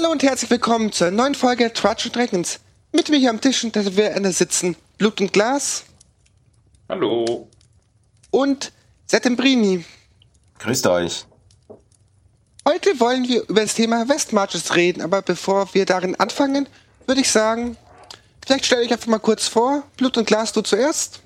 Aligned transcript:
Hallo 0.00 0.12
und 0.12 0.22
herzlich 0.22 0.50
willkommen 0.50 0.92
zur 0.92 1.10
neuen 1.10 1.34
Folge 1.34 1.70
Trudge 1.74 2.08
Dragons. 2.10 2.58
Mit 2.90 3.10
mir 3.10 3.18
hier 3.18 3.28
am 3.28 3.38
Tisch 3.38 3.66
da 3.70 3.84
wir 3.84 4.32
sitzen 4.32 4.74
Blut 4.96 5.20
und 5.20 5.30
Glas. 5.30 5.84
Hallo. 6.88 7.46
Und 8.30 8.72
Settembrini. 9.06 9.84
Grüßt 10.58 10.86
euch. 10.86 11.26
Heute 12.66 12.98
wollen 12.98 13.28
wir 13.28 13.46
über 13.46 13.60
das 13.60 13.74
Thema 13.74 14.08
Westmarches 14.08 14.74
reden, 14.74 15.02
aber 15.02 15.20
bevor 15.20 15.74
wir 15.74 15.84
darin 15.84 16.18
anfangen, 16.18 16.66
würde 17.06 17.20
ich 17.20 17.30
sagen, 17.30 17.76
vielleicht 18.42 18.64
stelle 18.64 18.84
ich 18.84 18.92
einfach 18.92 19.08
mal 19.08 19.18
kurz 19.18 19.48
vor. 19.48 19.82
Blut 19.98 20.16
und 20.16 20.26
Glas, 20.26 20.54
du 20.54 20.62
zuerst. 20.62 21.20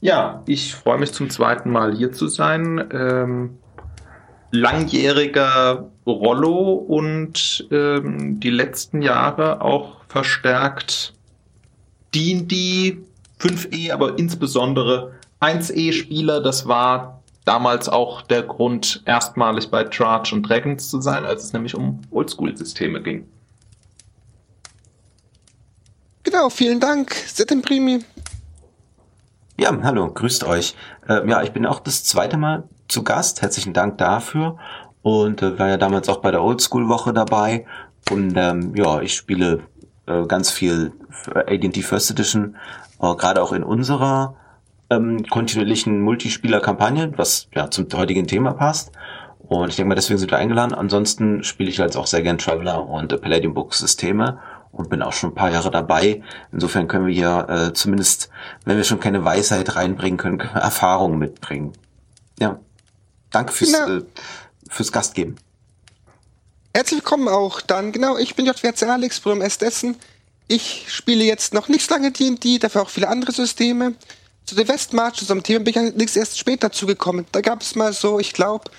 Ja, 0.00 0.44
ich 0.46 0.72
freue 0.72 0.98
mich 0.98 1.12
zum 1.12 1.30
zweiten 1.30 1.70
Mal 1.70 1.96
hier 1.96 2.12
zu 2.12 2.28
sein. 2.28 2.88
Ähm, 2.92 3.58
langjähriger 4.52 5.91
Rollo 6.06 6.72
und 6.72 7.66
ähm, 7.70 8.40
die 8.40 8.50
letzten 8.50 9.02
Jahre 9.02 9.60
auch 9.60 9.96
verstärkt 10.08 11.14
D&D 12.14 12.98
5e, 13.40 13.92
aber 13.92 14.18
insbesondere 14.18 15.12
1e-Spieler. 15.40 16.40
Das 16.40 16.66
war 16.66 17.22
damals 17.44 17.88
auch 17.88 18.22
der 18.22 18.42
Grund, 18.42 19.02
erstmalig 19.06 19.70
bei 19.70 19.90
Charge 19.90 20.34
und 20.34 20.42
Dragons 20.48 20.88
zu 20.88 21.00
sein, 21.00 21.24
als 21.24 21.44
es 21.44 21.52
nämlich 21.52 21.74
um 21.74 22.00
Oldschool-Systeme 22.10 23.02
ging. 23.02 23.26
Genau, 26.22 26.50
vielen 26.50 26.80
Dank, 26.80 27.14
Setemprimi. 27.14 28.04
Ja, 29.58 29.76
hallo, 29.82 30.10
grüßt 30.12 30.44
euch. 30.44 30.74
Äh, 31.08 31.28
ja, 31.28 31.42
ich 31.42 31.52
bin 31.52 31.66
auch 31.66 31.80
das 31.80 32.04
zweite 32.04 32.36
Mal 32.36 32.64
zu 32.88 33.02
Gast. 33.02 33.42
Herzlichen 33.42 33.72
Dank 33.72 33.98
dafür. 33.98 34.58
Und 35.02 35.42
äh, 35.42 35.58
war 35.58 35.68
ja 35.68 35.76
damals 35.76 36.08
auch 36.08 36.18
bei 36.18 36.30
der 36.30 36.42
Oldschool-Woche 36.42 37.12
dabei. 37.12 37.66
Und 38.10 38.34
ähm, 38.36 38.74
ja, 38.76 39.00
ich 39.00 39.14
spiele 39.14 39.60
äh, 40.06 40.26
ganz 40.26 40.50
viel 40.50 40.92
AD&D 41.34 41.82
First 41.82 42.10
Edition, 42.10 42.56
äh, 43.00 43.14
gerade 43.14 43.42
auch 43.42 43.52
in 43.52 43.62
unserer 43.62 44.36
ähm, 44.90 45.24
kontinuierlichen 45.28 46.00
Multispieler-Kampagne, 46.00 47.12
was 47.16 47.48
ja 47.54 47.70
zum 47.70 47.86
heutigen 47.94 48.26
Thema 48.26 48.52
passt. 48.52 48.92
Und 49.38 49.68
ich 49.68 49.76
denke 49.76 49.90
mal, 49.90 49.94
deswegen 49.94 50.18
sind 50.18 50.30
wir 50.30 50.38
eingeladen. 50.38 50.74
Ansonsten 50.74 51.44
spiele 51.44 51.68
ich 51.68 51.80
halt 51.80 51.96
auch 51.96 52.06
sehr 52.06 52.22
gern 52.22 52.38
Traveler 52.38 52.86
und 52.88 53.12
äh, 53.12 53.18
Palladium 53.18 53.54
Book 53.54 53.74
Systeme 53.74 54.38
und 54.70 54.88
bin 54.88 55.02
auch 55.02 55.12
schon 55.12 55.30
ein 55.30 55.34
paar 55.34 55.50
Jahre 55.50 55.70
dabei. 55.70 56.22
Insofern 56.50 56.88
können 56.88 57.06
wir 57.06 57.14
hier 57.14 57.46
äh, 57.48 57.72
zumindest, 57.72 58.30
wenn 58.64 58.76
wir 58.76 58.84
schon 58.84 59.00
keine 59.00 59.24
Weisheit 59.24 59.76
reinbringen 59.76 60.16
können, 60.16 60.40
Erfahrung 60.54 61.18
mitbringen. 61.18 61.72
Ja. 62.38 62.58
Danke 63.30 63.52
fürs, 63.52 63.72
genau. 63.72 63.98
äh, 63.98 64.02
fürs 64.72 64.92
Gastgeben. 64.92 65.36
Herzlich 66.74 67.00
willkommen 67.00 67.28
auch 67.28 67.60
dann. 67.60 67.92
Genau, 67.92 68.16
ich 68.16 68.34
bin 68.34 68.46
JWC 68.46 68.84
Alex, 68.84 69.20
Bruder 69.20 69.44
S. 69.44 69.58
Dessen. 69.58 69.96
Ich 70.48 70.86
spiele 70.88 71.24
jetzt 71.24 71.54
noch 71.54 71.68
nicht 71.68 71.88
lange 71.90 72.10
D&D, 72.10 72.58
dafür 72.58 72.82
auch 72.82 72.90
viele 72.90 73.08
andere 73.08 73.32
Systeme. 73.32 73.94
Zu 74.44 74.54
den 74.54 74.66
Westmarches 74.66 75.30
am 75.30 75.42
Thema 75.42 75.60
bin 75.60 75.70
ich 75.70 75.78
allerdings 75.78 76.16
erst 76.16 76.38
später 76.38 76.72
zugekommen. 76.72 77.26
Da 77.32 77.40
gab 77.40 77.62
es 77.62 77.74
mal 77.74 77.92
so, 77.92 78.18
ich 78.18 78.32
glaube, 78.32 78.70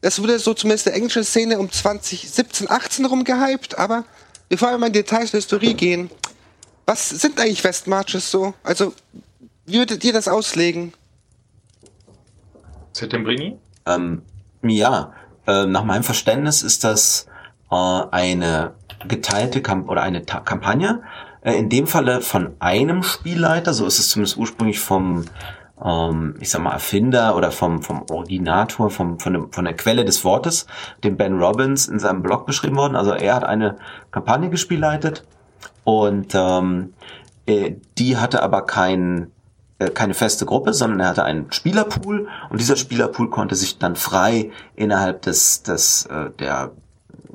das 0.00 0.20
wurde 0.20 0.38
so 0.38 0.54
zumindest 0.54 0.86
in 0.86 0.92
der 0.92 0.96
englischen 0.96 1.24
Szene 1.24 1.58
um 1.58 1.70
2017, 1.70 2.68
18 2.68 3.04
rum 3.06 3.24
gehypt, 3.24 3.78
aber 3.78 4.04
bevor 4.48 4.70
wir 4.70 4.78
mal 4.78 4.88
in 4.88 4.92
Details 4.92 5.30
der 5.30 5.38
Historie 5.38 5.74
gehen, 5.74 6.10
was 6.84 7.08
sind 7.08 7.40
eigentlich 7.40 7.64
Westmarches 7.64 8.30
so? 8.30 8.54
Also, 8.62 8.92
wie 9.64 9.78
würdet 9.78 10.04
ihr 10.04 10.12
das 10.12 10.28
auslegen? 10.28 10.92
Settembrini? 12.92 13.58
Ähm, 13.86 14.22
ja, 14.62 15.12
äh, 15.46 15.66
nach 15.66 15.84
meinem 15.84 16.02
Verständnis 16.02 16.62
ist 16.62 16.84
das 16.84 17.26
äh, 17.70 17.74
eine 17.74 18.72
geteilte 19.06 19.62
Kamp 19.62 19.88
oder 19.88 20.02
eine 20.02 20.24
Ta 20.24 20.40
Kampagne, 20.40 21.02
äh, 21.42 21.54
in 21.54 21.68
dem 21.68 21.86
Falle 21.86 22.20
von 22.20 22.54
einem 22.58 23.02
Spielleiter, 23.02 23.72
so 23.72 23.86
ist 23.86 23.98
es 23.98 24.08
zumindest 24.08 24.36
ursprünglich 24.36 24.80
vom 24.80 25.24
ähm, 25.84 26.36
ich 26.40 26.50
sag 26.50 26.62
mal, 26.62 26.72
Erfinder 26.72 27.36
oder 27.36 27.50
vom, 27.50 27.82
vom 27.82 28.04
Originator, 28.10 28.90
vom, 28.90 29.18
von, 29.18 29.32
dem, 29.32 29.52
von 29.52 29.64
der 29.64 29.74
Quelle 29.74 30.04
des 30.04 30.24
Wortes, 30.24 30.66
dem 31.04 31.16
Ben 31.16 31.38
Robbins 31.38 31.88
in 31.88 31.98
seinem 31.98 32.22
Blog 32.22 32.46
beschrieben 32.46 32.76
worden. 32.76 32.96
Also 32.96 33.12
er 33.12 33.34
hat 33.34 33.44
eine 33.44 33.76
Kampagne 34.10 34.48
gespielleitet 34.50 35.24
und 35.84 36.34
ähm, 36.34 36.94
äh, 37.46 37.74
die 37.98 38.16
hatte 38.16 38.42
aber 38.42 38.62
kein, 38.62 39.24
äh, 39.24 39.26
keine 39.78 40.14
feste 40.14 40.46
Gruppe, 40.46 40.72
sondern 40.72 41.00
er 41.00 41.08
hatte 41.08 41.24
einen 41.24 41.52
Spielerpool 41.52 42.28
und 42.48 42.60
dieser 42.60 42.76
Spielerpool 42.76 43.28
konnte 43.28 43.54
sich 43.54 43.78
dann 43.78 43.96
frei 43.96 44.50
innerhalb 44.74 45.22
des, 45.22 45.62
des 45.62 46.06
äh, 46.06 46.30
der 46.38 46.72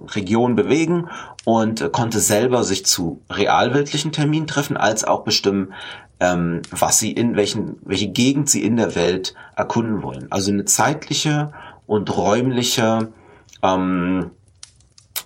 Region 0.08 0.56
bewegen 0.56 1.10
und 1.46 1.82
äh, 1.82 1.90
konnte 1.90 2.20
selber 2.20 2.64
sich 2.64 2.86
zu 2.86 3.22
realweltlichen 3.30 4.12
Terminen 4.12 4.48
treffen, 4.48 4.78
als 4.78 5.04
auch 5.04 5.24
bestimmen, 5.24 5.74
ähm, 6.20 6.62
was 6.72 7.00
sie 7.00 7.12
in 7.12 7.36
welchen, 7.36 7.78
welche 7.84 8.08
Gegend 8.08 8.50
sie 8.50 8.64
in 8.64 8.78
der 8.78 8.96
Welt 8.96 9.36
erkunden 9.56 10.02
wollen. 10.02 10.28
Also 10.32 10.52
eine 10.52 10.66
zeitliche 10.66 11.54
und 11.86 12.16
räumliche 12.16 13.12
ähm, 13.62 14.32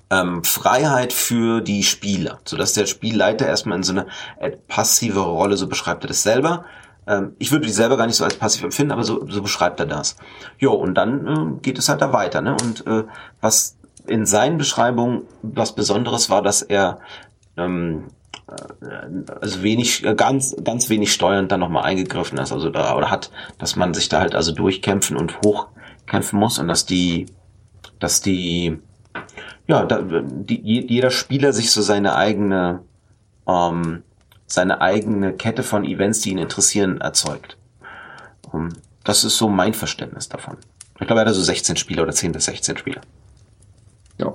ähm, 0.09 0.43
Freiheit 0.43 1.13
für 1.13 1.61
die 1.61 1.83
Spieler, 1.83 2.39
sodass 2.45 2.73
der 2.73 2.85
Spielleiter 2.85 3.47
erstmal 3.47 3.77
in 3.77 3.83
so 3.83 3.93
eine 3.93 4.07
äh, 4.39 4.51
passive 4.51 5.21
Rolle, 5.21 5.57
so 5.57 5.67
beschreibt 5.67 6.03
er 6.03 6.09
das 6.09 6.23
selber. 6.23 6.65
Ähm, 7.07 7.35
ich 7.39 7.51
würde 7.51 7.65
die 7.65 7.71
selber 7.71 7.97
gar 7.97 8.07
nicht 8.07 8.15
so 8.15 8.23
als 8.23 8.35
passiv 8.35 8.63
empfinden, 8.63 8.91
aber 8.91 9.03
so, 9.03 9.27
so 9.27 9.41
beschreibt 9.41 9.79
er 9.79 9.85
das. 9.85 10.15
Jo, 10.57 10.73
und 10.73 10.95
dann 10.95 11.27
äh, 11.27 11.61
geht 11.61 11.77
es 11.77 11.89
halt 11.89 12.01
da 12.01 12.13
weiter. 12.13 12.41
Ne? 12.41 12.55
Und 12.61 12.85
äh, 12.87 13.03
was 13.41 13.77
in 14.07 14.25
seinen 14.25 14.57
Beschreibungen 14.57 15.23
was 15.41 15.75
Besonderes 15.75 16.29
war, 16.29 16.41
dass 16.41 16.61
er 16.61 16.99
ähm, 17.57 18.05
äh, 18.47 19.31
also 19.41 19.63
wenig, 19.63 20.05
äh, 20.05 20.15
ganz, 20.15 20.55
ganz 20.63 20.89
wenig 20.89 21.13
steuernd 21.13 21.51
dann 21.51 21.59
nochmal 21.59 21.83
eingegriffen 21.83 22.37
ist, 22.37 22.51
also 22.51 22.69
da, 22.69 22.95
oder 22.95 23.09
hat, 23.09 23.31
dass 23.57 23.75
man 23.75 23.93
sich 23.93 24.09
da 24.09 24.19
halt 24.19 24.35
also 24.35 24.51
durchkämpfen 24.51 25.17
und 25.17 25.39
hochkämpfen 25.43 26.39
muss 26.39 26.59
und 26.59 26.67
dass 26.67 26.85
die, 26.85 27.27
dass 27.99 28.21
die, 28.21 28.79
ja, 29.67 29.85
da, 29.85 30.01
die, 30.01 30.61
jeder 30.61 31.11
Spieler 31.11 31.53
sich 31.53 31.71
so 31.71 31.81
seine 31.81 32.15
eigene, 32.15 32.81
ähm, 33.47 34.03
seine 34.47 34.81
eigene 34.81 35.33
Kette 35.33 35.63
von 35.63 35.85
Events, 35.85 36.21
die 36.21 36.31
ihn 36.31 36.37
interessieren, 36.37 37.01
erzeugt. 37.01 37.57
Um, 38.51 38.69
das 39.03 39.23
ist 39.23 39.37
so 39.37 39.49
mein 39.49 39.73
Verständnis 39.73 40.29
davon. 40.29 40.57
Ich 40.99 41.07
glaube, 41.07 41.21
er 41.21 41.27
hat 41.27 41.33
so 41.33 41.41
16 41.41 41.77
Spieler 41.77 42.03
oder 42.03 42.13
10 42.13 42.31
bis 42.31 42.45
16 42.45 42.77
Spieler. 42.77 43.01
Ja, 44.17 44.33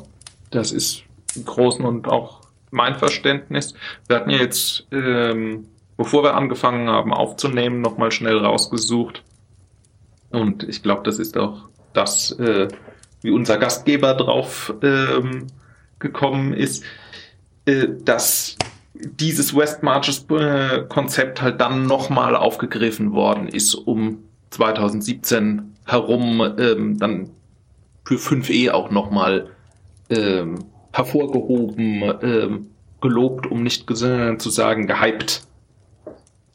das 0.50 0.72
ist 0.72 1.04
im 1.34 1.44
Großen 1.44 1.84
und 1.84 2.08
auch 2.08 2.40
mein 2.70 2.96
Verständnis. 2.96 3.74
Wir 4.06 4.16
hatten 4.16 4.30
ja 4.30 4.38
jetzt, 4.38 4.86
ähm, 4.92 5.68
bevor 5.96 6.22
wir 6.22 6.34
angefangen 6.34 6.88
haben 6.88 7.12
aufzunehmen, 7.12 7.80
nochmal 7.80 8.10
schnell 8.10 8.38
rausgesucht. 8.38 9.22
Und 10.30 10.62
ich 10.64 10.82
glaube, 10.82 11.02
das 11.04 11.18
ist 11.18 11.36
auch 11.36 11.68
das, 11.92 12.32
äh, 12.32 12.68
wie 13.22 13.30
unser 13.30 13.58
Gastgeber 13.58 14.14
drauf 14.14 14.72
ähm, 14.82 15.48
gekommen 15.98 16.52
ist, 16.52 16.84
äh, 17.66 17.88
dass 18.04 18.56
dieses 19.04 19.54
West 19.56 19.82
Marches 19.82 20.26
äh, 20.30 20.84
Konzept 20.88 21.42
halt 21.42 21.60
dann 21.60 21.86
nochmal 21.86 22.36
aufgegriffen 22.36 23.12
worden 23.12 23.48
ist, 23.48 23.74
um 23.74 24.24
2017 24.50 25.76
herum 25.86 26.40
ähm, 26.58 26.98
dann 26.98 27.30
für 28.04 28.16
5e 28.16 28.70
auch 28.70 28.90
nochmal 28.90 29.48
ähm, 30.08 30.64
hervorgehoben, 30.92 32.02
ähm, 32.22 32.66
gelobt, 33.00 33.46
um 33.46 33.62
nicht 33.62 33.86
zu 33.88 34.50
sagen 34.50 34.86
gehypt 34.86 35.42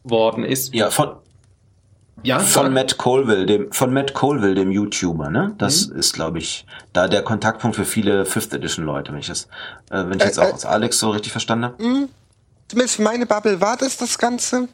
worden 0.04 0.44
ist. 0.44 0.74
Ja, 0.76 0.90
von, 0.92 1.16
ja, 2.24 2.40
von 2.40 2.74
Matt 2.74 2.98
Colville, 2.98 3.46
dem 3.46 3.72
von 3.72 3.94
Matt 3.94 4.14
Colville, 4.14 4.56
dem 4.56 4.72
YouTuber, 4.72 5.30
ne? 5.30 5.56
Das 5.58 5.88
mhm. 5.88 6.00
ist, 6.00 6.14
glaube 6.14 6.40
ich, 6.40 6.66
da 6.94 7.08
der 7.08 7.24
Kontaktpunkt 7.24 7.76
für 7.76 7.86
viele 7.86 8.26
Fifth 8.26 8.54
Edition 8.54 8.86
Leute, 8.86 9.12
wenn 9.12 9.20
ich 9.20 9.28
das, 9.28 9.46
äh, 9.90 10.04
wenn 10.08 10.18
ich 10.18 10.24
äh, 10.24 10.26
jetzt 10.26 10.40
auch 10.40 10.50
äh, 10.50 10.54
aus 10.54 10.66
Alex 10.66 11.00
so 11.00 11.12
richtig 11.12 11.32
verstanden 11.32 11.66
habe. 11.66 12.08
Zumindest 12.68 12.96
für 12.98 13.04
meine 13.04 13.26
Bubble 13.26 13.62
war 13.62 13.78
das 13.78 13.98
das 13.98 14.18
Ganze. 14.18 14.68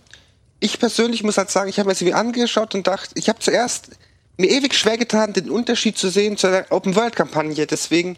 Ich 0.59 0.79
persönlich 0.79 1.23
muss 1.23 1.37
halt 1.37 1.49
sagen, 1.49 1.69
ich 1.69 1.79
habe 1.79 1.89
mir 1.89 1.93
irgendwie 1.93 2.13
angeschaut 2.13 2.75
und 2.75 2.87
dachte, 2.87 3.11
ich 3.15 3.29
habe 3.29 3.39
zuerst 3.39 3.89
mir 4.37 4.49
ewig 4.49 4.73
schwer 4.73 4.97
getan, 4.97 5.33
den 5.33 5.49
Unterschied 5.49 5.97
zu 5.97 6.09
sehen 6.09 6.37
zu 6.37 6.49
der 6.49 6.71
Open 6.71 6.95
World 6.95 7.15
Kampagne. 7.15 7.67
Deswegen 7.67 8.17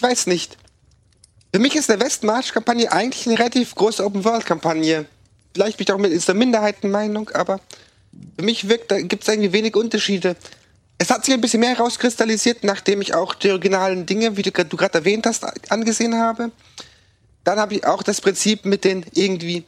ich 0.00 0.02
weiß 0.02 0.28
nicht. 0.28 0.56
Für 1.52 1.60
mich 1.60 1.74
ist 1.74 1.90
eine 1.90 2.00
Westmarch-Kampagne 2.00 2.90
eigentlich 2.92 3.26
eine 3.26 3.38
relativ 3.38 3.74
große 3.74 4.04
Open-World-Kampagne. 4.04 5.04
Vielleicht 5.52 5.76
bin 5.76 5.86
ich 5.86 5.92
auch 5.92 5.98
mit 5.98 6.26
der 6.28 6.34
Minderheitenmeinung, 6.34 7.28
aber 7.30 7.60
für 8.38 8.44
mich 8.44 8.68
wirkt, 8.68 8.92
da 8.92 9.00
gibt 9.00 9.24
es 9.24 9.28
irgendwie 9.28 9.52
wenig 9.52 9.74
Unterschiede. 9.74 10.36
Es 10.96 11.10
hat 11.10 11.24
sich 11.24 11.34
ein 11.34 11.40
bisschen 11.40 11.60
mehr 11.60 11.76
herauskristallisiert, 11.76 12.62
nachdem 12.62 13.02
ich 13.02 13.14
auch 13.14 13.34
die 13.34 13.50
originalen 13.50 14.06
Dinge, 14.06 14.36
wie 14.36 14.42
du, 14.42 14.52
du 14.52 14.76
gerade 14.76 14.94
erwähnt 14.98 15.26
hast, 15.26 15.44
angesehen 15.70 16.14
habe. 16.14 16.52
Dann 17.44 17.58
habe 17.58 17.74
ich 17.74 17.86
auch 17.86 18.02
das 18.02 18.20
Prinzip 18.20 18.64
mit 18.64 18.84
den 18.84 19.04
irgendwie 19.14 19.64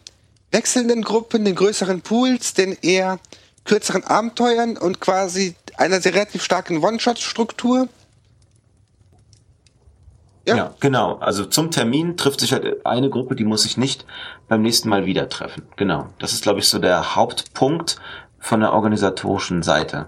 wechselnden 0.51 1.03
Gruppen, 1.03 1.45
den 1.45 1.55
größeren 1.55 2.03
Pools, 2.03 2.55
den 2.55 2.77
eher 2.83 3.19
kürzeren 3.65 4.05
Abenteuern 4.05 4.77
und 4.77 5.01
quasi 5.01 5.55
einer 5.77 6.01
sehr 6.01 6.15
relativ 6.15 6.43
starken 6.43 6.85
One-Shot-Struktur. 6.85 7.89
Ja. 10.47 10.57
ja. 10.57 10.75
genau. 10.81 11.17
Also 11.17 11.45
zum 11.47 11.71
Termin 11.71 12.17
trifft 12.17 12.41
sich 12.41 12.53
halt 12.53 12.85
eine 12.85 13.11
Gruppe, 13.11 13.37
die 13.37 13.45
muss 13.45 13.63
sich 13.63 13.77
nicht 13.77 14.05
beim 14.49 14.63
nächsten 14.63 14.89
Mal 14.89 15.07
wieder 15.07 15.29
treffen. 15.29 15.63
Genau. 15.77 16.09
Das 16.19 16.33
ist, 16.33 16.43
glaube 16.43 16.61
ich, 16.61 16.69
so 16.69 16.79
der 16.79 17.15
Hauptpunkt 17.15 17.97
von 18.39 18.61
der 18.61 18.73
organisatorischen 18.73 19.63
Seite. 19.63 20.07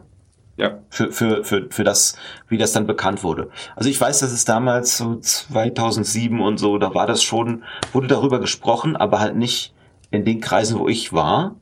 Ja. 0.56 0.78
Für, 0.88 1.10
für, 1.10 1.44
für, 1.44 1.66
für 1.70 1.84
das, 1.84 2.16
wie 2.48 2.58
das 2.58 2.72
dann 2.72 2.86
bekannt 2.86 3.24
wurde. 3.24 3.50
Also 3.74 3.90
ich 3.90 4.00
weiß, 4.00 4.20
dass 4.20 4.32
es 4.32 4.44
damals 4.44 4.96
so 4.96 5.16
2007 5.16 6.40
und 6.40 6.58
so, 6.58 6.78
da 6.78 6.94
war 6.94 7.06
das 7.06 7.22
schon, 7.22 7.64
wurde 7.92 8.06
darüber 8.06 8.38
gesprochen, 8.38 8.96
aber 8.96 9.18
halt 9.18 9.36
nicht 9.36 9.74
in 10.10 10.24
den 10.24 10.40
Kreisen, 10.40 10.78
wo 10.78 10.88
ich 10.88 11.12
war. 11.12 11.56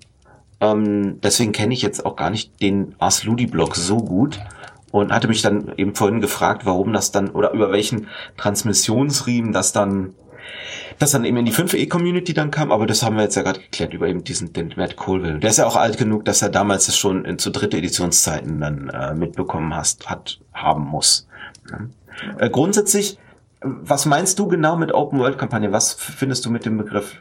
Ähm, 0.60 1.20
deswegen 1.22 1.52
kenne 1.52 1.72
ich 1.72 1.82
jetzt 1.82 2.04
auch 2.04 2.16
gar 2.16 2.30
nicht 2.30 2.60
den 2.60 2.94
Ars 2.98 3.24
Ludi 3.24 3.46
Blog 3.46 3.76
so 3.76 3.96
gut 3.96 4.38
und 4.90 5.10
hatte 5.10 5.26
mich 5.26 5.42
dann 5.42 5.72
eben 5.76 5.94
vorhin 5.94 6.20
gefragt, 6.20 6.66
warum 6.66 6.92
das 6.92 7.10
dann 7.10 7.30
oder 7.30 7.52
über 7.52 7.72
welchen 7.72 8.08
Transmissionsriemen 8.36 9.52
das 9.52 9.72
dann 9.72 10.14
das 10.98 11.10
dann 11.10 11.24
eben 11.24 11.36
in 11.36 11.44
die 11.44 11.52
5e-Community 11.52 12.34
dann 12.34 12.50
kam, 12.50 12.70
aber 12.70 12.86
das 12.86 13.02
haben 13.02 13.16
wir 13.16 13.22
jetzt 13.22 13.34
ja 13.34 13.42
gerade 13.42 13.60
geklärt 13.60 13.92
über 13.92 14.06
eben 14.06 14.24
diesen 14.24 14.52
den 14.52 14.72
Matt 14.76 14.96
Colville. 14.96 15.38
Der 15.38 15.50
ist 15.50 15.56
ja 15.56 15.66
auch 15.66 15.76
alt 15.76 15.98
genug, 15.98 16.24
dass 16.24 16.42
er 16.42 16.48
damals 16.48 16.86
das 16.86 16.96
schon 16.96 17.24
in, 17.24 17.38
zu 17.38 17.50
dritte 17.50 17.76
Editionszeiten 17.78 18.60
dann 18.60 18.88
äh, 18.88 19.14
mitbekommen 19.14 19.74
hast, 19.74 20.08
hat, 20.08 20.38
haben 20.52 20.84
muss. 20.84 21.26
Ja. 21.70 21.80
Äh, 22.38 22.50
grundsätzlich, 22.50 23.18
was 23.60 24.06
meinst 24.06 24.38
du 24.38 24.48
genau 24.48 24.76
mit 24.76 24.92
Open 24.92 25.18
World 25.18 25.38
Kampagne? 25.38 25.72
Was 25.72 25.94
findest 25.94 26.44
du 26.44 26.50
mit 26.50 26.64
dem 26.64 26.78
Begriff? 26.78 27.16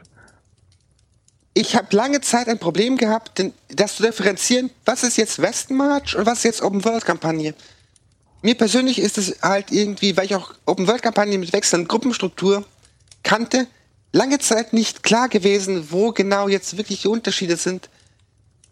Ich 1.54 1.76
habe 1.76 1.94
lange 1.94 2.20
Zeit 2.20 2.48
ein 2.48 2.58
Problem 2.58 2.96
gehabt, 2.96 3.38
denn 3.38 3.52
das 3.68 3.96
zu 3.96 4.02
differenzieren, 4.02 4.70
was 4.84 5.02
ist 5.02 5.18
jetzt 5.18 5.40
Westmarch 5.40 6.16
und 6.16 6.24
was 6.24 6.38
ist 6.38 6.44
jetzt 6.44 6.62
Open 6.62 6.84
World 6.84 7.04
Kampagne. 7.04 7.54
Mir 8.40 8.56
persönlich 8.56 8.98
ist 8.98 9.18
es 9.18 9.36
halt 9.42 9.70
irgendwie, 9.70 10.16
weil 10.16 10.24
ich 10.24 10.34
auch 10.34 10.52
Open 10.66 10.86
World 10.88 11.02
Kampagne 11.02 11.38
mit 11.38 11.52
wechselnden 11.52 11.88
Gruppenstruktur 11.88 12.64
kannte, 13.22 13.66
lange 14.12 14.38
Zeit 14.38 14.72
nicht 14.72 15.02
klar 15.02 15.28
gewesen, 15.28 15.90
wo 15.90 16.12
genau 16.12 16.48
jetzt 16.48 16.76
wirklich 16.76 17.02
die 17.02 17.08
Unterschiede 17.08 17.56
sind. 17.56 17.88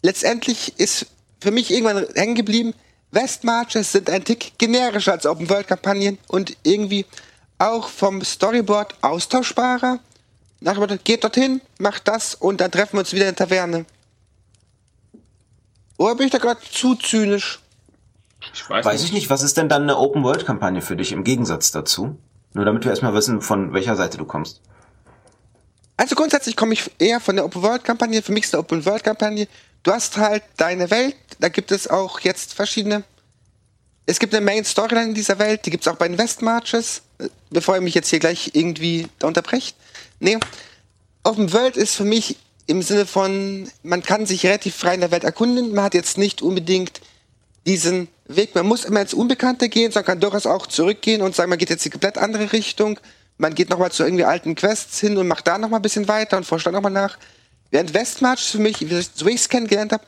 Letztendlich 0.03 0.79
ist 0.79 1.07
für 1.41 1.51
mich 1.51 1.71
irgendwann 1.71 2.07
hängen 2.15 2.35
geblieben, 2.35 2.75
Westmarches 3.13 3.93
sind 3.93 4.09
ein 4.09 4.25
Tick 4.25 4.53
generischer 4.59 5.13
als 5.13 5.27
Open 5.27 5.51
World 5.51 5.67
Kampagnen 5.67 6.19
und 6.29 6.57
irgendwie 6.63 7.07
auch 7.59 7.89
vom 7.89 8.23
Storyboard 8.23 8.95
austauschbarer. 9.03 9.99
Nach 10.61 10.75
dem 10.75 10.81
Motto, 10.81 10.97
geht 11.03 11.25
dorthin, 11.25 11.61
macht 11.79 12.07
das 12.07 12.35
und 12.35 12.61
dann 12.61 12.71
treffen 12.71 12.95
wir 12.95 13.01
uns 13.01 13.13
wieder 13.13 13.29
in 13.29 13.35
der 13.35 13.49
Taverne. 13.49 13.87
Oder 15.97 16.15
bin 16.15 16.27
ich 16.27 16.33
da 16.33 16.39
gerade 16.39 16.61
zu 16.71 16.95
zynisch? 16.95 17.61
Ich 18.55 18.69
weiß, 18.71 18.85
weiß 18.85 19.01
nicht. 19.01 19.09
ich 19.09 19.13
nicht. 19.13 19.31
Was 19.31 19.43
ist 19.43 19.57
denn 19.57 19.69
dann 19.69 19.83
eine 19.83 19.99
Open 19.99 20.23
World 20.23 20.47
Kampagne 20.47 20.81
für 20.81 20.97
dich 20.97 21.13
im 21.13 21.25
Gegensatz 21.25 21.73
dazu? 21.73 22.17
Nur 22.53 22.65
damit 22.65 22.85
wir 22.85 22.91
erstmal 22.91 23.15
wissen, 23.15 23.41
von 23.43 23.73
welcher 23.73 23.97
Seite 23.97 24.19
du 24.19 24.25
kommst. 24.25 24.61
Also 25.97 26.17
grundsätzlich 26.17 26.57
komme 26.57 26.73
ich 26.73 26.91
eher 26.99 27.21
von 27.21 27.37
der 27.37 27.45
Open 27.45 27.63
World 27.63 27.85
Kampagne. 27.85 28.23
Für 28.23 28.33
mich 28.33 28.45
ist 28.45 28.55
eine 28.55 28.63
Open 28.63 28.85
World 28.87 29.05
Kampagne. 29.05 29.47
Du 29.83 29.93
hast 29.93 30.17
halt 30.17 30.43
deine 30.57 30.91
Welt. 30.91 31.15
Da 31.39 31.49
gibt 31.49 31.71
es 31.73 31.89
auch 31.89 32.21
jetzt 32.21 32.55
verschiedene. 32.55 33.05
Es 34.07 34.19
gibt 34.19 34.35
eine 34.35 34.45
Main 34.45 34.65
Storyline 34.65 35.11
in 35.11 35.15
dieser 35.15 35.39
Welt. 35.39 35.67
Die 35.67 35.71
gibt 35.71 35.87
es 35.87 35.89
auch 35.89 35.97
bei 35.97 36.09
den 36.09 36.19
Westmarches. 36.19 37.03
Bevor 37.51 37.75
ihr 37.75 37.81
mich 37.83 37.95
jetzt 37.95 38.09
hier 38.09 38.19
gleich 38.19 38.53
irgendwie 38.55 39.09
da 39.19 39.29
unterbrecht. 39.29 39.77
Nee. 40.21 40.39
Open 41.23 41.53
World 41.53 41.77
ist 41.77 41.97
für 41.97 42.05
mich 42.05 42.39
im 42.67 42.83
Sinne 42.83 43.05
von, 43.05 43.71
man 43.83 44.03
kann 44.03 44.27
sich 44.27 44.45
relativ 44.47 44.77
frei 44.77 44.95
in 44.95 45.01
der 45.01 45.11
Welt 45.11 45.25
erkunden. 45.25 45.75
Man 45.75 45.85
hat 45.85 45.95
jetzt 45.95 46.19
nicht 46.19 46.41
unbedingt 46.41 47.01
diesen 47.71 48.09
Weg, 48.27 48.55
man 48.57 48.67
muss 48.67 48.85
immer 48.85 49.01
ins 49.01 49.15
Unbekannte 49.15 49.69
gehen, 49.69 49.93
sondern 49.93 50.07
kann 50.07 50.21
durchaus 50.21 50.45
auch 50.45 50.67
zurückgehen 50.67 51.23
und 51.23 51.37
sagen, 51.37 51.51
man 51.51 51.59
geht 51.59 51.71
jetzt 51.71 51.85
die 51.85 51.91
komplett 51.91 52.19
andere 52.19 52.53
Richtung. 52.53 52.99
Man 53.39 53.55
geht 53.55 53.71
nochmal 53.71 53.93
zu 53.93 54.03
irgendwie 54.03 54.25
alten 54.25 54.57
Quests 54.57 54.99
hin 54.99 55.17
und 55.17 55.29
macht 55.29 55.47
da 55.47 55.57
nochmal 55.57 55.79
ein 55.79 55.83
bisschen 55.83 56.09
weiter 56.09 56.37
und 56.37 56.45
forscht 56.45 56.67
dann 56.67 56.75
nochmal 56.75 56.91
nach. 56.91 57.17
Während 57.71 57.95
Westmarch 57.95 58.41
für 58.41 58.59
mich, 58.59 58.79
so 59.15 59.27
wie 59.27 59.31
ich 59.31 59.43
es 59.43 59.49
kennengelernt 59.49 59.93
habe, 59.93 60.05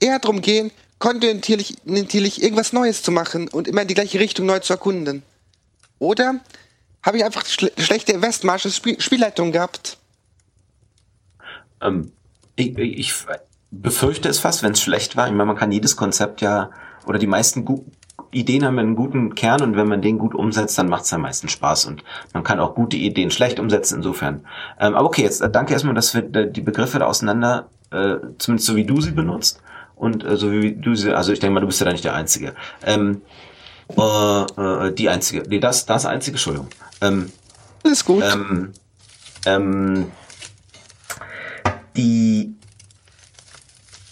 eher 0.00 0.18
darum 0.18 0.40
gehen, 0.40 0.72
kontinuierlich 0.98 2.42
irgendwas 2.42 2.72
Neues 2.72 3.02
zu 3.02 3.12
machen 3.12 3.48
und 3.48 3.68
immer 3.68 3.82
in 3.82 3.88
die 3.88 3.94
gleiche 3.94 4.18
Richtung 4.18 4.46
neu 4.46 4.58
zu 4.58 4.72
erkunden. 4.72 5.22
Oder 6.00 6.40
habe 7.02 7.18
ich 7.18 7.24
einfach 7.24 7.46
schle 7.46 7.70
schlechte 7.78 8.20
Westmarches 8.20 8.76
Spiel 8.76 9.00
Spielleitung 9.00 9.52
gehabt? 9.52 9.98
Ähm, 11.80 12.10
ich, 12.56 12.76
ich, 12.76 13.14
befürchte 13.70 14.28
es 14.28 14.38
fast, 14.38 14.62
wenn 14.62 14.72
es 14.72 14.82
schlecht 14.82 15.16
war. 15.16 15.26
Ich 15.26 15.32
meine, 15.32 15.46
man 15.46 15.56
kann 15.56 15.72
jedes 15.72 15.96
Konzept 15.96 16.40
ja 16.40 16.70
oder 17.06 17.18
die 17.18 17.26
meisten 17.26 17.64
Ideen 18.30 18.64
haben 18.64 18.78
einen 18.78 18.96
guten 18.96 19.34
Kern 19.34 19.62
und 19.62 19.76
wenn 19.76 19.88
man 19.88 20.02
den 20.02 20.18
gut 20.18 20.34
umsetzt, 20.34 20.76
dann 20.78 20.88
macht 20.88 21.04
es 21.04 21.12
am 21.12 21.22
meisten 21.22 21.48
Spaß 21.48 21.86
und 21.86 22.04
man 22.32 22.42
kann 22.42 22.60
auch 22.60 22.74
gute 22.74 22.96
Ideen 22.96 23.30
schlecht 23.30 23.60
umsetzen 23.60 23.96
insofern. 23.96 24.46
Ähm, 24.80 24.94
aber 24.94 25.06
okay, 25.06 25.22
jetzt 25.22 25.40
äh, 25.40 25.50
danke 25.50 25.72
erstmal, 25.72 25.94
dass 25.94 26.14
wir 26.14 26.22
die 26.22 26.60
Begriffe 26.60 26.98
da 26.98 27.06
auseinander, 27.06 27.68
äh, 27.90 28.16
zumindest 28.38 28.66
so 28.66 28.76
wie 28.76 28.84
du 28.84 29.00
sie 29.00 29.12
benutzt 29.12 29.62
und 29.96 30.24
äh, 30.24 30.36
so 30.36 30.50
wie 30.50 30.74
du 30.74 30.94
sie, 30.94 31.12
also 31.12 31.32
ich 31.32 31.40
denke 31.40 31.54
mal, 31.54 31.60
du 31.60 31.66
bist 31.66 31.80
ja 31.80 31.86
da 31.86 31.92
nicht 31.92 32.04
der 32.04 32.14
Einzige. 32.14 32.54
Ähm, 32.84 33.22
äh, 33.96 34.00
äh, 34.00 34.92
die 34.92 35.08
Einzige, 35.08 35.44
nee, 35.48 35.60
das, 35.60 35.86
das 35.86 36.06
Einzige, 36.06 36.34
Entschuldigung. 36.34 36.68
Ähm, 37.00 37.30
ist 37.84 38.04
gut. 38.04 38.24
Ähm, 38.24 38.72
ähm, 39.46 40.06
die 41.96 42.54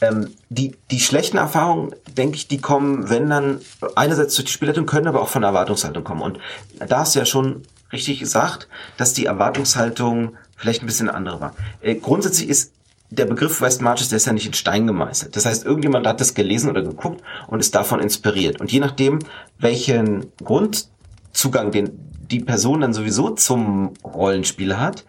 ähm, 0.02 0.34
die, 0.50 0.76
die 0.90 1.00
schlechten 1.00 1.38
Erfahrungen, 1.38 1.94
denke 2.16 2.36
ich, 2.36 2.48
die 2.48 2.60
kommen, 2.60 3.08
wenn 3.08 3.30
dann 3.30 3.60
einerseits 3.94 4.34
durch 4.34 4.46
die 4.46 4.52
Spielleitung 4.52 4.84
können, 4.84 5.06
aber 5.06 5.22
auch 5.22 5.28
von 5.28 5.42
der 5.42 5.50
Erwartungshaltung 5.50 6.04
kommen. 6.04 6.22
Und 6.22 6.38
da 6.86 7.00
hast 7.00 7.14
du 7.14 7.20
ja 7.20 7.24
schon 7.24 7.62
richtig 7.92 8.18
gesagt, 8.18 8.68
dass 8.96 9.14
die 9.14 9.26
Erwartungshaltung 9.26 10.36
vielleicht 10.56 10.82
ein 10.82 10.86
bisschen 10.86 11.08
andere 11.08 11.40
war. 11.40 11.54
Äh, 11.80 11.94
grundsätzlich 11.94 12.48
ist 12.48 12.72
der 13.10 13.26
Begriff 13.26 13.60
West 13.60 13.82
Marches, 13.82 14.08
der 14.08 14.16
ist 14.16 14.26
ja 14.26 14.32
nicht 14.32 14.46
in 14.46 14.54
Stein 14.54 14.86
gemeißelt. 14.86 15.36
Das 15.36 15.44
heißt, 15.46 15.64
irgendjemand 15.64 16.06
hat 16.06 16.20
das 16.20 16.34
gelesen 16.34 16.70
oder 16.70 16.82
geguckt 16.82 17.22
und 17.46 17.60
ist 17.60 17.74
davon 17.74 18.00
inspiriert. 18.00 18.60
Und 18.60 18.72
je 18.72 18.80
nachdem, 18.80 19.20
welchen 19.58 20.32
Grundzugang 20.42 21.70
den 21.70 22.08
die 22.30 22.40
Person 22.40 22.80
dann 22.80 22.94
sowieso 22.94 23.30
zum 23.30 23.92
Rollenspiel 24.02 24.78
hat, 24.78 25.04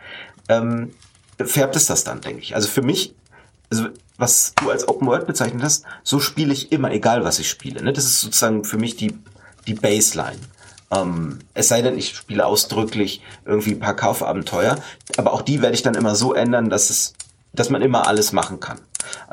ähm, 0.50 0.92
färbt 1.38 1.78
es 1.78 1.86
das 1.86 2.04
dann, 2.04 2.20
denke 2.20 2.42
ich. 2.42 2.54
Also 2.54 2.68
für 2.68 2.82
mich, 2.82 3.16
also 3.72 3.88
was 4.24 4.54
du 4.56 4.72
als 4.72 4.88
Open 4.88 5.06
World 5.06 5.28
bezeichnet 5.28 5.62
hast, 5.64 5.84
so 6.02 6.22
spiele 6.22 6.54
ich 6.54 6.72
immer, 6.72 6.92
egal 6.92 7.26
was 7.26 7.40
ich 7.40 7.50
spiele. 7.50 7.84
Ne? 7.84 7.92
Das 7.92 8.06
ist 8.06 8.22
sozusagen 8.22 8.64
für 8.64 8.78
mich 8.78 8.96
die, 8.96 9.20
die 9.68 9.74
Baseline. 9.74 10.40
Ähm, 10.92 11.40
es 11.54 11.68
sei 11.68 11.82
denn, 11.82 11.98
ich 11.98 12.16
spiele 12.16 12.46
ausdrücklich 12.46 13.22
irgendwie 13.44 13.72
ein 13.72 13.82
paar 13.82 13.98
Kaufabenteuer, 13.98 14.78
aber 15.18 15.34
auch 15.34 15.42
die 15.42 15.62
werde 15.62 15.76
ich 15.76 15.84
dann 15.84 15.96
immer 15.96 16.16
so 16.16 16.34
ändern, 16.34 16.70
dass 16.70 16.90
es, 16.90 17.16
dass 17.52 17.70
man 17.70 17.82
immer 17.82 18.08
alles 18.08 18.32
machen 18.32 18.62
kann. 18.62 18.80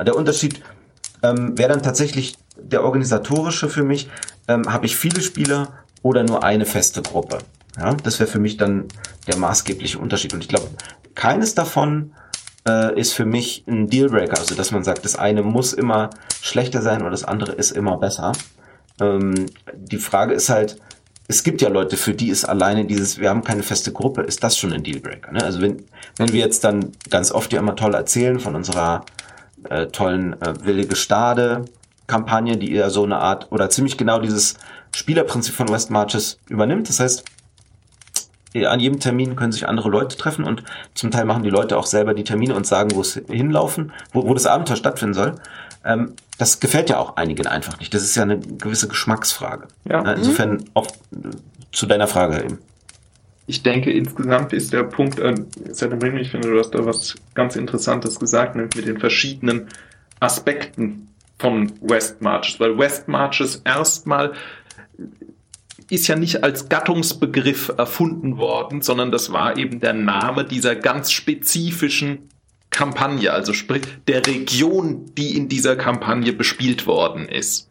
Der 0.04 0.16
Unterschied 0.16 0.60
ähm, 1.22 1.56
wäre 1.56 1.68
dann 1.68 1.84
tatsächlich 1.84 2.36
der 2.56 2.82
organisatorische 2.82 3.68
für 3.68 3.84
mich. 3.84 4.10
Ähm, 4.48 4.72
Habe 4.72 4.86
ich 4.86 4.96
viele 4.96 5.20
Spieler 5.20 5.68
oder 6.02 6.24
nur 6.24 6.42
eine 6.42 6.66
feste 6.66 7.00
Gruppe? 7.00 7.38
Ja, 7.78 7.94
das 7.94 8.18
wäre 8.18 8.28
für 8.28 8.40
mich 8.40 8.56
dann 8.56 8.88
der 9.28 9.36
maßgebliche 9.36 10.00
Unterschied. 10.00 10.34
Und 10.34 10.42
ich 10.42 10.48
glaube, 10.48 10.68
keines 11.14 11.54
davon 11.54 12.12
äh, 12.66 12.98
ist 12.98 13.12
für 13.12 13.24
mich 13.24 13.64
ein 13.66 13.88
Dealbreaker. 13.88 14.38
Also, 14.38 14.54
dass 14.54 14.70
man 14.70 14.84
sagt, 14.84 15.04
das 15.04 15.16
eine 15.16 15.42
muss 15.42 15.72
immer 15.72 16.10
schlechter 16.42 16.82
sein 16.82 17.02
oder 17.02 17.10
das 17.10 17.24
andere 17.24 17.52
ist 17.52 17.70
immer 17.70 17.96
besser. 17.96 18.32
Ähm, 19.00 19.46
die 19.74 19.98
Frage 19.98 20.34
ist 20.34 20.48
halt, 20.48 20.76
es 21.28 21.44
gibt 21.44 21.62
ja 21.62 21.68
Leute, 21.68 21.96
für 21.96 22.12
die 22.12 22.28
ist 22.28 22.44
alleine 22.44 22.86
dieses, 22.86 23.18
wir 23.18 23.30
haben 23.30 23.44
keine 23.44 23.62
feste 23.62 23.92
Gruppe, 23.92 24.22
ist 24.22 24.42
das 24.42 24.58
schon 24.58 24.72
ein 24.72 24.82
Dealbreaker. 24.82 25.30
Ne? 25.30 25.42
Also 25.44 25.60
wenn, 25.60 25.84
wenn 26.16 26.32
wir 26.32 26.40
jetzt 26.40 26.64
dann 26.64 26.90
ganz 27.08 27.30
oft 27.30 27.52
ja 27.52 27.60
immer 27.60 27.76
toll 27.76 27.94
erzählen 27.94 28.40
von 28.40 28.56
unserer 28.56 29.04
äh, 29.68 29.86
tollen 29.86 30.40
äh, 30.42 30.54
Willige 30.64 30.96
Stade 30.96 31.64
Kampagne, 32.10 32.56
die 32.56 32.74
eher 32.74 32.90
so 32.90 33.04
eine 33.04 33.18
Art 33.18 33.52
oder 33.52 33.70
ziemlich 33.70 33.96
genau 33.96 34.20
dieses 34.20 34.56
Spielerprinzip 34.94 35.54
von 35.54 35.68
West 35.68 35.90
Marches 35.90 36.40
übernimmt. 36.48 36.88
Das 36.88 36.98
heißt, 36.98 37.24
an 38.54 38.80
jedem 38.80 38.98
Termin 38.98 39.36
können 39.36 39.52
sich 39.52 39.68
andere 39.68 39.88
Leute 39.88 40.16
treffen 40.16 40.44
und 40.44 40.64
zum 40.94 41.10
Teil 41.10 41.24
machen 41.24 41.42
die 41.42 41.50
Leute 41.50 41.76
auch 41.76 41.86
selber 41.86 42.14
die 42.14 42.24
Termine 42.24 42.54
und 42.54 42.66
sagen, 42.66 42.90
wo 42.94 43.00
es 43.00 43.20
hinlaufen, 43.28 43.92
wo, 44.12 44.26
wo 44.26 44.34
das 44.34 44.46
Abenteuer 44.46 44.76
stattfinden 44.76 45.14
soll. 45.14 45.34
Ähm, 45.84 46.14
das 46.38 46.60
gefällt 46.60 46.90
ja 46.90 46.98
auch 46.98 47.16
einigen 47.16 47.46
einfach 47.46 47.78
nicht. 47.78 47.94
Das 47.94 48.02
ist 48.02 48.14
ja 48.16 48.22
eine 48.22 48.38
gewisse 48.38 48.88
Geschmacksfrage. 48.88 49.68
Ja. 49.88 50.02
Äh, 50.02 50.16
insofern 50.16 50.52
mhm. 50.52 50.64
auch 50.74 50.86
äh, 50.86 51.30
zu 51.72 51.86
deiner 51.86 52.06
Frage 52.06 52.42
eben. 52.42 52.58
Ich 53.46 53.62
denke, 53.62 53.90
insgesamt 53.90 54.52
ist 54.52 54.72
der 54.72 54.84
Punkt, 54.84 55.18
äh, 55.18 55.34
ich 55.66 56.30
finde, 56.30 56.50
du 56.50 56.58
hast 56.58 56.70
da 56.70 56.86
was 56.86 57.16
ganz 57.34 57.56
Interessantes 57.56 58.20
gesagt 58.20 58.54
mit, 58.54 58.76
mit 58.76 58.86
den 58.86 58.98
verschiedenen 58.98 59.68
Aspekten 60.20 61.08
von 61.38 61.72
West 61.80 62.20
Marches, 62.20 62.60
weil 62.60 62.78
West 62.78 63.08
Marches 63.08 63.56
erstmal 63.64 64.32
ist 65.90 66.06
ja 66.06 66.16
nicht 66.16 66.44
als 66.44 66.68
Gattungsbegriff 66.68 67.72
erfunden 67.76 68.38
worden, 68.38 68.80
sondern 68.80 69.10
das 69.10 69.32
war 69.32 69.58
eben 69.58 69.80
der 69.80 69.92
Name 69.92 70.44
dieser 70.44 70.76
ganz 70.76 71.10
spezifischen 71.10 72.30
Kampagne, 72.70 73.32
also 73.32 73.52
sprich 73.52 73.82
der 74.06 74.24
Region, 74.26 75.12
die 75.16 75.36
in 75.36 75.48
dieser 75.48 75.74
Kampagne 75.74 76.32
bespielt 76.32 76.86
worden 76.86 77.28
ist. 77.28 77.68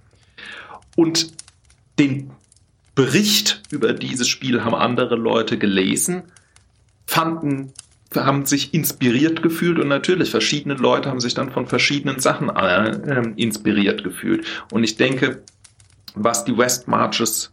Und 0.97 1.31
den 1.97 2.31
Bericht 2.93 3.61
über 3.71 3.93
dieses 3.93 4.27
Spiel 4.27 4.65
haben 4.65 4.75
andere 4.75 5.15
Leute 5.15 5.57
gelesen, 5.57 6.23
fanden, 7.07 7.71
haben 8.13 8.45
sich 8.45 8.73
inspiriert 8.73 9.41
gefühlt 9.41 9.79
und 9.79 9.88
natürlich 9.88 10.29
verschiedene 10.29 10.75
Leute 10.75 11.09
haben 11.09 11.21
sich 11.21 11.33
dann 11.33 11.51
von 11.51 11.67
verschiedenen 11.67 12.19
Sachen 12.19 12.49
äh, 12.49 13.31
inspiriert 13.38 14.03
gefühlt. 14.03 14.45
Und 14.71 14.83
ich 14.83 14.97
denke, 14.97 15.43
was 16.15 16.43
die 16.43 16.57
West 16.57 16.89
Marches 16.89 17.51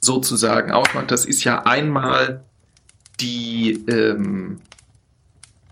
sozusagen 0.00 0.72
ausmacht, 0.72 1.10
das 1.10 1.24
ist 1.24 1.44
ja 1.44 1.64
einmal 1.66 2.44
die 3.20 3.84
ähm, 3.88 4.60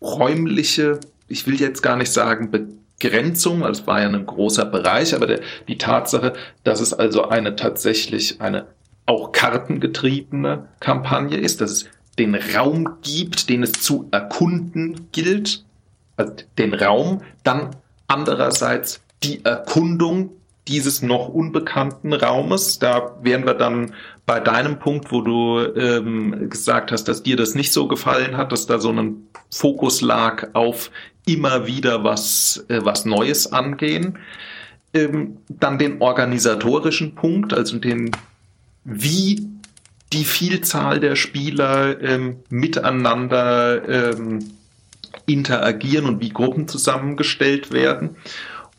räumliche, 0.01 1.01
ich 1.29 1.47
will 1.47 1.61
jetzt 1.61 1.83
gar 1.83 1.97
nicht 1.97 2.13
sagen 2.13 2.51
Begrenzung, 2.51 3.65
also 3.65 3.83
es 3.83 3.87
war 3.87 4.01
ja 4.01 4.09
ein 4.09 4.27
großer 4.27 4.67
Bereich, 4.67 5.15
aber 5.15 5.27
der, 5.27 5.41
die 5.67 5.79
Tatsache, 5.79 6.35
dass 6.65 6.81
es 6.81 6.93
also 6.93 7.29
eine 7.29 7.57
tatsächlich 7.57 8.41
eine 8.41 8.67
auch 9.07 9.33
kartengetriebene 9.33 10.69
Kampagne 10.81 11.39
ist, 11.39 11.61
dass 11.61 11.71
es 11.71 11.87
den 12.19 12.35
Raum 12.35 12.99
gibt, 13.03 13.49
den 13.49 13.63
es 13.63 13.73
zu 13.73 14.09
erkunden 14.11 15.09
gilt, 15.13 15.65
also 16.17 16.35
den 16.59 16.75
Raum, 16.75 17.23
dann 17.45 17.77
andererseits 18.07 19.01
die 19.23 19.45
Erkundung 19.45 20.31
dieses 20.69 21.03
noch 21.03 21.29
unbekannten 21.29 22.13
Raumes. 22.13 22.79
Da 22.79 23.17
wären 23.23 23.47
wir 23.47 23.55
dann 23.55 23.95
bei 24.27 24.41
deinem 24.41 24.79
Punkt, 24.79 25.11
wo 25.11 25.23
du 25.23 25.59
ähm, 25.75 26.51
gesagt 26.51 26.93
hast, 26.93 27.05
dass 27.05 27.23
dir 27.23 27.37
das 27.37 27.55
nicht 27.55 27.73
so 27.73 27.89
gefallen 27.89 28.37
hat, 28.37 28.53
dass 28.53 28.67
da 28.67 28.79
so 28.79 28.93
ein 28.93 29.29
Fokus 29.51 30.03
lag 30.03 30.49
auf 30.53 30.91
immer 31.27 31.67
wieder 31.67 32.05
was, 32.05 32.65
äh, 32.69 32.81
was 32.85 33.05
Neues 33.05 33.53
angehen. 33.53 34.19
Ähm, 34.95 35.39
dann 35.49 35.79
den 35.79 36.01
organisatorischen 36.01 37.15
Punkt, 37.15 37.53
also 37.53 37.79
den, 37.79 38.11
wie 38.85 39.49
die 40.13 40.25
Vielzahl 40.25 41.01
der 41.01 41.17
Spieler 41.17 42.01
ähm, 42.03 42.37
miteinander 42.49 43.87
ähm, 43.89 44.39
interagieren 45.27 46.07
und 46.07 46.21
wie 46.21 46.31
Gruppen 46.31 46.69
zusammengestellt 46.69 47.73
werden. 47.73 48.17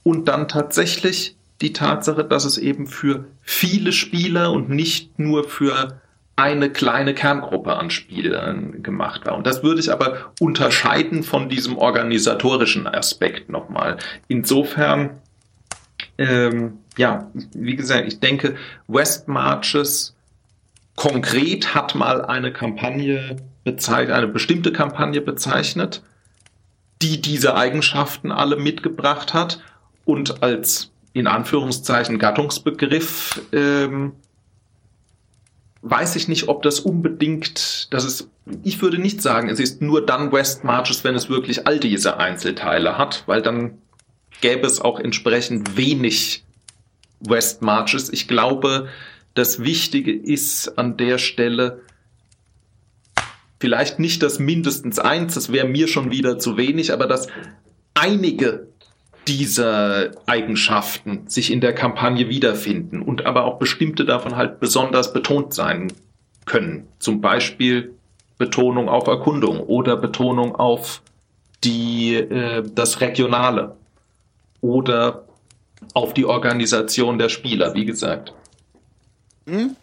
Und 0.03 0.27
dann 0.27 0.47
tatsächlich 0.47 1.35
die 1.61 1.73
Tatsache, 1.73 2.23
dass 2.23 2.45
es 2.45 2.57
eben 2.57 2.87
für 2.87 3.25
viele 3.41 3.91
Spieler 3.91 4.51
und 4.51 4.69
nicht 4.69 5.19
nur 5.19 5.43
für 5.43 5.99
eine 6.35 6.69
kleine 6.69 7.13
Kerngruppe 7.13 7.75
an 7.75 7.89
Spielern 7.89 8.81
gemacht 8.81 9.25
war. 9.25 9.35
Und 9.35 9.45
das 9.45 9.61
würde 9.61 9.81
ich 9.81 9.91
aber 9.91 10.31
unterscheiden 10.39 11.23
von 11.23 11.49
diesem 11.49 11.77
organisatorischen 11.77 12.87
Aspekt 12.87 13.49
nochmal. 13.49 13.97
Insofern, 14.29 15.19
ähm, 16.17 16.77
ja, 16.97 17.29
wie 17.53 17.75
gesagt, 17.75 18.07
ich 18.07 18.21
denke, 18.21 18.55
West 18.87 19.27
Marches 19.27 20.15
konkret 20.95 21.75
hat 21.75 21.95
mal 21.95 22.23
eine 22.23 22.53
Kampagne 22.53 23.35
bezeichnet, 23.65 24.15
eine 24.15 24.27
bestimmte 24.27 24.71
Kampagne 24.71 25.19
bezeichnet, 25.19 26.03
die 27.01 27.21
diese 27.21 27.55
Eigenschaften 27.55 28.31
alle 28.31 28.55
mitgebracht 28.55 29.33
hat 29.33 29.61
und 30.05 30.41
als 30.41 30.88
in 31.13 31.27
Anführungszeichen 31.27 32.19
Gattungsbegriff 32.19 33.41
ähm, 33.51 34.13
weiß 35.81 36.15
ich 36.15 36.27
nicht, 36.27 36.47
ob 36.47 36.61
das 36.61 36.79
unbedingt, 36.79 37.93
das 37.93 38.03
ist, 38.03 38.29
ich 38.63 38.81
würde 38.81 38.99
nicht 38.99 39.21
sagen, 39.21 39.49
es 39.49 39.59
ist 39.59 39.81
nur 39.81 40.05
dann 40.05 40.31
West 40.31 40.63
Marches, 40.63 41.03
wenn 41.03 41.15
es 41.15 41.29
wirklich 41.29 41.67
all 41.67 41.79
diese 41.79 42.17
Einzelteile 42.17 42.97
hat, 42.97 43.23
weil 43.27 43.41
dann 43.41 43.77
gäbe 44.41 44.67
es 44.67 44.81
auch 44.81 44.99
entsprechend 44.99 45.77
wenig 45.77 46.43
West 47.21 47.61
Marches. 47.61 48.11
Ich 48.11 48.27
glaube, 48.27 48.89
das 49.33 49.63
Wichtige 49.63 50.13
ist 50.13 50.77
an 50.77 50.97
der 50.97 51.17
Stelle 51.17 51.81
vielleicht 53.59 53.99
nicht 53.99 54.23
das 54.23 54.39
mindestens 54.39 54.99
eins, 54.99 55.35
das 55.35 55.51
wäre 55.51 55.67
mir 55.67 55.87
schon 55.87 56.11
wieder 56.11 56.39
zu 56.39 56.57
wenig, 56.57 56.93
aber 56.93 57.07
dass 57.07 57.27
einige 57.93 58.68
dieser 59.29 60.11
Eigenschaften 60.25 61.27
sich 61.27 61.51
in 61.51 61.61
der 61.61 61.73
Kampagne 61.73 62.29
wiederfinden 62.29 63.01
und 63.01 63.25
aber 63.25 63.45
auch 63.45 63.59
bestimmte 63.59 64.03
davon 64.03 64.35
halt 64.35 64.59
besonders 64.59 65.13
betont 65.13 65.53
sein 65.53 65.93
können. 66.45 66.87
Zum 66.97 67.21
Beispiel 67.21 67.93
Betonung 68.39 68.89
auf 68.89 69.05
Erkundung 69.07 69.59
oder 69.59 69.95
Betonung 69.95 70.55
auf 70.55 71.01
die, 71.63 72.15
äh, 72.15 72.63
das 72.73 73.01
Regionale 73.01 73.75
oder 74.61 75.25
auf 75.93 76.13
die 76.13 76.25
Organisation 76.25 77.19
der 77.19 77.29
Spieler, 77.29 77.75
wie 77.75 77.85
gesagt. 77.85 78.33
Hm? 79.45 79.75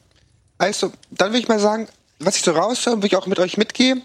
Also, 0.58 0.92
dann 1.10 1.30
würde 1.30 1.38
ich 1.38 1.48
mal 1.48 1.58
sagen, 1.58 1.86
was 2.18 2.36
ich 2.36 2.42
so 2.42 2.52
raushöre, 2.52 2.96
würde 2.96 3.06
ich 3.06 3.16
auch 3.16 3.26
mit 3.26 3.38
euch 3.38 3.56
mitgehen. 3.58 4.02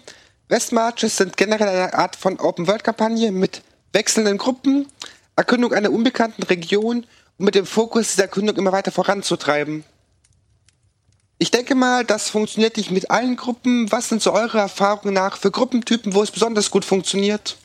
Westmarches 0.48 1.16
sind 1.16 1.36
generell 1.36 1.68
eine 1.68 1.94
Art 1.94 2.14
von 2.14 2.38
Open-World-Kampagne 2.38 3.32
mit 3.32 3.62
wechselnden 3.92 4.38
Gruppen, 4.38 4.86
Erkundung 5.36 5.72
einer 5.72 5.90
unbekannten 5.90 6.42
Region 6.42 7.06
und 7.38 7.44
mit 7.44 7.54
dem 7.54 7.66
Fokus, 7.66 8.10
diese 8.10 8.22
Erkundung 8.22 8.56
immer 8.56 8.72
weiter 8.72 8.92
voranzutreiben. 8.92 9.84
Ich 11.38 11.50
denke 11.50 11.74
mal, 11.74 12.04
das 12.04 12.30
funktioniert 12.30 12.76
nicht 12.76 12.92
mit 12.92 13.10
allen 13.10 13.36
Gruppen. 13.36 13.90
Was 13.90 14.08
sind 14.08 14.22
so 14.22 14.32
eure 14.32 14.58
Erfahrungen 14.58 15.14
nach 15.14 15.36
für 15.36 15.50
Gruppentypen, 15.50 16.14
wo 16.14 16.22
es 16.22 16.30
besonders 16.30 16.70
gut 16.70 16.84
funktioniert? 16.84 17.56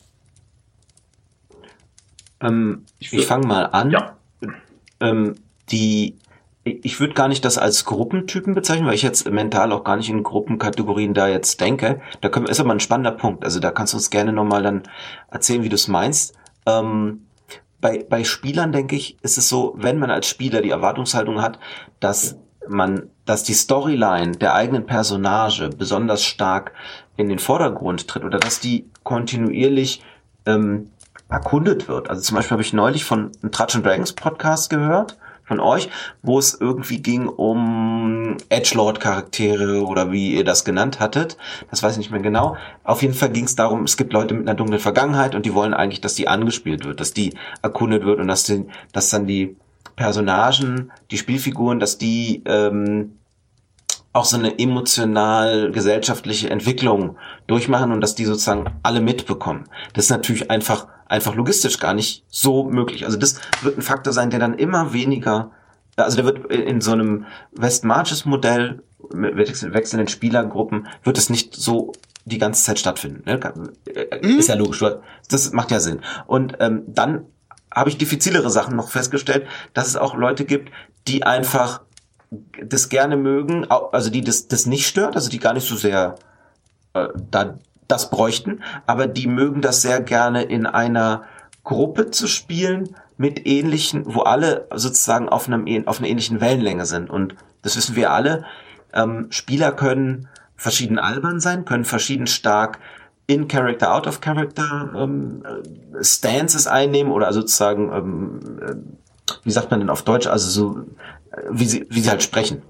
Ähm, 2.40 2.86
ich, 2.98 3.12
ich 3.12 3.26
fange 3.26 3.46
mal 3.46 3.66
an. 3.66 3.90
Ja. 3.90 4.16
Ähm, 5.00 5.36
die 5.70 6.18
ich 6.64 7.00
würde 7.00 7.14
gar 7.14 7.28
nicht 7.28 7.44
das 7.44 7.56
als 7.56 7.84
Gruppentypen 7.84 8.54
bezeichnen, 8.54 8.86
weil 8.86 8.94
ich 8.94 9.02
jetzt 9.02 9.30
mental 9.30 9.72
auch 9.72 9.84
gar 9.84 9.96
nicht 9.96 10.10
in 10.10 10.22
Gruppenkategorien 10.22 11.14
da 11.14 11.28
jetzt 11.28 11.60
denke. 11.60 12.00
Da 12.20 12.28
können, 12.28 12.46
ist 12.46 12.60
aber 12.60 12.72
ein 12.72 12.80
spannender 12.80 13.12
Punkt. 13.12 13.44
Also 13.44 13.60
da 13.60 13.70
kannst 13.70 13.92
du 13.92 13.96
uns 13.96 14.10
gerne 14.10 14.32
nochmal 14.32 14.62
dann 14.62 14.82
erzählen, 15.30 15.62
wie 15.62 15.68
du 15.68 15.76
es 15.76 15.88
meinst. 15.88 16.34
Ähm, 16.66 17.26
bei, 17.80 18.04
bei 18.08 18.24
Spielern, 18.24 18.72
denke 18.72 18.96
ich, 18.96 19.16
ist 19.22 19.38
es 19.38 19.48
so, 19.48 19.74
wenn 19.76 19.98
man 19.98 20.10
als 20.10 20.26
Spieler 20.26 20.62
die 20.62 20.70
Erwartungshaltung 20.70 21.40
hat, 21.40 21.58
dass 22.00 22.36
man, 22.68 23.08
dass 23.24 23.44
die 23.44 23.54
Storyline 23.54 24.32
der 24.32 24.54
eigenen 24.54 24.86
Personage 24.86 25.70
besonders 25.70 26.24
stark 26.24 26.72
in 27.16 27.28
den 27.28 27.38
Vordergrund 27.38 28.08
tritt 28.08 28.24
oder 28.24 28.38
dass 28.38 28.60
die 28.60 28.90
kontinuierlich 29.04 30.02
ähm, 30.44 30.90
erkundet 31.28 31.88
wird. 31.88 32.10
Also 32.10 32.22
zum 32.22 32.36
Beispiel 32.36 32.52
habe 32.52 32.62
ich 32.62 32.72
neulich 32.72 33.04
von 33.04 33.32
einem 33.42 33.52
Tratsch 33.52 33.80
Dragons 33.80 34.12
Podcast 34.12 34.70
gehört 34.70 35.16
von 35.48 35.60
euch, 35.60 35.88
wo 36.22 36.38
es 36.38 36.54
irgendwie 36.54 37.00
ging 37.00 37.26
um 37.26 38.36
Edgelord-Charaktere 38.50 39.84
oder 39.84 40.12
wie 40.12 40.36
ihr 40.36 40.44
das 40.44 40.64
genannt 40.64 41.00
hattet. 41.00 41.38
Das 41.70 41.82
weiß 41.82 41.92
ich 41.92 41.98
nicht 41.98 42.10
mehr 42.10 42.20
genau. 42.20 42.56
Auf 42.84 43.02
jeden 43.02 43.14
Fall 43.14 43.30
ging 43.30 43.44
es 43.44 43.56
darum, 43.56 43.84
es 43.84 43.96
gibt 43.96 44.12
Leute 44.12 44.34
mit 44.34 44.46
einer 44.46 44.56
dunklen 44.56 44.78
Vergangenheit 44.78 45.34
und 45.34 45.46
die 45.46 45.54
wollen 45.54 45.74
eigentlich, 45.74 46.02
dass 46.02 46.14
die 46.14 46.28
angespielt 46.28 46.84
wird, 46.84 47.00
dass 47.00 47.14
die 47.14 47.34
erkundet 47.62 48.04
wird 48.04 48.20
und 48.20 48.28
dass, 48.28 48.44
die, 48.44 48.66
dass 48.92 49.10
dann 49.10 49.26
die 49.26 49.56
Personagen, 49.96 50.92
die 51.10 51.18
Spielfiguren, 51.18 51.80
dass 51.80 51.98
die 51.98 52.42
ähm, 52.44 53.14
auch 54.12 54.24
so 54.24 54.36
eine 54.36 54.58
emotional 54.58 55.70
gesellschaftliche 55.70 56.50
Entwicklung 56.50 57.16
durchmachen 57.46 57.92
und 57.92 58.00
dass 58.00 58.14
die 58.14 58.24
sozusagen 58.24 58.64
alle 58.82 59.00
mitbekommen. 59.00 59.64
Das 59.94 60.04
ist 60.04 60.10
natürlich 60.10 60.50
einfach 60.50 60.88
einfach 61.08 61.34
logistisch 61.34 61.78
gar 61.78 61.94
nicht 61.94 62.24
so 62.28 62.64
möglich. 62.64 63.04
Also 63.04 63.16
das 63.16 63.40
wird 63.62 63.78
ein 63.78 63.82
Faktor 63.82 64.12
sein, 64.12 64.30
der 64.30 64.38
dann 64.38 64.54
immer 64.54 64.92
weniger, 64.92 65.50
also 65.96 66.16
der 66.16 66.24
wird 66.24 66.52
in 66.52 66.80
so 66.80 66.92
einem 66.92 67.26
West 67.52 67.84
Marches 67.84 68.24
Modell 68.24 68.82
mit 69.12 69.38
wechselnden 69.38 70.08
Spielergruppen 70.08 70.86
wird 71.02 71.18
es 71.18 71.30
nicht 71.30 71.54
so 71.54 71.92
die 72.24 72.38
ganze 72.38 72.62
Zeit 72.64 72.78
stattfinden. 72.78 73.22
Ne? 73.24 73.40
Mhm. 74.22 74.38
Ist 74.38 74.48
ja 74.48 74.54
logisch. 74.54 74.84
Das 75.30 75.52
macht 75.52 75.70
ja 75.70 75.80
Sinn. 75.80 76.00
Und 76.26 76.56
ähm, 76.60 76.82
dann 76.86 77.26
habe 77.74 77.90
ich 77.90 77.98
diffizilere 77.98 78.50
Sachen 78.50 78.76
noch 78.76 78.90
festgestellt, 78.90 79.46
dass 79.72 79.86
es 79.88 79.96
auch 79.96 80.14
Leute 80.14 80.44
gibt, 80.44 80.70
die 81.06 81.22
einfach 81.22 81.82
das 82.62 82.88
gerne 82.88 83.16
mögen, 83.16 83.66
also 83.70 84.10
die 84.10 84.20
das, 84.22 84.48
das 84.48 84.66
nicht 84.66 84.86
stört, 84.86 85.16
also 85.16 85.30
die 85.30 85.38
gar 85.38 85.54
nicht 85.54 85.66
so 85.66 85.76
sehr 85.76 86.16
äh, 86.92 87.08
da 87.30 87.58
das 87.88 88.10
bräuchten, 88.10 88.62
aber 88.86 89.06
die 89.06 89.26
mögen 89.26 89.62
das 89.62 89.82
sehr 89.82 90.00
gerne 90.00 90.42
in 90.42 90.66
einer 90.66 91.24
Gruppe 91.64 92.10
zu 92.10 92.26
spielen 92.26 92.94
mit 93.16 93.46
ähnlichen, 93.46 94.04
wo 94.06 94.20
alle 94.20 94.68
sozusagen 94.74 95.28
auf 95.28 95.48
einem 95.48 95.86
auf 95.86 95.98
einer 95.98 96.08
ähnlichen 96.08 96.40
Wellenlänge 96.40 96.86
sind. 96.86 97.10
Und 97.10 97.34
das 97.62 97.76
wissen 97.76 97.96
wir 97.96 98.12
alle. 98.12 98.44
Ähm, 98.92 99.26
Spieler 99.30 99.72
können 99.72 100.28
verschieden 100.56 100.98
albern 100.98 101.40
sein, 101.40 101.64
können 101.64 101.84
verschieden 101.84 102.26
stark 102.26 102.78
in 103.26 103.46
Character, 103.46 103.94
out 103.94 104.06
of 104.06 104.20
Character 104.20 104.90
ähm, 104.96 105.42
Stances 106.00 106.66
einnehmen 106.66 107.12
oder 107.12 107.32
sozusagen, 107.32 107.92
ähm, 107.92 108.40
äh, 108.62 109.34
wie 109.44 109.50
sagt 109.50 109.70
man 109.70 109.80
denn 109.80 109.90
auf 109.90 110.02
Deutsch, 110.02 110.26
also 110.26 110.48
so, 110.48 110.80
äh, 111.32 111.42
wie 111.50 111.66
sie, 111.66 111.86
wie 111.90 112.00
sie 112.00 112.08
halt 112.08 112.22
sprechen. 112.22 112.62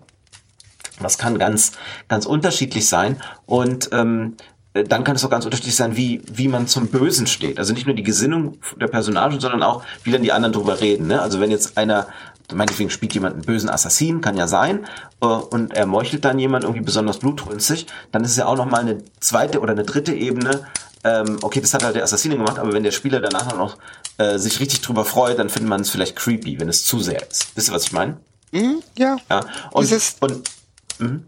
Das 1.01 1.17
kann 1.17 1.39
ganz, 1.39 1.73
ganz 2.09 2.27
unterschiedlich 2.27 2.89
sein. 2.89 3.23
Und 3.47 3.91
ähm, 3.93 4.37
äh, 4.39 4.58
dann 4.75 5.05
kann 5.05 5.17
es 5.17 5.25
auch 5.25 5.31
ganz 5.31 5.45
unterschiedlich 5.45 5.77
sein, 5.77 5.97
wie, 5.97 6.23
wie 6.31 6.49
man 6.49 6.67
zum 6.67 6.89
Bösen 6.89 7.27
steht. 7.27 7.59
Also 7.59 7.73
nicht 7.73 7.87
nur 7.87 7.97
die 7.97 8.03
Gesinnung 8.03 8.59
der 8.81 8.89
Personagen, 8.89 9.41
sondern 9.41 9.63
auch, 9.63 9.83
wie 10.05 10.13
dann 10.13 10.23
die 10.23 10.33
anderen 10.33 10.53
drüber 10.53 10.81
reden. 10.81 11.07
Ne? 11.07 11.21
Also 11.21 11.41
wenn 11.41 11.51
jetzt 11.51 11.79
einer, 11.79 12.07
meinetwegen 12.53 12.91
spielt 12.91 13.15
jemand 13.15 13.35
einen 13.35 13.45
bösen 13.45 13.71
Assassin, 13.71 14.21
kann 14.21 14.37
ja 14.37 14.47
sein, 14.47 14.87
äh, 15.21 15.27
und 15.27 15.75
er 15.75 15.87
meuchelt 15.87 16.25
dann 16.25 16.39
jemand 16.39 16.65
irgendwie 16.65 16.85
besonders 16.85 17.19
blutrünstig, 17.19 17.87
dann 18.13 18.25
ist 18.25 18.33
es 18.33 18.37
ja 18.37 18.47
auch 18.47 18.57
nochmal 18.57 18.81
eine 18.81 18.99
zweite 19.21 19.61
oder 19.61 19.73
eine 19.73 19.85
dritte 19.85 20.13
Ebene, 20.13 20.67
ähm, 21.05 21.39
okay, 21.43 21.61
das 21.61 21.75
hat 21.75 21.85
halt 21.85 21.97
der 21.97 22.03
Assassine 22.03 22.37
gemacht, 22.37 22.59
aber 22.59 22.73
wenn 22.73 22.83
der 22.83 22.91
Spieler 22.91 23.21
danach 23.21 23.57
noch 23.57 23.79
äh, 24.19 24.39
sich 24.39 24.61
richtig 24.61 24.81
drüber 24.81 25.05
freut, 25.05 25.39
dann 25.39 25.49
findet 25.49 25.69
man 25.69 25.81
es 25.81 25.91
vielleicht 25.91 26.17
creepy, 26.17 26.59
wenn 26.59 26.69
es 26.69 26.85
zu 26.85 27.01
sehr 27.01 27.29
ist. 27.31 27.57
Wisst 27.57 27.69
ihr, 27.69 27.75
was 27.75 27.85
ich 27.85 27.93
meine? 27.93 28.19
Mhm, 28.51 28.83
ja. 28.97 29.17
Ja. 29.31 29.41
Und, 29.71 29.85
Dieses- 29.85 30.17
und 30.21 30.51
mhm. 30.99 31.25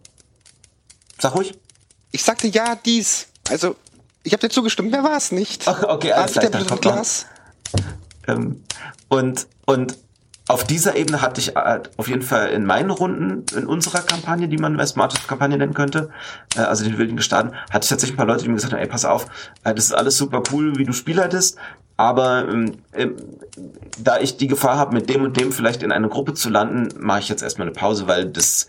Sag 1.19 1.35
ruhig. 1.35 1.55
Ich 2.13 2.25
sagte 2.25 2.49
ja, 2.49 2.75
dies. 2.75 3.29
Also, 3.51 3.77
ich 4.23 4.33
habe 4.33 4.41
dir 4.41 4.51
zugestimmt, 4.51 4.91
mehr 4.91 5.05
war 5.05 5.17
es 5.17 5.33
nicht. 5.33 5.67
Ach, 5.67 5.83
okay, 5.85 6.13
alles 6.13 6.33
klar, 6.33 6.51
der 6.51 6.65
Glas. 6.79 7.27
Ähm, 8.27 8.63
und, 9.09 9.47
und 9.67 9.97
auf 10.51 10.65
dieser 10.65 10.97
Ebene 10.97 11.23
hatte 11.23 11.41
ich 11.41 11.57
äh, 11.57 11.81
auf 11.97 12.09
jeden 12.09 12.23
Fall 12.23 12.49
in 12.49 12.67
meinen 12.67 12.91
Runden, 12.91 13.45
in 13.57 13.67
unserer 13.67 14.03
Kampagne, 14.03 14.49
die 14.49 14.59
man 14.59 14.77
West 14.79 14.97
Marches 14.97 15.27
Kampagne 15.27 15.57
nennen 15.57 15.75
könnte, 15.75 16.11
äh, 16.57 16.61
also 16.61 16.85
den 16.85 16.99
wilden 16.99 17.17
Gestaden, 17.17 17.55
hatte 17.71 17.85
ich 17.85 17.89
tatsächlich 17.89 18.15
ein 18.15 18.17
paar 18.17 18.27
Leute, 18.27 18.43
die 18.43 18.49
mir 18.49 18.57
gesagt 18.57 18.73
haben, 18.73 18.81
ey, 18.81 18.89
pass 18.89 19.05
auf, 19.05 19.27
äh, 19.65 19.75
das 19.75 19.85
ist 19.85 19.93
alles 19.93 20.17
super 20.17 20.43
cool, 20.53 20.77
wie 20.77 20.85
du 20.85 20.93
spielleitest, 20.93 21.57
aber 21.97 22.49
ähm, 22.49 22.79
ähm, 22.95 23.17
da 23.99 24.19
ich 24.19 24.39
die 24.39 24.49
Gefahr 24.49 24.77
habe, 24.77 24.95
mit 24.95 25.09
dem 25.09 25.23
und 25.23 25.37
dem 25.39 25.53
vielleicht 25.53 25.83
in 25.83 25.93
eine 25.93 26.09
Gruppe 26.09 26.35
zu 26.35 26.49
landen, 26.49 26.89
mache 26.99 27.21
ich 27.21 27.29
jetzt 27.29 27.43
erstmal 27.43 27.69
eine 27.69 27.77
Pause, 27.77 28.09
weil 28.09 28.27
das 28.27 28.69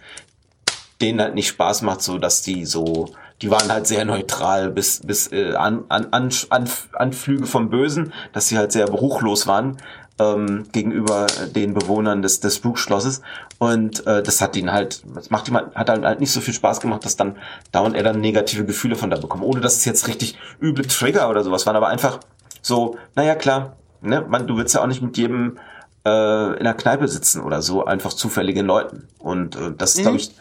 denen 1.01 1.19
halt 1.19 1.33
nicht 1.33 1.47
Spaß 1.47 1.81
macht, 1.81 2.03
so 2.03 2.19
dass 2.19 2.43
die 2.43 2.65
so, 2.65 3.09
die 3.41 3.49
waren 3.51 3.71
halt 3.71 3.87
sehr 3.87 4.05
neutral 4.05 4.69
bis 4.71 5.01
bis 5.05 5.31
äh, 5.31 5.53
an, 5.55 5.83
an, 5.89 6.07
an, 6.11 6.29
an, 6.49 6.69
Anflüge 6.93 7.45
vom 7.45 7.69
Bösen, 7.69 8.13
dass 8.33 8.47
sie 8.47 8.57
halt 8.57 8.71
sehr 8.71 8.87
ruchlos 8.87 9.47
waren 9.47 9.77
ähm, 10.19 10.65
gegenüber 10.71 11.27
den 11.55 11.73
Bewohnern 11.73 12.21
des 12.21 12.39
des 12.39 12.55
Spukschlosses 12.55 13.21
und 13.57 14.05
äh, 14.07 14.21
das 14.23 14.41
hat 14.41 14.55
ihnen 14.55 14.71
halt, 14.71 15.03
das 15.15 15.29
macht 15.29 15.47
ihm 15.47 15.55
hat 15.55 15.89
halt, 15.89 16.03
halt 16.03 16.19
nicht 16.19 16.31
so 16.31 16.41
viel 16.41 16.53
Spaß 16.53 16.79
gemacht, 16.81 17.05
dass 17.05 17.15
dann 17.15 17.37
dauernd 17.71 17.95
er 17.95 18.03
dann 18.03 18.21
negative 18.21 18.65
Gefühle 18.65 18.95
von 18.95 19.09
da 19.09 19.17
bekommen, 19.17 19.43
ohne 19.43 19.61
dass 19.61 19.75
es 19.77 19.85
jetzt 19.85 20.07
richtig 20.07 20.37
üble 20.61 20.85
Trigger 20.85 21.29
oder 21.29 21.43
sowas 21.43 21.65
waren, 21.65 21.75
aber 21.75 21.87
einfach 21.87 22.19
so, 22.61 22.97
naja 23.15 23.35
klar, 23.35 23.75
ne, 24.01 24.25
man, 24.27 24.47
du 24.47 24.57
willst 24.57 24.75
ja 24.75 24.81
auch 24.81 24.87
nicht 24.87 25.01
mit 25.01 25.17
jedem 25.17 25.57
äh, 26.05 26.57
in 26.57 26.63
der 26.63 26.73
Kneipe 26.73 27.07
sitzen 27.07 27.41
oder 27.41 27.61
so, 27.61 27.85
einfach 27.85 28.13
zufälligen 28.13 28.65
Leuten. 28.65 29.07
Und 29.19 29.55
äh, 29.55 29.71
das, 29.77 29.95
Mhm. 29.97 30.01
glaube 30.01 30.17
ich, 30.17 30.31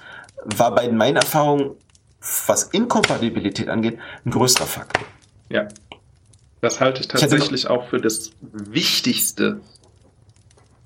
war 0.56 0.74
bei 0.74 0.90
meinen 0.90 1.16
Erfahrungen, 1.16 1.70
was 2.46 2.64
Inkompatibilität 2.64 3.68
angeht, 3.68 3.98
ein 4.24 4.30
größerer 4.30 4.66
Faktor. 4.66 5.06
Ja. 5.48 5.68
Das 6.60 6.80
halte 6.80 7.00
ich 7.00 7.08
tatsächlich 7.08 7.68
auch 7.68 7.88
für 7.88 7.98
das 7.98 8.32
wichtigste 8.42 9.60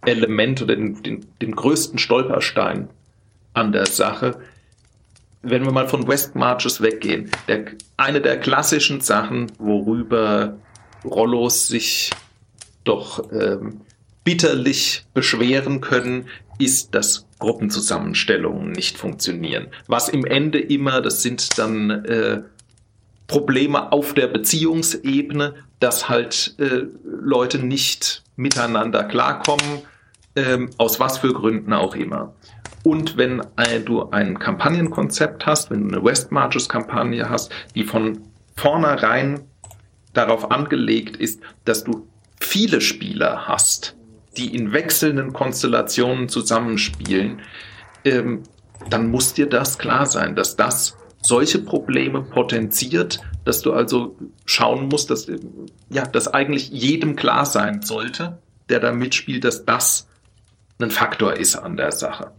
Element 0.02 0.62
oder 0.62 0.76
den, 0.76 1.02
den, 1.02 1.26
den 1.42 1.56
größten 1.56 1.98
Stolperstein 1.98 2.88
an 3.54 3.72
der 3.72 3.86
Sache. 3.86 4.38
Wenn 5.42 5.64
wir 5.64 5.72
mal 5.72 5.88
von 5.88 6.06
West 6.06 6.36
Marches 6.36 6.80
weggehen, 6.80 7.30
der, 7.48 7.66
eine 7.96 8.20
der 8.20 8.38
klassischen 8.38 9.00
Sachen, 9.00 9.50
worüber 9.58 10.56
Rollos 11.04 11.68
sich 11.68 12.10
doch 12.84 13.30
ähm, 13.32 13.80
bitterlich 14.22 15.04
beschweren 15.12 15.80
können, 15.80 16.28
ist, 16.58 16.94
dass 16.94 17.26
Gruppenzusammenstellungen 17.38 18.72
nicht 18.72 18.96
funktionieren. 18.98 19.68
Was 19.86 20.08
im 20.08 20.24
Ende 20.24 20.58
immer, 20.58 21.00
das 21.00 21.22
sind 21.22 21.58
dann 21.58 21.90
äh, 21.90 22.42
Probleme 23.26 23.92
auf 23.92 24.14
der 24.14 24.28
Beziehungsebene, 24.28 25.54
dass 25.80 26.08
halt 26.08 26.54
äh, 26.58 26.84
Leute 27.04 27.58
nicht 27.58 28.22
miteinander 28.36 29.04
klarkommen, 29.04 29.82
ähm, 30.36 30.70
aus 30.78 31.00
was 31.00 31.18
für 31.18 31.32
Gründen 31.32 31.72
auch 31.72 31.94
immer. 31.94 32.34
Und 32.82 33.16
wenn 33.16 33.40
äh, 33.56 33.80
du 33.80 34.10
ein 34.10 34.38
Kampagnenkonzept 34.38 35.46
hast, 35.46 35.70
wenn 35.70 35.88
du 35.88 35.96
eine 35.96 36.04
West 36.04 36.32
Marches 36.32 36.68
Kampagne 36.68 37.28
hast, 37.28 37.50
die 37.74 37.84
von 37.84 38.20
vornherein 38.56 39.40
darauf 40.12 40.50
angelegt 40.50 41.16
ist, 41.16 41.40
dass 41.64 41.82
du 41.84 42.06
viele 42.40 42.80
Spieler 42.80 43.48
hast, 43.48 43.96
die 44.36 44.54
in 44.54 44.72
wechselnden 44.72 45.32
Konstellationen 45.32 46.28
zusammenspielen, 46.28 47.40
ähm, 48.04 48.42
dann 48.90 49.10
muss 49.10 49.34
dir 49.34 49.46
das 49.46 49.78
klar 49.78 50.06
sein, 50.06 50.36
dass 50.36 50.56
das 50.56 50.96
solche 51.22 51.58
Probleme 51.58 52.22
potenziert, 52.22 53.20
dass 53.44 53.62
du 53.62 53.72
also 53.72 54.16
schauen 54.44 54.88
musst, 54.88 55.10
dass, 55.10 55.28
äh, 55.28 55.38
ja, 55.90 56.04
dass 56.04 56.28
eigentlich 56.28 56.70
jedem 56.70 57.16
klar 57.16 57.46
sein 57.46 57.82
sollte, 57.82 58.38
der 58.68 58.80
da 58.80 58.92
mitspielt, 58.92 59.44
dass 59.44 59.64
das 59.64 60.08
ein 60.78 60.90
Faktor 60.90 61.34
ist 61.34 61.56
an 61.56 61.76
der 61.76 61.92
Sache. 61.92 62.32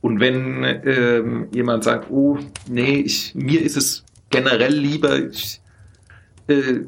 Und 0.00 0.20
wenn 0.20 0.64
ähm, 0.64 1.48
jemand 1.52 1.84
sagt, 1.84 2.10
oh, 2.10 2.38
nee, 2.68 3.00
ich, 3.00 3.34
mir 3.34 3.62
ist 3.62 3.76
es 3.76 4.04
generell 4.30 4.74
lieber, 4.74 5.18
ich 5.18 5.60
äh, 6.48 6.80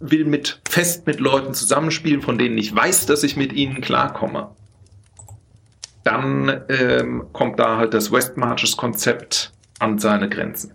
will 0.00 0.24
mit 0.24 0.60
fest 0.68 1.06
mit 1.06 1.20
Leuten 1.20 1.54
zusammenspielen, 1.54 2.22
von 2.22 2.38
denen 2.38 2.58
ich 2.58 2.74
weiß, 2.74 3.06
dass 3.06 3.22
ich 3.22 3.36
mit 3.36 3.52
ihnen 3.52 3.80
klarkomme, 3.80 4.50
dann 6.04 6.62
ähm, 6.68 7.26
kommt 7.32 7.58
da 7.58 7.76
halt 7.76 7.94
das 7.94 8.10
West 8.10 8.36
Marches 8.36 8.76
Konzept 8.76 9.52
an 9.78 9.98
seine 9.98 10.28
Grenzen. 10.28 10.72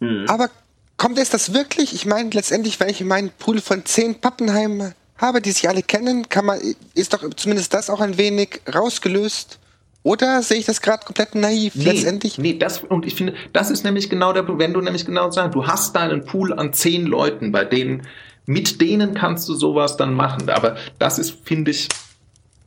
Mhm. 0.00 0.26
Aber 0.28 0.50
kommt 0.96 1.18
es 1.18 1.30
das 1.30 1.54
wirklich? 1.54 1.94
Ich 1.94 2.06
meine, 2.06 2.30
letztendlich, 2.30 2.80
wenn 2.80 2.88
ich 2.88 3.02
meinen 3.02 3.30
Pool 3.30 3.60
von 3.60 3.84
zehn 3.84 4.20
Pappenheim 4.20 4.92
habe, 5.18 5.40
die 5.40 5.52
sich 5.52 5.68
alle 5.68 5.82
kennen, 5.82 6.28
kann 6.28 6.44
man, 6.44 6.60
ist 6.94 7.14
doch 7.14 7.22
zumindest 7.34 7.72
das 7.72 7.88
auch 7.88 8.00
ein 8.00 8.18
wenig 8.18 8.60
rausgelöst. 8.72 9.58
Oder 10.04 10.42
sehe 10.42 10.58
ich 10.58 10.66
das 10.66 10.82
gerade 10.82 11.04
komplett 11.04 11.34
naiv? 11.34 11.74
letztendlich. 11.74 12.36
Nee, 12.36 12.58
das, 12.58 12.84
und 12.84 13.06
ich 13.06 13.14
finde, 13.14 13.32
das 13.54 13.70
ist 13.70 13.84
nämlich 13.84 14.10
genau 14.10 14.34
der 14.34 14.42
Punkt, 14.42 14.60
wenn 14.60 14.74
du 14.74 14.82
nämlich 14.82 15.06
genau 15.06 15.30
sagst, 15.30 15.54
du 15.54 15.66
hast 15.66 15.96
deinen 15.96 16.26
Pool 16.26 16.52
an 16.52 16.74
zehn 16.74 17.06
Leuten, 17.06 17.52
bei 17.52 17.64
denen, 17.64 18.02
mit 18.44 18.82
denen 18.82 19.14
kannst 19.14 19.48
du 19.48 19.54
sowas 19.54 19.96
dann 19.96 20.12
machen. 20.12 20.50
Aber 20.50 20.76
das 20.98 21.18
ist, 21.18 21.38
finde 21.46 21.70
ich, 21.70 21.88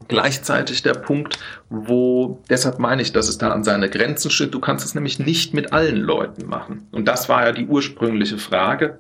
gleichzeitig 0.07 0.81
der 0.81 0.95
Punkt, 0.95 1.37
wo, 1.69 2.41
deshalb 2.49 2.79
meine 2.79 3.03
ich, 3.03 3.13
dass 3.13 3.29
es 3.29 3.37
da 3.37 3.51
an 3.51 3.63
seine 3.63 3.87
Grenzen 3.87 4.31
steht. 4.31 4.55
Du 4.55 4.59
kannst 4.59 4.83
es 4.83 4.95
nämlich 4.95 5.19
nicht 5.19 5.53
mit 5.53 5.73
allen 5.73 5.97
Leuten 5.97 6.47
machen. 6.47 6.87
Und 6.91 7.07
das 7.07 7.29
war 7.29 7.45
ja 7.45 7.51
die 7.51 7.67
ursprüngliche 7.67 8.39
Frage. 8.39 8.97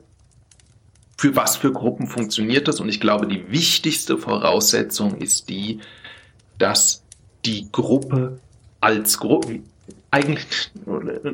Für 1.17 1.35
was 1.35 1.55
für 1.55 1.71
Gruppen 1.71 2.05
funktioniert 2.05 2.67
das? 2.67 2.79
Und 2.79 2.89
ich 2.89 2.99
glaube, 2.99 3.25
die 3.25 3.51
wichtigste 3.51 4.19
Voraussetzung 4.19 5.17
ist 5.17 5.49
die, 5.49 5.79
dass 6.59 7.01
die 7.47 7.71
Gruppe 7.71 8.39
als 8.81 9.17
Gruppe, 9.17 9.61
eigentlich, 10.11 10.71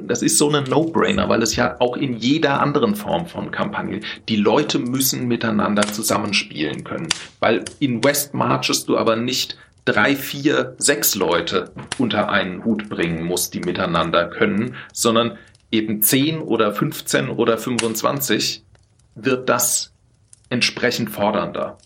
das 0.08 0.22
ist 0.22 0.38
so 0.38 0.50
ein 0.50 0.64
No-Brainer, 0.64 1.28
weil 1.30 1.42
es 1.42 1.56
ja 1.56 1.76
auch 1.80 1.98
in 1.98 2.18
jeder 2.18 2.62
anderen 2.62 2.96
Form 2.96 3.28
von 3.28 3.52
Kampagne, 3.52 4.02
die 4.30 4.36
Leute 4.36 4.80
müssen 4.80 5.28
miteinander 5.28 5.84
zusammenspielen 5.84 6.84
können. 6.84 7.08
Weil 7.40 7.66
in 7.80 8.04
West 8.04 8.34
Marches 8.34 8.86
du 8.86 8.98
aber 8.98 9.16
nicht 9.16 9.58
drei, 9.86 10.16
vier, 10.16 10.76
sechs 10.78 11.16
Leute 11.16 11.72
unter 11.98 12.30
einen 12.30 12.64
Hut 12.64 12.90
bringen 12.90 13.24
musst, 13.24 13.54
die 13.54 13.60
miteinander 13.60 14.28
können, 14.28 14.76
sondern 14.94 15.38
eben 15.72 16.02
10 16.02 16.40
oder 16.40 16.74
15 16.74 17.30
oder 17.30 17.58
25 17.58 18.64
wird 19.16 19.50
das 19.50 19.92
entsprechend 20.50 21.10
fordernder. 21.10 21.78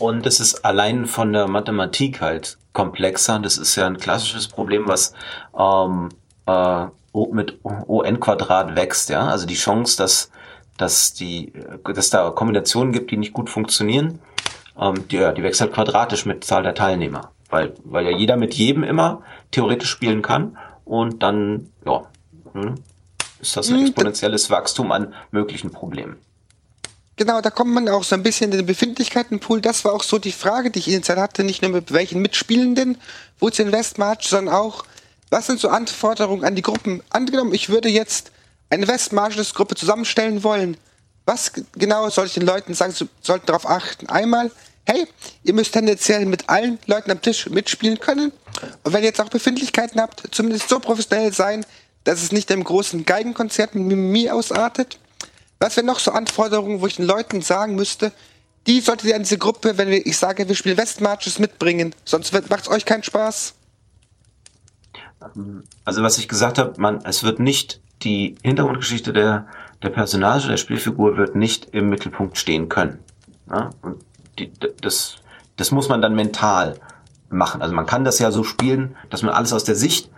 Und 0.00 0.26
es 0.26 0.40
ist 0.40 0.64
allein 0.64 1.06
von 1.06 1.32
der 1.32 1.46
Mathematik 1.46 2.20
halt 2.20 2.58
komplexer. 2.72 3.38
Das 3.38 3.58
ist 3.58 3.76
ja 3.76 3.86
ein 3.86 3.98
klassisches 3.98 4.48
Problem, 4.48 4.88
was 4.88 5.12
ähm, 5.58 6.08
äh, 6.46 6.86
O- 7.12 7.32
mit 7.32 7.58
ON 7.64 8.20
Quadrat 8.20 8.76
wächst, 8.76 9.08
ja. 9.10 9.26
Also 9.26 9.46
die 9.46 9.54
Chance, 9.56 9.96
dass, 9.98 10.30
dass 10.78 11.12
die, 11.12 11.52
dass 11.84 12.10
da 12.10 12.30
Kombinationen 12.30 12.92
gibt, 12.92 13.10
die 13.10 13.16
nicht 13.16 13.32
gut 13.32 13.50
funktionieren, 13.50 14.20
ähm, 14.78 15.08
die, 15.08 15.16
ja, 15.16 15.32
die 15.32 15.42
wächst 15.42 15.60
halt 15.60 15.72
quadratisch 15.72 16.24
mit 16.24 16.44
Zahl 16.44 16.62
der 16.62 16.74
Teilnehmer. 16.74 17.32
Weil, 17.50 17.74
weil 17.84 18.04
ja 18.04 18.16
jeder 18.16 18.36
mit 18.36 18.54
jedem 18.54 18.84
immer 18.84 19.22
theoretisch 19.50 19.90
spielen 19.90 20.22
kann 20.22 20.56
und 20.84 21.22
dann, 21.24 21.68
ja, 21.84 22.02
hm, 22.52 22.76
ist 23.40 23.56
das 23.56 23.68
ein 23.70 23.78
Hm, 23.78 23.86
exponentielles 23.86 24.50
Wachstum 24.50 24.92
an 24.92 25.12
möglichen 25.32 25.72
Problemen. 25.72 26.16
Genau, 27.20 27.42
da 27.42 27.50
kommt 27.50 27.74
man 27.74 27.86
auch 27.90 28.02
so 28.02 28.14
ein 28.14 28.22
bisschen 28.22 28.50
in 28.50 28.56
den 28.56 28.64
Befindlichkeitenpool. 28.64 29.60
Das 29.60 29.84
war 29.84 29.92
auch 29.92 30.04
so 30.04 30.18
die 30.18 30.32
Frage, 30.32 30.70
die 30.70 30.78
ich 30.78 30.88
initial 30.88 31.20
hatte, 31.20 31.44
nicht 31.44 31.60
nur 31.60 31.70
mit 31.70 31.92
welchen 31.92 32.22
Mitspielenden, 32.22 32.96
wo 33.38 33.48
es 33.48 33.58
in 33.58 33.72
Westmarch, 33.72 34.26
sondern 34.26 34.54
auch, 34.54 34.86
was 35.28 35.46
sind 35.46 35.60
so 35.60 35.68
Anforderungen 35.68 36.44
an 36.44 36.54
die 36.54 36.62
Gruppen? 36.62 37.02
Angenommen, 37.10 37.52
ich 37.52 37.68
würde 37.68 37.90
jetzt 37.90 38.30
eine 38.70 38.88
Westmarches 38.88 39.52
Gruppe 39.52 39.74
zusammenstellen 39.74 40.42
wollen. 40.44 40.78
Was 41.26 41.52
genau 41.76 42.08
soll 42.08 42.24
ich 42.24 42.32
den 42.32 42.46
Leuten 42.46 42.72
sagen, 42.72 42.92
sie 42.92 43.06
sollten 43.20 43.44
darauf 43.44 43.68
achten? 43.68 44.06
Einmal, 44.06 44.50
hey, 44.86 45.06
ihr 45.44 45.52
müsst 45.52 45.74
tendenziell 45.74 46.24
mit 46.24 46.48
allen 46.48 46.78
Leuten 46.86 47.10
am 47.10 47.20
Tisch 47.20 47.50
mitspielen 47.50 48.00
können. 48.00 48.32
Und 48.82 48.94
wenn 48.94 49.02
ihr 49.02 49.08
jetzt 49.08 49.20
auch 49.20 49.28
Befindlichkeiten 49.28 50.00
habt, 50.00 50.22
zumindest 50.34 50.70
so 50.70 50.80
professionell 50.80 51.34
sein, 51.34 51.66
dass 52.04 52.22
es 52.22 52.32
nicht 52.32 52.50
im 52.50 52.64
großen 52.64 53.04
Geigenkonzert 53.04 53.74
mit 53.74 53.84
Mimimi 53.84 54.30
ausartet. 54.30 54.98
Was 55.60 55.76
wären 55.76 55.86
noch 55.86 55.98
so 55.98 56.10
Anforderungen, 56.12 56.80
wo 56.80 56.86
ich 56.86 56.96
den 56.96 57.06
Leuten 57.06 57.42
sagen 57.42 57.74
müsste, 57.74 58.12
die 58.66 58.80
solltet 58.80 59.08
ihr 59.08 59.14
an 59.14 59.22
diese 59.22 59.38
Gruppe, 59.38 59.76
wenn 59.76 59.92
ich 59.92 60.16
sage, 60.16 60.48
wir 60.48 60.54
spielen 60.54 60.78
Westmarches, 60.78 61.38
mitbringen. 61.38 61.94
Sonst 62.04 62.32
macht 62.32 62.62
es 62.62 62.68
euch 62.68 62.86
keinen 62.86 63.02
Spaß. 63.02 63.54
Also 65.84 66.02
was 66.02 66.18
ich 66.18 66.28
gesagt 66.28 66.58
habe, 66.58 66.80
man, 66.80 67.04
es 67.04 67.22
wird 67.22 67.40
nicht 67.40 67.80
die 68.02 68.36
Hintergrundgeschichte 68.42 69.12
der, 69.12 69.46
der 69.82 69.90
Personage, 69.90 70.48
der 70.48 70.56
Spielfigur 70.56 71.18
wird 71.18 71.36
nicht 71.36 71.68
im 71.72 71.90
Mittelpunkt 71.90 72.38
stehen 72.38 72.70
können. 72.70 72.98
Ja? 73.50 73.70
Und 73.82 74.02
die, 74.38 74.50
das, 74.80 75.16
das 75.56 75.70
muss 75.70 75.90
man 75.90 76.00
dann 76.00 76.14
mental 76.14 76.80
machen. 77.28 77.60
Also 77.60 77.74
man 77.74 77.84
kann 77.84 78.04
das 78.04 78.18
ja 78.18 78.30
so 78.30 78.44
spielen, 78.44 78.96
dass 79.10 79.22
man 79.22 79.34
alles 79.34 79.52
aus 79.52 79.64
der 79.64 79.74
Sicht 79.76 80.10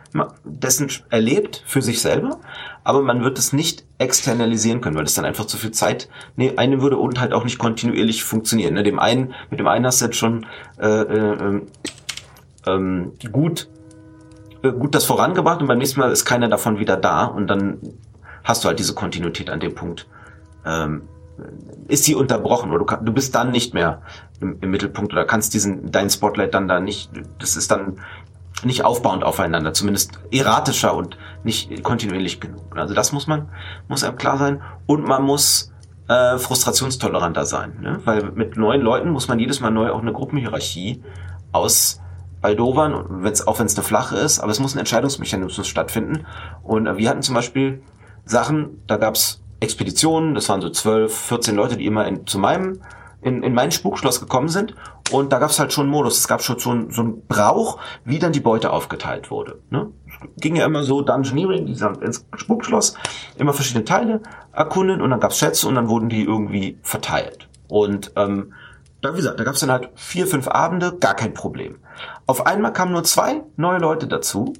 dessen 0.44 0.90
erlebt 1.10 1.62
für 1.66 1.82
sich 1.82 2.02
selber, 2.02 2.38
aber 2.84 3.02
man 3.02 3.24
wird 3.24 3.38
es 3.38 3.52
nicht 3.52 3.84
externalisieren 3.98 4.80
können, 4.80 4.96
weil 4.96 5.04
es 5.04 5.14
dann 5.14 5.24
einfach 5.24 5.46
zu 5.46 5.56
viel 5.56 5.70
Zeit 5.70 6.08
nee, 6.36 6.52
eine 6.56 6.82
würde 6.82 6.98
und 6.98 7.20
halt 7.20 7.32
auch 7.32 7.44
nicht 7.44 7.58
kontinuierlich 7.58 8.24
funktionieren. 8.24 8.74
Ne? 8.74 8.82
Dem 8.82 8.98
einen, 8.98 9.34
mit 9.50 9.60
dem 9.60 9.68
einen 9.68 9.86
hast 9.86 10.00
du 10.00 10.06
jetzt 10.06 10.16
schon 10.16 10.46
äh, 10.78 10.86
äh, 10.86 11.60
ähm, 12.66 13.12
gut 13.30 13.68
äh, 14.62 14.72
gut 14.72 14.94
das 14.94 15.04
vorangebracht 15.04 15.60
und 15.60 15.68
beim 15.68 15.78
nächsten 15.78 16.00
Mal 16.00 16.10
ist 16.10 16.24
keiner 16.24 16.48
davon 16.48 16.78
wieder 16.78 16.96
da 16.96 17.24
und 17.24 17.48
dann 17.48 17.78
hast 18.44 18.64
du 18.64 18.68
halt 18.68 18.78
diese 18.78 18.94
Kontinuität 18.94 19.50
an 19.50 19.60
dem 19.60 19.74
Punkt. 19.74 20.06
Ähm, 20.64 21.02
ist 21.88 22.04
sie 22.04 22.14
unterbrochen 22.14 22.70
oder 22.70 22.80
du, 22.80 22.84
kann, 22.84 23.04
du 23.04 23.12
bist 23.12 23.34
dann 23.34 23.50
nicht 23.50 23.74
mehr 23.74 24.02
im, 24.40 24.58
im, 24.60 24.70
Mittelpunkt 24.70 25.12
oder 25.12 25.24
kannst 25.24 25.54
diesen 25.54 25.90
dein 25.90 26.10
Spotlight 26.10 26.54
dann 26.54 26.68
da 26.68 26.78
nicht, 26.78 27.10
das 27.38 27.56
ist 27.56 27.70
dann 27.70 27.98
nicht 28.64 28.84
aufbauend 28.84 29.24
aufeinander, 29.24 29.72
zumindest 29.72 30.20
erratischer 30.30 30.94
und 30.94 31.16
nicht 31.42 31.82
kontinuierlich 31.82 32.40
genug. 32.40 32.76
Also 32.76 32.94
das 32.94 33.12
muss 33.12 33.26
man, 33.26 33.48
muss 33.88 34.04
einem 34.04 34.16
klar 34.16 34.38
sein 34.38 34.62
und 34.86 35.06
man 35.06 35.22
muss 35.22 35.72
äh, 36.08 36.38
frustrationstoleranter 36.38 37.44
sein, 37.44 37.78
ne? 37.80 38.00
weil 38.04 38.30
mit 38.32 38.56
neuen 38.56 38.82
Leuten 38.82 39.10
muss 39.10 39.28
man 39.28 39.38
jedes 39.38 39.60
Mal 39.60 39.70
neu 39.70 39.90
auch 39.90 40.00
eine 40.00 40.12
Gruppenhierarchie 40.12 41.02
aus 41.52 42.00
Baldovern, 42.40 43.22
wenn's, 43.22 43.46
auch 43.46 43.58
wenn 43.58 43.66
es 43.66 43.76
eine 43.76 43.84
flache 43.84 44.16
ist, 44.16 44.40
aber 44.40 44.50
es 44.50 44.58
muss 44.58 44.74
ein 44.74 44.80
Entscheidungsmechanismus 44.80 45.66
stattfinden. 45.66 46.26
Und 46.62 46.86
äh, 46.86 46.96
wir 46.98 47.08
hatten 47.08 47.22
zum 47.22 47.34
Beispiel 47.34 47.82
Sachen, 48.24 48.82
da 48.86 48.96
gab's 48.96 49.42
Expeditionen, 49.60 50.34
das 50.34 50.48
waren 50.48 50.60
so 50.60 50.68
12, 50.68 51.14
14 51.14 51.54
Leute, 51.54 51.76
die 51.76 51.86
immer 51.86 52.06
in, 52.06 52.26
zu 52.26 52.38
meinem, 52.38 52.80
in, 53.22 53.42
in 53.42 53.54
mein 53.54 53.70
Spukschloss 53.70 54.20
gekommen 54.20 54.48
sind. 54.48 54.74
Und 55.12 55.32
da 55.32 55.38
gab's 55.38 55.58
halt 55.58 55.72
schon 55.72 55.84
einen 55.84 55.92
Modus, 55.92 56.18
es 56.18 56.28
gab 56.28 56.42
schon 56.42 56.58
so, 56.58 56.70
ein, 56.70 56.90
so 56.90 57.02
einen 57.02 57.26
Brauch, 57.26 57.78
wie 58.04 58.18
dann 58.18 58.32
die 58.32 58.40
Beute 58.40 58.72
aufgeteilt 58.72 59.30
wurde. 59.30 59.60
Ne? 59.70 59.92
ging 60.36 60.56
ja 60.56 60.66
immer 60.66 60.84
so 60.84 61.02
Dungeoneering, 61.02 61.66
die 61.66 61.74
sind 61.74 62.02
ins 62.02 62.26
Spukschloss, 62.36 62.94
immer 63.36 63.52
verschiedene 63.52 63.84
Teile 63.84 64.20
erkunden 64.52 65.00
und 65.00 65.10
dann 65.10 65.20
gab's 65.20 65.38
Schätze 65.38 65.68
und 65.68 65.74
dann 65.74 65.88
wurden 65.88 66.08
die 66.08 66.22
irgendwie 66.22 66.78
verteilt. 66.82 67.48
Und 67.68 68.12
ähm, 68.16 68.52
da, 69.00 69.12
wie 69.12 69.16
gesagt, 69.16 69.40
da 69.40 69.44
gab's 69.44 69.60
dann 69.60 69.70
halt 69.70 69.90
vier, 69.94 70.26
fünf 70.26 70.48
Abende, 70.48 70.96
gar 70.98 71.14
kein 71.14 71.34
Problem. 71.34 71.78
Auf 72.26 72.46
einmal 72.46 72.72
kamen 72.72 72.92
nur 72.92 73.04
zwei 73.04 73.42
neue 73.56 73.78
Leute 73.78 74.06
dazu 74.06 74.52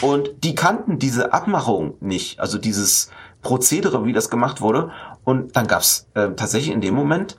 und 0.00 0.30
die 0.44 0.54
kannten 0.54 0.98
diese 0.98 1.32
Abmachung 1.32 1.94
nicht, 2.00 2.40
also 2.40 2.58
dieses 2.58 3.10
Prozedere, 3.42 4.04
wie 4.04 4.12
das 4.12 4.30
gemacht 4.30 4.60
wurde. 4.60 4.90
Und 5.24 5.56
dann 5.56 5.66
gab's 5.66 6.08
äh, 6.14 6.30
tatsächlich 6.30 6.72
in 6.72 6.80
dem 6.80 6.94
Moment 6.94 7.36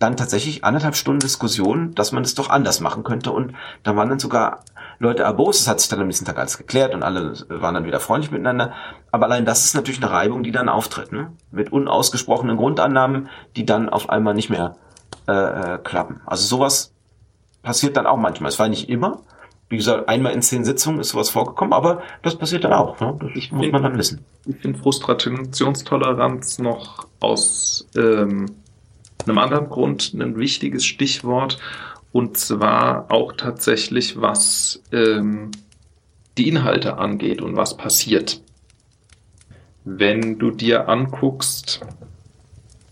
dann 0.00 0.16
tatsächlich 0.16 0.64
anderthalb 0.64 0.96
Stunden 0.96 1.20
Diskussion, 1.20 1.94
dass 1.94 2.10
man 2.10 2.24
es 2.24 2.34
das 2.34 2.44
doch 2.46 2.50
anders 2.50 2.80
machen 2.80 3.04
könnte. 3.04 3.30
Und 3.30 3.54
da 3.82 3.94
waren 3.96 4.08
dann 4.08 4.18
sogar 4.18 4.64
Leute 4.98 5.22
erbost. 5.22 5.60
Es 5.60 5.68
hat 5.68 5.78
sich 5.78 5.90
dann 5.90 6.00
am 6.00 6.06
nächsten 6.06 6.24
Tag 6.24 6.38
alles 6.38 6.56
geklärt 6.58 6.94
und 6.94 7.02
alle 7.02 7.34
waren 7.48 7.74
dann 7.74 7.84
wieder 7.84 8.00
freundlich 8.00 8.30
miteinander. 8.30 8.72
Aber 9.12 9.26
allein 9.26 9.44
das 9.44 9.66
ist 9.66 9.74
natürlich 9.74 10.02
eine 10.02 10.10
Reibung, 10.10 10.42
die 10.42 10.52
dann 10.52 10.70
auftritt, 10.70 11.12
ne? 11.12 11.32
Mit 11.50 11.70
unausgesprochenen 11.70 12.56
Grundannahmen, 12.56 13.28
die 13.56 13.66
dann 13.66 13.90
auf 13.90 14.08
einmal 14.08 14.32
nicht 14.34 14.48
mehr 14.48 14.74
äh, 15.28 15.32
äh, 15.74 15.78
klappen. 15.78 16.22
Also 16.24 16.46
sowas 16.46 16.94
passiert 17.62 17.98
dann 17.98 18.06
auch 18.06 18.16
manchmal. 18.16 18.48
Es 18.48 18.58
war 18.58 18.68
nicht 18.68 18.88
immer. 18.88 19.20
Wie 19.68 19.76
gesagt, 19.76 20.08
einmal 20.08 20.32
in 20.32 20.40
zehn 20.40 20.64
Sitzungen 20.64 21.00
ist 21.00 21.10
sowas 21.10 21.28
vorgekommen, 21.28 21.74
aber 21.74 22.02
das 22.22 22.36
passiert 22.36 22.64
dann 22.64 22.72
auch. 22.72 22.98
Ne? 23.00 23.16
Das 23.20 23.30
ich 23.34 23.52
muss 23.52 23.60
find, 23.60 23.72
man 23.72 23.82
dann 23.82 23.98
wissen. 23.98 24.24
Ich 24.46 24.56
finde 24.56 24.78
Frustrationstoleranz 24.78 26.58
noch 26.58 27.06
aus 27.20 27.86
ähm, 27.94 28.46
einem 29.26 29.38
anderen 29.38 29.68
Grund 29.68 30.14
ein 30.14 30.36
wichtiges 30.36 30.84
Stichwort. 30.84 31.58
Und 32.12 32.36
zwar 32.36 33.10
auch 33.10 33.32
tatsächlich, 33.34 34.20
was 34.20 34.82
ähm, 34.92 35.52
die 36.36 36.48
Inhalte 36.48 36.98
angeht 36.98 37.40
und 37.40 37.56
was 37.56 37.76
passiert. 37.76 38.40
Wenn 39.84 40.38
du 40.38 40.50
dir 40.50 40.88
anguckst, 40.88 41.80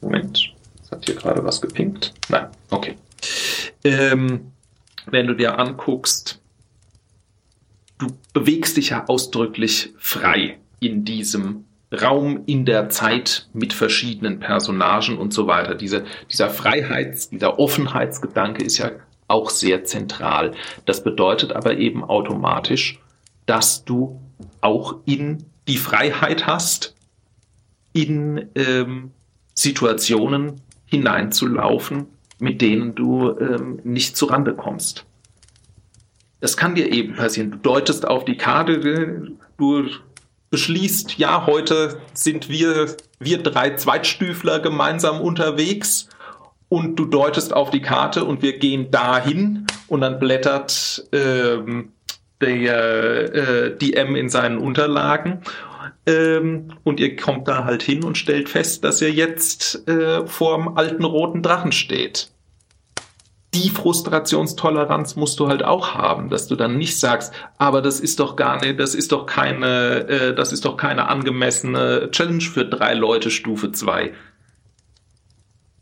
Moment, 0.00 0.54
hat 0.90 1.04
hier 1.04 1.14
gerade 1.14 1.44
was 1.44 1.60
gepinkt? 1.60 2.14
Nein, 2.28 2.48
okay. 2.70 2.96
Ähm, 3.84 4.52
wenn 5.06 5.26
du 5.26 5.34
dir 5.34 5.58
anguckst, 5.58 6.40
du 7.98 8.06
bewegst 8.32 8.76
dich 8.76 8.90
ja 8.90 9.06
ausdrücklich 9.06 9.92
frei 9.98 10.58
in 10.80 11.04
diesem 11.04 11.64
Raum, 11.90 12.42
in 12.46 12.64
der 12.64 12.90
Zeit 12.90 13.48
mit 13.52 13.72
verschiedenen 13.72 14.40
Personagen 14.40 15.16
und 15.16 15.32
so 15.32 15.46
weiter. 15.46 15.74
Diese, 15.74 16.04
dieser 16.30 16.50
Freiheits-, 16.50 17.30
dieser 17.30 17.58
Offenheitsgedanke 17.58 18.62
ist 18.62 18.78
ja 18.78 18.90
auch 19.26 19.50
sehr 19.50 19.84
zentral. 19.84 20.52
Das 20.84 21.02
bedeutet 21.02 21.52
aber 21.52 21.78
eben 21.78 22.04
automatisch, 22.04 23.00
dass 23.46 23.84
du 23.84 24.20
auch 24.60 24.96
in 25.06 25.44
die 25.66 25.78
Freiheit 25.78 26.46
hast, 26.46 26.94
in 27.92 28.48
ähm, 28.54 29.12
Situationen 29.54 30.60
hineinzulaufen, 30.86 32.06
mit 32.38 32.60
denen 32.62 32.94
du 32.94 33.36
ähm, 33.38 33.80
nicht 33.84 34.16
zurande 34.16 34.54
kommst. 34.54 35.04
Das 36.40 36.56
kann 36.56 36.74
dir 36.74 36.92
eben 36.92 37.16
passieren. 37.16 37.50
Du 37.50 37.56
deutest 37.58 38.06
auf 38.06 38.24
die 38.24 38.36
Karte, 38.36 38.78
du 39.56 39.88
beschließt, 40.50 41.18
ja, 41.18 41.46
heute 41.46 42.00
sind 42.14 42.48
wir, 42.48 42.96
wir 43.18 43.42
drei 43.42 43.70
Zweitstüfler 43.70 44.60
gemeinsam 44.60 45.20
unterwegs 45.20 46.08
und 46.68 46.96
du 46.96 47.04
deutest 47.04 47.54
auf 47.54 47.70
die 47.70 47.82
Karte 47.82 48.24
und 48.24 48.42
wir 48.42 48.58
gehen 48.58 48.90
dahin 48.90 49.66
und 49.88 50.00
dann 50.00 50.18
blättert 50.18 51.04
ähm, 51.12 51.92
der 52.40 53.34
äh, 53.34 53.76
DM 53.76 54.16
in 54.16 54.28
seinen 54.28 54.58
Unterlagen 54.58 55.42
ähm, 56.06 56.72
und 56.84 57.00
ihr 57.00 57.16
kommt 57.16 57.48
da 57.48 57.64
halt 57.64 57.82
hin 57.82 58.04
und 58.04 58.16
stellt 58.16 58.48
fest, 58.48 58.84
dass 58.84 59.02
ihr 59.02 59.10
jetzt 59.10 59.86
äh, 59.88 60.26
vorm 60.26 60.76
alten 60.76 61.04
roten 61.04 61.42
Drachen 61.42 61.72
steht. 61.72 62.30
Die 63.58 63.70
Frustrationstoleranz 63.70 65.16
musst 65.16 65.40
du 65.40 65.48
halt 65.48 65.64
auch 65.64 65.94
haben, 65.94 66.30
dass 66.30 66.46
du 66.46 66.54
dann 66.54 66.78
nicht 66.78 66.96
sagst, 66.96 67.34
aber 67.56 67.82
das 67.82 67.98
ist 67.98 68.20
doch 68.20 68.36
gar 68.36 68.60
nicht, 68.60 68.78
das 68.78 68.94
ist 68.94 69.10
doch 69.10 69.26
keine, 69.26 70.06
äh, 70.08 70.32
das 70.32 70.52
ist 70.52 70.64
doch 70.64 70.76
keine 70.76 71.08
angemessene 71.08 72.08
Challenge 72.12 72.44
für 72.44 72.64
drei 72.64 72.94
Leute 72.94 73.32
Stufe 73.32 73.72
2. 73.72 74.12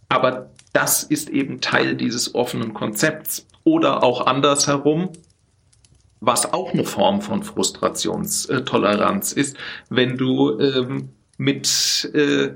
Aber 0.09 0.53
das 0.73 1.03
ist 1.03 1.29
eben 1.29 1.61
Teil 1.61 1.97
dieses 1.97 2.35
offenen 2.35 2.73
Konzepts. 2.73 3.47
Oder 3.63 4.03
auch 4.03 4.27
andersherum, 4.27 5.11
was 6.21 6.55
auch 6.55 6.73
eine 6.73 6.85
Form 6.85 7.21
von 7.21 7.43
Frustrationstoleranz 7.43 9.33
ist, 9.33 9.59
wenn 9.91 10.17
du 10.17 10.59
ähm, 10.61 11.11
mit, 11.37 12.11
äh, 12.15 12.53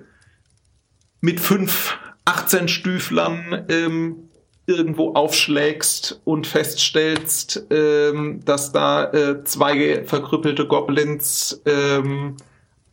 mit 1.20 1.40
fünf 1.40 1.98
18 2.24 2.68
Stüflern 2.68 3.66
ähm, 3.68 4.29
irgendwo 4.70 5.14
aufschlägst 5.14 6.20
und 6.24 6.46
feststellst, 6.46 7.66
ähm, 7.70 8.40
dass 8.44 8.72
da 8.72 9.10
äh, 9.12 9.44
zwei 9.44 10.04
verkrüppelte 10.04 10.66
Goblins 10.66 11.60
ähm, 11.66 12.36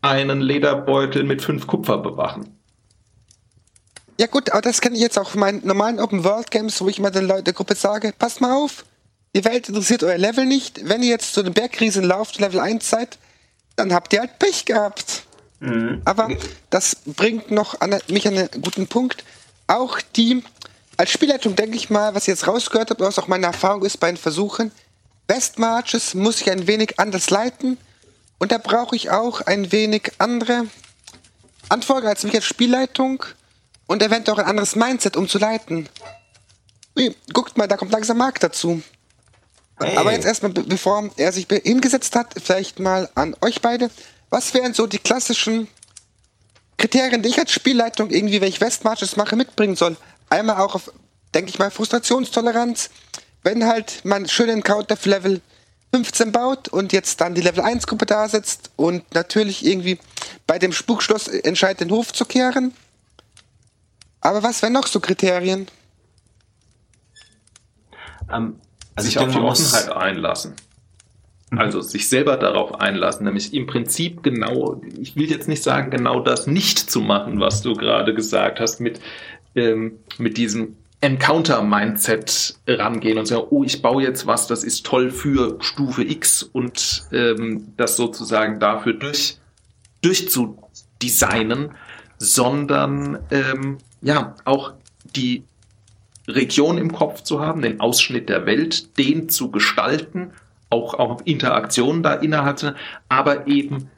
einen 0.02 0.42
Lederbeutel 0.42 1.24
mit 1.24 1.42
fünf 1.42 1.68
Kupfer 1.68 1.98
bewachen. 1.98 2.58
Ja 4.20 4.28
gut, 4.28 4.52
aber 4.52 4.62
das 4.62 4.82
kenne 4.82 4.96
ich 4.96 5.02
jetzt 5.02 5.20
auch 5.20 5.30
von 5.30 5.40
meinen 5.40 5.66
normalen 5.66 6.00
Open 6.00 6.24
World 6.24 6.50
Games, 6.50 6.82
wo 6.82 6.90
ich 6.90 7.00
mal 7.00 7.12
der, 7.12 7.42
der 7.42 7.54
Gruppe 7.54 7.76
sage, 7.76 8.13
passt 8.18 8.42
mal 8.42 8.54
auf, 8.54 8.84
die 9.36 9.46
Welt 9.46 9.70
interessiert 9.70 10.04
euer 10.04 10.18
Level 10.18 10.46
nicht. 10.46 10.90
Wenn 10.90 11.04
ihr 11.04 11.10
jetzt 11.10 11.34
zu 11.34 11.44
den 11.44 11.54
Bergriesen 11.54 12.04
lauft, 12.04 12.40
Level 12.40 12.60
1 12.60 12.90
seid, 12.90 13.20
dann 13.76 13.94
habt 13.94 14.12
ihr 14.13 14.22
halt 14.22 14.40
Pech 14.40 14.66
gehabt. 14.66 15.24
Mhm. 15.60 16.02
Aber 16.06 16.30
das 16.70 16.96
bringt 17.06 17.52
noch 17.52 17.80
an, 17.82 17.96
mich 18.08 18.28
an 18.28 18.38
einen 18.38 18.50
guten 18.62 18.88
Punkt. 18.88 19.24
Auch 19.68 20.00
die, 20.16 20.44
als 20.98 21.12
Spielleitung 21.12 21.56
denke 21.56 21.78
ich 21.78 21.90
mal, 21.90 22.14
was 22.16 22.24
ich 22.24 22.30
jetzt 22.30 22.48
rausgehört 22.48 22.90
habe, 22.90 23.06
was 23.06 23.20
auch 23.20 23.28
meine 23.28 23.46
Erfahrung 23.46 23.86
ist 23.86 23.98
bei 24.00 24.08
den 24.08 24.18
Versuchen, 24.18 24.72
Westmarches 25.28 26.16
muss 26.16 26.42
ich 26.42 26.50
ein 26.50 26.68
wenig 26.68 27.00
anders 27.00 27.30
leiten. 27.30 27.78
Und 28.40 28.52
da 28.52 28.58
brauche 28.58 28.96
ich 28.96 29.10
auch 29.10 29.42
ein 29.42 29.72
wenig 29.72 30.12
andere 30.20 30.68
Antworten 31.70 32.08
als 32.08 32.24
mich 32.24 32.36
als 32.36 32.46
Spielleitung 32.46 33.24
und 33.88 34.02
eventuell 34.04 34.36
auch 34.36 34.44
ein 34.44 34.50
anderes 34.50 34.76
Mindset, 34.76 35.18
um 35.18 35.28
zu 35.28 35.38
leiten. 35.38 35.90
Ui, 36.98 37.16
guckt 37.34 37.58
mal, 37.58 37.68
da 37.68 37.78
kommt 37.78 37.92
langsam 37.92 38.18
Markt 38.18 38.44
dazu. 38.44 38.82
Hey. 39.80 39.98
Aber 39.98 40.12
jetzt 40.14 40.26
erstmal, 40.26 40.52
bevor 40.52 41.10
er 41.18 41.32
sich 41.32 41.48
hingesetzt 41.64 42.16
hat, 42.16 42.34
vielleicht 42.44 42.80
mal 42.80 43.10
an 43.16 43.36
euch 43.42 43.62
beide. 43.62 43.90
Was 44.30 44.54
wären 44.54 44.74
so 44.74 44.88
die 44.88 44.98
klassischen 44.98 45.68
Kriterien, 46.78 47.22
die 47.22 47.30
ich 47.30 47.40
als 47.40 47.52
Spielleitung 47.52 48.10
irgendwie, 48.10 48.42
wenn 48.42 48.50
ich 48.50 48.62
Westmarches 48.62 49.16
mache, 49.16 49.36
mitbringen 49.36 49.76
soll? 49.76 49.98
Einmal 50.30 50.58
auch 50.58 50.76
auf, 50.76 50.92
denke 51.34 51.50
ich 51.50 51.60
mal, 51.60 51.72
Frustrationstoleranz. 51.72 52.90
Wenn 53.44 53.66
halt 53.66 54.04
man 54.04 54.28
schön 54.28 54.50
Encounter 54.50 54.98
für 54.98 55.10
Level 55.10 55.42
15 55.94 56.32
baut 56.32 56.68
und 56.68 56.92
jetzt 56.92 57.22
dann 57.22 57.34
die 57.34 57.42
Level 57.42 57.63
1 57.63 57.88
Gruppe 57.88 58.06
da 58.06 58.28
sitzt 58.28 58.72
und 58.76 59.13
natürlich 59.13 59.66
irgendwie 59.66 60.00
bei 60.46 60.60
dem 60.60 60.74
Spukschloss 60.74 61.28
entscheidet, 61.28 61.82
den 61.82 61.92
Hof 61.92 62.12
zu 62.13 62.26
kehren. 62.26 62.74
Aber 64.22 64.44
was 64.44 64.62
wären 64.62 64.74
noch 64.74 64.88
so 64.88 65.00
Kriterien? 65.00 65.68
Ähm, 68.32 68.60
also 68.96 69.08
sich 69.08 69.20
auf 69.20 69.32
die 69.32 69.38
Offenheit 69.38 69.90
einlassen. 69.90 70.56
Mhm. 71.50 71.60
Also 71.60 71.82
sich 71.82 72.10
selber 72.10 72.36
darauf 72.36 72.80
einlassen, 72.82 73.26
nämlich 73.26 73.54
im 73.54 73.68
Prinzip 73.68 74.24
genau, 74.24 74.82
ich 75.00 75.16
will 75.16 75.30
jetzt 75.30 75.48
nicht 75.48 75.63
sagen, 75.63 75.92
genau 75.92 76.20
das 76.20 76.48
nicht 76.48 76.92
zu 76.92 77.00
machen, 77.00 77.40
was 77.40 77.62
du 77.62 77.74
gerade 77.74 78.13
gesagt 78.13 78.60
hast, 78.60 78.82
mit, 78.82 79.00
ähm, 79.58 80.00
mit 80.17 80.38
diesem 80.38 80.78
Encounter-Mindset 81.02 82.56
rangehen 82.67 83.17
und 83.17 83.28
sagen, 83.28 83.48
oh, 83.50 83.63
ich 83.63 83.82
baue 83.82 84.02
jetzt 84.04 84.26
was, 84.26 84.48
das 84.48 84.63
ist 84.63 84.86
toll 84.86 85.12
für 85.12 85.58
Stufe 85.60 86.04
X 86.04 86.43
und 86.43 87.04
ähm, 87.12 87.74
das 87.78 87.98
sozusagen 87.98 88.60
dafür 88.60 88.93
durch, 88.93 89.38
durchzudesignen, 90.02 91.72
sondern 92.17 93.20
ähm, 93.30 93.78
ja, 94.02 94.36
auch 94.46 94.74
die 95.15 95.43
Region 96.28 96.78
im 96.78 96.91
Kopf 96.91 97.22
zu 97.22 97.39
haben, 97.39 97.62
den 97.62 97.80
Ausschnitt 97.80 98.28
der 98.28 98.46
Welt, 98.46 98.98
den 98.98 99.30
zu 99.30 99.52
gestalten, 99.52 100.32
auch, 100.70 100.96
auch 100.96 101.22
Interaktionen 101.26 102.04
da 102.04 102.13
innerhalb, 102.13 102.76
aber 103.08 103.48
eben 103.48 103.89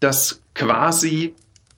das 0.00 0.42
quasi 0.54 1.34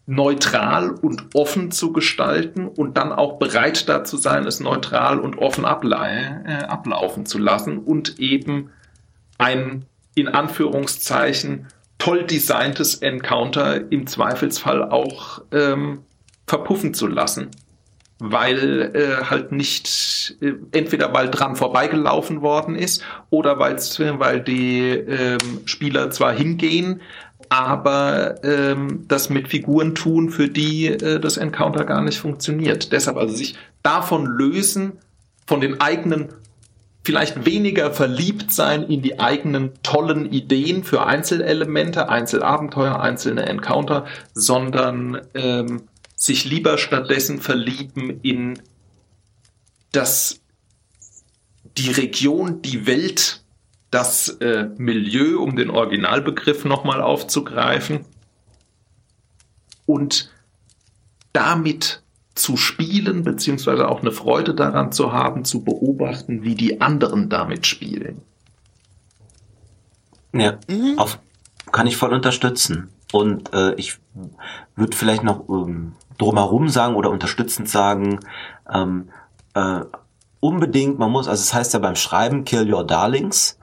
neutral 0.06 0.90
und 0.90 1.34
offen 1.34 1.70
zu 1.70 1.92
gestalten 1.92 2.68
und 2.68 2.96
dann 2.96 3.12
auch 3.12 3.38
bereit 3.38 3.88
dazu 3.88 4.16
sein, 4.16 4.46
es 4.46 4.60
neutral 4.60 5.18
und 5.18 5.38
offen 5.38 5.64
abla 5.64 6.06
äh, 6.08 6.64
ablaufen 6.64 7.24
zu 7.24 7.38
lassen 7.38 7.78
und 7.78 8.18
eben 8.18 8.70
ein 9.38 9.86
in 10.14 10.28
Anführungszeichen 10.28 11.68
toll 11.98 12.24
designtes 12.24 12.96
Encounter 12.96 13.90
im 13.90 14.06
Zweifelsfall 14.06 14.82
auch 14.82 15.42
ähm, 15.52 16.00
verpuffen 16.46 16.92
zu 16.92 17.06
lassen. 17.06 17.50
Weil 18.20 18.92
äh, 18.94 19.24
halt 19.24 19.52
nicht 19.52 20.36
äh, 20.40 20.52
entweder 20.70 21.12
weil 21.14 21.30
dran 21.30 21.56
vorbeigelaufen 21.56 22.42
worden 22.42 22.76
ist 22.76 23.02
oder 23.30 23.58
weil's, 23.58 23.98
weil 23.98 24.40
die 24.40 24.90
ähm, 24.90 25.38
Spieler 25.64 26.10
zwar 26.10 26.32
hingehen, 26.32 27.00
aber 27.54 28.42
ähm, 28.42 29.04
das 29.06 29.30
mit 29.30 29.48
Figuren 29.48 29.94
tun, 29.94 30.30
für 30.30 30.48
die 30.48 30.88
äh, 30.88 31.20
das 31.20 31.36
Encounter 31.36 31.84
gar 31.84 32.02
nicht 32.02 32.18
funktioniert. 32.18 32.90
Deshalb 32.90 33.16
also 33.16 33.34
sich 33.34 33.54
davon 33.82 34.26
lösen, 34.26 34.94
von 35.46 35.60
den 35.60 35.80
eigenen 35.80 36.30
vielleicht 37.04 37.44
weniger 37.44 37.92
verliebt 37.92 38.52
sein 38.52 38.82
in 38.82 39.02
die 39.02 39.20
eigenen 39.20 39.72
tollen 39.82 40.32
Ideen 40.32 40.82
für 40.82 41.06
Einzelelemente, 41.06 42.08
Einzelabenteuer, 42.08 42.98
einzelne 42.98 43.46
Encounter, 43.46 44.06
sondern 44.32 45.20
ähm, 45.34 45.82
sich 46.16 46.44
lieber 46.46 46.76
stattdessen 46.78 47.40
verlieben 47.40 48.20
in 48.22 48.58
das, 49.92 50.40
die 51.76 51.90
Region, 51.90 52.62
die 52.62 52.86
Welt, 52.86 53.43
das 53.94 54.28
äh, 54.40 54.68
Milieu, 54.76 55.38
um 55.38 55.54
den 55.54 55.70
Originalbegriff 55.70 56.64
nochmal 56.64 57.00
aufzugreifen, 57.00 58.04
und 59.86 60.32
damit 61.32 62.02
zu 62.34 62.56
spielen, 62.56 63.22
beziehungsweise 63.22 63.88
auch 63.88 64.00
eine 64.00 64.10
Freude 64.10 64.54
daran 64.54 64.90
zu 64.90 65.12
haben, 65.12 65.44
zu 65.44 65.62
beobachten, 65.62 66.42
wie 66.42 66.54
die 66.56 66.80
anderen 66.80 67.28
damit 67.28 67.66
spielen. 67.66 68.22
Ja, 70.32 70.58
mhm. 70.68 70.98
auf, 70.98 71.20
kann 71.70 71.86
ich 71.86 71.96
voll 71.96 72.12
unterstützen. 72.12 72.88
Und 73.12 73.52
äh, 73.52 73.74
ich 73.74 73.98
würde 74.74 74.96
vielleicht 74.96 75.22
noch 75.22 75.48
ähm, 75.48 75.92
drumherum 76.18 76.68
sagen 76.68 76.96
oder 76.96 77.10
unterstützend 77.10 77.68
sagen, 77.68 78.18
ähm, 78.72 79.10
äh, 79.54 79.80
unbedingt, 80.40 80.98
man 80.98 81.12
muss, 81.12 81.28
also 81.28 81.40
es 81.40 81.50
das 81.50 81.54
heißt 81.54 81.74
ja 81.74 81.78
beim 81.78 81.94
Schreiben, 81.94 82.44
kill 82.44 82.72
your 82.72 82.84
darlings, 82.84 83.58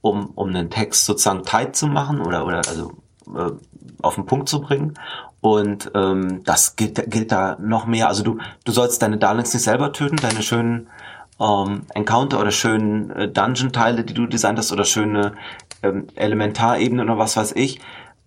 um, 0.00 0.30
um 0.34 0.48
einen 0.48 0.70
Text 0.70 1.04
sozusagen 1.04 1.44
tight 1.44 1.76
zu 1.76 1.86
machen 1.86 2.20
oder, 2.20 2.46
oder 2.46 2.58
also 2.68 2.92
äh, 3.34 3.50
auf 4.02 4.14
den 4.14 4.26
Punkt 4.26 4.48
zu 4.48 4.60
bringen. 4.60 4.94
Und 5.40 5.90
ähm, 5.94 6.42
das 6.44 6.76
gilt, 6.76 7.10
gilt 7.10 7.32
da 7.32 7.56
noch 7.60 7.86
mehr. 7.86 8.08
Also 8.08 8.22
du, 8.22 8.38
du 8.64 8.72
sollst 8.72 9.02
deine 9.02 9.18
Darlings 9.18 9.54
nicht 9.54 9.62
selber 9.62 9.92
töten, 9.92 10.16
deine 10.16 10.42
schönen 10.42 10.88
ähm, 11.40 11.82
Encounter 11.94 12.40
oder 12.40 12.50
schönen 12.50 13.10
äh, 13.10 13.28
Dungeon-Teile, 13.28 14.04
die 14.04 14.14
du 14.14 14.26
designt 14.26 14.58
hast, 14.58 14.72
oder 14.72 14.84
schöne 14.84 15.32
ähm, 15.82 16.08
Elementarebenen 16.14 17.08
oder 17.08 17.18
was 17.18 17.36
weiß 17.36 17.52
ich. 17.52 17.78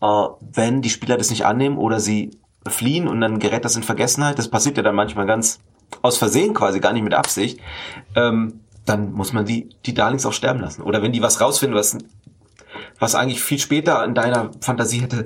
Äh, 0.02 0.06
wenn 0.54 0.82
die 0.82 0.90
Spieler 0.90 1.18
das 1.18 1.30
nicht 1.30 1.46
annehmen 1.46 1.78
oder 1.78 2.00
sie 2.00 2.32
fliehen 2.68 3.08
und 3.08 3.22
dann 3.22 3.40
gerät 3.40 3.66
das 3.66 3.76
in 3.76 3.84
Vergessenheit. 3.84 4.40
Das 4.40 4.50
passiert 4.50 4.78
ja 4.78 4.84
dann 4.84 4.96
manchmal 4.96 5.26
ganz 5.26 5.60
aus 6.02 6.18
Versehen 6.18 6.54
quasi, 6.54 6.80
gar 6.80 6.94
nicht 6.94 7.04
mit 7.04 7.14
Absicht. 7.14 7.60
Ähm, 8.16 8.62
dann 8.86 9.14
muss 9.14 9.34
man 9.34 9.46
die, 9.46 9.70
die 9.86 9.94
Darlings 9.94 10.26
auch 10.26 10.34
sterben 10.34 10.60
lassen. 10.60 10.82
Oder 10.82 11.02
wenn 11.02 11.12
die 11.12 11.22
was 11.22 11.40
rausfinden, 11.40 11.78
was, 11.78 11.98
was 13.00 13.16
eigentlich 13.16 13.42
viel 13.42 13.60
später 13.60 14.04
in 14.04 14.14
deiner 14.14 14.52
Fantasie 14.62 15.02
hätte 15.02 15.24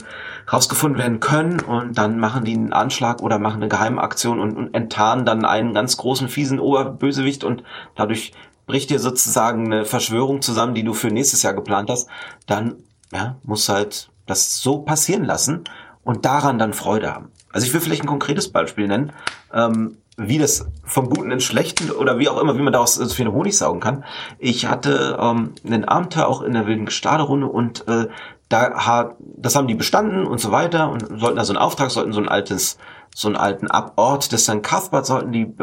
rausgefunden 0.52 1.00
werden 1.00 1.20
können 1.20 1.60
und 1.60 1.98
dann 1.98 2.20
machen 2.20 2.46
die 2.46 2.54
einen 2.54 2.74
Anschlag 2.74 3.22
oder 3.22 3.40
machen 3.40 3.58
eine 3.58 3.70
geheime 3.70 4.02
Aktion 4.02 4.40
und, 4.40 4.56
und 4.56 4.74
enttarnen 4.74 5.26
dann 5.26 5.46
einen 5.46 5.74
ganz 5.74 5.98
großen, 5.98 6.30
fiesen 6.30 6.60
Oberbösewicht 6.60 7.44
und 7.44 7.64
dadurch 7.96 8.32
bricht 8.66 8.90
dir 8.90 9.00
sozusagen 9.00 9.66
eine 9.66 9.86
Verschwörung 9.86 10.42
zusammen, 10.42 10.76
die 10.76 10.84
du 10.84 10.94
für 10.94 11.08
nächstes 11.08 11.42
Jahr 11.42 11.54
geplant 11.54 11.90
hast, 11.90 12.10
dann 12.46 12.76
ja, 13.12 13.38
muss 13.44 13.70
halt 13.70 14.10
das 14.26 14.60
so 14.60 14.80
passieren 14.80 15.24
lassen 15.24 15.64
und 16.04 16.26
daran 16.26 16.60
dann 16.60 16.74
Freude 16.74 17.14
haben. 17.14 17.32
Also 17.52 17.66
ich 17.66 17.74
will 17.74 17.82
vielleicht 17.82 18.04
ein 18.04 18.08
konkretes 18.08 18.52
Beispiel 18.52 18.88
nennen, 18.88 19.14
ähm, 19.54 19.98
wie 20.18 20.40
das 20.40 20.66
vom 20.84 21.10
Guten 21.10 21.32
ins 21.32 21.44
Schlechten 21.44 21.92
oder 21.92 22.18
wie 22.18 22.28
auch 22.28 22.42
immer, 22.42 22.58
wie 22.58 22.62
man 22.64 22.74
daraus 22.74 22.96
so 22.96 23.08
viel 23.08 23.28
Honig 23.28 23.56
saugen 23.56 23.80
kann. 23.80 24.04
Ich 24.40 24.66
hatte 24.66 25.18
ähm, 25.22 25.54
einen 25.64 25.86
Abenteuer 25.86 26.28
auch 26.28 26.42
in 26.42 26.54
der 26.54 26.66
wilden 26.66 26.86
Gestaderunde 26.86 27.48
und 27.48 27.88
äh, 27.88 28.08
da 28.50 28.86
hat, 28.86 29.16
das 29.20 29.56
haben 29.56 29.68
die 29.68 29.76
bestanden 29.76 30.26
und 30.26 30.40
so 30.40 30.52
weiter 30.52 30.90
und 30.90 31.06
sollten 31.20 31.38
da 31.38 31.46
so 31.46 31.54
einen 31.54 31.62
Auftrag, 31.62 31.92
sollten 31.92 32.14
so 32.14 32.20
ein 32.20 32.30
altes, 32.30 32.80
so 33.14 33.28
einen 33.28 33.38
alten 33.38 33.70
Abort 33.70 34.32
des 34.32 34.46
St. 34.46 34.64
Cuthbert 34.64 35.06
sollten 35.06 35.32
die 35.32 35.54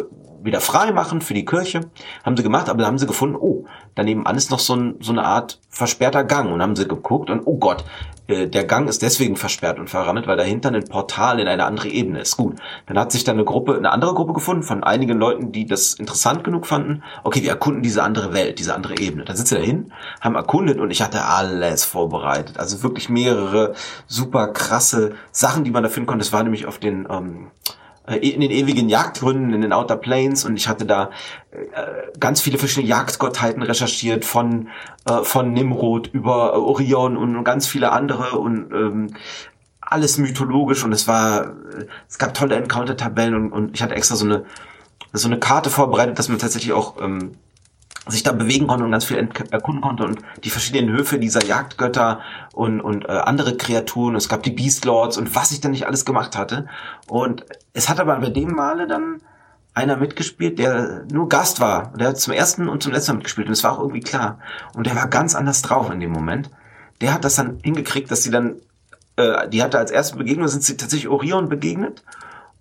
wieder 0.44 0.60
frei 0.60 0.92
machen 0.92 1.20
für 1.20 1.34
die 1.34 1.44
Kirche. 1.44 1.80
Haben 2.24 2.36
sie 2.36 2.42
gemacht, 2.42 2.68
aber 2.68 2.78
dann 2.78 2.88
haben 2.88 2.98
sie 2.98 3.06
gefunden, 3.06 3.36
oh, 3.36 3.64
daneben 3.94 4.26
an 4.26 4.36
ist 4.36 4.50
noch 4.50 4.58
so, 4.58 4.76
ein, 4.76 4.96
so 5.00 5.12
eine 5.12 5.24
Art 5.24 5.60
versperrter 5.70 6.24
Gang. 6.24 6.52
Und 6.52 6.62
haben 6.62 6.76
sie 6.76 6.86
geguckt 6.86 7.30
und, 7.30 7.42
oh 7.46 7.56
Gott, 7.56 7.84
äh, 8.26 8.46
der 8.48 8.64
Gang 8.64 8.88
ist 8.88 9.02
deswegen 9.02 9.36
versperrt 9.36 9.78
und 9.78 9.90
verrammelt, 9.90 10.26
weil 10.26 10.36
dahinter 10.36 10.70
ein 10.70 10.84
Portal 10.84 11.40
in 11.40 11.48
eine 11.48 11.64
andere 11.64 11.88
Ebene 11.88 12.20
ist. 12.20 12.36
Gut, 12.36 12.56
dann 12.86 12.98
hat 12.98 13.12
sich 13.12 13.24
dann 13.24 13.36
eine 13.36 13.44
Gruppe, 13.44 13.76
eine 13.76 13.90
andere 13.90 14.14
Gruppe 14.14 14.32
gefunden 14.32 14.62
von 14.62 14.84
einigen 14.84 15.18
Leuten, 15.18 15.52
die 15.52 15.66
das 15.66 15.94
interessant 15.94 16.44
genug 16.44 16.66
fanden. 16.66 17.02
Okay, 17.22 17.42
wir 17.42 17.50
erkunden 17.50 17.82
diese 17.82 18.02
andere 18.02 18.32
Welt, 18.32 18.58
diese 18.58 18.74
andere 18.74 18.98
Ebene. 18.98 19.24
Dann 19.24 19.36
sind 19.36 19.48
sie 19.48 19.56
dahin, 19.56 19.92
haben 20.20 20.34
erkundet 20.34 20.78
und 20.78 20.90
ich 20.90 21.02
hatte 21.02 21.24
alles 21.24 21.84
vorbereitet. 21.84 22.58
Also 22.58 22.82
wirklich 22.82 23.08
mehrere 23.08 23.74
super 24.06 24.48
krasse 24.48 25.14
Sachen, 25.32 25.64
die 25.64 25.70
man 25.70 25.82
da 25.82 25.88
finden 25.88 26.06
konnte. 26.06 26.24
Das 26.24 26.32
war 26.32 26.42
nämlich 26.42 26.66
auf 26.66 26.78
den 26.78 27.06
ähm, 27.10 27.50
äh, 27.68 27.83
in 28.06 28.40
den 28.40 28.50
ewigen 28.50 28.88
Jagdgründen 28.88 29.54
in 29.54 29.62
den 29.62 29.72
Outer 29.72 29.96
Plains. 29.96 30.44
Und 30.44 30.56
ich 30.56 30.68
hatte 30.68 30.84
da 30.84 31.10
äh, 31.50 32.18
ganz 32.20 32.40
viele 32.40 32.58
verschiedene 32.58 32.88
Jagdgottheiten 32.88 33.62
recherchiert 33.62 34.24
von 34.24 34.68
äh, 35.08 35.22
von 35.22 35.52
Nimrod 35.52 36.08
über 36.08 36.52
äh, 36.54 36.58
Orion 36.58 37.16
und 37.16 37.44
ganz 37.44 37.66
viele 37.66 37.92
andere. 37.92 38.38
Und 38.38 38.72
ähm, 38.72 39.14
alles 39.80 40.18
mythologisch. 40.18 40.84
Und 40.84 40.92
es 40.92 41.08
war 41.08 41.46
äh, 41.46 41.86
es 42.08 42.18
gab 42.18 42.34
tolle 42.34 42.56
Encounter 42.56 42.96
Tabellen 42.96 43.34
und, 43.34 43.52
und 43.52 43.74
ich 43.74 43.82
hatte 43.82 43.94
extra 43.94 44.16
so 44.16 44.26
eine 44.26 44.44
so 45.12 45.28
eine 45.28 45.38
Karte 45.38 45.70
vorbereitet, 45.70 46.18
dass 46.18 46.28
man 46.28 46.38
tatsächlich 46.38 46.72
auch 46.72 47.00
ähm, 47.00 47.36
sich 48.06 48.22
da 48.22 48.32
bewegen 48.32 48.66
konnte 48.66 48.84
und 48.84 48.90
ganz 48.90 49.04
viel 49.04 49.16
erkunden 49.16 49.82
konnte 49.82 50.04
und 50.04 50.18
die 50.42 50.50
verschiedenen 50.50 50.94
Höfe 50.94 51.18
dieser 51.18 51.44
Jagdgötter 51.44 52.20
und, 52.52 52.80
und 52.80 53.06
äh, 53.06 53.12
andere 53.12 53.56
Kreaturen. 53.56 54.14
Es 54.14 54.28
gab 54.28 54.42
die 54.42 54.50
Beastlords 54.50 55.16
und 55.16 55.34
was 55.34 55.52
ich 55.52 55.60
dann 55.60 55.70
nicht 55.70 55.86
alles 55.86 56.04
gemacht 56.04 56.36
hatte. 56.36 56.66
Und 57.08 57.46
es 57.72 57.88
hat 57.88 58.00
aber 58.00 58.16
bei 58.16 58.30
dem 58.30 58.50
Male 58.50 58.86
dann 58.86 59.20
einer 59.72 59.96
mitgespielt, 59.96 60.58
der 60.58 61.04
nur 61.10 61.28
Gast 61.28 61.60
war. 61.60 61.92
Der 61.98 62.08
hat 62.08 62.18
zum 62.18 62.32
ersten 62.32 62.68
und 62.68 62.82
zum 62.82 62.92
letzten 62.92 63.12
Mal 63.12 63.16
mitgespielt 63.16 63.48
und 63.48 63.54
es 63.54 63.64
war 63.64 63.72
auch 63.72 63.80
irgendwie 63.80 64.00
klar. 64.00 64.38
Und 64.74 64.86
der 64.86 64.94
war 64.94 65.08
ganz 65.08 65.34
anders 65.34 65.62
drauf 65.62 65.90
in 65.90 66.00
dem 66.00 66.12
Moment. 66.12 66.50
Der 67.00 67.12
hat 67.12 67.24
das 67.24 67.36
dann 67.36 67.58
hingekriegt, 67.62 68.10
dass 68.10 68.22
sie 68.22 68.30
dann, 68.30 68.56
äh, 69.16 69.48
die 69.48 69.62
hatte 69.62 69.78
als 69.78 69.90
erste 69.90 70.16
Begegnung, 70.16 70.46
sind 70.48 70.62
sie 70.62 70.76
tatsächlich 70.76 71.08
Orion 71.08 71.48
begegnet 71.48 72.04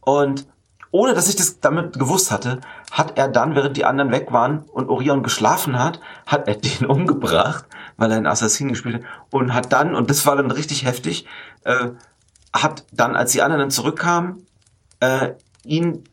und 0.02 0.48
ohne 0.94 1.16
dass 1.16 1.28
ich 1.28 1.36
das 1.36 1.60
damit 1.60 1.98
gewusst 1.98 2.30
hatte, 2.30 2.62
hat 2.92 3.18
er 3.18 3.28
dann, 3.28 3.56
während 3.56 3.76
die 3.78 3.84
anderen 3.84 4.12
weg 4.12 4.28
waren 4.32 4.60
und 4.72 4.90
Orion 4.90 5.24
geschlafen 5.24 5.80
hat, 5.80 6.00
hat 6.28 6.48
er 6.48 6.56
den 6.56 6.86
umgebracht, 6.86 7.66
weil 7.98 8.12
er 8.12 8.18
einen 8.18 8.28
Assassin 8.28 8.70
gespielt 8.70 8.98
hat 8.98 9.04
und 9.32 9.56
hat 9.56 9.74
dann, 9.74 9.96
und 9.96 10.12
das 10.12 10.26
war 10.28 10.36
dann 10.36 10.52
richtig 10.52 10.86
heftig, 10.86 11.26
äh, 11.64 11.90
hat 12.54 12.86
dann, 12.92 13.16
als 13.16 13.32
die 13.32 13.42
anderen 13.42 13.62
dann 13.62 13.72
zurückkamen, 13.72 14.46
äh, 15.00 15.32
ihn, 15.64 16.04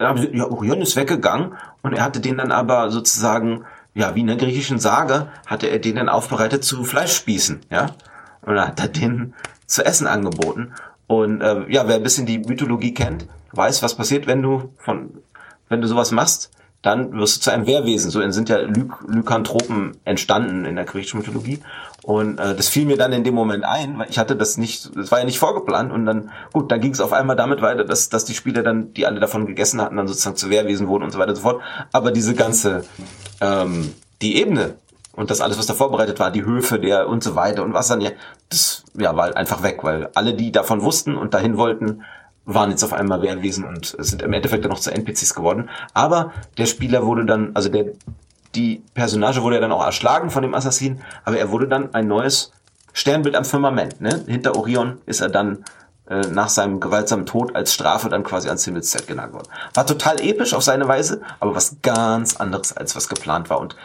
ja, 0.00 0.14
Orion 0.46 0.80
ist 0.80 0.96
weggegangen 0.96 1.52
und 1.82 1.92
er 1.92 2.02
hatte 2.02 2.20
den 2.20 2.38
dann 2.38 2.52
aber 2.52 2.90
sozusagen, 2.90 3.66
ja, 3.92 4.14
wie 4.14 4.20
in 4.20 4.28
der 4.28 4.36
griechischen 4.36 4.78
Sage, 4.78 5.28
hatte 5.44 5.66
er 5.66 5.78
den 5.78 5.96
dann 5.96 6.08
aufbereitet 6.08 6.64
zu 6.64 6.84
Fleischspießen, 6.84 7.60
ja, 7.68 7.90
und 8.40 8.54
dann 8.54 8.68
hat 8.68 8.80
er 8.80 8.88
den 8.88 9.34
zu 9.66 9.84
essen 9.84 10.06
angeboten. 10.06 10.72
Und 11.06 11.42
äh, 11.42 11.70
ja, 11.70 11.86
wer 11.86 11.96
ein 11.96 12.02
bisschen 12.02 12.24
die 12.24 12.38
Mythologie 12.38 12.94
kennt, 12.94 13.26
weiß, 13.52 13.82
was 13.82 13.94
passiert, 13.94 14.26
wenn 14.26 14.42
du 14.42 14.72
von, 14.78 15.22
wenn 15.68 15.80
du 15.80 15.88
sowas 15.88 16.10
machst, 16.10 16.50
dann 16.82 17.12
wirst 17.12 17.36
du 17.36 17.40
zu 17.42 17.50
einem 17.52 17.66
Wehrwesen. 17.66 18.10
So 18.10 18.28
sind 18.30 18.48
ja 18.48 18.58
Ly 18.58 18.88
Lykanthropen 19.06 19.96
entstanden 20.04 20.64
in 20.64 20.74
der 20.74 20.84
griechischen 20.84 21.20
Mythologie. 21.20 21.60
Und 22.02 22.38
äh, 22.38 22.56
das 22.56 22.68
fiel 22.68 22.84
mir 22.86 22.96
dann 22.96 23.12
in 23.12 23.22
dem 23.22 23.34
Moment 23.34 23.64
ein, 23.64 23.96
weil 23.98 24.10
ich 24.10 24.18
hatte 24.18 24.34
das 24.34 24.56
nicht, 24.56 24.90
das 24.96 25.12
war 25.12 25.20
ja 25.20 25.24
nicht 25.24 25.38
vorgeplant. 25.38 25.92
Und 25.92 26.04
dann, 26.04 26.30
gut, 26.52 26.72
dann 26.72 26.80
ging 26.80 26.92
es 26.92 27.00
auf 27.00 27.12
einmal 27.12 27.36
damit 27.36 27.62
weiter, 27.62 27.84
dass, 27.84 28.08
dass 28.08 28.24
die 28.24 28.34
Spieler 28.34 28.64
dann, 28.64 28.92
die 28.94 29.06
alle 29.06 29.20
davon 29.20 29.46
gegessen 29.46 29.80
hatten, 29.80 29.96
dann 29.96 30.08
sozusagen 30.08 30.34
zu 30.34 30.50
Wehrwesen 30.50 30.88
wurden 30.88 31.04
und 31.04 31.12
so 31.12 31.18
weiter 31.20 31.30
und 31.30 31.36
so 31.36 31.42
fort. 31.42 31.62
Aber 31.92 32.10
diese 32.10 32.34
ganze, 32.34 32.84
ähm, 33.40 33.94
die 34.20 34.36
Ebene 34.36 34.74
und 35.14 35.30
das 35.30 35.40
alles, 35.40 35.58
was 35.58 35.66
da 35.66 35.74
vorbereitet 35.74 36.18
war, 36.18 36.32
die 36.32 36.44
Höfe 36.44 36.80
der 36.80 37.08
und 37.08 37.22
so 37.22 37.36
weiter 37.36 37.62
und 37.62 37.74
was 37.74 37.88
dann 37.88 38.00
ja, 38.00 38.10
das 38.48 38.82
ja, 38.98 39.14
war 39.14 39.24
halt 39.24 39.36
einfach 39.36 39.62
weg, 39.62 39.84
weil 39.84 40.08
alle, 40.14 40.34
die 40.34 40.50
davon 40.50 40.82
wussten 40.82 41.16
und 41.16 41.34
dahin 41.34 41.56
wollten, 41.56 42.02
waren 42.44 42.70
jetzt 42.70 42.82
auf 42.82 42.92
einmal 42.92 43.22
Wehrwesen 43.22 43.64
und 43.64 43.94
sind 43.98 44.22
im 44.22 44.32
Endeffekt 44.32 44.64
dann 44.64 44.72
noch 44.72 44.80
zu 44.80 44.90
NPCs 44.90 45.34
geworden. 45.34 45.68
Aber 45.94 46.32
der 46.58 46.66
Spieler 46.66 47.06
wurde 47.06 47.24
dann, 47.24 47.52
also 47.54 47.68
der, 47.68 47.86
die 48.54 48.82
Personage 48.94 49.42
wurde 49.42 49.56
ja 49.56 49.60
dann 49.60 49.72
auch 49.72 49.84
erschlagen 49.84 50.30
von 50.30 50.42
dem 50.42 50.54
Assassin, 50.54 51.00
aber 51.24 51.38
er 51.38 51.50
wurde 51.50 51.68
dann 51.68 51.94
ein 51.94 52.08
neues 52.08 52.52
Sternbild 52.92 53.36
am 53.36 53.44
Firmament. 53.44 54.00
Ne? 54.00 54.24
Hinter 54.26 54.56
Orion 54.56 54.98
ist 55.06 55.20
er 55.20 55.28
dann 55.28 55.64
äh, 56.08 56.20
nach 56.26 56.48
seinem 56.48 56.80
gewaltsamen 56.80 57.26
Tod 57.26 57.54
als 57.54 57.72
Strafe 57.72 58.08
dann 58.08 58.24
quasi 58.24 58.48
ans 58.48 58.64
Himmelszelt 58.64 59.06
genagelt 59.06 59.34
worden. 59.34 59.48
War 59.74 59.86
total 59.86 60.20
episch 60.20 60.52
auf 60.52 60.62
seine 60.62 60.88
Weise, 60.88 61.22
aber 61.40 61.54
was 61.54 61.76
ganz 61.82 62.36
anderes 62.36 62.76
als 62.76 62.96
was 62.96 63.08
geplant 63.08 63.50
war. 63.50 63.60
Und 63.60 63.76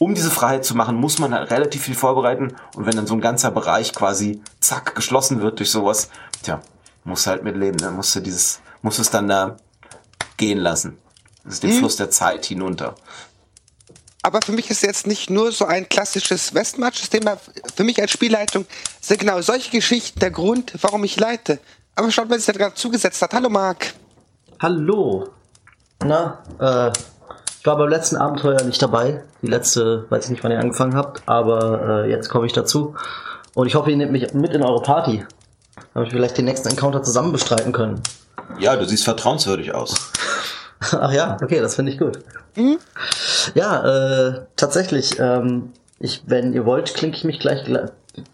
um 0.00 0.14
diese 0.14 0.30
Freiheit 0.30 0.64
zu 0.64 0.76
machen, 0.76 0.96
muss 0.96 1.18
man 1.18 1.34
halt 1.34 1.50
relativ 1.50 1.82
viel 1.82 1.94
vorbereiten. 1.94 2.54
Und 2.74 2.86
wenn 2.86 2.96
dann 2.96 3.06
so 3.06 3.14
ein 3.14 3.20
ganzer 3.20 3.50
Bereich 3.50 3.92
quasi 3.92 4.40
zack 4.60 4.94
geschlossen 4.94 5.42
wird 5.42 5.58
durch 5.58 5.70
sowas, 5.70 6.08
tja, 6.42 6.60
muss 7.08 7.26
halt 7.26 7.42
mit 7.42 7.56
leben. 7.56 7.78
Dann 7.78 7.96
musst 7.96 8.14
du 8.14 8.20
dieses, 8.20 8.60
musst 8.82 8.98
es 9.00 9.10
dann 9.10 9.26
da 9.26 9.56
gehen 10.36 10.58
lassen. 10.58 10.98
Das 11.44 11.54
ist 11.54 11.62
den 11.62 11.70
hm. 11.70 11.78
Fluss 11.78 11.96
der 11.96 12.10
Zeit 12.10 12.46
hinunter. 12.46 12.94
Aber 14.22 14.40
für 14.42 14.52
mich 14.52 14.70
ist 14.70 14.82
jetzt 14.82 15.06
nicht 15.06 15.30
nur 15.30 15.52
so 15.52 15.64
ein 15.64 15.88
klassisches 15.88 16.54
Westmatch-Thema. 16.54 17.38
Für 17.74 17.84
mich 17.84 18.00
als 18.00 18.10
Spielleitung 18.10 18.66
sind 19.00 19.20
genau 19.20 19.40
solche 19.40 19.70
Geschichten 19.70 20.20
der 20.20 20.30
Grund, 20.30 20.72
warum 20.82 21.02
ich 21.04 21.18
leite. 21.18 21.60
Aber 21.94 22.10
schaut, 22.10 22.28
wer 22.28 22.36
sich 22.36 22.46
da 22.46 22.52
gerade 22.52 22.74
zugesetzt 22.74 23.22
hat. 23.22 23.32
Hallo, 23.32 23.48
Marc. 23.48 23.94
Hallo. 24.60 25.30
Na, 26.04 26.42
äh, 26.60 26.92
ich 27.60 27.66
war 27.66 27.76
beim 27.76 27.88
letzten 27.88 28.16
Abenteuer 28.16 28.62
nicht 28.64 28.82
dabei. 28.82 29.24
Die 29.40 29.46
letzte, 29.46 30.06
weiß 30.10 30.24
ich 30.24 30.30
nicht, 30.30 30.44
wann 30.44 30.52
ihr 30.52 30.60
angefangen 30.60 30.94
habt, 30.94 31.22
aber 31.26 32.04
äh, 32.04 32.10
jetzt 32.10 32.28
komme 32.28 32.46
ich 32.46 32.52
dazu. 32.52 32.94
Und 33.54 33.66
ich 33.66 33.74
hoffe, 33.74 33.90
ihr 33.90 33.96
nehmt 33.96 34.12
mich 34.12 34.32
mit 34.34 34.52
in 34.52 34.62
eure 34.62 34.82
Party. 34.82 35.24
Damit 35.94 36.10
wir 36.10 36.18
vielleicht 36.18 36.38
den 36.38 36.44
nächsten 36.44 36.68
Encounter 36.68 37.02
zusammen 37.02 37.32
bestreiten 37.32 37.72
können. 37.72 38.02
Ja, 38.58 38.76
du 38.76 38.84
siehst 38.84 39.04
vertrauenswürdig 39.04 39.74
aus. 39.74 40.12
Ach 40.80 41.12
ja, 41.12 41.36
okay, 41.42 41.60
das 41.60 41.74
finde 41.74 41.92
ich 41.92 41.98
gut. 41.98 42.18
Mhm. 42.56 42.78
Ja, 43.54 44.28
äh, 44.28 44.40
tatsächlich, 44.56 45.18
ähm, 45.18 45.72
ich, 45.98 46.22
wenn 46.26 46.52
ihr 46.52 46.64
wollt, 46.64 46.94
klinke 46.94 47.16
ich 47.16 47.24
mich 47.24 47.40
gleich 47.40 47.64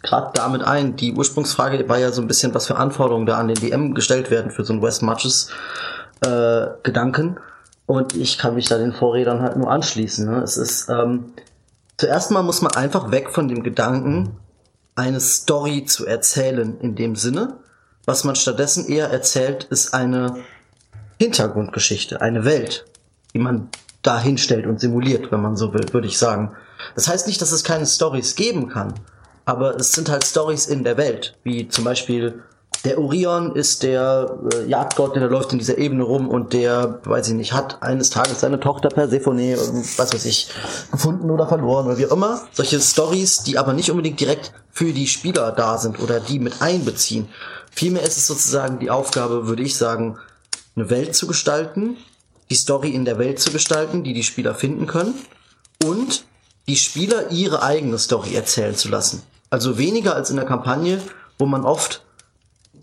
gerade 0.02 0.30
damit 0.34 0.62
ein. 0.62 0.96
Die 0.96 1.12
Ursprungsfrage 1.12 1.88
war 1.88 1.98
ja 1.98 2.12
so 2.12 2.22
ein 2.22 2.28
bisschen, 2.28 2.54
was 2.54 2.66
für 2.66 2.76
Anforderungen 2.76 3.26
da 3.26 3.38
an 3.38 3.48
den 3.48 3.56
DM 3.56 3.94
gestellt 3.94 4.30
werden 4.30 4.50
für 4.50 4.64
so 4.64 4.72
ein 4.72 4.82
West 4.82 5.02
Matches 5.02 5.50
äh, 6.20 6.66
Gedanken. 6.82 7.36
Und 7.86 8.16
ich 8.16 8.38
kann 8.38 8.54
mich 8.54 8.68
da 8.68 8.78
den 8.78 8.92
Vorredern 8.92 9.42
halt 9.42 9.56
nur 9.56 9.70
anschließen. 9.70 10.26
Ne? 10.26 10.42
Es 10.42 10.56
ist, 10.56 10.88
ähm, 10.88 11.34
zuerst 11.96 12.30
mal 12.30 12.42
muss 12.42 12.62
man 12.62 12.72
einfach 12.72 13.10
weg 13.10 13.30
von 13.30 13.48
dem 13.48 13.62
Gedanken, 13.62 14.36
eine 14.94 15.20
Story 15.20 15.84
zu 15.84 16.06
erzählen 16.06 16.78
in 16.80 16.94
dem 16.94 17.16
Sinne. 17.16 17.58
Was 18.06 18.24
man 18.24 18.36
stattdessen 18.36 18.86
eher 18.86 19.08
erzählt, 19.08 19.64
ist 19.64 19.94
eine 19.94 20.44
Hintergrundgeschichte, 21.18 22.20
eine 22.20 22.44
Welt, 22.44 22.84
die 23.32 23.38
man 23.38 23.68
da 24.02 24.20
hinstellt 24.20 24.66
und 24.66 24.80
simuliert, 24.80 25.32
wenn 25.32 25.40
man 25.40 25.56
so 25.56 25.72
will, 25.72 25.92
würde 25.92 26.06
ich 26.06 26.18
sagen. 26.18 26.54
Das 26.94 27.08
heißt 27.08 27.26
nicht, 27.26 27.40
dass 27.40 27.52
es 27.52 27.64
keine 27.64 27.86
Stories 27.86 28.34
geben 28.34 28.68
kann, 28.68 28.94
aber 29.46 29.76
es 29.76 29.92
sind 29.92 30.10
halt 30.10 30.24
Stories 30.24 30.66
in 30.66 30.84
der 30.84 30.96
Welt, 30.96 31.36
wie 31.42 31.68
zum 31.68 31.84
Beispiel 31.84 32.42
der 32.84 32.98
Orion 32.98 33.56
ist 33.56 33.82
der 33.82 34.38
äh, 34.52 34.68
Jagdgott, 34.68 35.16
der 35.16 35.28
läuft 35.28 35.52
in 35.52 35.58
dieser 35.58 35.78
Ebene 35.78 36.02
rum 36.02 36.28
und 36.28 36.52
der, 36.52 37.00
weiß 37.04 37.28
ich 37.28 37.34
nicht, 37.34 37.52
hat 37.54 37.82
eines 37.82 38.10
Tages 38.10 38.40
seine 38.40 38.60
Tochter 38.60 38.90
Persephone, 38.90 39.56
was 39.96 40.12
weiß 40.12 40.24
ich, 40.26 40.48
gefunden 40.92 41.30
oder 41.30 41.48
verloren 41.48 41.86
oder 41.86 41.98
wie 41.98 42.06
auch 42.06 42.12
immer. 42.12 42.42
Solche 42.52 42.80
Stories, 42.80 43.42
die 43.42 43.56
aber 43.56 43.72
nicht 43.72 43.90
unbedingt 43.90 44.20
direkt 44.20 44.52
für 44.70 44.92
die 44.92 45.06
Spieler 45.06 45.52
da 45.52 45.78
sind 45.78 45.98
oder 46.00 46.20
die 46.20 46.38
mit 46.38 46.60
einbeziehen. 46.60 47.28
Vielmehr 47.70 48.02
ist 48.02 48.18
es 48.18 48.26
sozusagen 48.26 48.78
die 48.78 48.90
Aufgabe, 48.90 49.46
würde 49.46 49.62
ich 49.62 49.76
sagen, 49.76 50.18
eine 50.76 50.90
Welt 50.90 51.14
zu 51.14 51.26
gestalten, 51.26 51.96
die 52.50 52.54
Story 52.54 52.90
in 52.90 53.06
der 53.06 53.18
Welt 53.18 53.40
zu 53.40 53.50
gestalten, 53.50 54.04
die 54.04 54.12
die 54.12 54.22
Spieler 54.22 54.54
finden 54.54 54.86
können 54.86 55.14
und 55.84 56.24
die 56.68 56.76
Spieler 56.76 57.30
ihre 57.30 57.62
eigene 57.62 57.98
Story 57.98 58.34
erzählen 58.34 58.74
zu 58.74 58.88
lassen. 58.88 59.22
Also 59.48 59.78
weniger 59.78 60.14
als 60.14 60.30
in 60.30 60.36
der 60.36 60.44
Kampagne, 60.44 61.00
wo 61.38 61.46
man 61.46 61.64
oft 61.64 62.04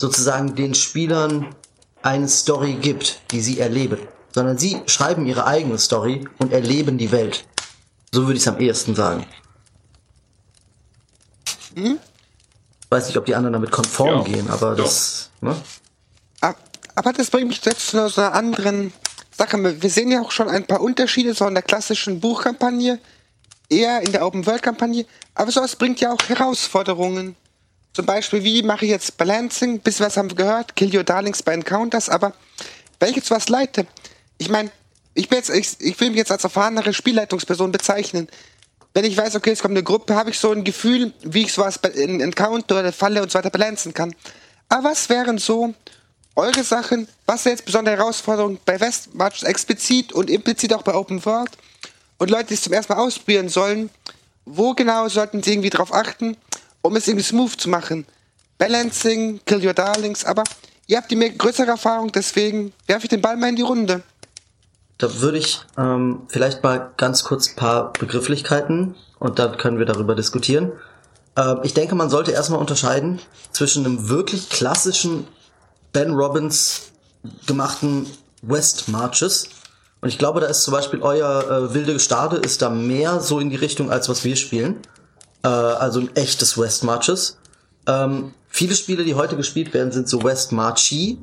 sozusagen 0.02 0.56
den 0.56 0.74
Spielern 0.74 1.54
eine 2.02 2.26
Story 2.28 2.74
gibt, 2.74 3.20
die 3.30 3.40
sie 3.40 3.60
erleben, 3.60 3.98
sondern 4.34 4.58
sie 4.58 4.82
schreiben 4.86 5.26
ihre 5.26 5.46
eigene 5.46 5.78
Story 5.78 6.28
und 6.38 6.52
erleben 6.52 6.98
die 6.98 7.12
Welt. 7.12 7.44
So 8.10 8.22
würde 8.22 8.34
ich 8.34 8.42
es 8.42 8.48
am 8.48 8.58
ehesten 8.58 8.96
sagen. 8.96 9.24
Hm? 11.76 12.00
Weiß 12.90 13.06
nicht, 13.06 13.16
ob 13.16 13.26
die 13.26 13.36
anderen 13.36 13.52
damit 13.52 13.70
konform 13.70 14.18
ja, 14.18 14.24
gehen, 14.24 14.50
aber 14.50 14.74
doch. 14.74 14.84
das. 14.84 15.30
Ne? 15.40 15.54
Aber 16.94 17.12
das 17.12 17.30
bringt 17.30 17.48
mich 17.48 17.64
jetzt 17.64 17.88
zu 17.88 17.98
einer 17.98 18.34
anderen 18.34 18.92
Sache. 19.30 19.56
Wir 19.80 19.88
sehen 19.88 20.10
ja 20.10 20.20
auch 20.20 20.32
schon 20.32 20.48
ein 20.48 20.66
paar 20.66 20.80
Unterschiede 20.80 21.32
so 21.32 21.46
in 21.46 21.54
der 21.54 21.62
klassischen 21.62 22.20
Buchkampagne, 22.20 22.98
eher 23.70 24.02
in 24.02 24.12
der 24.12 24.26
Open-World-Kampagne. 24.26 25.06
Aber 25.34 25.50
sowas 25.52 25.76
bringt 25.76 26.00
ja 26.00 26.12
auch 26.12 26.28
Herausforderungen. 26.28 27.36
Zum 27.92 28.06
Beispiel, 28.06 28.42
wie 28.42 28.62
mache 28.62 28.86
ich 28.86 28.90
jetzt 28.90 29.18
Balancing? 29.18 29.80
Bis 29.80 30.00
was 30.00 30.16
haben 30.16 30.30
wir 30.30 30.36
gehört? 30.36 30.76
Kill 30.76 30.94
your 30.96 31.04
darlings 31.04 31.42
bei 31.42 31.52
Encounters. 31.52 32.08
Aber 32.08 32.32
wenn 32.98 33.10
ich 33.10 33.16
jetzt 33.16 33.30
was 33.30 33.48
leite, 33.48 33.86
ich 34.38 34.48
meine, 34.48 34.70
ich, 35.14 35.28
bin 35.28 35.38
jetzt, 35.38 35.50
ich, 35.50 35.78
ich 35.78 36.00
will 36.00 36.08
mich 36.08 36.18
jetzt 36.18 36.32
als 36.32 36.44
erfahrenere 36.44 36.94
Spielleitungsperson 36.94 37.70
bezeichnen. 37.70 38.28
Wenn 38.94 39.04
ich 39.04 39.16
weiß, 39.16 39.36
okay, 39.36 39.50
es 39.50 39.60
kommt 39.60 39.72
eine 39.72 39.82
Gruppe, 39.82 40.14
habe 40.14 40.30
ich 40.30 40.38
so 40.38 40.52
ein 40.52 40.64
Gefühl, 40.64 41.12
wie 41.22 41.42
ich 41.42 41.52
sowas 41.52 41.80
in 41.94 42.20
Encounter 42.20 42.80
oder 42.80 42.92
Falle 42.92 43.22
und 43.22 43.30
so 43.30 43.38
weiter 43.38 43.50
balancen 43.50 43.92
kann. 43.92 44.14
Aber 44.68 44.90
was 44.90 45.08
wären 45.08 45.36
so 45.38 45.74
eure 46.34 46.64
Sachen? 46.64 47.08
Was 47.26 47.42
sind 47.42 47.52
jetzt 47.52 47.66
besondere 47.66 47.96
Herausforderungen 47.96 48.58
bei 48.64 48.80
Westmarch 48.80 49.42
explizit 49.42 50.12
und 50.12 50.30
implizit 50.30 50.72
auch 50.72 50.82
bei 50.82 50.94
Open 50.94 51.24
World? 51.26 51.50
Und 52.18 52.30
Leute, 52.30 52.46
die 52.46 52.54
es 52.54 52.62
zum 52.62 52.72
ersten 52.72 52.94
Mal 52.94 53.00
ausprobieren 53.00 53.48
sollen, 53.48 53.90
wo 54.44 54.72
genau 54.74 55.08
sollten 55.08 55.42
sie 55.42 55.52
irgendwie 55.52 55.70
drauf 55.70 55.92
achten? 55.92 56.36
Um 56.82 56.96
es 56.96 57.08
irgendwie 57.08 57.24
smooth 57.24 57.52
zu 57.52 57.68
machen. 57.68 58.06
Balancing, 58.58 59.40
Kill 59.46 59.66
Your 59.66 59.74
Darlings, 59.74 60.24
aber 60.24 60.44
ihr 60.86 60.98
habt 60.98 61.10
die 61.10 61.16
mehr 61.16 61.30
größere 61.30 61.68
Erfahrung, 61.68 62.12
deswegen 62.12 62.72
werfe 62.86 63.06
ich 63.06 63.10
den 63.10 63.22
Ball 63.22 63.36
mal 63.36 63.48
in 63.48 63.56
die 63.56 63.62
Runde. 63.62 64.02
Da 64.98 65.20
würde 65.20 65.38
ich 65.38 65.60
ähm, 65.76 66.22
vielleicht 66.28 66.62
mal 66.62 66.92
ganz 66.96 67.24
kurz 67.24 67.48
ein 67.48 67.56
paar 67.56 67.92
Begrifflichkeiten 67.92 68.94
und 69.18 69.38
dann 69.38 69.56
können 69.56 69.78
wir 69.78 69.86
darüber 69.86 70.14
diskutieren. 70.14 70.72
Ähm, 71.36 71.60
ich 71.64 71.74
denke, 71.74 71.94
man 71.94 72.10
sollte 72.10 72.30
erstmal 72.30 72.60
unterscheiden 72.60 73.20
zwischen 73.50 73.84
einem 73.84 74.08
wirklich 74.08 74.48
klassischen 74.48 75.26
Ben 75.92 76.12
Robbins 76.12 76.92
gemachten 77.46 78.06
West 78.42 78.88
Marches. 78.88 79.48
Und 80.00 80.08
ich 80.08 80.18
glaube, 80.18 80.40
da 80.40 80.46
ist 80.46 80.62
zum 80.62 80.72
Beispiel 80.72 81.00
euer 81.02 81.50
äh, 81.50 81.74
Wilde 81.74 81.94
Gestade 81.94 82.36
ist 82.36 82.62
da 82.62 82.70
mehr 82.70 83.20
so 83.20 83.40
in 83.40 83.50
die 83.50 83.56
Richtung, 83.56 83.90
als 83.90 84.08
was 84.08 84.24
wir 84.24 84.36
spielen 84.36 84.80
äh, 85.42 85.48
also 85.48 86.00
ein 86.00 86.14
echtes 86.16 86.58
West 86.58 86.84
Marches. 86.84 87.38
Ähm, 87.86 88.34
viele 88.48 88.74
Spiele, 88.74 89.04
die 89.04 89.14
heute 89.14 89.36
gespielt 89.36 89.74
werden, 89.74 89.92
sind 89.92 90.08
so 90.08 90.22
West 90.22 90.52
Marchy, 90.52 91.18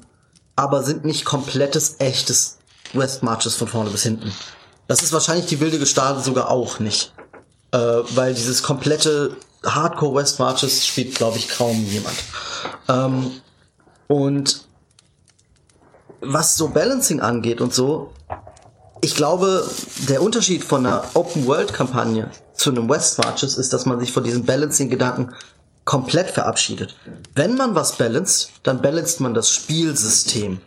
aber 0.55 0.83
sind 0.83 1.05
nicht 1.05 1.25
komplettes, 1.25 1.95
echtes 1.99 2.57
West 2.93 3.23
Marches 3.23 3.55
von 3.55 3.67
vorne 3.67 3.89
bis 3.89 4.03
hinten. 4.03 4.31
Das 4.87 5.03
ist 5.03 5.13
wahrscheinlich 5.13 5.45
die 5.45 5.59
wilde 5.59 5.79
Gestade 5.79 6.19
sogar 6.19 6.49
auch 6.49 6.79
nicht. 6.79 7.13
Äh, 7.71 7.77
weil 7.77 8.33
dieses 8.33 8.63
komplette 8.63 9.37
Hardcore 9.63 10.15
West 10.15 10.39
Marches 10.39 10.85
spielt, 10.85 11.15
glaube 11.15 11.37
ich, 11.37 11.49
kaum 11.49 11.85
jemand. 11.85 12.15
Ähm, 12.87 13.31
und 14.07 14.65
was 16.21 16.57
so 16.57 16.69
Balancing 16.69 17.21
angeht 17.21 17.61
und 17.61 17.73
so, 17.73 18.11
ich 19.01 19.15
glaube, 19.15 19.69
der 20.09 20.21
Unterschied 20.21 20.63
von 20.63 20.85
einer 20.85 21.03
Open-World-Kampagne 21.13 22.31
zu 22.59 22.71
einem 22.71 22.89
West 22.89 23.17
Marches 23.19 23.57
ist, 23.57 23.71
dass 23.71 23.85
man 23.85 23.99
sich 23.99 24.11
von 24.11 24.23
diesem 24.23 24.45
Balancing-Gedanken 24.45 25.33
komplett 25.85 26.29
verabschiedet. 26.29 26.95
Wenn 27.33 27.55
man 27.55 27.73
was 27.73 27.97
balanced, 27.97 28.51
dann 28.63 28.81
balanced 28.81 29.21
man 29.21 29.33
das 29.33 29.49
Spielsystem. 29.49 30.59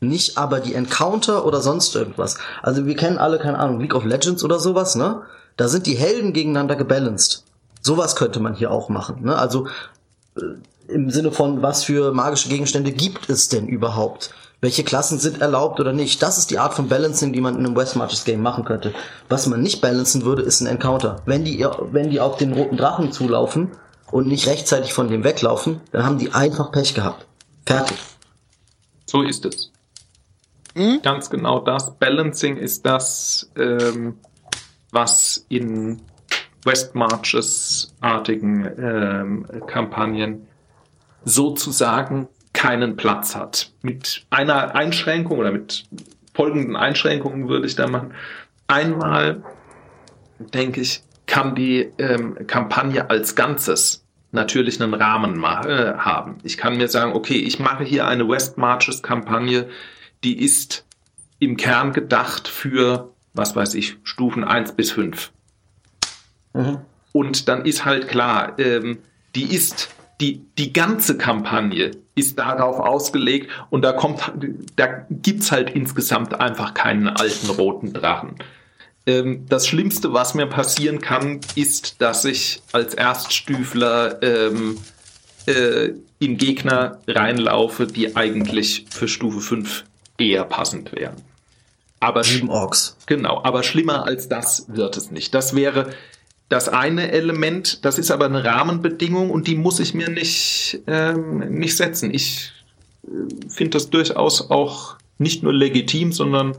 Nicht 0.00 0.36
aber 0.36 0.60
die 0.60 0.74
Encounter 0.74 1.44
oder 1.46 1.60
sonst 1.60 1.96
irgendwas. 1.96 2.36
Also 2.62 2.86
wir 2.86 2.94
kennen 2.94 3.18
alle, 3.18 3.38
keine 3.38 3.58
Ahnung, 3.58 3.80
League 3.80 3.94
of 3.94 4.04
Legends 4.04 4.44
oder 4.44 4.60
sowas, 4.60 4.94
ne? 4.94 5.22
Da 5.56 5.68
sind 5.68 5.86
die 5.86 5.96
Helden 5.96 6.32
gegeneinander 6.32 6.76
gebalanced. 6.76 7.44
Sowas 7.80 8.14
könnte 8.14 8.40
man 8.40 8.54
hier 8.54 8.70
auch 8.70 8.90
machen, 8.90 9.24
ne? 9.24 9.36
Also 9.36 9.66
äh, 10.36 10.92
im 10.92 11.10
Sinne 11.10 11.32
von, 11.32 11.62
was 11.62 11.82
für 11.82 12.12
magische 12.12 12.48
Gegenstände 12.48 12.92
gibt 12.92 13.28
es 13.30 13.48
denn 13.48 13.66
überhaupt? 13.66 14.30
Welche 14.60 14.82
Klassen 14.82 15.20
sind 15.20 15.40
erlaubt 15.40 15.78
oder 15.78 15.92
nicht? 15.92 16.20
Das 16.20 16.36
ist 16.36 16.50
die 16.50 16.58
Art 16.58 16.74
von 16.74 16.88
Balancing, 16.88 17.32
die 17.32 17.40
man 17.40 17.56
in 17.56 17.64
einem 17.64 17.76
West 17.76 17.94
Marches 17.94 18.24
Game 18.24 18.42
machen 18.42 18.64
könnte. 18.64 18.92
Was 19.28 19.46
man 19.46 19.62
nicht 19.62 19.80
balancen 19.80 20.24
würde, 20.24 20.42
ist 20.42 20.60
ein 20.60 20.66
Encounter. 20.66 21.22
Wenn 21.26 21.44
die, 21.44 21.64
wenn 21.92 22.10
die 22.10 22.20
auf 22.20 22.36
den 22.38 22.52
roten 22.52 22.76
Drachen 22.76 23.12
zulaufen 23.12 23.70
und 24.10 24.26
nicht 24.26 24.48
rechtzeitig 24.48 24.92
von 24.92 25.08
dem 25.08 25.22
weglaufen, 25.22 25.80
dann 25.92 26.04
haben 26.04 26.18
die 26.18 26.32
einfach 26.32 26.72
Pech 26.72 26.94
gehabt. 26.94 27.26
Fertig. 27.66 27.98
So 29.06 29.22
ist 29.22 29.44
es. 29.44 29.70
Hm? 30.74 31.02
Ganz 31.02 31.30
genau 31.30 31.60
das. 31.60 31.94
Balancing 31.94 32.56
ist 32.56 32.84
das, 32.84 33.48
ähm, 33.56 34.18
was 34.90 35.46
in 35.48 36.00
West 36.64 36.96
Marches 36.96 37.94
artigen 38.00 38.66
ähm, 38.76 39.46
Kampagnen 39.68 40.48
sozusagen 41.24 42.28
keinen 42.58 42.96
Platz 42.96 43.36
hat. 43.36 43.70
Mit 43.82 44.26
einer 44.30 44.74
Einschränkung 44.74 45.38
oder 45.38 45.52
mit 45.52 45.84
folgenden 46.34 46.74
Einschränkungen 46.74 47.48
würde 47.48 47.68
ich 47.68 47.76
da 47.76 47.86
machen. 47.86 48.14
Einmal, 48.66 49.44
denke 50.40 50.80
ich, 50.80 51.04
kann 51.26 51.54
die 51.54 51.92
ähm, 51.98 52.36
Kampagne 52.48 53.10
als 53.10 53.36
Ganzes 53.36 54.04
natürlich 54.32 54.82
einen 54.82 54.92
Rahmen 54.92 55.40
äh, 55.44 55.94
haben. 55.98 56.38
Ich 56.42 56.58
kann 56.58 56.76
mir 56.76 56.88
sagen, 56.88 57.12
okay, 57.12 57.36
ich 57.36 57.60
mache 57.60 57.84
hier 57.84 58.08
eine 58.08 58.28
West 58.28 58.58
Marches 58.58 59.04
Kampagne, 59.04 59.68
die 60.24 60.42
ist 60.42 60.84
im 61.38 61.56
Kern 61.56 61.92
gedacht 61.92 62.48
für, 62.48 63.12
was 63.34 63.54
weiß 63.54 63.74
ich, 63.74 63.98
Stufen 64.02 64.42
1 64.42 64.72
bis 64.72 64.90
5. 64.90 65.30
Mhm. 66.54 66.78
Und 67.12 67.48
dann 67.48 67.64
ist 67.64 67.84
halt 67.84 68.08
klar, 68.08 68.58
ähm, 68.58 68.98
die 69.36 69.54
ist 69.54 69.94
die, 70.20 70.42
die 70.58 70.72
ganze 70.72 71.16
Kampagne 71.16 71.92
ist 72.14 72.38
darauf 72.38 72.80
ausgelegt 72.80 73.50
und 73.70 73.82
da 73.82 73.92
kommt, 73.92 74.32
da 74.76 75.06
gibt's 75.10 75.52
halt 75.52 75.70
insgesamt 75.70 76.40
einfach 76.40 76.74
keinen 76.74 77.08
alten 77.08 77.50
roten 77.50 77.92
Drachen. 77.92 78.36
Ähm, 79.06 79.46
das 79.48 79.66
Schlimmste, 79.66 80.12
was 80.12 80.34
mir 80.34 80.46
passieren 80.46 81.00
kann, 81.00 81.40
ist, 81.54 82.00
dass 82.02 82.24
ich 82.24 82.62
als 82.72 82.94
Erststüfler 82.94 84.22
ähm, 84.22 84.78
äh, 85.46 85.92
in 86.18 86.36
Gegner 86.36 86.98
reinlaufe, 87.06 87.86
die 87.86 88.16
eigentlich 88.16 88.86
für 88.90 89.08
Stufe 89.08 89.40
5 89.40 89.84
eher 90.18 90.44
passend 90.44 90.92
wären. 90.92 91.16
Aber 92.00 92.22
Orks. 92.48 92.96
Genau, 93.06 93.42
aber 93.42 93.62
schlimmer 93.62 94.04
als 94.04 94.28
das 94.28 94.66
wird 94.68 94.96
es 94.96 95.10
nicht. 95.10 95.34
Das 95.34 95.54
wäre, 95.56 95.90
das 96.48 96.68
eine 96.68 97.12
Element, 97.12 97.84
das 97.84 97.98
ist 97.98 98.10
aber 98.10 98.26
eine 98.26 98.44
Rahmenbedingung 98.44 99.30
und 99.30 99.46
die 99.46 99.56
muss 99.56 99.80
ich 99.80 99.94
mir 99.94 100.08
nicht, 100.08 100.80
ähm, 100.86 101.38
nicht 101.50 101.76
setzen. 101.76 102.12
Ich 102.12 102.52
äh, 103.04 103.08
finde 103.48 103.70
das 103.72 103.90
durchaus 103.90 104.50
auch 104.50 104.96
nicht 105.18 105.42
nur 105.42 105.52
legitim, 105.52 106.12
sondern 106.12 106.56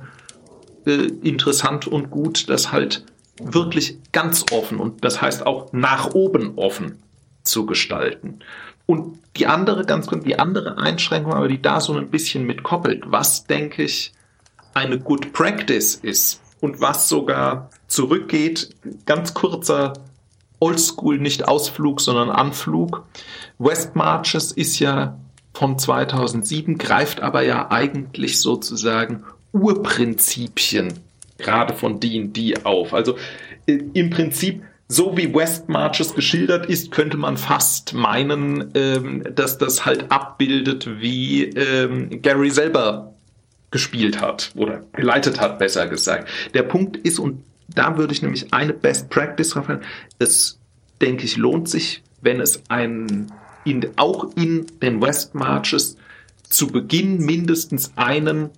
äh, 0.85 1.07
interessant 1.23 1.87
und 1.87 2.11
gut, 2.11 2.49
das 2.49 2.71
halt 2.71 3.05
wirklich 3.41 3.97
ganz 4.11 4.45
offen 4.51 4.79
und 4.79 5.03
das 5.03 5.21
heißt 5.21 5.47
auch 5.47 5.71
nach 5.71 6.13
oben 6.13 6.57
offen 6.57 7.01
zu 7.43 7.65
gestalten. 7.65 8.39
Und 8.85 9.19
die 9.37 9.47
andere, 9.47 9.85
ganz 9.85 10.07
kurz, 10.07 10.23
die 10.23 10.37
andere 10.37 10.77
Einschränkung, 10.77 11.33
aber 11.33 11.47
die 11.47 11.61
da 11.61 11.79
so 11.79 11.93
ein 11.93 12.09
bisschen 12.09 12.45
mit 12.45 12.63
koppelt, 12.63 13.03
was 13.07 13.45
denke 13.45 13.83
ich 13.83 14.11
eine 14.73 14.99
Good 14.99 15.31
Practice 15.31 15.95
ist, 15.95 16.41
und 16.61 16.81
was 16.81 17.09
sogar 17.09 17.69
zurückgeht. 17.89 18.69
Ganz 19.05 19.33
kurzer 19.33 19.93
Oldschool, 20.59 21.19
nicht 21.19 21.47
Ausflug, 21.47 22.01
sondern 22.01 22.29
Anflug. 22.29 23.05
West 23.57 23.95
Marches 23.95 24.51
ist 24.51 24.79
ja 24.79 25.17
von 25.53 25.77
2007, 25.77 26.77
greift 26.77 27.21
aber 27.21 27.41
ja 27.41 27.69
eigentlich 27.71 28.39
sozusagen 28.39 29.23
Urprinzipien 29.51 30.93
gerade 31.37 31.73
von 31.73 31.99
D&D 31.99 32.55
auf. 32.63 32.93
Also 32.93 33.17
äh, 33.65 33.79
im 33.93 34.09
Prinzip 34.09 34.63
so 34.91 35.15
wie 35.15 35.33
West 35.35 35.69
Marches 35.69 36.15
geschildert 36.15 36.65
ist, 36.65 36.91
könnte 36.91 37.15
man 37.15 37.37
fast 37.37 37.93
meinen, 37.93 38.71
ähm, 38.73 39.23
dass 39.35 39.59
das 39.59 39.85
halt 39.85 40.11
abbildet, 40.11 40.99
wie 40.99 41.43
ähm, 41.43 42.21
Gary 42.23 42.49
selber 42.49 43.13
gespielt 43.69 44.19
hat 44.19 44.51
oder 44.55 44.81
geleitet 44.93 45.39
hat, 45.39 45.59
besser 45.59 45.87
gesagt. 45.87 46.27
Der 46.55 46.63
Punkt 46.63 46.97
ist, 46.97 47.19
und 47.19 47.43
da 47.75 47.97
würde 47.97 48.13
ich 48.13 48.21
nämlich 48.21 48.53
eine 48.53 48.73
Best 48.73 49.09
Practice 49.09 49.49
drauf 49.49 49.67
es, 50.19 50.59
denke 51.01 51.25
ich, 51.25 51.37
lohnt 51.37 51.69
sich, 51.69 52.03
wenn 52.21 52.39
es 52.39 52.63
ein, 52.69 53.31
in, 53.65 53.87
auch 53.95 54.35
in 54.35 54.65
den 54.81 55.01
West 55.01 55.35
Marches 55.35 55.97
zu 56.43 56.67
Beginn 56.67 57.17
mindestens 57.19 57.93
einen 57.95 58.49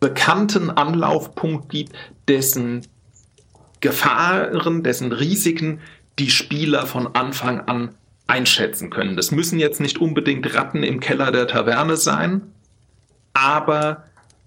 bekannten 0.00 0.70
Anlaufpunkt 0.70 1.68
gibt, 1.68 1.94
dessen 2.28 2.86
Gefahren, 3.80 4.82
dessen 4.82 5.12
Risiken 5.12 5.80
die 6.18 6.30
Spieler 6.30 6.86
von 6.86 7.14
Anfang 7.14 7.60
an 7.60 7.94
einschätzen 8.26 8.90
können. 8.90 9.16
Das 9.16 9.30
müssen 9.30 9.58
jetzt 9.58 9.80
nicht 9.80 9.98
unbedingt 9.98 10.54
Ratten 10.54 10.82
im 10.82 11.00
Keller 11.00 11.30
der 11.32 11.46
Taverne 11.46 11.96
sein, 11.96 12.42
aber 13.34 14.04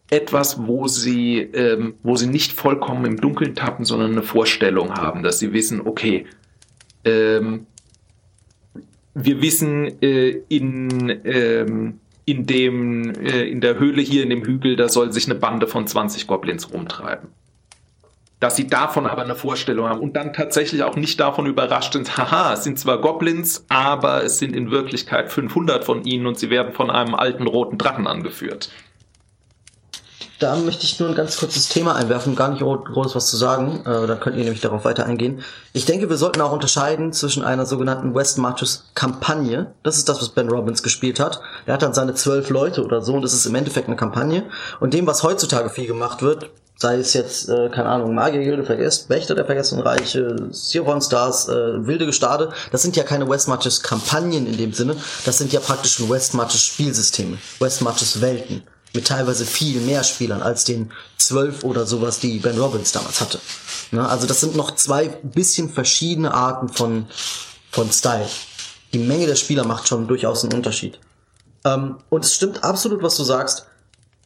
etwas, 0.10 0.66
wo 0.68 0.88
sie, 0.88 1.40
ähm, 1.40 1.96
wo 2.04 2.16
sie 2.16 2.28
nicht 2.28 2.54
vollkommen 2.54 3.06
im 3.06 3.18
Dunkeln 3.20 3.56
tappen, 3.56 3.86
sondern 3.86 4.12
eine 4.12 4.24
Vorstellung 4.24 4.94
haben, 4.94 5.24
dass 5.24 5.40
sie 5.40 5.54
wissen, 5.54 5.82
okay, 5.86 6.26
ähm, 7.04 7.66
wir 9.14 9.42
wissen 9.42 10.02
äh, 10.02 10.42
in, 10.48 11.22
ähm, 11.26 12.00
in 12.26 12.46
dem, 12.46 13.16
äh, 13.16 13.50
in 13.50 13.62
der 13.62 13.80
Höhle 13.80 14.02
hier 14.02 14.24
in 14.24 14.30
dem 14.30 14.46
Hügel, 14.46 14.76
da 14.76 14.90
soll 14.90 15.12
sich 15.12 15.26
eine 15.26 15.40
Bande 15.40 15.68
von 15.68 15.88
20 15.88 16.28
Goblins 16.28 16.72
rumtreiben. 16.72 17.30
Dass 18.40 18.56
sie 18.56 18.68
davon 18.68 19.08
aber 19.08 19.24
eine 19.24 19.36
Vorstellung 19.36 19.90
haben 19.90 20.00
und 20.00 20.16
dann 20.16 20.32
tatsächlich 20.32 20.84
auch 20.84 20.96
nicht 20.96 21.20
davon 21.20 21.48
überrascht 21.48 21.94
sind, 21.94 22.18
haha, 22.18 22.54
es 22.54 22.64
sind 22.64 22.78
zwar 22.78 23.02
Goblins, 23.02 23.66
aber 23.68 24.24
es 24.24 24.38
sind 24.38 24.56
in 24.56 24.70
Wirklichkeit 24.70 25.32
500 25.32 25.84
von 25.84 26.04
ihnen 26.04 26.28
und 26.28 26.38
sie 26.38 26.52
werden 26.52 26.74
von 26.74 26.92
einem 26.92 27.16
alten 27.16 27.48
roten 27.48 27.80
Drachen 27.80 28.06
angeführt. 28.06 28.70
Da 30.40 30.56
möchte 30.56 30.84
ich 30.84 31.00
nur 31.00 31.10
ein 31.10 31.16
ganz 31.16 31.38
kurzes 31.38 31.68
Thema 31.68 31.96
einwerfen, 31.96 32.36
gar 32.36 32.50
nicht 32.50 32.62
groß 32.62 33.16
was 33.16 33.28
zu 33.28 33.38
sagen, 33.38 33.82
äh, 33.86 34.06
da 34.06 34.16
könnt 34.16 34.38
ihr 34.38 34.44
nämlich 34.44 34.62
darauf 34.62 34.86
weiter 34.86 35.08
eingehen. 35.08 35.44
Ich 35.74 35.86
denke, 35.86 36.10
wir 36.10 36.18
sollten 36.18 36.42
auch 36.42 36.52
unterscheiden 36.52 37.12
zwischen 37.12 37.44
einer 37.44 37.66
sogenannten 37.66 38.14
West 38.14 38.38
Marches 38.38 38.92
Kampagne, 38.94 39.74
das 39.82 39.98
ist 39.98 40.10
das, 40.10 40.22
was 40.22 40.30
Ben 40.30 40.48
Robbins 40.48 40.84
gespielt 40.84 41.20
hat. 41.20 41.42
Er 41.66 41.74
hat 41.74 41.82
dann 41.82 41.96
seine 41.96 42.14
zwölf 42.14 42.52
Leute 42.52 42.86
oder 42.86 43.02
so 43.02 43.16
und 43.16 43.24
das 43.24 43.34
ist 43.34 43.48
im 43.48 43.56
Endeffekt 43.56 43.88
eine 43.88 43.96
Kampagne. 43.96 44.44
Und 44.80 44.94
dem, 44.94 45.08
was 45.08 45.24
heutzutage 45.24 45.72
viel 45.72 45.88
gemacht 45.88 46.22
wird, 46.22 46.52
sei 46.76 47.00
es 47.00 47.16
jetzt, 47.16 47.50
äh, 47.50 47.70
keine 47.70 47.90
Ahnung, 47.90 48.14
Magiergilde 48.14 48.64
vergesst, 48.64 49.10
Wächter 49.10 49.34
der 49.34 49.46
Vergessenen 49.46 49.84
Reiche, 49.84 50.36
Siron 50.52 51.02
Stars, 51.02 51.50
äh, 51.50 51.88
Wilde 51.88 52.06
Gestade, 52.06 52.52
das 52.72 52.84
sind 52.84 52.96
ja 52.96 53.04
keine 53.04 53.28
West 53.28 53.48
Marches 53.48 53.82
Kampagnen 53.82 54.46
in 54.46 54.58
dem 54.58 54.74
Sinne, 54.74 54.98
das 55.26 55.40
sind 55.40 55.52
ja 55.52 55.60
praktisch 55.60 55.96
schon 55.96 56.12
West 56.12 56.36
Marches 56.36 56.62
Spielsysteme, 56.62 57.40
West 57.60 57.82
Marches 57.82 58.22
Welten 58.22 58.62
mit 58.98 59.06
teilweise 59.06 59.46
viel 59.46 59.80
mehr 59.82 60.04
Spielern 60.04 60.42
als 60.42 60.64
den 60.64 60.92
zwölf 61.20 61.64
oder 61.64 61.86
sowas, 61.86 62.20
die 62.20 62.40
Ben 62.40 62.58
Robbins 62.58 62.92
damals 62.92 63.22
hatte. 63.22 63.40
Ne? 63.92 64.10
Also 64.10 64.26
das 64.26 64.42
sind 64.42 64.56
noch 64.56 64.74
zwei 64.74 65.08
bisschen 65.08 65.70
verschiedene 65.70 66.34
Arten 66.34 66.68
von, 66.68 67.06
von 67.70 67.92
Style. 67.92 68.28
Die 68.94 68.98
Menge 68.98 69.28
der 69.28 69.36
Spieler 69.36 69.66
macht 69.66 69.88
schon 69.88 70.08
durchaus 70.08 70.44
einen 70.44 70.54
Unterschied. 70.54 71.00
Ähm, 71.64 71.98
und 72.10 72.26
es 72.26 72.34
stimmt 72.34 72.64
absolut, 72.64 73.04
was 73.04 73.16
du 73.18 73.24
sagst. 73.24 73.68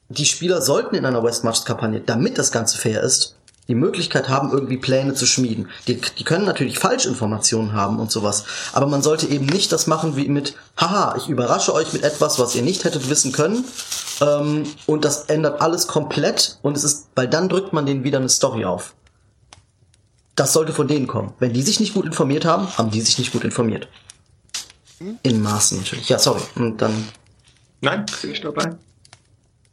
Die 0.07 0.26
Spieler 0.26 0.61
sollten 0.61 0.95
in 0.95 1.05
einer 1.05 1.22
Westmarch-Kampagne, 1.22 1.99
damit 1.99 2.38
das 2.38 2.53
Ganze 2.53 2.78
fair 2.78 3.03
ist, 3.03 3.36
die 3.68 3.76
Möglichkeit 3.76 4.28
haben, 4.28 4.51
irgendwie 4.51 4.78
Pläne 4.78 5.14
zu 5.14 5.26
schmieden. 5.26 5.70
Die, 5.88 6.01
die 6.18 6.24
können 6.24 6.45
natürlich 6.45 6.80
Falschinformationen 6.80 7.74
haben 7.74 7.99
und 7.99 8.12
sowas, 8.12 8.45
aber 8.74 8.88
man 8.88 9.01
sollte 9.01 9.28
eben 9.28 9.45
nicht 9.45 9.72
das 9.72 9.88
machen 9.88 10.16
wie 10.16 10.28
mit, 10.28 10.55
haha, 10.78 11.16
ich 11.18 11.30
überrasche 11.30 11.74
euch 11.74 11.93
mit 11.93 12.03
etwas, 12.03 12.39
was 12.39 12.55
ihr 12.55 12.64
nicht 12.64 12.84
hättet 12.84 13.09
wissen 13.09 13.32
können, 13.32 13.64
ähm, 14.22 14.64
und 14.86 15.05
das 15.05 15.26
ändert 15.26 15.62
alles 15.62 15.88
komplett 15.88 16.59
und 16.62 16.78
es 16.78 16.84
ist, 16.84 17.09
weil 17.16 17.28
dann 17.28 17.49
drückt 17.49 17.74
man 17.74 17.86
denen 17.86 18.03
wieder 18.03 18.20
eine 18.20 18.30
Story 18.30 18.66
auf. 18.66 18.93
Das 20.36 20.53
sollte 20.53 20.74
von 20.74 20.88
denen 20.88 21.07
kommen. 21.07 21.34
Wenn 21.39 21.53
die 21.53 21.62
sich 21.62 21.80
nicht 21.80 21.93
gut 21.93 22.05
informiert 22.05 22.45
haben, 22.45 22.68
haben 22.78 22.89
die 22.91 23.01
sich 23.01 23.18
nicht 23.18 23.32
gut 23.32 23.43
informiert. 23.43 23.88
In 25.24 25.41
Maßen 25.41 25.80
natürlich. 25.80 26.09
Ja, 26.09 26.20
sorry. 26.20 26.41
Und 26.55 26.82
dann. 26.82 27.07
Nein, 27.82 28.05
bin 28.22 28.32
ich 28.32 28.41
dabei. 28.41 28.76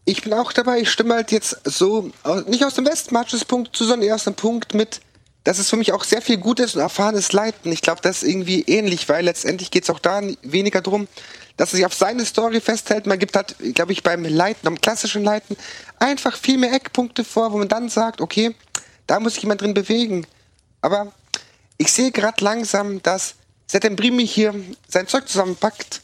Ich 0.08 0.22
bin 0.22 0.32
auch 0.32 0.54
dabei. 0.54 0.80
Ich 0.80 0.90
stimme 0.90 1.12
halt 1.12 1.32
jetzt 1.32 1.58
so, 1.64 2.10
nicht 2.46 2.64
aus 2.64 2.72
dem 2.72 2.86
Westmatches-Punkt 2.86 3.76
zu, 3.76 3.84
sondern 3.84 4.08
eher 4.08 4.14
aus 4.14 4.24
dem 4.24 4.32
Punkt 4.34 4.72
mit, 4.72 5.02
dass 5.44 5.58
es 5.58 5.68
für 5.68 5.76
mich 5.76 5.92
auch 5.92 6.02
sehr 6.02 6.22
viel 6.22 6.38
gutes 6.38 6.74
und 6.74 6.80
erfahrenes 6.80 7.34
Leiten. 7.34 7.70
Ich 7.72 7.82
glaube, 7.82 8.00
das 8.00 8.22
ist 8.22 8.28
irgendwie 8.30 8.62
ähnlich, 8.62 9.06
weil 9.10 9.26
letztendlich 9.26 9.70
geht 9.70 9.82
es 9.82 9.90
auch 9.90 9.98
da 9.98 10.22
weniger 10.40 10.80
darum, 10.80 11.08
dass 11.58 11.74
er 11.74 11.76
sich 11.76 11.84
auf 11.84 11.92
seine 11.92 12.24
Story 12.24 12.62
festhält. 12.62 13.06
Man 13.06 13.18
gibt 13.18 13.36
halt, 13.36 13.56
glaube 13.74 13.92
ich, 13.92 14.02
beim 14.02 14.24
Leiten, 14.24 14.66
am 14.66 14.80
klassischen 14.80 15.24
Leiten, 15.24 15.58
einfach 15.98 16.38
viel 16.38 16.56
mehr 16.56 16.72
Eckpunkte 16.72 17.22
vor, 17.22 17.52
wo 17.52 17.58
man 17.58 17.68
dann 17.68 17.90
sagt, 17.90 18.22
okay, 18.22 18.54
da 19.06 19.20
muss 19.20 19.34
sich 19.34 19.42
jemand 19.42 19.60
drin 19.60 19.74
bewegen. 19.74 20.26
Aber 20.80 21.12
ich 21.76 21.92
sehe 21.92 22.12
gerade 22.12 22.42
langsam, 22.42 23.02
dass 23.02 23.34
Settembrimi 23.66 24.26
hier 24.26 24.54
sein 24.88 25.06
Zeug 25.06 25.28
zusammenpackt. 25.28 26.00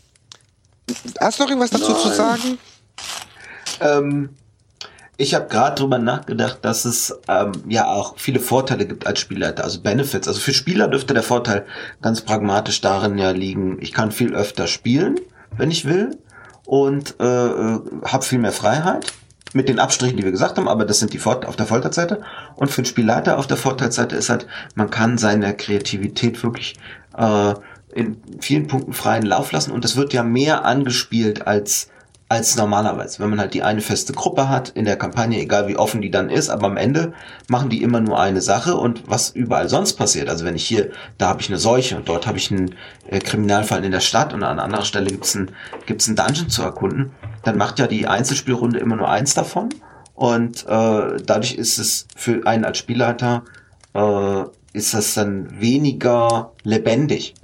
Hast 1.18 1.38
du 1.38 1.44
noch 1.44 1.50
irgendwas 1.50 1.70
dazu 1.70 1.92
Nein. 1.92 2.02
zu 2.02 2.14
sagen? 2.14 2.59
Ähm, 3.81 4.31
ich 5.16 5.35
habe 5.35 5.47
gerade 5.47 5.81
drüber 5.81 5.99
nachgedacht, 5.99 6.59
dass 6.62 6.85
es 6.85 7.16
ähm, 7.29 7.53
ja 7.68 7.87
auch 7.87 8.18
viele 8.18 8.41
Vorteile 8.41 8.87
gibt 8.87 9.07
als 9.07 9.20
Spielleiter, 9.20 9.62
also 9.62 9.81
Benefits. 9.81 10.27
Also 10.27 10.41
für 10.41 10.53
Spieler 10.53 10.89
dürfte 10.89 11.14
der 11.14 11.22
Vorteil 11.22 11.66
ganz 12.03 12.22
pragmatisch 12.22 12.81
darin 12.81 13.16
ja 13.16 13.31
liegen, 13.31 13.79
ich 13.81 13.93
kann 13.93 14.11
viel 14.11 14.35
öfter 14.35 14.66
spielen, 14.66 15.20
wenn 15.57 15.70
ich 15.70 15.85
will, 15.85 16.18
und 16.64 17.14
äh, 17.20 17.25
äh 17.25 17.81
habe 18.05 18.25
viel 18.25 18.39
mehr 18.41 18.53
Freiheit 18.53 19.12
mit 19.53 19.68
den 19.68 19.79
Abstrichen, 19.79 20.16
die 20.16 20.25
wir 20.25 20.33
gesagt 20.33 20.59
haben, 20.59 20.68
aber 20.68 20.85
das 20.85 20.99
sind 20.99 21.12
die 21.12 21.18
Vor 21.18 21.47
auf 21.47 21.55
der 21.55 21.66
Vorteilsseite. 21.66 22.20
Und 22.57 22.72
für 22.72 22.83
den 22.83 22.87
Spielleiter 22.87 23.39
auf 23.39 23.47
der 23.47 23.57
Vorteilsseite 23.57 24.16
ist 24.16 24.31
halt, 24.31 24.49
man 24.75 24.91
kann 24.91 25.16
seine 25.16 25.55
Kreativität 25.55 26.43
wirklich 26.43 26.75
äh, 27.16 27.55
in 27.95 28.16
vielen 28.41 28.66
Punkten 28.66 28.93
freien 28.93 29.25
Lauf 29.25 29.53
lassen 29.53 29.70
und 29.70 29.85
es 29.85 29.95
wird 29.95 30.12
ja 30.12 30.25
mehr 30.25 30.64
angespielt 30.64 31.47
als 31.47 31.89
als 32.35 32.57
normalerweise. 32.57 33.20
Wenn 33.20 33.30
man 33.30 33.41
halt 33.41 33.55
die 33.55 33.62
eine 33.62 33.80
feste 33.80 34.12
Gruppe 34.12 34.49
hat 34.49 34.70
in 34.70 34.85
der 34.85 34.97
Kampagne, 34.97 35.41
egal 35.41 35.68
wie 35.68 35.76
offen 35.76 36.03
die 36.03 36.11
dann 36.11 36.30
ist, 36.30 36.51
aber 36.51 36.66
am 36.66 36.76
Ende 36.76 37.12
machen 37.49 37.70
die 37.70 37.82
immer 37.82 38.01
nur 38.01 38.18
eine 38.20 38.41
Sache 38.41 38.76
und 38.76 39.05
was 39.07 39.30
überall 39.30 39.68
sonst 39.68 39.95
passiert. 39.95 40.28
Also 40.28 40.45
wenn 40.45 40.57
ich 40.57 40.66
hier, 40.66 40.91
da 41.18 41.28
habe 41.28 41.41
ich 41.41 41.49
eine 41.49 41.59
Seuche 41.59 41.97
und 41.97 42.09
dort 42.09 42.26
habe 42.26 42.39
ich 42.39 42.51
einen 42.51 42.74
äh, 43.09 43.18
Kriminalfall 43.18 43.85
in 43.85 43.93
der 43.93 44.01
Stadt 44.01 44.35
und 44.35 44.43
an 44.43 44.59
anderer 44.59 44.85
Stelle 44.85 45.11
gibt's 45.11 45.35
ein, 45.35 45.51
gibt's 45.87 46.09
ein 46.09 46.16
Dungeon 46.16 46.49
zu 46.49 46.62
erkunden, 46.62 47.12
dann 47.43 47.57
macht 47.57 47.78
ja 47.78 47.87
die 47.87 48.07
Einzelspielrunde 48.07 48.78
immer 48.78 48.97
nur 48.97 49.09
eins 49.09 49.35
davon 49.35 49.68
und 50.14 50.64
äh, 50.66 51.16
dadurch 51.24 51.55
ist 51.55 51.78
es 51.78 52.07
für 52.16 52.47
einen 52.47 52.64
als 52.64 52.78
Spielleiter 52.78 53.43
äh, 53.95 54.45
ist 54.72 54.93
das 54.93 55.14
dann 55.14 55.61
weniger 55.61 56.53
lebendig. 56.64 57.35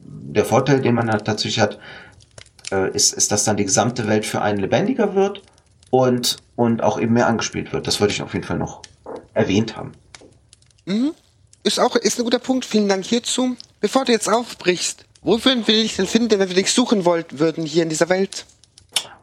Der 0.00 0.44
Vorteil, 0.44 0.80
den 0.80 0.94
man 0.94 1.10
halt 1.10 1.24
tatsächlich 1.24 1.60
hat, 1.60 1.78
äh, 2.70 2.90
ist, 2.94 3.14
ist, 3.14 3.32
dass 3.32 3.44
dann 3.44 3.56
die 3.56 3.64
gesamte 3.64 4.06
Welt 4.08 4.26
für 4.26 4.42
einen 4.42 4.58
lebendiger 4.58 5.14
wird 5.14 5.42
und, 5.90 6.36
und 6.56 6.82
auch 6.82 7.00
eben 7.00 7.14
mehr 7.14 7.26
angespielt 7.26 7.72
wird. 7.72 7.86
Das 7.86 8.00
wollte 8.00 8.14
ich 8.14 8.22
auf 8.22 8.34
jeden 8.34 8.46
Fall 8.46 8.58
noch 8.58 8.82
erwähnt 9.34 9.76
haben. 9.76 9.92
Mhm. 10.86 11.12
Ist 11.62 11.80
auch 11.80 11.96
ist 11.96 12.18
ein 12.18 12.24
guter 12.24 12.38
Punkt. 12.38 12.64
Vielen 12.64 12.88
Dank 12.88 13.04
hierzu. 13.04 13.56
Bevor 13.80 14.04
du 14.04 14.12
jetzt 14.12 14.28
aufbrichst, 14.28 15.04
wo 15.22 15.44
würden 15.44 15.66
wir 15.66 15.82
dich 15.82 15.96
denn 15.96 16.06
finden, 16.06 16.38
wenn 16.38 16.48
wir 16.48 16.56
dich 16.56 16.72
suchen 16.72 17.04
wollt, 17.04 17.38
würden 17.38 17.64
hier 17.64 17.82
in 17.82 17.88
dieser 17.88 18.08
Welt? 18.08 18.46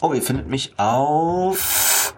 Oh, 0.02 0.14
ihr 0.14 0.22
findet 0.22 0.48
mich 0.48 0.74
auf, 0.78 2.16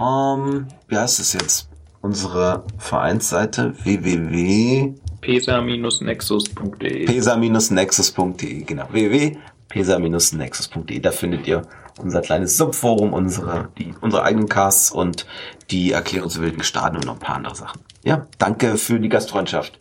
ähm, 0.00 0.68
wie 0.88 0.96
heißt 0.96 1.20
es 1.20 1.32
jetzt? 1.32 1.68
Unsere 2.00 2.64
Vereinsseite 2.78 3.74
www 3.82 4.94
pesa-nexus.de 5.24 7.06
pesa-nexus.de, 7.06 8.62
genau. 8.64 8.86
www 8.90 9.36
pesa-nexus.de. 9.74 11.00
Da 11.00 11.10
findet 11.10 11.46
ihr 11.46 11.62
unser 11.98 12.20
kleines 12.20 12.56
Subforum, 12.56 13.12
unsere, 13.12 13.68
die, 13.78 13.92
unsere 14.00 14.22
eigenen 14.22 14.48
Casts 14.48 14.90
und 14.90 15.26
die 15.70 15.92
Erklärung 15.92 16.30
zu 16.30 16.40
wilden 16.40 16.58
Gestaden 16.58 16.96
und 16.96 17.06
noch 17.06 17.14
ein 17.14 17.20
paar 17.20 17.36
andere 17.36 17.56
Sachen. 17.56 17.80
Ja, 18.04 18.26
danke 18.38 18.76
für 18.78 19.00
die 19.00 19.08
Gastfreundschaft. 19.08 19.78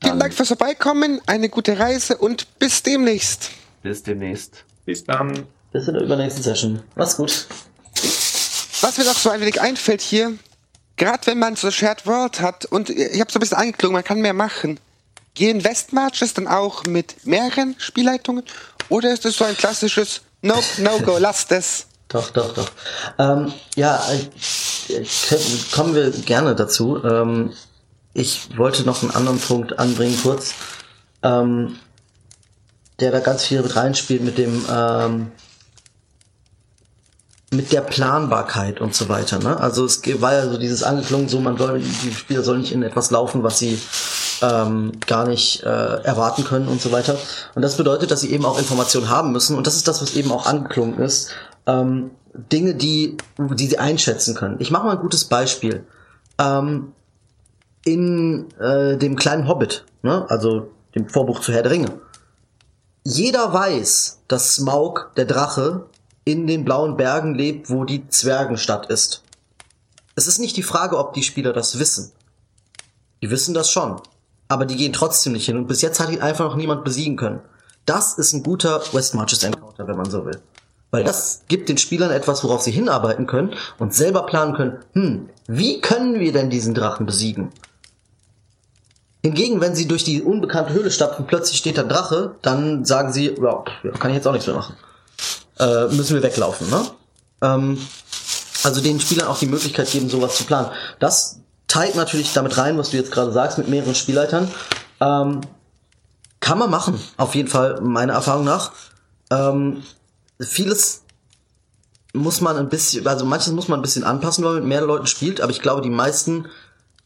Dann 0.00 0.10
Vielen 0.10 0.20
Dank 0.20 0.34
fürs 0.34 0.48
Vorbeikommen, 0.48 1.20
eine 1.26 1.48
gute 1.48 1.78
Reise 1.78 2.16
und 2.16 2.58
bis 2.58 2.82
demnächst. 2.82 3.50
Bis 3.82 4.02
demnächst. 4.02 4.64
Bis 4.84 5.04
dann. 5.04 5.46
Bis 5.72 5.88
in 5.88 5.94
der 5.94 6.02
übernächsten 6.02 6.42
Session. 6.42 6.82
Mach's 6.94 7.16
gut. 7.16 7.46
Was 8.80 8.96
mir 8.96 9.04
noch 9.04 9.18
so 9.18 9.30
ein 9.30 9.40
wenig 9.40 9.60
einfällt 9.60 10.00
hier, 10.00 10.34
gerade 10.96 11.26
wenn 11.26 11.38
man 11.38 11.56
so 11.56 11.70
Shared 11.70 12.06
World 12.06 12.40
hat 12.40 12.64
und 12.64 12.90
ich 12.90 13.20
habe 13.20 13.30
so 13.30 13.38
ein 13.38 13.40
bisschen 13.40 13.58
angeklungen, 13.58 13.94
man 13.94 14.04
kann 14.04 14.20
mehr 14.20 14.34
machen. 14.34 14.78
Gehen 15.34 15.64
Westmarches 15.64 16.34
dann 16.34 16.48
auch 16.48 16.84
mit 16.84 17.26
mehreren 17.26 17.74
Spielleitungen 17.78 18.44
oder 18.88 19.12
ist 19.12 19.24
es 19.24 19.36
so 19.36 19.44
ein 19.44 19.56
klassisches 19.56 20.20
Nope, 20.42 20.64
no 20.78 20.98
go, 21.00 21.18
lass 21.18 21.46
das? 21.46 21.86
Doch, 22.08 22.30
doch, 22.30 22.54
doch. 22.54 22.70
Ähm, 23.18 23.52
ja, 23.76 24.02
kommen 25.72 25.94
wir 25.94 26.10
gerne 26.10 26.54
dazu. 26.54 27.04
Ähm, 27.04 27.52
ich 28.14 28.56
wollte 28.56 28.84
noch 28.84 29.02
einen 29.02 29.10
anderen 29.10 29.38
Punkt 29.38 29.78
anbringen, 29.78 30.18
kurz, 30.22 30.54
ähm, 31.22 31.78
der 32.98 33.12
da 33.12 33.20
ganz 33.20 33.44
viel 33.44 33.60
mit 33.60 33.76
reinspielt 33.76 34.22
mit 34.22 34.38
dem, 34.38 34.64
ähm, 34.72 35.32
mit 37.50 37.72
der 37.72 37.82
Planbarkeit 37.82 38.80
und 38.80 38.94
so 38.94 39.10
weiter. 39.10 39.38
Ne? 39.38 39.60
Also 39.60 39.84
es 39.84 40.00
war 40.22 40.32
ja 40.32 40.48
so 40.48 40.56
dieses 40.56 40.82
angeklungen, 40.82 41.28
so 41.28 41.40
man 41.40 41.58
soll, 41.58 41.80
die 41.80 42.14
Spieler 42.14 42.42
sollen 42.42 42.62
nicht 42.62 42.72
in 42.72 42.82
etwas 42.82 43.10
laufen, 43.10 43.42
was 43.42 43.58
sie 43.58 43.78
ähm, 44.42 44.92
gar 45.06 45.26
nicht 45.26 45.62
äh, 45.62 45.66
erwarten 45.66 46.44
können 46.44 46.68
und 46.68 46.80
so 46.80 46.92
weiter. 46.92 47.16
Und 47.54 47.62
das 47.62 47.76
bedeutet, 47.76 48.10
dass 48.10 48.20
sie 48.20 48.32
eben 48.32 48.44
auch 48.44 48.58
Informationen 48.58 49.08
haben 49.08 49.32
müssen. 49.32 49.56
Und 49.56 49.66
das 49.66 49.76
ist 49.76 49.88
das, 49.88 50.02
was 50.02 50.14
eben 50.14 50.30
auch 50.32 50.46
angeklungen 50.46 50.98
ist. 50.98 51.30
Ähm, 51.66 52.10
Dinge, 52.34 52.74
die, 52.74 53.16
die 53.38 53.66
sie 53.66 53.78
einschätzen 53.78 54.34
können. 54.34 54.56
Ich 54.60 54.70
mache 54.70 54.84
mal 54.86 54.92
ein 54.92 55.00
gutes 55.02 55.24
Beispiel. 55.24 55.86
Ähm, 56.38 56.92
in 57.84 58.52
äh, 58.58 58.96
dem 58.96 59.16
kleinen 59.16 59.48
Hobbit, 59.48 59.84
ne? 60.02 60.26
also 60.28 60.70
dem 60.94 61.08
Vorbuch 61.08 61.40
zu 61.40 61.52
Herr 61.52 61.62
der 61.62 61.72
Ringe. 61.72 62.00
Jeder 63.04 63.52
weiß, 63.52 64.20
dass 64.28 64.54
Smaug, 64.54 65.12
der 65.16 65.24
Drache, 65.24 65.86
in 66.24 66.46
den 66.46 66.64
blauen 66.64 66.96
Bergen 66.96 67.34
lebt, 67.34 67.70
wo 67.70 67.84
die 67.84 68.06
Zwergenstadt 68.08 68.86
ist. 68.86 69.22
Es 70.14 70.26
ist 70.26 70.38
nicht 70.38 70.56
die 70.56 70.62
Frage, 70.62 70.98
ob 70.98 71.14
die 71.14 71.22
Spieler 71.22 71.54
das 71.54 71.78
wissen. 71.78 72.12
Die 73.22 73.30
wissen 73.30 73.54
das 73.54 73.70
schon 73.70 74.00
aber 74.48 74.64
die 74.64 74.76
gehen 74.76 74.92
trotzdem 74.92 75.34
nicht 75.34 75.46
hin. 75.46 75.56
Und 75.56 75.66
bis 75.66 75.82
jetzt 75.82 76.00
hat 76.00 76.10
ihn 76.10 76.22
einfach 76.22 76.46
noch 76.46 76.56
niemand 76.56 76.84
besiegen 76.84 77.16
können. 77.16 77.40
Das 77.86 78.18
ist 78.18 78.32
ein 78.32 78.42
guter 78.42 78.82
West 78.92 79.14
Marches 79.14 79.42
Encounter, 79.42 79.86
wenn 79.86 79.96
man 79.96 80.10
so 80.10 80.24
will. 80.24 80.40
Weil 80.90 81.04
das 81.04 81.42
gibt 81.48 81.68
den 81.68 81.76
Spielern 81.76 82.10
etwas, 82.10 82.42
worauf 82.44 82.62
sie 82.62 82.70
hinarbeiten 82.70 83.26
können 83.26 83.54
und 83.78 83.94
selber 83.94 84.24
planen 84.24 84.54
können, 84.54 84.78
hm, 84.92 85.28
wie 85.46 85.80
können 85.80 86.18
wir 86.18 86.32
denn 86.32 86.48
diesen 86.48 86.74
Drachen 86.74 87.04
besiegen? 87.04 87.50
Hingegen, 89.22 89.60
wenn 89.60 89.74
sie 89.74 89.86
durch 89.86 90.04
die 90.04 90.22
unbekannte 90.22 90.72
Höhle 90.72 90.90
stapfen, 90.90 91.26
plötzlich 91.26 91.58
steht 91.58 91.76
da 91.76 91.82
Drache, 91.82 92.36
dann 92.40 92.84
sagen 92.84 93.12
sie, 93.12 93.34
ja, 93.38 93.64
kann 93.98 94.10
ich 94.10 94.16
jetzt 94.16 94.26
auch 94.26 94.32
nichts 94.32 94.46
mehr 94.46 94.56
machen. 94.56 94.76
Äh, 95.58 95.88
müssen 95.94 96.14
wir 96.14 96.22
weglaufen, 96.22 96.70
ne? 96.70 96.82
Ähm, 97.42 97.78
also 98.64 98.80
den 98.80 99.00
Spielern 99.00 99.28
auch 99.28 99.38
die 99.38 99.46
Möglichkeit 99.46 99.90
geben, 99.90 100.08
sowas 100.08 100.36
zu 100.36 100.44
planen. 100.44 100.68
Das 100.98 101.37
tight 101.68 101.94
natürlich 101.94 102.32
damit 102.32 102.58
rein, 102.58 102.76
was 102.78 102.90
du 102.90 102.96
jetzt 102.96 103.12
gerade 103.12 103.30
sagst, 103.30 103.58
mit 103.58 103.68
mehreren 103.68 103.94
Spielleitern. 103.94 104.50
Ähm, 105.00 105.42
kann 106.40 106.58
man 106.58 106.70
machen, 106.70 106.98
auf 107.16 107.34
jeden 107.34 107.48
Fall, 107.48 107.80
meiner 107.80 108.14
Erfahrung 108.14 108.44
nach. 108.44 108.72
Ähm, 109.30 109.82
vieles 110.40 111.02
muss 112.12 112.40
man 112.40 112.56
ein 112.56 112.68
bisschen, 112.68 113.06
also 113.06 113.24
manches 113.24 113.52
muss 113.52 113.68
man 113.68 113.80
ein 113.80 113.82
bisschen 113.82 114.04
anpassen, 114.04 114.44
weil 114.44 114.54
man 114.54 114.60
mit 114.62 114.68
mehr 114.68 114.80
Leuten 114.80 115.06
spielt, 115.06 115.40
aber 115.40 115.52
ich 115.52 115.60
glaube, 115.60 115.82
die 115.82 115.90
meisten 115.90 116.46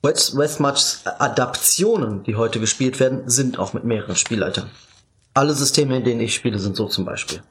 West, 0.03 0.37
Westmarch 0.37 0.99
Adaptionen, 1.05 2.23
die 2.25 2.37
heute 2.37 2.61
gespielt 2.61 3.01
werden, 3.01 3.29
sind 3.29 3.59
auch 3.59 3.73
mit 3.73 3.85
mehreren 3.85 4.17
Spielleitern. 4.17 4.71
Alle 5.35 5.55
Systeme, 5.55 5.97
in 5.97 6.05
denen 6.05 6.21
ich 6.21 6.35
spiele, 6.35 6.59
sind 6.59 6.77
so 6.77 6.87
zum 6.87 7.05
Beispiel. 7.05 7.43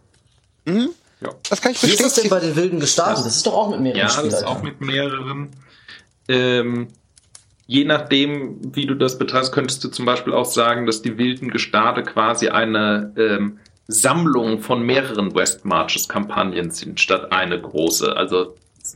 Mhm. 0.66 0.90
Ja. 1.22 1.30
Das 1.50 1.62
kann 1.62 1.72
ich 1.72 1.84
Wie 1.84 1.88
ist 1.88 2.04
das 2.04 2.16
denn 2.16 2.30
bei 2.30 2.40
den 2.40 2.56
wilden 2.56 2.80
Gestaden? 2.80 3.24
Das 3.24 3.36
ist 3.36 3.46
doch 3.46 3.54
auch 3.54 3.70
mit 3.70 3.80
mehreren 3.80 4.02
ja, 4.02 4.10
Spielleitern. 4.10 4.32
Ja, 4.32 4.42
das 4.42 4.52
ist 4.52 4.58
auch 4.58 4.64
mit 4.64 4.82
mehreren. 4.82 5.50
Ähm, 6.28 6.88
je 7.72 7.86
nachdem, 7.86 8.58
wie 8.76 8.86
du 8.86 8.96
das 8.96 9.18
betrachtest, 9.18 9.54
könntest 9.54 9.82
du 9.82 9.88
zum 9.88 10.06
Beispiel 10.06 10.34
auch 10.34 10.44
sagen, 10.44 10.86
dass 10.86 11.02
die 11.02 11.18
wilden 11.18 11.50
Gestade 11.52 12.04
quasi 12.04 12.50
eine 12.50 13.14
ähm, 13.16 13.60
Sammlung 13.88 14.60
von 14.60 14.84
mehreren 14.84 15.34
West 15.36 15.64
Marches 15.64 16.10
Kampagnen 16.10 16.72
sind, 16.72 17.00
statt 17.00 17.32
eine 17.32 17.62
große. 17.62 18.18
Also 18.18 18.56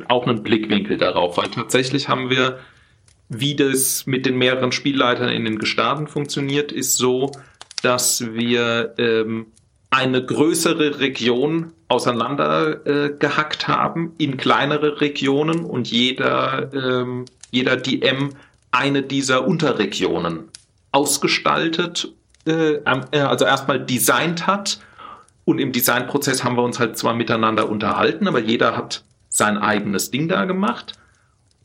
auch 0.09 0.27
ein 0.27 0.43
Blickwinkel 0.43 0.97
darauf, 0.97 1.37
weil 1.37 1.47
tatsächlich 1.47 2.09
haben 2.09 2.29
wir, 2.29 2.59
wie 3.29 3.55
das 3.55 4.07
mit 4.07 4.25
den 4.25 4.37
mehreren 4.37 4.73
Spielleitern 4.73 5.29
in 5.29 5.45
den 5.45 5.57
Gestaden 5.57 6.07
funktioniert, 6.07 6.73
ist 6.73 6.97
so, 6.97 7.31
dass 7.81 8.33
wir 8.33 8.93
ähm, 8.97 9.45
eine 9.89 10.25
größere 10.25 10.99
Region 10.99 11.71
auseinander 11.87 12.85
äh, 12.85 13.17
haben 13.67 14.15
in 14.17 14.35
kleinere 14.35 14.99
Regionen 14.99 15.63
und 15.63 15.89
jeder, 15.89 16.73
ähm, 16.73 17.23
jeder 17.51 17.77
DM 17.77 18.31
eine 18.75 19.01
dieser 19.01 19.47
Unterregionen 19.47 20.49
ausgestaltet, 20.91 22.13
äh, 22.45 22.75
äh, 22.75 23.19
also 23.19 23.45
erstmal 23.45 23.83
designt 23.83 24.47
hat. 24.47 24.79
Und 25.45 25.59
im 25.59 25.71
Designprozess 25.71 26.43
haben 26.43 26.57
wir 26.57 26.63
uns 26.63 26.79
halt 26.79 26.97
zwar 26.97 27.13
miteinander 27.13 27.69
unterhalten, 27.69 28.27
aber 28.27 28.39
jeder 28.39 28.75
hat 28.75 29.03
sein 29.29 29.57
eigenes 29.57 30.11
Ding 30.11 30.27
da 30.27 30.45
gemacht 30.45 30.93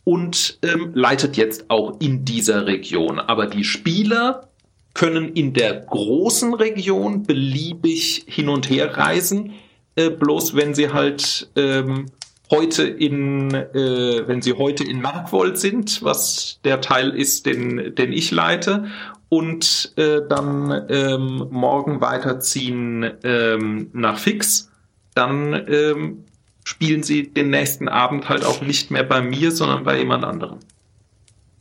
und 0.04 0.58
ähm, 0.62 0.90
leitet 0.94 1.36
jetzt 1.36 1.70
auch 1.70 2.00
in 2.00 2.24
dieser 2.24 2.66
Region. 2.66 3.18
Aber 3.18 3.46
die 3.46 3.64
Spieler 3.64 4.48
können 4.94 5.32
in 5.34 5.52
der 5.54 5.80
großen 5.80 6.54
Region 6.54 7.22
beliebig 7.22 8.24
hin 8.26 8.48
und 8.48 8.68
her 8.68 8.96
reisen, 8.96 9.52
äh, 9.96 10.10
bloß 10.10 10.56
wenn 10.56 10.74
sie 10.74 10.92
halt 10.92 11.48
ähm, 11.56 12.06
heute 12.50 12.82
in, 12.82 13.54
äh, 13.54 14.26
wenn 14.26 14.42
sie 14.42 14.54
heute 14.54 14.84
in 14.84 15.00
Markwold 15.00 15.58
sind, 15.58 16.02
was 16.02 16.58
der 16.64 16.80
Teil 16.80 17.10
ist, 17.10 17.46
den, 17.46 17.94
den 17.94 18.12
ich 18.12 18.30
leite, 18.30 18.86
und 19.28 19.92
äh, 19.96 20.22
dann 20.28 20.86
ähm, 20.88 21.46
morgen 21.50 22.00
weiterziehen 22.00 23.08
ähm, 23.22 23.90
nach 23.92 24.18
Fix, 24.18 24.68
dann 25.14 25.52
ähm, 25.68 26.24
spielen 26.64 27.02
sie 27.02 27.32
den 27.32 27.50
nächsten 27.50 27.88
Abend 27.88 28.28
halt 28.28 28.44
auch 28.44 28.60
nicht 28.60 28.90
mehr 28.90 29.04
bei 29.04 29.22
mir, 29.22 29.52
sondern 29.52 29.84
bei 29.84 29.98
jemand 29.98 30.24
anderem. 30.24 30.58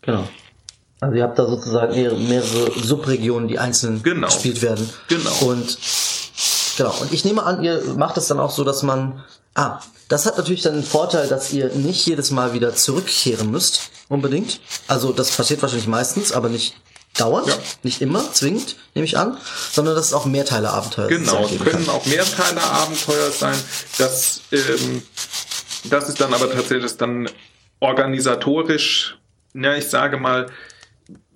Genau. 0.02 0.28
Also 1.00 1.16
ihr 1.16 1.24
habt 1.24 1.40
da 1.40 1.48
sozusagen 1.48 1.94
mehrere 2.28 2.72
Subregionen, 2.72 3.48
die 3.48 3.60
einzeln 3.60 4.04
genau. 4.04 4.28
gespielt 4.28 4.62
werden. 4.62 4.90
Genau. 5.08 5.32
Und 5.42 5.78
genau. 6.76 6.94
Und 7.00 7.14
ich 7.14 7.24
nehme 7.24 7.44
an, 7.44 7.64
ihr 7.64 7.82
macht 7.96 8.18
es 8.18 8.28
dann 8.28 8.40
auch 8.40 8.52
so, 8.52 8.64
dass 8.64 8.84
man. 8.84 9.24
Ah, 9.56 9.80
das 10.08 10.26
hat 10.26 10.38
natürlich 10.38 10.62
dann 10.64 10.74
den 10.74 10.84
Vorteil, 10.84 11.28
dass 11.28 11.52
ihr 11.54 11.70
nicht 11.70 12.06
jedes 12.06 12.32
Mal 12.32 12.54
wieder 12.54 12.76
zurückkehren 12.76 13.52
müsst, 13.52 13.92
unbedingt. 14.08 14.60
Also 14.88 15.12
das 15.12 15.32
passiert 15.32 15.62
wahrscheinlich 15.62 15.88
meistens, 15.88 16.32
aber 16.32 16.50
nicht 16.50 16.76
dauernd, 17.18 17.48
ja. 17.48 17.56
nicht 17.84 18.02
immer, 18.02 18.32
zwingend, 18.34 18.76
nehme 18.94 19.06
ich 19.06 19.18
an, 19.18 19.38
sondern 19.72 19.96
dass 19.96 20.08
es 20.08 20.14
auch 20.14 20.26
Mehrteile-Abenteuer 20.26 21.08
Genau, 21.08 21.46
es 21.46 21.58
können 21.60 21.86
kann. 21.86 21.96
auch 21.96 22.06
Mehrteile-Abenteuer 22.06 23.32
sein. 23.32 23.58
Das, 23.98 24.42
ähm, 24.52 25.04
das 25.86 26.10
ist 26.10 26.22
dann 26.22 26.34
aber 26.34 26.52
tatsächlich 26.52 26.96
dann 26.98 27.30
organisatorisch, 27.80 29.18
ja, 29.54 29.76
ich 29.76 29.90
sage 29.90 30.18
mal, 30.18 30.48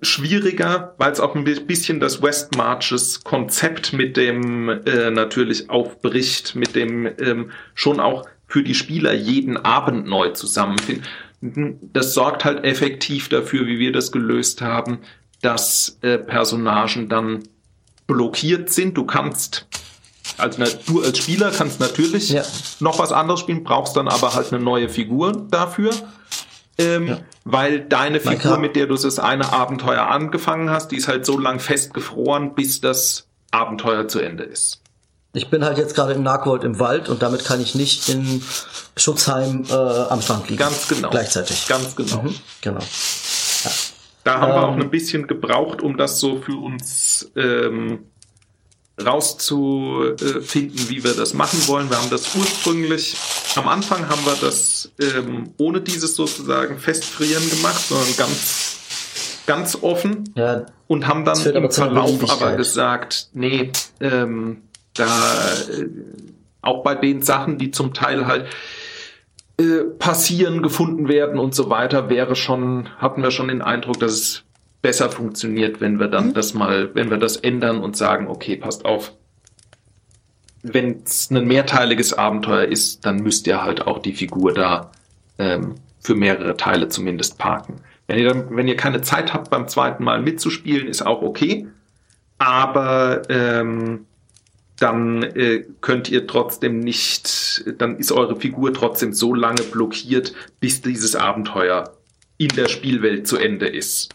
schwieriger, 0.02 0.94
weil 0.98 1.12
es 1.12 1.20
auch 1.20 1.34
ein 1.34 1.44
bisschen 1.44 2.00
das 2.00 2.22
West 2.22 2.56
Marches 2.56 3.24
Konzept 3.24 3.92
mit 3.92 4.16
dem 4.16 4.68
äh, 4.68 5.10
natürlich 5.10 5.70
aufbricht, 5.70 6.54
mit 6.54 6.74
dem 6.74 7.06
ähm, 7.18 7.50
schon 7.74 8.00
auch 8.00 8.26
für 8.46 8.62
die 8.62 8.74
Spieler 8.74 9.12
jeden 9.12 9.56
Abend 9.56 10.06
neu 10.06 10.30
zusammenfinden. 10.30 11.06
Das 11.92 12.14
sorgt 12.14 12.44
halt 12.44 12.64
effektiv 12.64 13.28
dafür, 13.28 13.66
wie 13.66 13.78
wir 13.78 13.92
das 13.92 14.12
gelöst 14.12 14.62
haben, 14.62 14.98
dass 15.42 15.98
äh, 16.02 16.18
Personagen 16.18 17.08
dann 17.08 17.44
blockiert 18.06 18.70
sind. 18.70 18.96
Du 18.96 19.04
kannst 19.04 19.66
also 20.38 20.64
du 20.86 21.02
als 21.02 21.18
Spieler 21.18 21.50
kannst 21.50 21.80
natürlich 21.80 22.30
ja. 22.30 22.42
noch 22.80 22.98
was 22.98 23.12
anderes 23.12 23.40
spielen, 23.40 23.62
brauchst 23.62 23.96
dann 23.96 24.08
aber 24.08 24.34
halt 24.34 24.52
eine 24.52 24.62
neue 24.62 24.88
Figur 24.88 25.46
dafür 25.50 25.90
ähm, 26.78 27.06
ja. 27.06 27.18
Weil 27.44 27.80
deine 27.80 28.20
Figur, 28.20 28.58
mit 28.58 28.74
der 28.74 28.86
du 28.86 28.96
das 28.96 29.18
eine 29.18 29.52
Abenteuer 29.52 30.06
angefangen 30.08 30.70
hast, 30.70 30.88
die 30.88 30.96
ist 30.96 31.08
halt 31.08 31.26
so 31.26 31.38
lang 31.38 31.60
festgefroren, 31.60 32.54
bis 32.54 32.80
das 32.80 33.28
Abenteuer 33.50 34.08
zu 34.08 34.18
Ende 34.18 34.44
ist. 34.44 34.80
Ich 35.34 35.50
bin 35.50 35.64
halt 35.64 35.78
jetzt 35.78 35.94
gerade 35.94 36.12
im 36.12 36.22
Narkwold 36.22 36.64
im 36.64 36.78
Wald 36.78 37.08
und 37.08 37.20
damit 37.22 37.44
kann 37.44 37.60
ich 37.60 37.74
nicht 37.74 38.08
in 38.08 38.42
Schutzheim 38.96 39.64
äh, 39.68 39.74
am 39.74 40.22
Strand 40.22 40.48
liegen. 40.48 40.60
Ganz 40.60 40.88
genau. 40.88 41.10
Gleichzeitig. 41.10 41.66
Ganz 41.66 41.96
genau. 41.96 42.22
Mhm, 42.22 42.34
genau. 42.60 42.80
Ja. 42.80 43.70
Da 44.22 44.40
haben 44.40 44.50
ähm, 44.50 44.56
wir 44.56 44.68
auch 44.68 44.76
ein 44.76 44.90
bisschen 44.90 45.26
gebraucht, 45.26 45.82
um 45.82 45.96
das 45.96 46.20
so 46.20 46.40
für 46.40 46.56
uns 46.56 47.30
ähm, 47.36 48.06
rauszufinden, 49.02 50.88
wie 50.88 51.02
wir 51.02 51.14
das 51.14 51.34
machen 51.34 51.66
wollen. 51.66 51.90
Wir 51.90 52.00
haben 52.00 52.10
das 52.10 52.34
ursprünglich, 52.34 53.16
am 53.56 53.68
Anfang 53.68 54.08
haben 54.08 54.24
wir 54.24 54.36
das 54.40 54.92
ähm, 55.00 55.50
ohne 55.58 55.80
dieses 55.80 56.14
sozusagen 56.14 56.78
Festfrieren 56.78 57.48
gemacht, 57.50 57.80
sondern 57.80 58.16
ganz, 58.16 58.78
ganz 59.46 59.78
offen 59.82 60.32
ja, 60.36 60.66
und 60.86 61.08
haben 61.08 61.24
dann 61.24 61.38
im 61.44 61.70
Verlauf 61.70 62.30
aber 62.30 62.56
gesagt, 62.56 63.30
nee, 63.32 63.72
ähm, 64.00 64.62
da 64.94 65.06
äh, 65.70 65.88
auch 66.62 66.82
bei 66.84 66.94
den 66.94 67.20
Sachen, 67.22 67.58
die 67.58 67.72
zum 67.72 67.94
Teil 67.94 68.26
halt 68.26 68.46
äh, 69.58 69.84
passieren, 69.98 70.62
gefunden 70.62 71.08
werden 71.08 71.38
und 71.38 71.54
so 71.54 71.68
weiter, 71.68 72.08
wäre 72.08 72.36
schon, 72.36 72.88
hatten 72.98 73.22
wir 73.22 73.32
schon 73.32 73.48
den 73.48 73.60
Eindruck, 73.60 73.98
dass 73.98 74.12
es 74.12 74.43
besser 74.84 75.10
funktioniert, 75.10 75.80
wenn 75.80 75.98
wir 75.98 76.08
dann 76.08 76.28
mhm. 76.28 76.34
das 76.34 76.52
mal, 76.52 76.94
wenn 76.94 77.08
wir 77.08 77.16
das 77.16 77.38
ändern 77.38 77.78
und 77.78 77.96
sagen, 77.96 78.28
okay, 78.28 78.54
passt 78.54 78.84
auf. 78.84 79.14
Wenn 80.62 81.02
es 81.02 81.30
ein 81.30 81.46
mehrteiliges 81.46 82.12
Abenteuer 82.12 82.66
ist, 82.66 83.06
dann 83.06 83.16
müsst 83.16 83.46
ihr 83.46 83.62
halt 83.62 83.86
auch 83.86 84.00
die 84.00 84.12
Figur 84.12 84.52
da 84.52 84.92
ähm, 85.38 85.76
für 86.00 86.14
mehrere 86.14 86.58
Teile 86.58 86.90
zumindest 86.90 87.38
parken. 87.38 87.80
Wenn 88.06 88.18
ihr, 88.18 88.28
dann, 88.28 88.54
wenn 88.54 88.68
ihr 88.68 88.76
keine 88.76 89.00
Zeit 89.00 89.32
habt, 89.32 89.48
beim 89.48 89.68
zweiten 89.68 90.04
Mal 90.04 90.20
mitzuspielen, 90.20 90.86
ist 90.86 91.00
auch 91.00 91.22
okay. 91.22 91.66
Aber 92.36 93.22
ähm, 93.30 94.04
dann 94.78 95.22
äh, 95.22 95.64
könnt 95.80 96.10
ihr 96.10 96.26
trotzdem 96.26 96.80
nicht, 96.80 97.64
dann 97.78 97.96
ist 97.96 98.12
eure 98.12 98.36
Figur 98.36 98.74
trotzdem 98.74 99.14
so 99.14 99.32
lange 99.32 99.62
blockiert, 99.62 100.34
bis 100.60 100.82
dieses 100.82 101.16
Abenteuer 101.16 101.94
in 102.36 102.48
der 102.48 102.68
Spielwelt 102.68 103.26
zu 103.26 103.38
Ende 103.38 103.66
ist. 103.66 104.14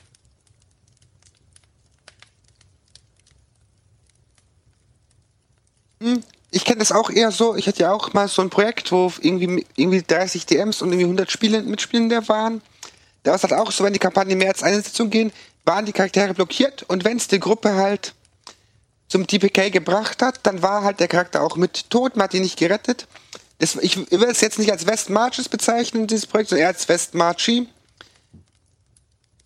Hm, 6.15 6.23
ich 6.51 6.65
kenne 6.65 6.79
das 6.79 6.91
auch 6.91 7.09
eher 7.09 7.31
so. 7.31 7.55
Ich 7.55 7.67
hatte 7.67 7.83
ja 7.83 7.91
auch 7.91 8.13
mal 8.13 8.27
so 8.27 8.41
ein 8.41 8.49
Projekt, 8.49 8.91
wo 8.91 9.11
irgendwie, 9.21 9.65
irgendwie 9.75 10.01
30 10.01 10.45
DMs 10.45 10.81
und 10.81 10.89
irgendwie 10.89 11.05
100 11.05 11.31
Spiele, 11.31 11.61
Mitspielende 11.61 12.27
waren. 12.27 12.61
Da 13.23 13.31
war 13.31 13.35
es 13.35 13.43
halt 13.43 13.53
auch 13.53 13.71
so, 13.71 13.83
wenn 13.83 13.93
die 13.93 13.99
Kampagne 13.99 14.35
mehr 14.35 14.49
als 14.49 14.63
eine 14.63 14.81
Sitzung 14.81 15.09
gehen, 15.09 15.31
waren 15.65 15.85
die 15.85 15.91
Charaktere 15.91 16.33
blockiert 16.33 16.83
und 16.83 17.03
wenn 17.03 17.17
es 17.17 17.27
die 17.27 17.39
Gruppe 17.39 17.75
halt 17.75 18.13
zum 19.07 19.27
TPK 19.27 19.69
gebracht 19.69 20.21
hat, 20.21 20.39
dann 20.43 20.61
war 20.61 20.83
halt 20.83 20.99
der 20.99 21.07
Charakter 21.07 21.43
auch 21.43 21.55
mit 21.55 21.89
tot, 21.89 22.15
man 22.15 22.25
hat 22.25 22.33
ihn 22.33 22.43
nicht 22.43 22.57
gerettet. 22.57 23.07
Das, 23.57 23.75
ich, 23.75 23.97
ich 23.97 24.19
will 24.19 24.29
es 24.29 24.41
jetzt 24.41 24.57
nicht 24.57 24.71
als 24.71 24.87
West 24.87 25.09
Marches 25.09 25.49
bezeichnen, 25.49 26.07
dieses 26.07 26.27
Projekt, 26.27 26.49
sondern 26.49 26.63
eher 26.63 26.69
als 26.69 26.87
West 26.87 27.13
Marchi. 27.13 27.67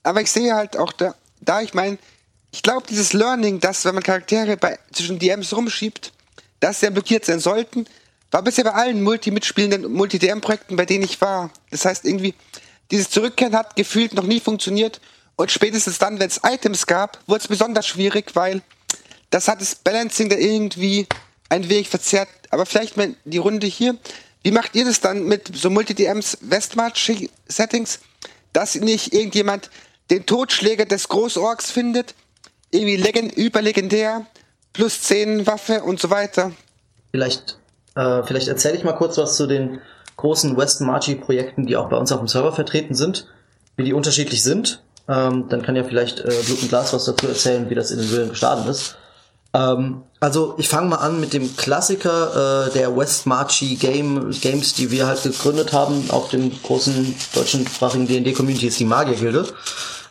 Aber 0.03 0.21
ich 0.21 0.31
sehe 0.31 0.53
halt 0.53 0.77
auch 0.77 0.91
da, 0.93 1.15
da 1.41 1.61
ich 1.61 1.73
meine, 1.73 1.97
ich 2.51 2.61
glaube, 2.61 2.85
dieses 2.87 3.13
Learning, 3.13 3.59
dass 3.59 3.83
wenn 3.85 3.95
man 3.95 4.03
Charaktere 4.03 4.57
bei, 4.57 4.77
zwischen 4.91 5.17
DMs 5.17 5.55
rumschiebt, 5.55 6.13
dass 6.63 6.79
sie 6.79 6.89
blockiert 6.89 7.25
sein 7.25 7.41
sollten, 7.41 7.85
war 8.31 8.41
bisher 8.41 8.63
bei 8.63 8.71
allen 8.71 9.03
Multi-mitspielenden 9.03 9.91
Multi-DM-Projekten, 9.91 10.77
bei 10.77 10.85
denen 10.85 11.03
ich 11.03 11.19
war. 11.19 11.51
Das 11.71 11.83
heißt, 11.83 12.05
irgendwie, 12.05 12.33
dieses 12.89 13.09
Zurückkehren 13.09 13.55
hat 13.55 13.75
gefühlt 13.75 14.13
noch 14.13 14.23
nie 14.23 14.39
funktioniert. 14.39 15.01
Und 15.35 15.51
spätestens 15.51 15.99
dann, 15.99 16.19
wenn 16.19 16.29
es 16.29 16.39
Items 16.41 16.87
gab, 16.87 17.19
wurde 17.27 17.41
es 17.41 17.47
besonders 17.49 17.85
schwierig, 17.85 18.35
weil 18.35 18.61
das 19.29 19.49
hat 19.49 19.59
das 19.59 19.75
Balancing 19.75 20.29
da 20.29 20.37
irgendwie 20.37 21.05
ein 21.49 21.67
wenig 21.67 21.89
verzerrt. 21.89 22.29
Aber 22.49 22.65
vielleicht 22.65 22.95
mal 22.95 23.13
die 23.25 23.39
Runde 23.39 23.67
hier. 23.67 23.97
Wie 24.41 24.51
macht 24.51 24.73
ihr 24.75 24.85
das 24.85 25.01
dann 25.01 25.25
mit 25.25 25.51
so 25.53 25.69
Multi-DMs 25.69 26.37
Westmarch-Settings, 26.41 27.99
dass 28.53 28.75
nicht 28.75 29.13
irgendjemand 29.13 29.69
den 30.09 30.25
Totschläger 30.25 30.85
des 30.85 31.09
Großorks 31.09 31.71
findet? 31.71 32.15
Irgendwie 32.71 32.95
legend 32.95 33.33
überlegendär 33.33 34.25
plus 34.73 35.01
10 35.01 35.47
Waffe 35.47 35.83
und 35.83 35.99
so 35.99 36.09
weiter. 36.09 36.51
Vielleicht, 37.11 37.57
äh, 37.95 38.23
vielleicht 38.23 38.47
erzähle 38.47 38.75
ich 38.75 38.83
mal 38.83 38.93
kurz 38.93 39.17
was 39.17 39.37
zu 39.37 39.47
den 39.47 39.79
großen 40.17 40.57
West 40.57 40.81
Marchi 40.81 41.15
Projekten, 41.15 41.65
die 41.65 41.77
auch 41.77 41.89
bei 41.89 41.97
uns 41.97 42.11
auf 42.11 42.19
dem 42.19 42.27
Server 42.27 42.53
vertreten 42.53 42.95
sind, 42.95 43.27
wie 43.77 43.83
die 43.83 43.93
unterschiedlich 43.93 44.43
sind. 44.43 44.81
Ähm, 45.07 45.45
dann 45.49 45.61
kann 45.61 45.75
ja 45.75 45.83
vielleicht 45.83 46.19
äh, 46.19 46.33
Blut 46.45 46.61
und 46.61 46.69
Glas 46.69 46.93
was 46.93 47.05
dazu 47.05 47.27
erzählen, 47.27 47.69
wie 47.69 47.75
das 47.75 47.91
in 47.91 47.99
den 47.99 48.09
Höhlen 48.09 48.29
gestartet 48.29 48.67
ist. 48.67 48.95
Ähm, 49.53 50.03
also 50.19 50.55
ich 50.57 50.69
fange 50.69 50.87
mal 50.87 50.97
an 50.97 51.19
mit 51.19 51.33
dem 51.33 51.55
Klassiker 51.57 52.67
äh, 52.67 52.71
der 52.73 52.95
West 52.95 53.27
Marchi 53.27 53.75
Game, 53.75 54.31
Games, 54.31 54.73
die 54.73 54.89
wir 54.89 55.05
halt 55.05 55.21
gegründet 55.23 55.73
haben 55.73 56.09
auf 56.09 56.29
dem 56.29 56.51
großen 56.63 57.15
deutschsprachigen 57.35 58.07
D&D 58.07 58.33
Community, 58.33 58.67
ist 58.67 58.79
die 58.79 58.85
Magiergilde. 58.85 59.45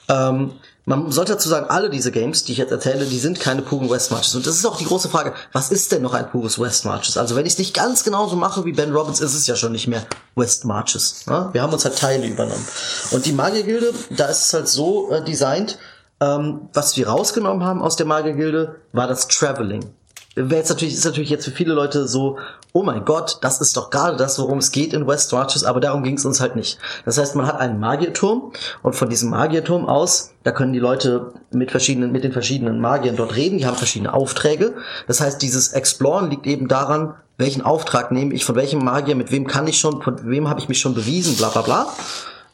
Ähm, 0.08 0.52
man 0.85 1.12
sollte 1.12 1.33
dazu 1.33 1.49
sagen, 1.49 1.66
alle 1.68 1.91
diese 1.91 2.11
Games, 2.11 2.45
die 2.45 2.53
ich 2.53 2.59
jetzt 2.59 2.72
erzähle, 2.72 3.07
die 3.07 3.18
sind 3.18 3.39
keine 3.39 3.62
puren 3.62 3.89
West 3.89 4.11
Marches. 4.11 4.35
Und 4.35 4.47
das 4.47 4.57
ist 4.57 4.66
auch 4.66 4.78
die 4.78 4.85
große 4.85 5.09
Frage, 5.09 5.33
was 5.53 5.70
ist 5.70 5.93
denn 5.93 6.03
noch 6.03 6.12
ein 6.12 6.28
pures 6.30 6.59
West 6.59 6.85
Marches? 6.85 7.16
Also 7.16 7.37
wenn 7.37 7.47
ich 7.47 7.53
es 7.53 7.59
nicht 7.59 7.74
ganz 7.74 8.03
genauso 8.03 8.35
mache 8.35 8.64
wie 8.64 8.72
Ben 8.72 8.93
Robbins, 8.93 9.20
ist 9.20 9.35
es 9.35 9.47
ja 9.47 9.55
schon 9.55 9.72
nicht 9.72 9.87
mehr 9.87 10.05
West 10.35 10.64
Marches. 10.64 11.26
Ne? 11.26 11.51
Wir 11.53 11.62
haben 11.62 11.72
uns 11.72 11.85
halt 11.85 11.99
Teile 11.99 12.26
übernommen. 12.26 12.66
Und 13.12 13.26
die 13.26 13.33
Magiergilde, 13.33 13.93
da 14.11 14.26
ist 14.26 14.47
es 14.47 14.55
halt 14.55 14.68
so 14.68 15.11
äh, 15.11 15.22
designt, 15.24 15.78
ähm, 16.20 16.68
was 16.72 16.97
wir 16.97 17.09
rausgenommen 17.09 17.64
haben 17.64 17.80
aus 17.80 17.95
der 17.95 18.07
Magiergilde, 18.07 18.76
war 18.93 19.07
das 19.07 19.28
Traveling 19.28 19.89
wäre 20.35 20.57
jetzt 20.57 20.70
natürlich, 20.70 20.95
ist 20.95 21.05
natürlich 21.05 21.30
jetzt 21.30 21.45
für 21.45 21.51
viele 21.51 21.74
Leute 21.74 22.09
so, 22.09 22.39
oh 22.73 22.83
mein 22.83 23.05
Gott, 23.05 23.39
das 23.43 23.61
ist 23.61 23.77
doch 23.77 23.91
gerade 23.91 24.16
das, 24.16 24.39
worum 24.39 24.59
es 24.59 24.70
geht 24.70 24.95
in 24.95 25.07
West 25.07 25.33
Watches, 25.33 25.64
aber 25.64 25.81
darum 25.81 26.03
ging 26.03 26.16
es 26.16 26.25
uns 26.25 26.41
halt 26.41 26.57
nicht. 26.57 26.79
Das 27.05 27.18
heißt, 27.18 27.35
man 27.35 27.47
hat 27.47 27.61
einen 27.61 27.79
Magierturm 27.79 28.53
und 28.83 28.95
von 28.95 29.11
diesem 29.11 29.31
Magierturm 29.31 29.87
aus, 29.87 30.31
da 30.43 30.53
können 30.53 30.73
die 30.73 30.79
Leute 30.79 31.33
mit 31.51 31.70
verschiedenen, 31.70 32.12
mit 32.12 32.25
den 32.25 32.33
verschiedenen 32.33 32.81
Magiern 32.81 33.16
dort 33.16 33.37
reden, 33.37 33.59
die 33.59 33.66
haben 33.66 33.77
verschiedene 33.77 34.14
Aufträge. 34.14 34.75
Das 35.07 35.20
heißt, 35.20 35.43
dieses 35.43 35.73
Exploren 35.75 36.31
liegt 36.31 36.47
eben 36.47 36.66
daran, 36.66 37.14
welchen 37.37 37.62
Auftrag 37.62 38.11
nehme 38.11 38.35
ich, 38.35 38.45
von 38.45 38.55
welchem 38.55 38.85
Magier, 38.85 39.16
mit 39.16 39.31
wem 39.33 39.47
kann 39.47 39.66
ich 39.66 39.79
schon, 39.79 40.01
von 40.01 40.25
wem 40.25 40.49
habe 40.49 40.61
ich 40.61 40.68
mich 40.68 40.81
schon 40.81 40.95
bewiesen, 40.95 41.37
bla 41.37 41.49
bla 41.49 41.62
bla. 41.62 41.87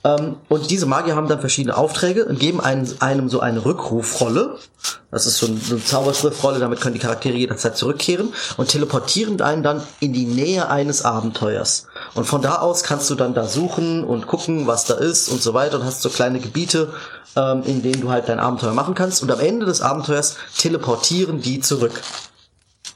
Ähm, 0.04 0.36
und 0.48 0.70
diese 0.70 0.86
Magier 0.86 1.16
haben 1.16 1.28
dann 1.28 1.40
verschiedene 1.40 1.76
Aufträge 1.76 2.24
und 2.26 2.38
geben 2.38 2.60
einem, 2.60 2.86
einem 3.00 3.28
so 3.28 3.40
eine 3.40 3.64
Rückrufrolle. 3.64 4.58
Das 5.10 5.26
ist 5.26 5.38
so, 5.38 5.46
ein, 5.46 5.60
so 5.60 5.74
eine 5.74 5.84
Zauberschriftrolle, 5.84 6.60
damit 6.60 6.80
können 6.80 6.94
die 6.94 7.00
Charaktere 7.00 7.36
jederzeit 7.36 7.76
zurückkehren 7.76 8.32
und 8.56 8.68
teleportieren 8.68 9.40
einen 9.40 9.62
dann 9.62 9.82
in 9.98 10.12
die 10.12 10.26
Nähe 10.26 10.68
eines 10.68 11.04
Abenteuers. 11.04 11.86
Und 12.14 12.26
von 12.26 12.42
da 12.42 12.56
aus 12.56 12.84
kannst 12.84 13.10
du 13.10 13.16
dann 13.16 13.34
da 13.34 13.46
suchen 13.46 14.04
und 14.04 14.26
gucken, 14.26 14.66
was 14.66 14.84
da 14.84 14.94
ist 14.94 15.28
und 15.28 15.42
so 15.42 15.52
weiter 15.54 15.80
und 15.80 15.84
hast 15.84 16.02
so 16.02 16.10
kleine 16.10 16.38
Gebiete, 16.38 16.92
ähm, 17.34 17.64
in 17.64 17.82
denen 17.82 18.00
du 18.00 18.10
halt 18.10 18.28
dein 18.28 18.38
Abenteuer 18.38 18.74
machen 18.74 18.94
kannst. 18.94 19.22
Und 19.22 19.32
am 19.32 19.40
Ende 19.40 19.66
des 19.66 19.80
Abenteuers 19.80 20.36
teleportieren 20.56 21.40
die 21.40 21.60
zurück. 21.60 22.00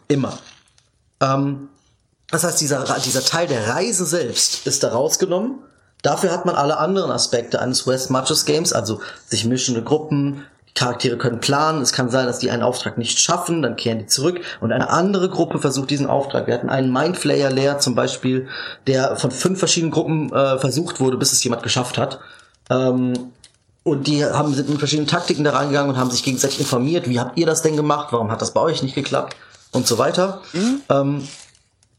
Immer. 0.06 0.38
Ähm, 1.20 1.68
das 2.30 2.44
heißt, 2.44 2.60
dieser, 2.60 2.84
dieser 3.00 3.24
Teil 3.24 3.48
der 3.48 3.68
Reise 3.68 4.06
selbst 4.06 4.66
ist 4.66 4.84
da 4.84 4.92
rausgenommen 4.92 5.58
Dafür 6.02 6.32
hat 6.32 6.44
man 6.46 6.56
alle 6.56 6.78
anderen 6.78 7.10
Aspekte 7.10 7.60
eines 7.60 7.86
West 7.86 8.10
Matches 8.10 8.44
Games, 8.44 8.72
also 8.72 9.00
sich 9.26 9.44
mischende 9.44 9.82
Gruppen, 9.82 10.44
Charaktere 10.74 11.18
können 11.18 11.40
planen, 11.40 11.82
es 11.82 11.92
kann 11.92 12.08
sein, 12.08 12.26
dass 12.26 12.38
die 12.38 12.50
einen 12.50 12.62
Auftrag 12.62 12.96
nicht 12.96 13.18
schaffen, 13.20 13.60
dann 13.60 13.76
kehren 13.76 13.98
die 13.98 14.06
zurück 14.06 14.40
und 14.60 14.72
eine 14.72 14.88
andere 14.88 15.28
Gruppe 15.28 15.58
versucht 15.58 15.90
diesen 15.90 16.06
Auftrag. 16.06 16.46
Wir 16.46 16.54
hatten 16.54 16.70
einen 16.70 16.90
Mindflayer 16.90 17.50
Layer 17.50 17.78
zum 17.78 17.94
Beispiel, 17.94 18.48
der 18.86 19.16
von 19.16 19.30
fünf 19.30 19.58
verschiedenen 19.58 19.92
Gruppen 19.92 20.32
äh, 20.32 20.58
versucht 20.58 20.98
wurde, 20.98 21.18
bis 21.18 21.32
es 21.32 21.44
jemand 21.44 21.62
geschafft 21.62 21.98
hat. 21.98 22.20
Ähm, 22.70 23.32
und 23.82 24.06
die 24.06 24.24
haben, 24.24 24.54
sind 24.54 24.70
mit 24.70 24.78
verschiedenen 24.78 25.08
Taktiken 25.08 25.44
da 25.44 25.50
reingegangen 25.50 25.90
und 25.90 25.98
haben 25.98 26.10
sich 26.10 26.22
gegenseitig 26.22 26.60
informiert, 26.60 27.08
wie 27.08 27.20
habt 27.20 27.36
ihr 27.36 27.46
das 27.46 27.62
denn 27.62 27.76
gemacht, 27.76 28.08
warum 28.10 28.30
hat 28.30 28.40
das 28.40 28.52
bei 28.52 28.60
euch 28.60 28.82
nicht 28.82 28.94
geklappt 28.94 29.36
und 29.72 29.86
so 29.86 29.98
weiter. 29.98 30.40
Mhm. 30.54 30.80
Ähm, 30.88 31.28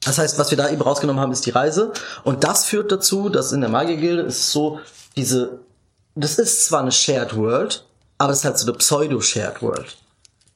das 0.06 0.18
heißt, 0.18 0.40
was 0.40 0.52
wir 0.52 0.58
da 0.58 0.70
eben 0.70 0.82
rausgenommen 0.82 1.22
haben, 1.22 1.32
ist 1.32 1.46
die 1.46 1.52
Reise. 1.52 1.94
Und 2.24 2.44
das 2.44 2.66
führt 2.66 2.92
dazu, 2.92 3.30
dass 3.30 3.52
in 3.52 3.62
der 3.62 3.70
Magiergilde 3.70 4.24
ist 4.24 4.52
so 4.52 4.80
diese, 5.16 5.60
das 6.16 6.40
ist 6.40 6.66
zwar 6.66 6.82
eine 6.82 6.92
Shared 6.92 7.36
World, 7.36 7.86
aber 8.18 8.32
es 8.32 8.40
ist 8.40 8.46
halt 8.46 8.58
so 8.58 8.68
eine 8.68 8.78
Pseudo-Shared 8.78 9.62
World. 9.62 9.98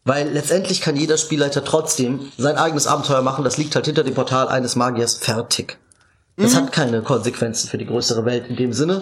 Weil 0.04 0.30
letztendlich 0.30 0.82
kann 0.82 0.96
jeder 0.96 1.18
Spielleiter 1.18 1.66
trotzdem 1.66 2.32
sein 2.38 2.58
eigenes 2.58 2.88
Abenteuer 2.88 3.22
machen, 3.22 3.44
das 3.44 3.58
liegt 3.58 3.76
halt 3.76 3.86
hinter 3.86 4.04
dem 4.04 4.14
Portal 4.14 4.48
eines 4.48 4.76
Magiers 4.76 5.16
fertig. 5.16 5.78
Das 6.38 6.54
mhm. 6.54 6.58
hat 6.58 6.72
keine 6.72 7.02
Konsequenzen 7.02 7.68
für 7.68 7.78
die 7.78 7.86
größere 7.86 8.24
Welt 8.24 8.48
in 8.48 8.56
dem 8.56 8.72
Sinne, 8.72 9.02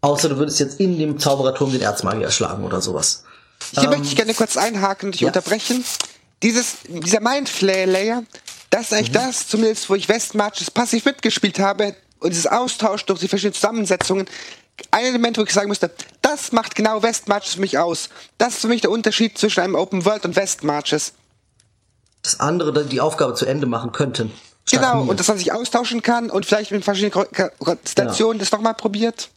außer 0.00 0.28
du 0.28 0.38
würdest 0.38 0.58
jetzt 0.58 0.80
in 0.80 0.98
dem 0.98 1.18
Zaubererturm 1.18 1.70
den 1.70 1.82
Erzmagier 1.82 2.24
erschlagen 2.24 2.64
oder 2.64 2.80
sowas. 2.80 3.24
Hier 3.72 3.84
ähm, 3.84 3.90
möchte 3.90 4.06
ich 4.06 4.16
gerne 4.16 4.34
kurz 4.34 4.56
einhaken 4.56 5.08
und 5.08 5.14
dich 5.14 5.20
ja. 5.20 5.28
unterbrechen. 5.28 5.84
Dieses, 6.42 6.78
dieser 6.88 7.20
Mindflayer, 7.20 8.24
das 8.70 8.82
ist 8.82 8.92
eigentlich 8.92 9.10
mhm. 9.10 9.14
das, 9.14 9.48
zumindest 9.48 9.90
wo 9.90 9.94
ich 9.94 10.08
Westmarches 10.08 10.70
passiv 10.70 11.04
mitgespielt 11.04 11.58
habe 11.58 11.94
und 12.20 12.30
dieses 12.30 12.46
Austausch 12.46 13.04
durch 13.04 13.20
die 13.20 13.28
verschiedenen 13.28 13.54
Zusammensetzungen. 13.54 14.26
Ein 14.90 15.04
Element, 15.04 15.36
wo 15.36 15.42
ich 15.42 15.52
sagen 15.52 15.68
müsste, 15.68 15.90
das 16.22 16.52
macht 16.52 16.74
genau 16.74 17.02
Westmarches 17.02 17.54
für 17.54 17.60
mich 17.60 17.78
aus. 17.78 18.08
Das 18.38 18.54
ist 18.54 18.60
für 18.62 18.68
mich 18.68 18.80
der 18.80 18.90
Unterschied 18.90 19.36
zwischen 19.36 19.60
einem 19.60 19.74
Open 19.74 20.04
World 20.04 20.24
und 20.24 20.36
Westmarches. 20.36 21.12
Das 22.22 22.40
andere 22.40 22.84
die 22.84 23.00
Aufgabe 23.00 23.34
zu 23.34 23.46
Ende 23.46 23.66
machen 23.66 23.92
könnten. 23.92 24.32
Genau, 24.70 25.02
und 25.02 25.18
dass 25.18 25.28
man 25.28 25.38
sich 25.38 25.52
austauschen 25.52 26.02
kann 26.02 26.30
und 26.30 26.46
vielleicht 26.46 26.70
mit 26.70 26.84
verschiedenen 26.84 27.26
Konstellationen 27.58 28.34
genau. 28.34 28.38
das 28.38 28.52
nochmal 28.52 28.74
probiert. 28.74 29.30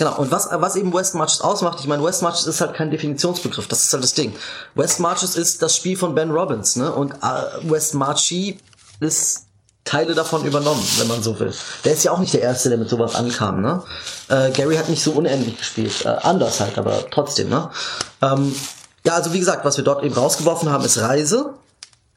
Genau, 0.00 0.16
und 0.16 0.30
was, 0.30 0.48
was 0.50 0.76
eben 0.76 0.94
West 0.94 1.14
Marches 1.14 1.42
ausmacht, 1.42 1.78
ich 1.80 1.86
meine, 1.86 2.02
West 2.02 2.22
Marches 2.22 2.46
ist 2.46 2.62
halt 2.62 2.72
kein 2.72 2.90
Definitionsbegriff, 2.90 3.68
das 3.68 3.84
ist 3.84 3.92
halt 3.92 4.02
das 4.02 4.14
Ding. 4.14 4.34
West 4.74 4.98
Marches 4.98 5.36
ist 5.36 5.60
das 5.60 5.76
Spiel 5.76 5.94
von 5.94 6.14
Ben 6.14 6.30
Robbins, 6.30 6.76
ne? 6.76 6.90
Und 6.90 7.12
äh, 7.12 7.70
West 7.70 7.92
Marchi 7.92 8.58
ist 9.00 9.42
Teile 9.84 10.14
davon 10.14 10.46
übernommen, 10.46 10.82
wenn 10.96 11.06
man 11.06 11.22
so 11.22 11.38
will. 11.38 11.52
Der 11.84 11.92
ist 11.92 12.02
ja 12.02 12.12
auch 12.12 12.18
nicht 12.18 12.32
der 12.32 12.40
Erste, 12.40 12.70
der 12.70 12.78
mit 12.78 12.88
sowas 12.88 13.14
ankam, 13.14 13.60
ne? 13.60 13.82
Äh, 14.28 14.50
Gary 14.52 14.76
hat 14.76 14.88
nicht 14.88 15.02
so 15.02 15.10
unendlich 15.10 15.58
gespielt, 15.58 16.06
äh, 16.06 16.08
anders 16.08 16.60
halt, 16.60 16.78
aber 16.78 17.04
trotzdem, 17.10 17.50
ne? 17.50 17.68
Ähm, 18.22 18.54
ja, 19.04 19.12
also 19.12 19.34
wie 19.34 19.38
gesagt, 19.38 19.66
was 19.66 19.76
wir 19.76 19.84
dort 19.84 20.02
eben 20.02 20.14
rausgeworfen 20.14 20.70
haben, 20.70 20.82
ist 20.82 20.96
Reise. 20.96 21.52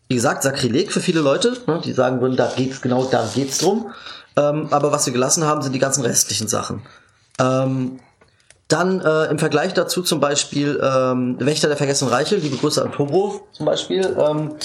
Wie 0.08 0.16
gesagt, 0.16 0.44
Sakrileg 0.44 0.94
für 0.94 1.02
viele 1.02 1.20
Leute, 1.20 1.58
ne? 1.68 1.82
die 1.84 1.92
sagen 1.92 2.22
würden, 2.22 2.38
da 2.38 2.50
geht's 2.56 2.80
genau, 2.80 3.04
da 3.04 3.28
geht's 3.36 3.58
drum. 3.58 3.92
Ähm, 4.38 4.70
aber 4.72 4.94
was 4.94 5.06
wir 5.06 5.12
gelassen 5.12 5.44
haben, 5.44 5.62
sind 5.62 5.74
die 5.74 5.80
ganzen 5.80 6.06
restlichen 6.06 6.48
Sachen. 6.48 6.82
Ähm, 7.40 8.00
dann 8.68 9.02
äh, 9.02 9.26
im 9.26 9.38
Vergleich 9.38 9.74
dazu 9.74 10.02
zum 10.02 10.20
Beispiel 10.20 10.82
ähm, 10.82 11.36
Wächter 11.40 11.68
der 11.68 11.78
Vergessenen 11.78 12.12
Reiche, 12.12 12.38
liebe 12.38 12.58
Grüße 12.58 12.82
an 12.82 12.92
Tobo 12.92 13.48
zum 13.52 13.66
Beispiel. 13.66 14.16
Ähm, 14.18 14.56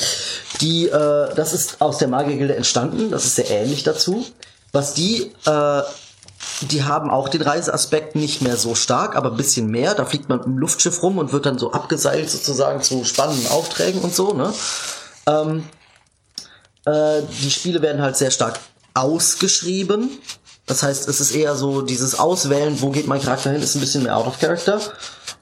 die, 0.60 0.86
äh, 0.86 1.34
das 1.34 1.52
ist 1.52 1.80
aus 1.80 1.98
der 1.98 2.08
Magiergilde 2.08 2.56
entstanden, 2.56 3.10
das 3.10 3.26
ist 3.26 3.36
sehr 3.36 3.50
ähnlich 3.50 3.82
dazu. 3.82 4.24
Was 4.72 4.94
die, 4.94 5.32
äh, 5.44 5.82
die 6.70 6.84
haben 6.84 7.10
auch 7.10 7.28
den 7.28 7.42
Reiseaspekt 7.42 8.14
nicht 8.16 8.40
mehr 8.40 8.56
so 8.56 8.74
stark, 8.74 9.16
aber 9.16 9.30
ein 9.32 9.36
bisschen 9.36 9.70
mehr. 9.70 9.94
Da 9.94 10.04
fliegt 10.04 10.28
man 10.28 10.42
im 10.42 10.58
Luftschiff 10.58 11.02
rum 11.02 11.18
und 11.18 11.32
wird 11.32 11.44
dann 11.44 11.58
so 11.58 11.72
abgeseilt 11.72 12.30
sozusagen 12.30 12.82
zu 12.82 13.04
spannenden 13.04 13.48
Aufträgen 13.48 14.00
und 14.00 14.14
so. 14.14 14.32
Ne? 14.32 14.52
Ähm, 15.26 15.64
äh, 16.86 17.22
die 17.42 17.50
Spiele 17.50 17.82
werden 17.82 18.00
halt 18.00 18.16
sehr 18.16 18.30
stark 18.30 18.58
ausgeschrieben. 18.94 20.18
Das 20.68 20.82
heißt, 20.82 21.08
es 21.08 21.20
ist 21.20 21.32
eher 21.32 21.56
so 21.56 21.82
dieses 21.82 22.18
Auswählen, 22.18 22.80
wo 22.80 22.90
geht 22.90 23.06
mein 23.06 23.22
Charakter 23.22 23.50
hin, 23.50 23.62
ist 23.62 23.74
ein 23.74 23.80
bisschen 23.80 24.02
mehr 24.04 24.16
out 24.16 24.26
of 24.26 24.38
character. 24.38 24.80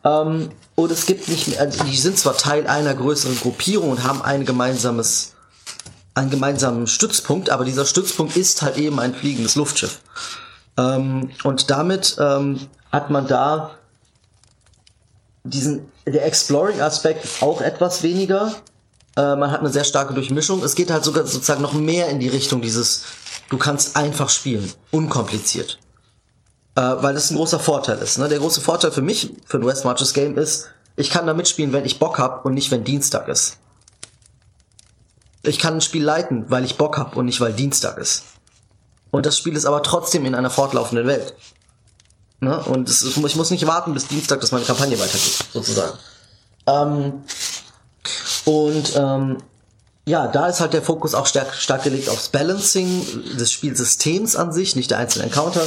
Ähm, 0.05 0.51
und 0.77 0.91
es 0.91 1.05
gibt 1.05 1.29
nicht 1.29 1.49
mehr, 1.49 1.61
also 1.61 1.83
die 1.85 1.97
sind 1.97 2.17
zwar 2.17 2.37
Teil 2.37 2.67
einer 2.67 2.95
größeren 2.95 3.39
Gruppierung 3.41 3.91
und 3.91 4.05
haben 4.05 4.23
ein 4.23 4.45
gemeinsames, 4.45 5.33
einen 6.15 6.31
gemeinsamen 6.31 6.87
Stützpunkt, 6.87 7.51
aber 7.51 7.65
dieser 7.65 7.85
Stützpunkt 7.85 8.37
ist 8.37 8.63
halt 8.63 8.77
eben 8.77 9.01
ein 9.01 9.15
fliegendes 9.15 9.57
Luftschiff. 9.57 10.01
Ähm, 10.79 11.31
und 11.43 11.71
damit 11.71 12.17
ähm, 12.21 12.61
hat 12.93 13.11
man 13.11 13.27
da 13.27 13.73
diesen, 15.43 15.91
der 16.07 16.25
Exploring-Aspekt 16.25 17.27
auch 17.41 17.61
etwas 17.61 18.03
weniger. 18.05 18.55
Äh, 19.17 19.35
man 19.35 19.51
hat 19.51 19.61
eine 19.61 19.71
sehr 19.71 19.85
starke 19.85 20.15
Durchmischung. 20.15 20.63
Es 20.63 20.77
geht 20.77 20.91
halt 20.91 21.03
sogar 21.03 21.27
sozusagen 21.27 21.63
noch 21.63 21.73
mehr 21.73 22.09
in 22.09 22.21
die 22.21 22.29
Richtung 22.29 22.63
dieses 22.63 23.03
Du 23.49 23.59
kannst 23.59 23.97
einfach 23.97 24.29
spielen, 24.29 24.73
unkompliziert. 24.91 25.79
Äh, 26.75 26.81
weil 26.81 27.15
das 27.15 27.31
ein 27.31 27.37
großer 27.37 27.59
Vorteil 27.59 27.99
ist. 27.99 28.19
Ne? 28.19 28.29
Der 28.29 28.39
große 28.39 28.61
Vorteil 28.61 28.93
für 28.93 29.03
mich, 29.03 29.33
für 29.47 29.59
ein 29.59 29.67
West 29.67 29.85
Marches 29.85 30.13
Game 30.13 30.37
ist, 30.37 30.69
ich 30.97 31.11
kann 31.11 31.27
da 31.27 31.35
mitspielen, 31.35 31.73
wenn 31.73 31.85
ich 31.85 31.99
Bock 31.99 32.19
hab 32.19 32.45
und 32.45 32.55
nicht, 32.55 32.71
wenn 32.71 32.85
Dienstag 32.85 33.29
ist. 33.29 33.59
Ich 35.43 35.59
kann 35.59 35.75
ein 35.75 35.81
Spiel 35.81 36.03
leiten, 36.03 36.51
weil 36.51 36.65
ich 36.65 36.77
Bock 36.77 36.99
hab 36.99 37.17
und 37.17 37.27
nicht, 37.27 37.41
weil 37.41 37.53
Dienstag 37.53 37.99
ist. 37.99 38.25
Und 39.11 39.27
das 39.27 39.39
Spiel 39.39 39.57
ist 39.57 39.65
aber 39.65 39.83
trotzdem 39.83 40.27
in 40.27 40.35
einer 40.35 40.51
fortlaufenden 40.51 41.07
Welt. 41.07 41.35
Ne? 42.41 42.63
Und 42.65 42.89
ist, 42.89 43.03
ich 43.05 43.37
muss 43.37 43.51
nicht 43.51 43.67
warten, 43.67 43.95
bis 43.95 44.09
Dienstag, 44.09 44.41
dass 44.41 44.53
meine 44.53 44.65
Kampagne 44.65 44.99
weitergeht, 44.99 45.45
sozusagen. 45.53 45.99
Ähm, 46.67 47.25
und 48.45 48.97
ähm, 48.97 49.39
ja, 50.09 50.29
da 50.29 50.47
ist 50.47 50.61
halt 50.61 50.73
der 50.73 50.83
Fokus 50.83 51.15
auch 51.15 51.27
stark, 51.27 51.53
stark 51.55 51.83
gelegt 51.83 52.09
aufs 52.09 52.29
Balancing 52.29 53.05
des 53.37 53.51
Spielsystems 53.51 54.37
an 54.37 54.53
sich, 54.53 54.77
nicht 54.77 54.93
der 54.93 54.99
einzelnen 54.99 55.27
Encounter. 55.27 55.63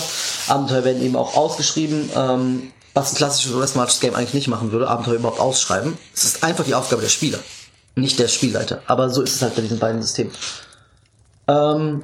Abenteuer 0.48 0.86
werden 0.86 1.04
eben 1.04 1.18
auch 1.18 1.36
ausgeschrieben, 1.36 2.10
ähm, 2.16 2.72
was 2.94 3.12
ein 3.12 3.18
klassisches 3.18 3.60
Westmarch 3.60 4.00
Game 4.00 4.16
eigentlich 4.16 4.34
nicht 4.34 4.48
machen 4.48 4.72
würde, 4.72 4.88
Abenteuer 4.88 5.16
überhaupt 5.16 5.42
ausschreiben. 5.42 5.98
Es 6.16 6.24
ist 6.24 6.44
einfach 6.44 6.64
die 6.64 6.74
Aufgabe 6.74 7.02
der 7.02 7.10
Spieler, 7.10 7.40
nicht 7.96 8.18
der 8.18 8.30
Spielleiter. 8.30 8.82
Aber 8.88 9.10
so 9.10 9.22
ist 9.22 9.36
es 9.36 9.42
halt 9.42 9.56
bei 9.56 9.62
diesen 9.62 9.78
beiden 9.78 10.02
Systemen. 10.02 10.32
Ähm, 11.50 12.04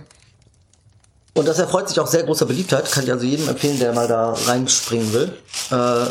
und 1.36 1.48
das 1.48 1.58
erfreut 1.58 1.88
sich 1.88 2.02
auch 2.02 2.08
sehr 2.08 2.24
großer 2.24 2.46
Beliebtheit, 2.46 2.92
kann 2.92 3.06
ich 3.06 3.12
also 3.14 3.26
jedem 3.26 3.48
empfehlen, 3.48 3.80
der 3.80 3.94
mal 3.94 4.10
da 4.10 4.36
reinspringen 4.46 5.14
will. 5.14 5.38
Äh, 5.72 6.06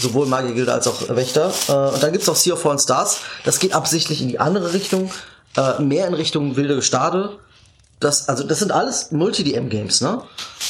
sowohl 0.00 0.26
Magiergilde 0.26 0.72
als 0.72 0.86
auch 0.86 1.08
Wächter. 1.08 1.52
Äh, 1.68 1.94
und 1.94 2.02
dann 2.02 2.12
gibt's 2.12 2.28
auch 2.28 2.36
Sea 2.36 2.54
of 2.54 2.62
Fallen 2.62 2.78
Stars. 2.78 3.18
Das 3.44 3.58
geht 3.58 3.74
absichtlich 3.74 4.22
in 4.22 4.28
die 4.28 4.38
andere 4.38 4.72
Richtung 4.72 5.10
äh, 5.58 5.82
mehr 5.82 6.06
in 6.06 6.14
Richtung 6.14 6.56
wilde 6.56 6.76
Gestade. 6.76 7.38
Das, 8.00 8.28
also 8.28 8.44
das 8.44 8.60
sind 8.60 8.70
alles 8.70 9.10
Multi-DM-Games, 9.10 10.00
ne? 10.00 10.22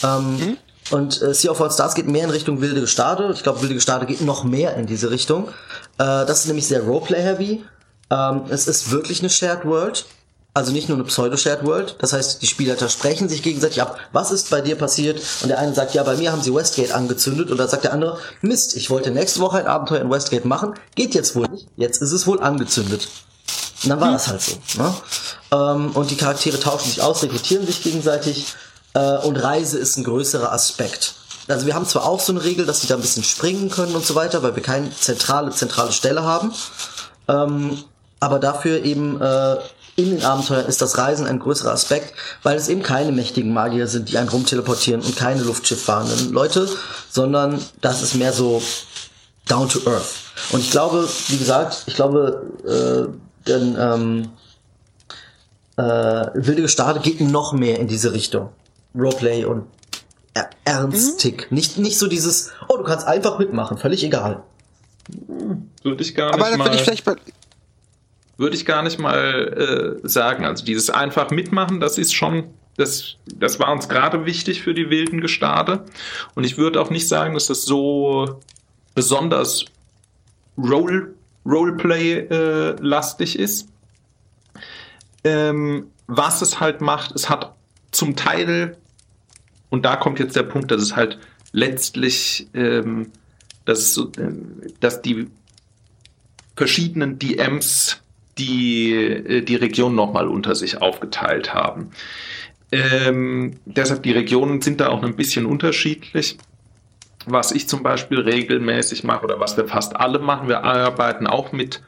Ähm, 0.03 0.37
mhm. 0.37 0.57
Und 0.91 1.21
äh, 1.21 1.35
Sea 1.35 1.51
of 1.51 1.61
All 1.61 1.71
Stars 1.71 1.95
geht 1.95 2.09
mehr 2.09 2.25
in 2.25 2.31
Richtung 2.31 2.63
wilde 2.63 2.81
Gestade. 2.81 3.31
Ich 3.35 3.43
glaube, 3.43 3.61
wilde 3.61 3.75
Gestade 3.75 4.07
geht 4.07 4.23
noch 4.23 4.45
mehr 4.45 4.75
in 4.77 4.87
diese 4.87 5.11
Richtung. 5.11 5.49
Äh, 5.99 6.25
das 6.25 6.41
ist 6.41 6.47
nämlich 6.47 6.67
sehr 6.67 6.81
Roleplay-heavy. 6.81 7.63
Ähm, 8.11 8.43
es 8.49 8.67
ist 8.67 8.91
wirklich 8.91 9.21
eine 9.21 9.29
Shared 9.29 9.67
World. 9.67 10.07
Also 10.55 10.73
nicht 10.73 10.89
nur 10.89 10.97
eine 10.97 11.05
Pseudo-Shared 11.05 11.67
World. 11.67 11.97
Das 11.99 12.15
heißt, 12.15 12.41
die 12.41 12.47
Spielleiter 12.47 12.89
sprechen 12.89 13.29
sich 13.29 13.43
gegenseitig 13.43 13.83
ab. 13.83 13.99
Was 14.13 14.33
ist 14.33 14.49
bei 14.49 14.63
dir 14.63 14.77
passiert? 14.77 15.21
Und 15.43 15.51
der 15.51 15.59
eine 15.59 15.75
sagt, 15.75 15.95
ja, 15.95 16.03
bei 16.03 16.17
mir 16.17 16.33
haben 16.33 16.43
sie 16.43 16.55
Westgate 16.55 16.95
angezündet. 16.95 17.51
Und 17.51 17.59
dann 17.59 17.69
sagt 17.69 17.85
der 17.85 17.93
andere, 17.93 18.19
Mist, 18.41 18.75
ich 18.75 18.89
wollte 18.89 19.11
nächste 19.11 19.41
Woche 19.41 19.59
ein 19.59 19.67
Abenteuer 19.67 20.01
in 20.01 20.11
Westgate 20.11 20.49
machen. 20.49 20.73
Geht 20.95 21.15
jetzt 21.15 21.37
wohl 21.37 21.47
nicht. 21.49 21.69
Jetzt 21.77 22.01
ist 22.01 22.13
es 22.13 22.27
wohl 22.27 22.41
angezündet. 22.41 23.09
Und 23.83 23.91
dann 23.91 24.01
war 24.01 24.13
das 24.13 24.29
halt 24.29 24.41
so. 24.41 24.57
Ne? 24.81 24.95
Ähm, 25.53 25.91
und 25.93 26.11
die 26.11 26.17
Charaktere 26.17 26.59
tauschen 26.59 26.89
sich 26.89 27.01
aus, 27.01 27.23
rekrutieren 27.23 27.67
sich 27.67 27.83
gegenseitig 27.83 28.47
äh, 28.95 29.19
und 29.19 29.37
Reise 29.37 29.79
ist 29.79 29.97
ein 29.97 30.05
größerer 30.05 30.53
Aspekt. 30.53 31.15
Also 31.47 31.67
wir 31.67 31.75
haben 31.75 31.87
zwar 31.87 32.05
auch 32.05 32.21
so 32.21 32.33
eine 32.33 32.45
Regel, 32.45 32.67
dass 32.67 32.81
die 32.81 32.87
da 32.87 32.97
ein 32.97 33.01
bisschen 33.01 33.25
springen 33.25 33.71
können 33.71 33.95
und 33.95 34.05
so 34.05 34.15
weiter, 34.15 34.43
weil 34.43 34.55
wir 34.55 34.63
keine 34.63 34.91
zentrale, 34.95 35.51
zentrale 35.51 35.93
Stelle 35.93 36.23
haben. 36.23 36.53
Ähm, 37.27 37.85
aber 38.21 38.39
dafür 38.39 38.85
eben 38.85 39.21
äh, 39.21 39.57
in 39.97 40.11
den 40.11 40.25
Abenteuern 40.25 40.67
ist 40.67 40.83
das 40.83 40.99
Reisen 40.99 41.27
ein 41.27 41.39
größerer 41.39 41.73
Aspekt, 41.73 42.15
weil 42.43 42.57
es 42.57 42.69
eben 42.69 42.83
keine 42.83 43.13
mächtigen 43.13 43.53
Magier 43.53 43.87
sind, 43.87 44.11
die 44.11 44.19
einen 44.19 44.29
rumteleportieren 44.29 45.03
und 45.03 45.17
keine 45.17 45.43
Luftschifffahrenden 45.43 46.33
Leute, 46.33 46.69
sondern 47.11 47.61
das 47.81 48.03
ist 48.03 48.15
mehr 48.15 48.33
so 48.33 48.63
down 49.49 49.69
to 49.69 49.81
earth. 49.91 50.15
Und 50.51 50.61
ich 50.61 50.71
glaube, 50.71 51.09
wie 51.29 51.39
gesagt, 51.39 51.85
ich 51.87 51.95
glaube, 51.95 52.43
äh, 52.65 53.28
denn 53.49 53.77
ähm, 53.79 54.29
äh, 55.77 55.83
Wilde 56.35 56.63
Gestade 56.63 57.01
geht 57.01 57.21
noch 57.21 57.53
mehr 57.53 57.79
in 57.79 57.89
diese 57.89 58.13
Richtung. 58.13 58.51
Roleplay 58.95 59.45
und 59.45 59.67
er 60.35 60.51
ernstig. 60.65 61.49
Mhm. 61.51 61.55
Nicht, 61.57 61.79
nicht 61.79 61.99
so 61.99 62.07
dieses, 62.07 62.53
oh, 62.69 62.77
du 62.77 62.85
kannst 62.85 63.07
einfach 63.07 63.39
mitmachen, 63.39 63.79
völlig 63.79 64.05
egal. 64.05 64.43
Würde 65.83 66.03
ich 66.03 66.15
gar 66.15 66.37
nicht 66.37 66.45
Aber 66.45 66.57
mal... 66.57 66.75
Ich 66.75 66.83
vielleicht 66.83 67.05
bei 67.05 67.17
würde 68.39 68.55
ich 68.55 68.65
gar 68.65 68.83
nicht 68.83 68.99
mal 68.99 69.99
äh, 70.05 70.09
sagen. 70.09 70.47
Also 70.47 70.65
dieses 70.65 70.91
einfach 70.91 71.31
mitmachen, 71.31 71.81
das 71.81 71.99
ist 71.99 72.15
schon, 72.15 72.45
das, 72.77 73.17
das 73.27 73.59
war 73.59 73.73
uns 73.73 73.89
gerade 73.89 74.25
wichtig 74.25 74.63
für 74.63 74.75
die 74.75 74.91
wilden 74.91 75.21
Gestade. 75.21 75.85
Und 76.37 76.45
ich 76.45 76.57
würde 76.57 76.81
auch 76.81 76.91
nicht 76.91 77.09
sagen, 77.09 77.35
dass 77.35 77.49
das 77.49 77.65
so 77.65 78.39
besonders 78.95 79.65
Role, 80.57 81.15
Roleplay-lastig 81.49 83.39
ist. 83.39 83.69
Ähm, 85.25 85.87
was 86.07 86.43
es 86.43 86.61
halt 86.61 86.81
macht, 86.81 87.15
es 87.15 87.29
hat 87.29 87.55
zum 87.91 88.15
Teil, 88.17 88.77
und 89.71 89.85
da 89.85 89.97
kommt 89.97 90.19
jetzt 90.19 90.37
der 90.37 90.45
Punkt, 90.45 90.71
dass 90.71 90.83
es 90.83 90.95
halt 90.95 91.19
letztlich, 91.53 92.49
ähm, 92.55 93.11
dass, 93.65 93.95
so, 93.95 94.13
äh, 94.13 94.33
dass 94.81 95.03
die 95.03 95.29
verschiedenen 96.57 97.19
DMs 97.19 98.03
die 98.39 98.93
äh, 98.93 99.43
die 99.43 99.57
Region 99.57 99.95
nochmal 99.95 100.29
unter 100.29 100.55
sich 100.55 100.81
aufgeteilt 100.81 101.55
haben. 101.55 101.91
Ähm, 102.71 103.57
deshalb 103.65 104.03
die 104.03 104.13
Regionen 104.13 104.61
sind 104.61 104.81
da 104.81 104.89
auch 104.89 105.03
ein 105.03 105.17
bisschen 105.17 105.47
unterschiedlich. 105.47 106.39
Was 107.27 107.53
ich 107.53 107.69
zum 107.69 107.83
Beispiel 107.83 108.21
regelmäßig 108.21 109.05
mache 109.05 109.25
oder 109.25 109.41
was 109.41 109.57
wir 109.57 109.67
fast 109.67 109.97
alle 109.97 110.19
machen, 110.19 110.49
wir 110.49 110.65
arbeiten 110.65 111.27
auch 111.27 111.53
mit 111.53 111.83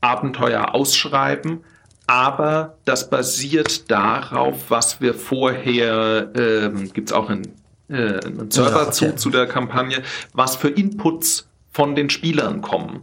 Abenteuer 0.00 0.74
ausschreiben, 0.74 1.64
aber 2.06 2.76
das 2.84 3.10
basiert 3.10 3.90
darauf, 3.90 4.70
was 4.70 5.00
wir 5.00 5.14
vorher, 5.14 6.30
ähm, 6.36 6.92
gibt 6.92 7.10
es 7.10 7.12
auch 7.12 7.28
einen, 7.28 7.48
äh, 7.88 8.24
einen 8.24 8.50
Server 8.50 8.70
ja, 8.70 8.82
okay. 8.82 8.92
zu, 8.92 9.16
zu 9.16 9.30
der 9.30 9.46
Kampagne, 9.46 10.02
was 10.32 10.56
für 10.56 10.68
Inputs 10.68 11.48
von 11.72 11.94
den 11.94 12.08
Spielern 12.10 12.62
kommen. 12.62 13.00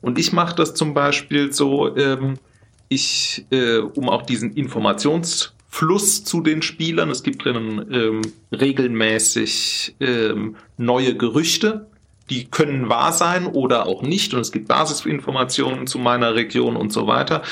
Und 0.00 0.18
ich 0.18 0.32
mache 0.32 0.54
das 0.54 0.74
zum 0.74 0.94
Beispiel 0.94 1.52
so, 1.52 1.96
ähm, 1.96 2.38
ich, 2.88 3.46
äh, 3.50 3.78
um 3.78 4.08
auch 4.08 4.22
diesen 4.22 4.54
Informationsfluss 5.74 6.24
zu 6.24 6.40
den 6.40 6.62
Spielern, 6.62 7.10
es 7.10 7.22
gibt 7.22 7.44
drinnen 7.44 7.92
ähm, 7.92 8.22
regelmäßig 8.52 9.96
ähm, 10.00 10.56
neue 10.76 11.16
Gerüchte, 11.16 11.86
die 12.30 12.46
können 12.46 12.88
wahr 12.88 13.12
sein 13.12 13.46
oder 13.46 13.86
auch 13.86 14.02
nicht. 14.02 14.32
Und 14.34 14.40
es 14.40 14.52
gibt 14.52 14.68
Basisinformationen 14.68 15.86
zu 15.86 15.98
meiner 15.98 16.34
Region 16.34 16.76
und 16.76 16.92
so 16.92 17.06
weiter. 17.06 17.42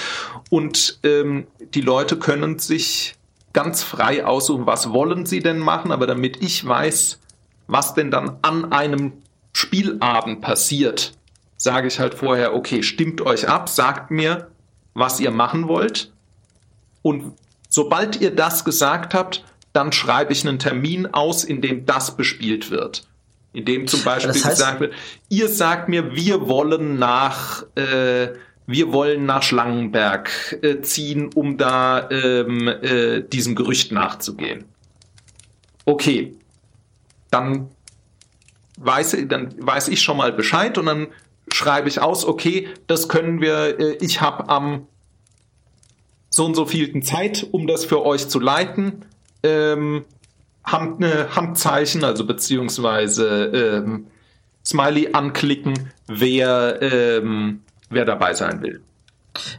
Und 0.51 0.99
ähm, 1.03 1.47
die 1.75 1.83
Leute 1.83 2.17
können 2.17 2.59
sich 2.59 3.15
ganz 3.53 3.83
frei 3.83 4.25
aussuchen, 4.25 4.67
was 4.67 4.93
wollen 4.93 5.27
sie 5.27 5.41
denn 5.41 5.59
machen, 5.59 5.93
aber 5.93 6.07
damit 6.07 6.43
ich 6.43 6.67
weiß, 6.67 7.21
was 7.67 7.93
denn 7.95 8.11
dann 8.11 8.39
an 8.41 8.73
einem 8.73 9.13
Spielabend 9.53 10.41
passiert, 10.41 11.13
sage 11.59 11.89
ich 11.89 11.99
halt 11.99 12.15
vorher, 12.15 12.55
okay, 12.55 12.83
stimmt 12.83 13.21
euch 13.21 13.49
ab, 13.49 13.69
sagt 13.69 14.11
mir, 14.11 14.49
was 14.95 15.21
ihr 15.21 15.31
machen 15.31 15.69
wollt. 15.69 16.11
Und 17.03 17.35
sobald 17.73 18.21
ihr 18.21 18.35
das 18.35 18.65
gesagt 18.65 19.15
habt, 19.15 19.45
dann 19.73 19.93
schreibe 19.93 20.33
ich 20.33 20.47
einen 20.47 20.59
Termin 20.59 21.07
aus, 21.07 21.43
in 21.43 21.63
dem 21.63 21.87
das 21.87 22.17
bespielt 22.17 22.71
wird. 22.71 23.05
In 23.55 23.65
dem 23.65 23.87
zum 23.87 24.05
Beispiel 24.05 24.33
das 24.33 24.45
heißt, 24.45 24.59
gesagt 24.59 24.81
wird, 24.81 24.95
ihr 25.31 25.49
sagt 25.49 25.89
mir, 25.89 26.15
wir 26.15 26.49
wollen 26.49 26.99
nach, 26.99 27.65
äh, 27.75 28.29
wir 28.67 28.93
wollen 28.93 29.25
nach 29.25 29.43
Schlangenberg 29.43 30.59
äh, 30.63 30.83
ziehen, 30.83 31.31
um 31.35 31.57
da 31.57 32.11
ähm, 32.11 32.69
äh, 32.69 33.23
diesem 33.23 33.55
Gerücht 33.55 33.91
nachzugehen. 33.91 34.65
Okay, 35.87 36.35
dann 37.31 37.71
weiß, 38.79 39.17
dann 39.29 39.55
weiß 39.59 39.89
ich 39.89 40.03
schon 40.03 40.19
mal 40.19 40.33
Bescheid 40.33 40.77
und 40.77 40.87
dann 40.87 41.07
schreibe 41.53 41.89
ich 41.89 42.01
aus, 42.01 42.27
okay, 42.27 42.69
das 42.87 43.09
können 43.09 43.41
wir, 43.41 43.81
äh, 43.81 43.97
ich 44.01 44.21
habe 44.21 44.49
am 44.51 44.87
so 46.33 46.47
und 46.47 46.55
so 46.55 46.65
vielten 46.65 47.03
Zeit, 47.03 47.47
um 47.53 47.67
das 47.67 47.85
für 47.85 48.05
euch 48.05 48.29
zu 48.29 48.41
leiten. 48.41 49.05
Ähm, 49.43 50.05
Hand, 50.65 51.01
ne, 51.01 51.29
Handzeichen, 51.35 52.05
also 52.05 52.25
beziehungsweise 52.25 53.47
ähm, 53.47 54.07
Smiley 54.65 55.11
anklicken, 55.13 55.93
wer, 56.07 56.81
ähm, 56.81 57.61
wer 57.91 58.05
dabei 58.05 58.35
sein 58.35 58.63
will. 58.63 58.81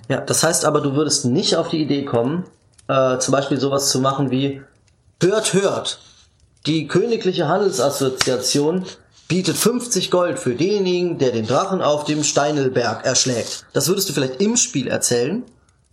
Ja, 0.08 0.22
das 0.22 0.44
heißt 0.44 0.66
aber, 0.66 0.82
du 0.82 0.96
würdest 0.96 1.26
nicht 1.26 1.56
auf 1.56 1.70
die 1.70 1.82
Idee 1.82 2.06
kommen, 2.06 2.46
äh, 2.88 3.18
zum 3.20 3.34
Beispiel 3.34 3.60
sowas 3.60 3.90
zu 3.90 4.00
machen 4.00 4.32
wie 4.32 4.62
Hört, 5.22 5.54
hört! 5.54 6.00
Die 6.66 6.88
Königliche 6.88 7.50
Handelsassoziation 7.50 8.86
bietet 9.28 9.58
50 9.58 10.12
Gold 10.12 10.40
für 10.40 10.56
denjenigen, 10.56 11.18
der 11.18 11.32
den 11.32 11.46
Drachen 11.46 11.82
auf 11.82 12.06
dem 12.06 12.24
Steinelberg 12.24 13.06
erschlägt. 13.06 13.66
Das 13.74 13.90
würdest 13.90 14.10
du 14.10 14.14
vielleicht 14.14 14.42
im 14.42 14.56
Spiel 14.56 14.88
erzählen, 14.88 15.44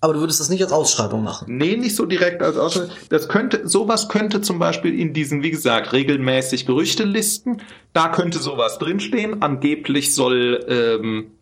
aber 0.01 0.15
du 0.15 0.21
würdest 0.21 0.41
das 0.41 0.49
nicht 0.49 0.63
als 0.63 0.73
Ausschreibung 0.73 1.23
machen. 1.23 1.57
Nee, 1.57 1.77
nicht 1.77 1.95
so 1.95 2.07
direkt 2.07 2.43
als 2.43 2.57
Ausschreibung. 2.57 2.91
Das 3.11 3.29
könnte, 3.29 3.69
sowas 3.69 4.09
könnte 4.09 4.41
zum 4.41 4.59
Beispiel 4.59 4.99
in 4.99 5.13
diesen, 5.13 5.43
wie 5.43 5.51
gesagt, 5.51 5.93
regelmäßig 5.93 6.67
Gerüchtelisten, 6.67 7.61
da 7.93 8.09
könnte 8.09 8.39
sowas 8.39 8.79
drinstehen. 8.79 9.43
Angeblich 9.43 10.15
soll 10.15 10.65
ähm, 10.69 11.33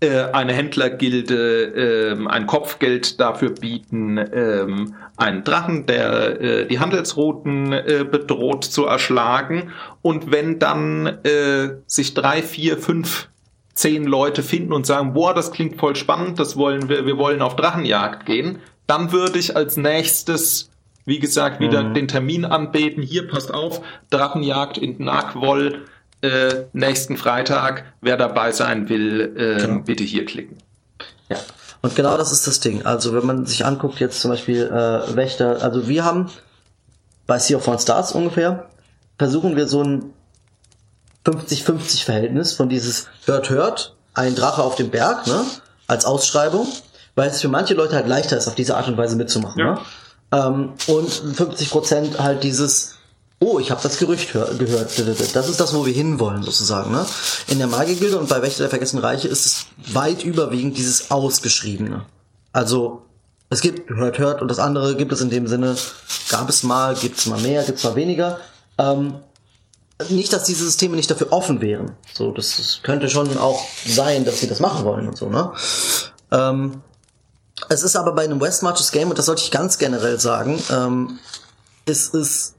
äh, 0.00 0.32
eine 0.32 0.54
Händlergilde 0.54 2.14
ähm, 2.16 2.26
ein 2.26 2.46
Kopfgeld 2.46 3.20
dafür 3.20 3.50
bieten, 3.50 4.18
ähm, 4.18 4.94
einen 5.16 5.44
Drachen, 5.44 5.86
der 5.86 6.40
äh, 6.40 6.66
die 6.66 6.80
Handelsrouten 6.80 7.72
äh, 7.72 8.06
bedroht, 8.10 8.64
zu 8.64 8.86
erschlagen. 8.86 9.70
Und 10.02 10.32
wenn 10.32 10.58
dann 10.58 11.06
äh, 11.06 11.76
sich 11.86 12.14
drei, 12.14 12.42
vier, 12.42 12.78
fünf, 12.78 13.28
zehn 13.80 14.04
Leute 14.04 14.42
finden 14.42 14.72
und 14.72 14.86
sagen, 14.86 15.14
boah, 15.14 15.32
das 15.32 15.52
klingt 15.52 15.78
voll 15.78 15.96
spannend, 15.96 16.38
das 16.38 16.56
wollen 16.56 16.88
wir, 16.88 17.06
wir 17.06 17.16
wollen 17.16 17.40
auf 17.40 17.56
Drachenjagd 17.56 18.26
gehen, 18.26 18.58
dann 18.86 19.10
würde 19.10 19.38
ich 19.38 19.56
als 19.56 19.78
nächstes, 19.78 20.68
wie 21.06 21.18
gesagt, 21.18 21.60
wieder 21.60 21.82
mhm. 21.82 21.94
den 21.94 22.08
Termin 22.08 22.44
anbeten. 22.44 23.02
Hier 23.02 23.26
passt 23.26 23.54
auf, 23.54 23.80
Drachenjagd 24.10 24.76
in 24.76 25.02
Nagwoll 25.02 25.86
äh, 26.20 26.64
nächsten 26.74 27.16
Freitag. 27.16 27.84
Wer 28.02 28.18
dabei 28.18 28.52
sein 28.52 28.90
will, 28.90 29.34
äh, 29.36 29.62
genau. 29.62 29.80
bitte 29.80 30.04
hier 30.04 30.26
klicken. 30.26 30.58
Ja. 31.30 31.38
Und 31.80 31.96
genau 31.96 32.18
das 32.18 32.32
ist 32.32 32.46
das 32.46 32.60
Ding. 32.60 32.84
Also 32.84 33.14
wenn 33.14 33.24
man 33.24 33.46
sich 33.46 33.64
anguckt, 33.64 34.00
jetzt 34.00 34.20
zum 34.20 34.30
Beispiel 34.30 34.64
äh, 34.64 35.16
Wächter, 35.16 35.62
also 35.62 35.88
wir 35.88 36.04
haben 36.04 36.28
bei 37.26 37.38
Sea 37.38 37.56
of 37.56 37.66
One 37.66 37.78
Stars 37.78 38.12
ungefähr, 38.12 38.68
versuchen 39.18 39.56
wir 39.56 39.66
so 39.66 39.82
ein 39.82 40.12
50-50 41.26 42.04
Verhältnis 42.04 42.52
von 42.52 42.68
dieses 42.68 43.08
hört, 43.26 43.50
hört, 43.50 43.96
ein 44.14 44.34
Drache 44.34 44.62
auf 44.62 44.76
dem 44.76 44.90
Berg, 44.90 45.26
ne, 45.26 45.44
als 45.86 46.04
Ausschreibung, 46.04 46.66
weil 47.14 47.30
es 47.30 47.40
für 47.40 47.48
manche 47.48 47.74
Leute 47.74 47.94
halt 47.94 48.08
leichter 48.08 48.36
ist, 48.36 48.48
auf 48.48 48.54
diese 48.54 48.76
Art 48.76 48.88
und 48.88 48.96
Weise 48.96 49.16
mitzumachen. 49.16 49.58
Ja. 49.58 49.74
Ne? 49.74 49.80
Ähm, 50.32 50.72
und 50.86 51.10
50 51.10 51.70
Prozent 51.70 52.18
halt 52.20 52.44
dieses 52.44 52.94
oh, 53.40 53.58
ich 53.58 53.70
habe 53.70 53.80
das 53.82 53.98
Gerücht 53.98 54.32
gehört. 54.32 54.60
Das 55.34 55.48
ist 55.48 55.60
das, 55.60 55.74
wo 55.74 55.86
wir 55.86 55.92
hinwollen, 55.92 56.42
sozusagen. 56.42 56.92
Ne? 56.92 57.04
In 57.48 57.58
der 57.58 57.66
Magiergilde 57.66 58.18
und 58.18 58.28
bei 58.28 58.42
Wächter 58.42 58.64
der 58.64 58.70
Vergessenen 58.70 59.04
Reiche 59.04 59.28
ist 59.28 59.46
es 59.46 59.66
weit 59.94 60.24
überwiegend 60.24 60.76
dieses 60.76 61.10
Ausgeschriebene. 61.10 62.04
Also, 62.52 63.02
es 63.48 63.62
gibt 63.62 63.88
hört, 63.90 64.18
hört 64.18 64.42
und 64.42 64.48
das 64.48 64.58
andere 64.58 64.94
gibt 64.94 65.12
es 65.12 65.20
in 65.20 65.30
dem 65.30 65.46
Sinne, 65.46 65.76
gab 66.28 66.48
es 66.48 66.62
mal, 66.62 66.94
gibt 66.94 67.18
es 67.18 67.26
mal 67.26 67.40
mehr, 67.40 67.64
gibt 67.64 67.78
es 67.78 67.84
mal 67.84 67.96
weniger. 67.96 68.38
Ähm, 68.78 69.14
nicht, 70.08 70.32
dass 70.32 70.44
diese 70.44 70.64
Systeme 70.64 70.96
nicht 70.96 71.10
dafür 71.10 71.32
offen 71.32 71.60
wären. 71.60 71.92
So, 72.14 72.32
das, 72.32 72.56
das 72.56 72.80
könnte 72.82 73.08
schon 73.08 73.36
auch 73.38 73.64
sein, 73.86 74.24
dass 74.24 74.40
sie 74.40 74.48
das 74.48 74.60
machen 74.60 74.84
wollen 74.84 75.08
und 75.08 75.16
so, 75.16 75.28
ne? 75.28 75.52
Ähm, 76.30 76.82
es 77.68 77.82
ist 77.82 77.96
aber 77.96 78.12
bei 78.12 78.24
einem 78.24 78.40
West 78.40 78.62
Marches 78.62 78.90
Game, 78.90 79.10
und 79.10 79.18
das 79.18 79.26
sollte 79.26 79.42
ich 79.42 79.50
ganz 79.50 79.78
generell 79.78 80.18
sagen, 80.18 80.62
ähm, 80.70 81.18
es 81.84 82.08
ist 82.08 82.54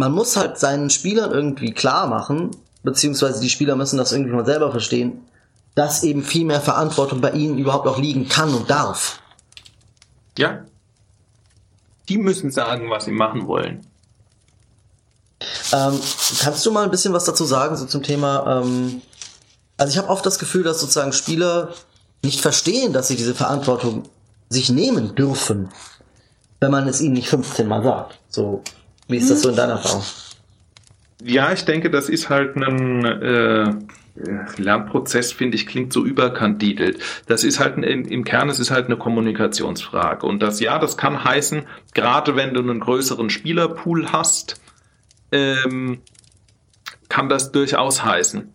man 0.00 0.12
muss 0.12 0.36
halt 0.36 0.58
seinen 0.58 0.88
Spielern 0.88 1.30
irgendwie 1.30 1.72
klar 1.72 2.06
machen, 2.06 2.52
beziehungsweise 2.82 3.40
die 3.42 3.50
Spieler 3.50 3.76
müssen 3.76 3.98
das 3.98 4.12
irgendwie 4.12 4.32
mal 4.32 4.46
selber 4.46 4.70
verstehen, 4.70 5.20
dass 5.74 6.02
eben 6.02 6.22
viel 6.22 6.46
mehr 6.46 6.62
Verantwortung 6.62 7.20
bei 7.20 7.32
ihnen 7.32 7.58
überhaupt 7.58 7.86
auch 7.86 7.98
liegen 7.98 8.26
kann 8.26 8.54
und 8.54 8.70
darf. 8.70 9.20
Ja. 10.38 10.64
Die 12.08 12.16
müssen 12.16 12.50
sagen, 12.50 12.88
was 12.88 13.04
sie 13.04 13.12
machen 13.12 13.46
wollen. 13.46 13.86
Ähm, 15.72 16.00
kannst 16.40 16.66
du 16.66 16.72
mal 16.72 16.84
ein 16.84 16.90
bisschen 16.90 17.12
was 17.12 17.24
dazu 17.24 17.44
sagen, 17.44 17.76
so 17.76 17.86
zum 17.86 18.02
Thema, 18.02 18.62
ähm, 18.62 19.02
also 19.76 19.90
ich 19.90 19.98
habe 19.98 20.08
oft 20.08 20.24
das 20.26 20.38
Gefühl, 20.38 20.62
dass 20.62 20.80
sozusagen 20.80 21.12
Spieler 21.12 21.70
nicht 22.22 22.40
verstehen, 22.40 22.92
dass 22.92 23.08
sie 23.08 23.16
diese 23.16 23.34
Verantwortung 23.34 24.04
sich 24.48 24.68
nehmen 24.68 25.14
dürfen, 25.14 25.68
wenn 26.60 26.70
man 26.70 26.88
es 26.88 27.00
ihnen 27.00 27.14
nicht 27.14 27.28
15 27.28 27.66
Mal 27.66 27.82
sagt. 27.82 28.18
So, 28.28 28.62
wie 29.08 29.16
ist 29.16 29.30
das 29.30 29.42
so 29.42 29.50
in 29.50 29.56
deiner 29.56 29.74
Erfahrung? 29.74 30.02
Ja, 31.22 31.52
ich 31.52 31.64
denke, 31.64 31.90
das 31.90 32.08
ist 32.08 32.28
halt 32.28 32.56
ein 32.56 33.04
äh, 33.04 33.74
Lernprozess, 34.56 35.32
finde 35.32 35.56
ich, 35.56 35.66
klingt 35.66 35.92
so 35.92 36.04
überkandidelt. 36.04 36.98
Das 37.26 37.44
ist 37.44 37.60
halt 37.60 37.76
ein, 37.76 37.82
im 37.82 38.24
Kern, 38.24 38.48
es 38.48 38.58
ist 38.58 38.70
halt 38.70 38.86
eine 38.86 38.96
Kommunikationsfrage. 38.96 40.26
Und 40.26 40.40
das 40.40 40.60
ja, 40.60 40.78
das 40.78 40.96
kann 40.96 41.24
heißen, 41.24 41.64
gerade 41.94 42.36
wenn 42.36 42.54
du 42.54 42.60
einen 42.60 42.80
größeren 42.80 43.30
Spielerpool 43.30 44.12
hast, 44.12 44.60
ähm, 45.32 46.00
kann 47.08 47.28
das 47.28 47.52
durchaus 47.52 48.04
heißen, 48.04 48.52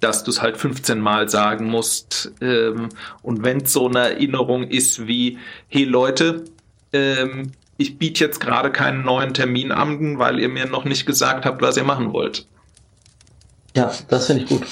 dass 0.00 0.24
du 0.24 0.30
es 0.30 0.42
halt 0.42 0.56
15 0.56 1.00
Mal 1.00 1.28
sagen 1.28 1.66
musst. 1.66 2.32
Ähm, 2.40 2.90
und 3.22 3.44
wenn 3.44 3.62
es 3.62 3.72
so 3.72 3.88
eine 3.88 4.10
Erinnerung 4.10 4.64
ist 4.64 5.06
wie, 5.06 5.38
hey 5.68 5.84
Leute, 5.84 6.44
ähm, 6.92 7.52
ich 7.76 7.98
biete 7.98 8.24
jetzt 8.24 8.40
gerade 8.40 8.70
keinen 8.70 9.04
neuen 9.04 9.34
Termin 9.34 9.72
an, 9.72 10.18
weil 10.18 10.38
ihr 10.38 10.48
mir 10.48 10.66
noch 10.66 10.84
nicht 10.84 11.06
gesagt 11.06 11.44
habt, 11.44 11.60
was 11.60 11.76
ihr 11.76 11.84
machen 11.84 12.12
wollt. 12.12 12.46
Ja, 13.76 13.92
das 14.08 14.26
finde 14.26 14.44
ich 14.44 14.48
gut. 14.48 14.64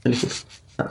Finde 0.00 0.16
ich 0.16 0.22
gut. 0.22 0.32
Ja. 0.78 0.88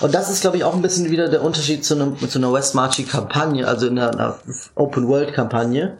Und 0.00 0.14
das 0.14 0.28
ist, 0.28 0.40
glaube 0.40 0.56
ich, 0.56 0.64
auch 0.64 0.74
ein 0.74 0.82
bisschen 0.82 1.10
wieder 1.10 1.28
der 1.28 1.42
Unterschied 1.42 1.84
zu, 1.84 1.94
einem, 1.94 2.18
zu 2.18 2.38
einer 2.38 2.52
West 2.52 2.74
Marchi-Kampagne, 2.74 3.66
also 3.66 3.86
in 3.86 3.98
einer, 3.98 4.10
einer 4.10 4.38
Open-World-Kampagne. 4.74 5.96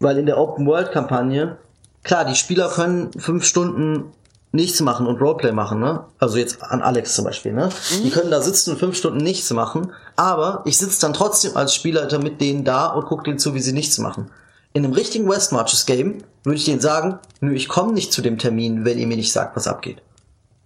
Weil 0.00 0.18
in 0.18 0.26
der 0.26 0.36
Open-World-Kampagne, 0.36 1.56
klar, 2.04 2.24
die 2.24 2.36
Spieler 2.36 2.68
können 2.68 3.10
fünf 3.18 3.44
Stunden 3.44 4.12
nichts 4.52 4.80
machen 4.80 5.06
und 5.06 5.20
Roleplay 5.20 5.50
machen, 5.50 5.80
ne? 5.80 6.04
Also 6.20 6.38
jetzt 6.38 6.62
an 6.62 6.80
Alex 6.80 7.14
zum 7.14 7.24
Beispiel, 7.24 7.52
ne? 7.52 7.70
Mhm. 7.90 8.02
Die 8.04 8.10
können 8.10 8.30
da 8.30 8.40
sitzen 8.40 8.70
und 8.70 8.78
fünf 8.78 8.96
Stunden 8.96 9.18
nichts 9.18 9.50
machen, 9.50 9.92
aber 10.14 10.62
ich 10.64 10.78
sitze 10.78 11.00
dann 11.00 11.12
trotzdem 11.12 11.56
als 11.56 11.74
Spielleiter 11.74 12.20
mit 12.20 12.40
denen 12.40 12.64
da 12.64 12.86
und 12.86 13.06
gucke 13.06 13.24
denen 13.24 13.40
zu, 13.40 13.54
wie 13.54 13.60
sie 13.60 13.72
nichts 13.72 13.98
machen. 13.98 14.30
In 14.72 14.84
einem 14.84 14.94
richtigen 14.94 15.28
West 15.28 15.52
Marches 15.52 15.86
Game 15.86 16.22
würde 16.44 16.56
ich 16.56 16.64
denen 16.64 16.80
sagen, 16.80 17.18
nö, 17.40 17.52
ich 17.52 17.68
komme 17.68 17.92
nicht 17.92 18.12
zu 18.12 18.22
dem 18.22 18.38
Termin, 18.38 18.84
wenn 18.84 18.98
ihr 18.98 19.06
mir 19.06 19.16
nicht 19.16 19.32
sagt, 19.32 19.56
was 19.56 19.66
abgeht. 19.66 20.02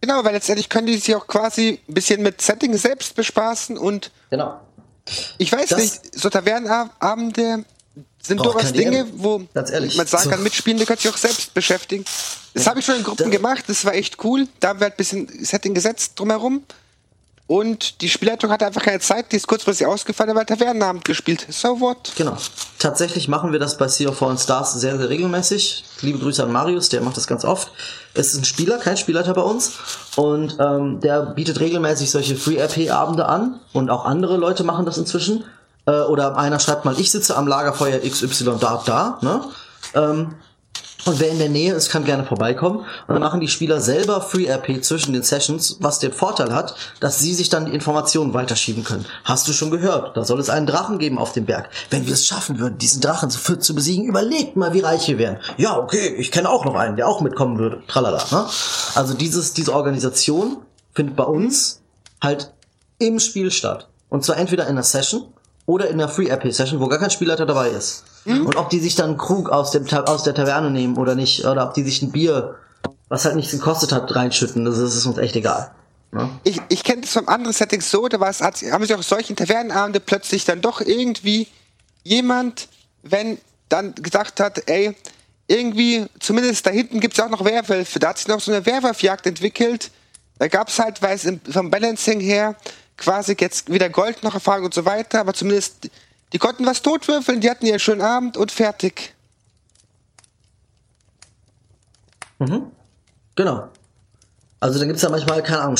Genau, 0.01 0.23
weil 0.25 0.33
letztendlich 0.33 0.69
können 0.69 0.87
die 0.87 0.97
sich 0.97 1.15
auch 1.17 1.27
quasi 1.27 1.81
ein 1.89 1.95
bisschen 1.95 2.23
mit 2.23 2.41
Setting 2.41 2.77
selbst 2.77 3.15
bespaßen 3.17 3.77
und 3.79 4.11
genau. 4.31 4.61
Ich 5.39 5.51
weiß 5.51 5.71
das 5.71 5.79
nicht, 5.79 6.21
so 6.21 6.29
Tavernenabende 6.29 7.65
sind 8.21 8.45
durchaus 8.45 8.73
Dinge, 8.73 9.07
wo 9.15 9.39
man 9.55 9.67
sagen 10.07 10.31
kann, 10.31 10.43
Mitspielende 10.43 10.85
können 10.87 10.99
sich 10.99 11.11
auch 11.11 11.17
selbst 11.17 11.55
beschäftigen. 11.55 12.05
Das 12.55 12.65
ja. 12.65 12.71
habe 12.71 12.81
ich 12.81 12.87
schon 12.87 12.97
in 12.97 13.05
Gruppen 13.05 13.31
da, 13.31 13.37
gemacht, 13.37 13.65
das 13.69 13.85
war 13.85 13.95
echt 13.95 14.23
cool. 14.25 14.49
Da 14.61 14.69
haben 14.69 14.81
wir 14.81 14.85
halt 14.85 14.95
ein 14.95 14.97
bisschen 14.97 15.45
Setting 15.45 15.75
gesetzt 15.75 16.13
drumherum. 16.17 16.63
Und 17.49 18.03
die 18.03 18.11
Spielleitung 18.11 18.51
hatte 18.51 18.67
einfach 18.67 18.83
keine 18.83 19.01
Zeit, 19.01 19.33
die 19.33 19.37
ist 19.37 19.47
kurzfristig 19.47 19.87
ausgefallen, 19.87 20.37
weil 20.37 20.45
Tavernenabend 20.45 21.07
gespielt. 21.07 21.47
So 21.49 21.81
what? 21.81 22.13
Genau. 22.15 22.37
Tatsächlich 22.79 23.27
machen 23.27 23.53
wir 23.53 23.59
das 23.59 23.79
bei 23.79 23.89
Sea 23.89 24.11
of 24.11 24.19
Fallen 24.19 24.37
Stars 24.37 24.75
sehr, 24.75 24.99
sehr 24.99 25.09
regelmäßig. 25.09 25.83
Liebe 26.03 26.19
Grüße 26.19 26.43
an 26.43 26.53
Marius, 26.53 26.91
der 26.91 27.01
macht 27.01 27.17
das 27.17 27.27
ganz 27.27 27.47
oft. 27.47 27.73
Es 28.13 28.35
ist 28.35 28.41
ein 28.41 28.45
Spieler, 28.45 28.77
kein 28.77 28.99
Spielleiter 28.99 29.33
bei 29.33 29.41
uns. 29.41 29.73
Und 30.17 30.59
ähm, 30.61 31.01
der 31.01 31.23
bietet 31.23 31.59
regelmäßig 31.59 32.11
solche 32.11 32.37
Free-RP-Abende 32.37 33.25
an. 33.25 33.61
Und 33.73 33.89
auch 33.89 34.05
andere 34.05 34.37
Leute 34.37 34.63
machen 34.63 34.85
das 34.85 34.99
inzwischen. 34.99 35.45
Äh, 35.89 36.03
oder 36.03 36.37
einer 36.37 36.61
schreibt 36.61 36.85
mal, 36.85 36.99
ich 37.01 37.11
sitze 37.11 37.37
am 37.37 37.47
Lagerfeuer 37.47 37.99
XY 38.01 38.59
da, 38.61 38.83
da. 38.85 39.19
Ne? 39.23 39.41
Ähm, 39.95 40.35
und 41.05 41.21
wer 41.21 41.31
in 41.31 41.39
der 41.39 41.49
Nähe 41.49 41.73
ist, 41.73 41.91
kann 41.91 42.05
gerne 42.05 42.25
vorbeikommen. 42.25 42.81
Und 42.81 43.15
dann 43.15 43.21
machen 43.21 43.41
die 43.41 43.49
Spieler 43.49 43.81
selber 43.81 44.21
Free 44.21 44.47
RP 44.47 44.85
zwischen 44.85 45.15
den 45.15 45.23
Sessions, 45.23 45.79
was 45.81 46.01
den 46.01 46.13
Vorteil 46.13 46.53
hat, 46.53 46.75
dass 47.01 47.19
sie 47.19 47.33
sich 47.33 47.49
dann 47.49 47.65
die 47.65 47.73
Informationen 47.73 48.35
weiterschieben 48.35 48.85
können. 48.85 49.07
Hast 49.25 49.49
du 49.49 49.55
schon 49.55 49.71
gehört? 49.71 50.17
Da 50.17 50.25
soll 50.25 50.39
es 50.41 50.51
einen 50.51 50.67
Drachen 50.67 50.99
geben 50.99 51.17
auf 51.17 51.33
dem 51.33 51.47
Berg. 51.47 51.71
Wenn 51.89 52.05
wir 52.07 52.13
es 52.13 52.27
schaffen 52.27 52.59
würden, 52.59 52.77
diesen 52.77 53.01
Drachen 53.01 53.31
zu, 53.31 53.59
zu 53.59 53.75
besiegen, 53.75 54.07
überlegt 54.07 54.57
mal, 54.57 54.75
wie 54.75 54.81
reich 54.81 55.09
wir 55.09 55.17
wären. 55.17 55.39
Ja, 55.57 55.79
okay, 55.79 56.15
ich 56.19 56.31
kenne 56.31 56.51
auch 56.51 56.67
noch 56.67 56.75
einen, 56.75 56.97
der 56.97 57.09
auch 57.09 57.23
mitkommen 57.23 57.59
würde. 57.59 57.83
Tralala. 57.87 58.23
Ne? 58.31 58.47
Also 58.95 59.15
dieses, 59.15 59.55
diese 59.55 59.73
Organisation 59.73 60.59
findet 60.93 61.17
bei 61.17 61.25
uns 61.25 61.81
halt 62.21 62.53
im 62.99 63.19
Spiel 63.19 63.51
statt. 63.51 63.89
Und 64.11 64.25
zwar 64.25 64.37
entweder 64.37 64.65
in 64.65 64.71
einer 64.71 64.83
Session 64.83 65.33
oder 65.69 65.89
in 65.89 66.01
einer 66.01 66.09
Free 66.09 66.31
RP 66.31 66.51
Session, 66.51 66.81
wo 66.81 66.89
gar 66.89 66.99
kein 66.99 67.11
Spielleiter 67.11 67.45
dabei 67.45 67.69
ist. 67.69 68.05
Mhm. 68.25 68.47
Und 68.47 68.57
ob 68.57 68.71
die 68.71 68.81
sich 68.81 68.95
dann 68.95 69.11
einen 69.11 69.19
Krug 69.19 69.51
aus, 69.51 69.71
dem, 69.71 69.87
aus 69.87 70.23
der 70.23 70.35
Taverne 70.35 70.71
nehmen 70.71 70.97
oder 70.97 71.15
nicht, 71.15 71.45
oder 71.45 71.63
ob 71.69 71.75
die 71.75 71.83
sich 71.83 72.01
ein 72.01 72.11
Bier, 72.11 72.57
was 73.11 73.27
halt 73.27 73.37
nichts 73.37 73.53
gekostet 73.53 73.93
hat, 73.93 74.15
reinschütten, 74.17 74.65
das 74.65 74.79
ist, 74.79 74.95
ist 74.95 75.05
uns 75.05 75.19
echt 75.19 75.37
egal. 75.37 75.71
Ne? 76.11 76.31
Ich, 76.43 76.63
ich 76.71 76.83
kenne 76.85 77.03
das 77.03 77.13
vom 77.13 77.29
anderen 77.29 77.53
Settings 77.53 77.91
so, 77.91 78.09
da 78.09 78.19
war 78.19 78.31
es, 78.31 78.41
hat, 78.41 78.63
haben 78.63 78.83
sich 78.83 78.95
auch 78.95 79.03
solchen 79.03 79.37
Tavernenabende 79.37 80.01
plötzlich 80.01 80.47
dann 80.47 80.63
doch 80.63 80.81
irgendwie 80.81 81.49
jemand, 82.03 82.69
wenn 83.03 83.37
dann 83.69 83.95
gesagt 83.95 84.41
hat, 84.41 84.71
ey, 84.71 84.97
irgendwie, 85.49 86.07
zumindest 86.19 86.65
da 86.65 86.71
hinten 86.71 87.01
gibt 87.01 87.19
es 87.19 87.23
auch 87.23 87.29
noch 87.29 87.45
Werwölfe, 87.45 87.99
da 87.99 88.09
hat 88.09 88.19
sich 88.19 88.29
noch 88.29 88.41
so 88.41 88.53
eine 88.53 88.65
Werwolfjagd 88.65 89.27
entwickelt. 89.27 89.91
Da 90.39 90.49
gab 90.49 90.69
es 90.69 90.79
halt, 90.79 91.03
weil 91.03 91.17
es 91.17 91.31
vom 91.53 91.71
Balancing 91.71 92.21
her 92.21 92.55
quasi 92.99 93.37
jetzt 93.39 93.71
wieder 93.71 93.89
Gold 93.89 94.23
noch 94.23 94.35
erfahren 94.35 94.65
und 94.65 94.75
so 94.75 94.85
weiter, 94.85 95.21
aber 95.21 95.33
zumindest 95.33 95.89
die 96.33 96.39
konnten 96.39 96.67
was 96.67 96.83
totwürfeln, 96.83 97.41
die 97.41 97.49
hatten 97.49 97.65
ihren 97.65 97.79
schönen 97.79 98.03
Abend 98.03 98.37
und 98.37 98.53
fertig. 98.53 99.15
Mhm. 102.39 102.71
Genau. 103.35 103.69
Also 104.61 104.79
dann 104.81 104.89
gibt's 104.89 105.03
ja 105.03 105.09
manchmal, 105.09 105.43
keine 105.43 105.61
Ahnung, 105.63 105.77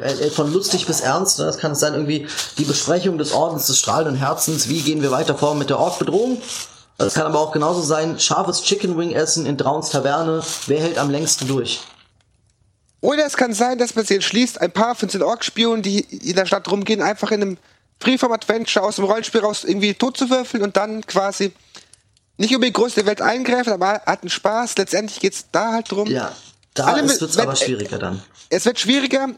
äh, 0.00 0.30
von 0.30 0.52
lustig 0.52 0.86
bis 0.86 1.00
ernst, 1.00 1.38
ne? 1.38 1.44
das 1.44 1.58
kann 1.58 1.72
es 1.72 1.80
sein, 1.80 1.92
irgendwie 1.92 2.26
die 2.56 2.64
Besprechung 2.64 3.18
des 3.18 3.32
Ordens 3.32 3.66
des 3.66 3.78
strahlenden 3.78 4.16
Herzens, 4.16 4.68
wie 4.68 4.80
gehen 4.80 5.02
wir 5.02 5.10
weiter 5.10 5.36
vor 5.36 5.54
mit 5.54 5.68
der 5.68 5.78
Orkbedrohung. 5.78 6.40
Das 6.96 7.14
kann 7.14 7.26
aber 7.26 7.40
auch 7.40 7.52
genauso 7.52 7.82
sein, 7.82 8.18
scharfes 8.18 8.62
Chicken 8.62 8.96
Wing 8.96 9.12
essen 9.12 9.44
in 9.44 9.56
Drauns 9.56 9.90
Taverne, 9.90 10.42
wer 10.66 10.80
hält 10.80 10.98
am 10.98 11.10
längsten 11.10 11.46
durch? 11.46 11.82
Oder 13.02 13.26
es 13.26 13.36
kann 13.36 13.52
sein, 13.52 13.78
dass 13.78 13.94
man 13.94 14.06
sich 14.06 14.14
entschließt, 14.14 14.60
ein 14.60 14.70
paar 14.70 14.94
von 14.94 15.08
den 15.08 15.22
Orkspionen, 15.22 15.82
die 15.82 16.00
in 16.00 16.36
der 16.36 16.46
Stadt 16.46 16.70
rumgehen, 16.70 17.02
einfach 17.02 17.32
in 17.32 17.42
einem 17.42 17.58
Freeform 18.00 18.32
Adventure 18.32 18.84
aus 18.84 18.96
dem 18.96 19.04
Rollenspiel 19.04 19.40
raus 19.40 19.64
irgendwie 19.64 19.92
tot 19.92 20.16
zu 20.16 20.30
würfeln 20.30 20.62
und 20.62 20.76
dann 20.76 21.06
quasi 21.06 21.52
nicht 22.38 22.54
unbedingt 22.54 22.76
groß 22.76 22.96
in 22.96 23.02
die 23.02 23.06
Welt 23.08 23.20
eingreifen, 23.20 23.72
aber 23.72 24.02
hat 24.06 24.22
einen 24.22 24.30
Spaß. 24.30 24.76
Letztendlich 24.78 25.20
geht 25.20 25.34
es 25.34 25.46
da 25.50 25.72
halt 25.72 25.90
drum. 25.90 26.08
Ja, 26.08 26.32
da 26.74 26.96
wird 26.96 27.20
es 27.22 27.38
aber 27.38 27.56
schwieriger 27.56 27.98
dann. 27.98 28.22
Es 28.48 28.64
wird 28.64 28.78
schwieriger, 28.78 29.28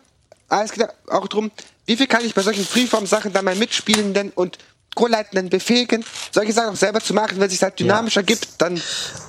aber 0.48 0.64
es 0.64 0.72
geht 0.72 0.86
auch 1.08 1.26
drum, 1.28 1.50
wie 1.86 1.96
viel 1.96 2.06
kann 2.06 2.24
ich 2.24 2.34
bei 2.34 2.42
solchen 2.42 2.64
Freeform-Sachen 2.64 3.32
dann 3.32 3.44
mal 3.44 3.56
Mitspielenden 3.56 4.30
und 4.34 4.58
Co-Leitenden 4.94 5.48
befähigen, 5.48 6.04
solche 6.30 6.52
Sachen 6.52 6.70
auch 6.70 6.76
selber 6.76 7.00
zu 7.00 7.14
machen, 7.14 7.38
wenn 7.38 7.46
es 7.46 7.52
sich 7.52 7.62
halt 7.62 7.78
dynamischer 7.80 8.20
ja. 8.20 8.26
gibt, 8.26 8.60
dann. 8.60 8.80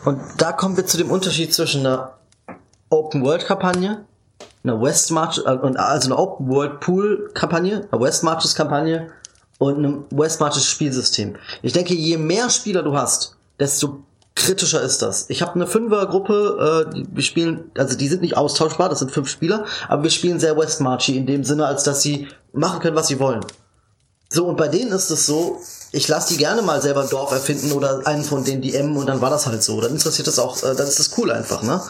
Und 0.03 0.21
da 0.37 0.51
kommen 0.51 0.77
wir 0.77 0.85
zu 0.85 0.97
dem 0.97 1.09
Unterschied 1.09 1.53
zwischen 1.53 1.85
einer 1.85 2.17
Open-World-Kampagne, 2.89 4.05
einer 4.63 4.81
West 4.81 5.11
March, 5.11 5.39
äh, 5.45 5.49
also 5.49 6.07
eine 6.07 6.17
Open-World-Pool-Kampagne, 6.17 7.87
eine 7.91 8.01
West 8.01 8.23
Marches-Kampagne 8.23 9.11
und 9.59 9.77
einem 9.77 10.05
West 10.11 10.39
Marches 10.39 10.65
Spielsystem. 10.65 11.35
Ich 11.61 11.73
denke, 11.73 11.93
je 11.93 12.17
mehr 12.17 12.49
Spieler 12.49 12.83
du 12.83 12.95
hast, 12.95 13.35
desto 13.59 14.03
kritischer 14.35 14.81
ist 14.81 15.01
das. 15.01 15.29
Ich 15.29 15.41
habe 15.41 15.55
eine 15.55 15.65
Fünfergruppe, 15.65 16.89
äh, 16.93 17.05
wir 17.09 17.23
spielen, 17.23 17.71
also 17.77 17.97
die 17.97 18.07
sind 18.07 18.21
nicht 18.21 18.35
austauschbar, 18.35 18.89
das 18.89 18.99
sind 18.99 19.11
fünf 19.11 19.29
Spieler, 19.29 19.65
aber 19.87 20.03
wir 20.03 20.09
spielen 20.09 20.39
sehr 20.39 20.57
West 20.57 20.81
Marchy 20.81 21.15
in 21.15 21.25
dem 21.25 21.43
Sinne, 21.43 21.65
als 21.65 21.83
dass 21.83 22.01
sie 22.01 22.27
machen 22.51 22.79
können, 22.81 22.95
was 22.95 23.07
sie 23.07 23.19
wollen. 23.19 23.41
So, 24.29 24.45
und 24.45 24.57
bei 24.57 24.67
denen 24.67 24.91
ist 24.91 25.09
es 25.09 25.25
so, 25.25 25.59
ich 25.95 26.09
lasse 26.09 26.33
die 26.33 26.37
gerne 26.37 26.61
mal 26.61 26.81
selber 26.81 27.03
ein 27.03 27.09
Dorf 27.09 27.31
erfinden 27.31 27.71
oder 27.71 28.05
einen 28.05 28.25
von 28.25 28.43
den 28.43 28.61
DM 28.61 28.97
und 28.97 29.05
dann 29.07 29.21
war 29.21 29.29
das 29.29 29.45
halt 29.45 29.63
so. 29.63 29.79
Dann 29.79 29.91
interessiert 29.91 30.27
das 30.27 30.39
auch, 30.39 30.57
äh, 30.57 30.75
dann 30.75 30.87
ist 30.87 30.99
das 30.99 31.17
cool 31.17 31.31
einfach, 31.31 31.61
ne? 31.61 31.81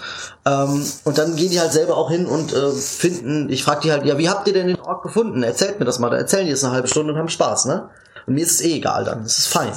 Ähm, 0.45 0.85
und 1.03 1.17
dann 1.17 1.35
gehen 1.35 1.49
die 1.49 1.59
halt 1.59 1.73
selber 1.73 1.97
auch 1.97 2.11
hin 2.11 2.27
und 2.27 2.53
äh, 2.53 2.71
finden, 2.71 3.49
ich 3.49 3.63
frage 3.63 3.81
die 3.81 3.91
halt, 3.91 4.05
ja, 4.05 4.19
wie 4.19 4.29
habt 4.29 4.47
ihr 4.47 4.53
denn 4.53 4.67
den 4.67 4.79
Ort 4.79 5.01
gefunden? 5.01 5.41
Erzählt 5.41 5.79
mir 5.79 5.85
das 5.85 5.97
mal, 5.97 6.11
da 6.11 6.17
erzählen 6.17 6.45
die 6.45 6.51
jetzt 6.51 6.63
eine 6.63 6.73
halbe 6.73 6.87
Stunde 6.87 7.13
und 7.13 7.19
haben 7.19 7.29
Spaß, 7.29 7.65
ne? 7.65 7.89
Und 8.27 8.35
mir 8.35 8.45
ist 8.45 8.51
es 8.51 8.61
eh 8.61 8.75
egal 8.75 9.05
dann, 9.05 9.23
das 9.23 9.39
ist 9.39 9.47
fein. 9.47 9.71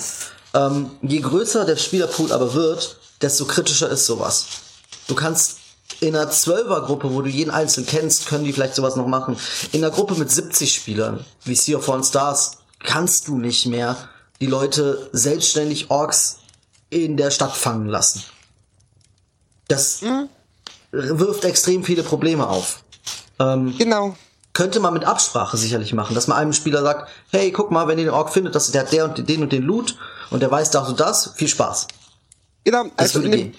Ähm, 0.53 0.91
je 1.01 1.21
größer 1.21 1.65
der 1.65 1.77
Spielerpool 1.77 2.31
aber 2.31 2.53
wird, 2.53 2.99
desto 3.23 3.47
kritischer 3.47 3.89
ist 3.89 4.05
sowas. 4.05 4.45
Du 5.07 5.15
kannst 5.15 5.57
in 6.01 6.15
einer 6.15 6.31
Zwölfergruppe, 6.31 7.15
wo 7.15 7.23
du 7.23 7.31
jeden 7.31 7.51
Einzelnen 7.51 7.87
kennst, 7.87 8.27
können 8.27 8.45
die 8.45 8.53
vielleicht 8.53 8.75
sowas 8.75 8.95
noch 8.95 9.07
machen. 9.07 9.39
In 9.73 9.83
einer 9.83 9.93
Gruppe 9.93 10.17
mit 10.17 10.31
70 10.31 10.71
Spielern, 10.71 11.25
wie 11.45 11.55
Sea 11.55 11.79
of 11.79 11.87
Fallen 11.87 12.05
Stars, 12.05 12.59
kannst 12.79 13.29
du 13.29 13.39
nicht 13.39 13.65
mehr 13.67 13.97
die 14.41 14.47
Leute 14.47 15.11
selbstständig 15.13 15.91
Orks 15.91 16.39
in 16.91 17.17
der 17.17 17.31
Stadt 17.31 17.57
fangen 17.57 17.87
lassen. 17.87 18.23
Das 19.69 20.03
mhm. 20.03 20.29
wirft 20.91 21.45
extrem 21.45 21.85
viele 21.85 22.03
Probleme 22.03 22.49
auf. 22.49 22.83
Ähm, 23.39 23.75
genau. 23.77 24.17
Könnte 24.53 24.81
man 24.81 24.95
mit 24.95 25.05
Absprache 25.05 25.57
sicherlich 25.57 25.93
machen, 25.93 26.15
dass 26.15 26.27
man 26.27 26.39
einem 26.39 26.53
Spieler 26.53 26.83
sagt, 26.83 27.09
hey, 27.31 27.53
guck 27.53 27.71
mal, 27.71 27.87
wenn 27.87 27.99
ihr 27.99 28.07
den 28.07 28.15
Ork 28.15 28.31
findet, 28.31 28.55
dass 28.55 28.71
der 28.73 28.83
hat 28.83 28.93
der 28.93 29.05
und 29.05 29.29
den 29.29 29.43
und 29.43 29.53
den 29.53 29.63
Loot 29.63 29.97
und 30.31 30.41
der 30.41 30.51
weiß 30.51 30.71
das 30.71 30.89
und 30.89 30.99
das, 30.99 31.33
viel 31.37 31.49
Spaß. 31.49 31.87
Genau, 32.65 32.85
das 32.85 33.15
also 33.15 33.21
in, 33.21 33.31
dem, 33.31 33.55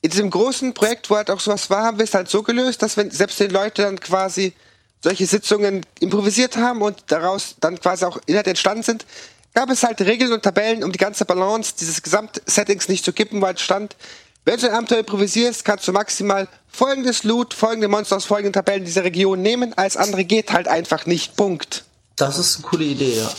in 0.00 0.10
diesem 0.10 0.30
großen 0.30 0.72
Projekt, 0.72 1.10
wo 1.10 1.16
halt 1.16 1.30
auch 1.30 1.40
sowas 1.40 1.68
war, 1.68 1.84
haben 1.84 1.98
wir 1.98 2.04
es 2.04 2.14
halt 2.14 2.28
so 2.28 2.42
gelöst, 2.42 2.82
dass 2.82 2.96
wenn 2.96 3.10
selbst 3.10 3.38
die 3.40 3.48
Leute 3.48 3.82
dann 3.82 4.00
quasi 4.00 4.54
solche 5.02 5.26
Sitzungen 5.26 5.84
improvisiert 6.00 6.56
haben 6.56 6.82
und 6.82 6.96
daraus 7.08 7.56
dann 7.60 7.78
quasi 7.78 8.04
auch 8.04 8.18
Inhalte 8.26 8.50
entstanden 8.50 8.82
sind, 8.82 9.06
gab 9.54 9.70
es 9.70 9.82
halt 9.82 10.00
Regeln 10.00 10.32
und 10.32 10.42
Tabellen, 10.42 10.84
um 10.84 10.92
die 10.92 10.98
ganze 10.98 11.24
Balance 11.24 11.74
dieses 11.78 12.02
Gesamtsettings 12.02 12.88
nicht 12.88 13.04
zu 13.04 13.12
kippen, 13.12 13.40
weil 13.40 13.54
es 13.54 13.60
stand, 13.60 13.96
wenn 14.44 14.58
du 14.58 14.68
ein 14.68 14.74
Abenteuer 14.74 15.00
improvisierst, 15.00 15.64
kannst 15.64 15.86
du 15.86 15.92
maximal 15.92 16.48
folgendes 16.68 17.24
Loot, 17.24 17.54
folgende 17.54 17.88
Monster 17.88 18.16
aus 18.16 18.24
folgenden 18.24 18.52
Tabellen 18.52 18.84
dieser 18.84 19.04
Region 19.04 19.42
nehmen, 19.42 19.74
alles 19.76 19.96
andere 19.96 20.24
geht 20.24 20.52
halt 20.52 20.68
einfach 20.68 21.06
nicht. 21.06 21.36
Punkt. 21.36 21.84
Das 22.16 22.38
ist 22.38 22.56
eine 22.56 22.64
coole 22.64 22.84
Idee, 22.84 23.16
ja. 23.16 23.30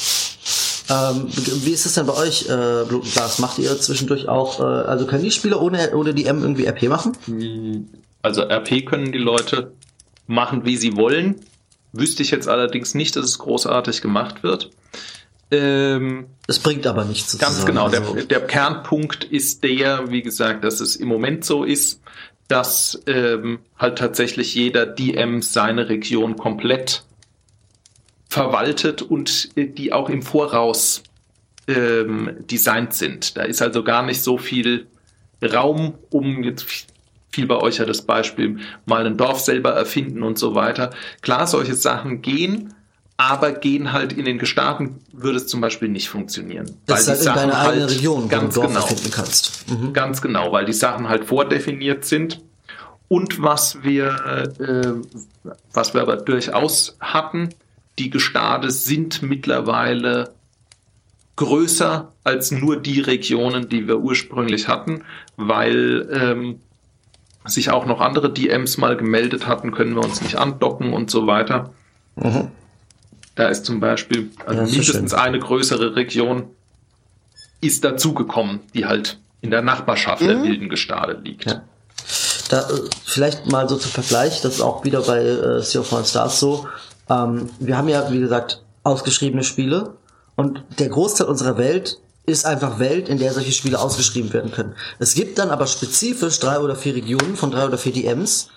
Ähm, 0.90 1.28
wie 1.28 1.72
ist 1.72 1.86
es 1.86 1.94
denn 1.94 2.08
bei 2.08 2.14
euch, 2.14 2.50
äh, 2.50 2.86
Blutglas? 2.88 3.40
Macht 3.40 3.60
ihr 3.60 3.80
zwischendurch 3.80 4.28
auch, 4.28 4.60
äh, 4.60 4.64
also 4.64 5.06
können 5.06 5.24
die 5.24 5.32
Spieler 5.32 5.62
ohne, 5.62 5.96
ohne 5.96 6.14
die 6.14 6.26
M 6.26 6.42
irgendwie 6.42 6.66
RP 6.66 6.90
machen? 6.90 7.90
Also 8.22 8.42
RP 8.42 8.86
können 8.86 9.12
die 9.12 9.20
Leute 9.20 9.74
machen, 10.26 10.66
wie 10.66 10.78
sie 10.78 10.96
wollen. 10.96 11.42
Wüsste 11.92 12.24
ich 12.24 12.32
jetzt 12.32 12.48
allerdings 12.48 12.96
nicht, 12.96 13.16
dass 13.16 13.26
es 13.26 13.40
großartig 13.40 14.02
gemacht 14.02 14.44
wird. 14.44 14.72
Ähm, 15.52 16.28
es 16.48 16.60
bringt 16.60 16.86
aber 16.86 17.06
nichts. 17.06 17.38
Ganz 17.38 17.66
genau. 17.66 17.86
Also 17.86 18.14
der, 18.14 18.26
der, 18.26 18.42
Kernpunkt 18.42 19.24
ist 19.24 19.64
der, 19.64 20.12
wie 20.12 20.22
gesagt, 20.22 20.64
dass 20.64 20.80
es 20.80 20.96
im 20.96 21.08
Moment 21.08 21.44
so 21.44 21.64
ist, 21.64 22.02
dass 22.48 23.02
ähm, 23.08 23.60
halt 23.78 23.98
tatsächlich 23.98 24.54
jeder 24.56 24.86
DM 24.86 25.42
seine 25.42 25.90
Region 25.90 26.36
komplett 26.36 27.04
verwaltet 28.28 29.02
und 29.02 29.50
äh, 29.56 29.68
die 29.68 29.92
auch 29.92 30.10
im 30.10 30.22
Voraus 30.22 31.04
ähm, 31.68 32.38
designt 32.40 32.94
sind. 32.94 33.38
Da 33.38 33.44
ist 33.44 33.62
also 33.62 33.84
gar 33.84 34.04
nicht 34.04 34.22
so 34.22 34.38
viel 34.38 34.88
Raum, 35.42 35.96
um 36.10 36.44
jetzt 36.44 36.66
viel 37.32 37.46
bei 37.48 37.58
euch 37.58 37.78
ja 37.78 37.86
das 37.86 38.02
Beispiel, 38.02 38.60
mal 38.86 39.06
ein 39.06 39.18
Dorf 39.18 39.40
selber 39.40 39.72
erfinden 39.72 40.24
und 40.24 40.38
so 40.38 40.56
weiter. 40.56 40.90
Klar, 41.22 41.48
solche 41.48 41.76
Sachen 41.76 42.22
gehen, 42.22 42.74
aber 43.20 43.52
gehen 43.52 43.92
halt 43.92 44.14
in 44.14 44.24
den 44.24 44.40
Gestaden 44.40 45.02
würde 45.12 45.40
es 45.40 45.48
zum 45.48 45.60
Beispiel 45.60 45.90
nicht 45.90 46.08
funktionieren. 46.08 46.78
Das 46.86 47.06
weil 47.06 47.16
ist 47.16 47.28
halt 47.28 47.38
in 47.38 47.42
deiner 47.50 47.62
halt 47.62 47.72
eigenen 47.72 47.90
Region, 47.90 48.30
ganz 48.30 48.56
wo 48.56 48.62
du 48.62 48.68
genau, 48.70 48.82
finden 48.86 49.12
kannst. 49.12 49.66
Mhm. 49.70 49.92
Ganz 49.92 50.22
genau, 50.22 50.54
weil 50.54 50.64
die 50.64 50.72
Sachen 50.72 51.10
halt 51.10 51.26
vordefiniert 51.26 52.06
sind. 52.06 52.40
Und 53.10 53.44
was 53.44 53.84
wir, 53.84 54.48
äh, 54.62 55.52
was 55.74 55.94
wir 55.94 56.02
aber 56.02 56.16
durchaus 56.16 56.96
hatten, 57.02 57.50
die 57.98 58.10
Gestade 58.10 58.72
sind 58.72 59.22
mittlerweile 59.22 60.34
größer 61.36 62.14
als 62.24 62.52
nur 62.52 62.78
die 62.78 63.02
Regionen, 63.02 63.68
die 63.68 63.86
wir 63.90 64.00
ursprünglich 64.00 64.70
hatten, 64.70 65.04
weil 65.36 66.08
ähm, 66.14 66.62
sich 67.44 67.70
auch 67.70 67.86
noch 67.86 68.00
andere 68.00 68.32
DMs 68.32 68.78
mal 68.78 68.96
gemeldet 68.96 69.46
hatten, 69.46 69.72
können 69.72 69.96
wir 69.96 70.06
uns 70.06 70.22
nicht 70.22 70.38
andocken 70.38 70.94
und 70.94 71.12
so 71.12 71.28
weiter. 71.28 71.74
Mhm. 72.16 72.52
Da 73.40 73.48
ist 73.48 73.66
zum 73.66 73.80
Beispiel 73.80 74.32
also 74.46 74.64
mindestens 74.64 75.12
schön. 75.12 75.20
eine 75.20 75.40
größere 75.40 75.96
Region 75.96 76.48
ist 77.62 77.86
dazugekommen, 77.86 78.60
die 78.74 78.86
halt 78.86 79.18
in 79.40 79.50
der 79.50 79.62
Nachbarschaft 79.62 80.22
mhm. 80.22 80.28
der 80.28 80.44
wilden 80.44 80.68
Gestade 80.68 81.18
liegt. 81.24 81.50
Ja. 81.50 81.62
Da, 82.50 82.70
äh, 82.70 82.82
vielleicht 83.06 83.50
mal 83.50 83.70
so 83.70 83.78
zum 83.78 83.92
Vergleich, 83.92 84.42
das 84.42 84.56
ist 84.56 84.62
auch 84.62 84.84
wieder 84.84 85.04
bei 85.04 85.20
äh, 85.20 85.62
Sea 85.62 85.80
of 85.80 86.06
Stars 86.06 86.42
so. 86.42 86.68
Ähm, 87.10 87.50
wir 87.62 87.78
haben 87.78 87.88
ja, 87.88 88.12
wie 88.12 88.20
gesagt, 88.20 88.62
ausgeschriebene 88.84 89.46
Spiele 89.46 89.94
und 90.36 90.62
der 90.78 90.90
Großteil 90.90 91.28
unserer 91.28 91.58
Welt 91.58 91.98
ist 92.26 92.46
einfach 92.46 92.78
Welt, 92.78 93.08
in 93.08 93.20
der 93.20 93.32
solche 93.32 93.54
Spiele 93.54 93.80
ausgeschrieben 93.80 94.34
werden 94.34 94.52
können. 94.52 94.76
Es 95.00 95.14
gibt 95.14 95.40
dann 95.40 95.50
aber 95.50 95.66
spezifisch 95.66 96.40
drei 96.40 96.60
oder 96.60 96.76
vier 96.76 96.94
Regionen 96.94 97.38
von 97.38 97.52
drei 97.52 97.66
oder 97.66 97.78
vier 97.78 97.94
DMs, 97.94 98.50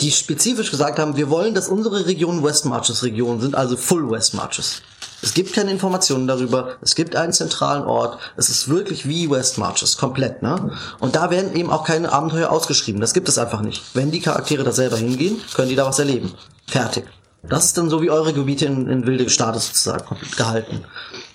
die 0.00 0.10
spezifisch 0.10 0.70
gesagt 0.70 0.98
haben, 0.98 1.16
wir 1.16 1.28
wollen, 1.28 1.54
dass 1.54 1.68
unsere 1.68 2.06
Regionen 2.06 2.44
West 2.44 2.64
Marches 2.64 3.02
Regionen 3.02 3.40
sind, 3.40 3.54
also 3.54 3.76
Full 3.76 4.10
West 4.10 4.34
Marches. 4.34 4.82
Es 5.20 5.34
gibt 5.34 5.52
keine 5.52 5.72
Informationen 5.72 6.28
darüber, 6.28 6.76
es 6.80 6.94
gibt 6.94 7.16
einen 7.16 7.32
zentralen 7.32 7.84
Ort, 7.84 8.18
es 8.36 8.48
ist 8.48 8.68
wirklich 8.68 9.08
wie 9.08 9.28
West 9.28 9.58
Marches, 9.58 9.96
komplett, 9.96 10.42
ne? 10.42 10.70
Und 11.00 11.16
da 11.16 11.30
werden 11.30 11.56
eben 11.56 11.70
auch 11.70 11.82
keine 11.82 12.12
Abenteuer 12.12 12.50
ausgeschrieben, 12.50 13.00
das 13.00 13.14
gibt 13.14 13.28
es 13.28 13.38
einfach 13.38 13.60
nicht. 13.60 13.82
Wenn 13.94 14.12
die 14.12 14.20
Charaktere 14.20 14.62
da 14.62 14.70
selber 14.70 14.96
hingehen, 14.96 15.40
können 15.54 15.68
die 15.68 15.74
da 15.74 15.86
was 15.86 15.98
erleben. 15.98 16.32
Fertig. 16.68 17.04
Das 17.42 17.64
ist 17.64 17.78
dann 17.78 17.90
so 17.90 18.00
wie 18.02 18.10
eure 18.10 18.32
Gebiete 18.32 18.66
in, 18.66 18.88
in 18.88 19.06
wilde 19.06 19.24
Gestade 19.24 19.58
sozusagen 19.58 20.16
gehalten. 20.36 20.84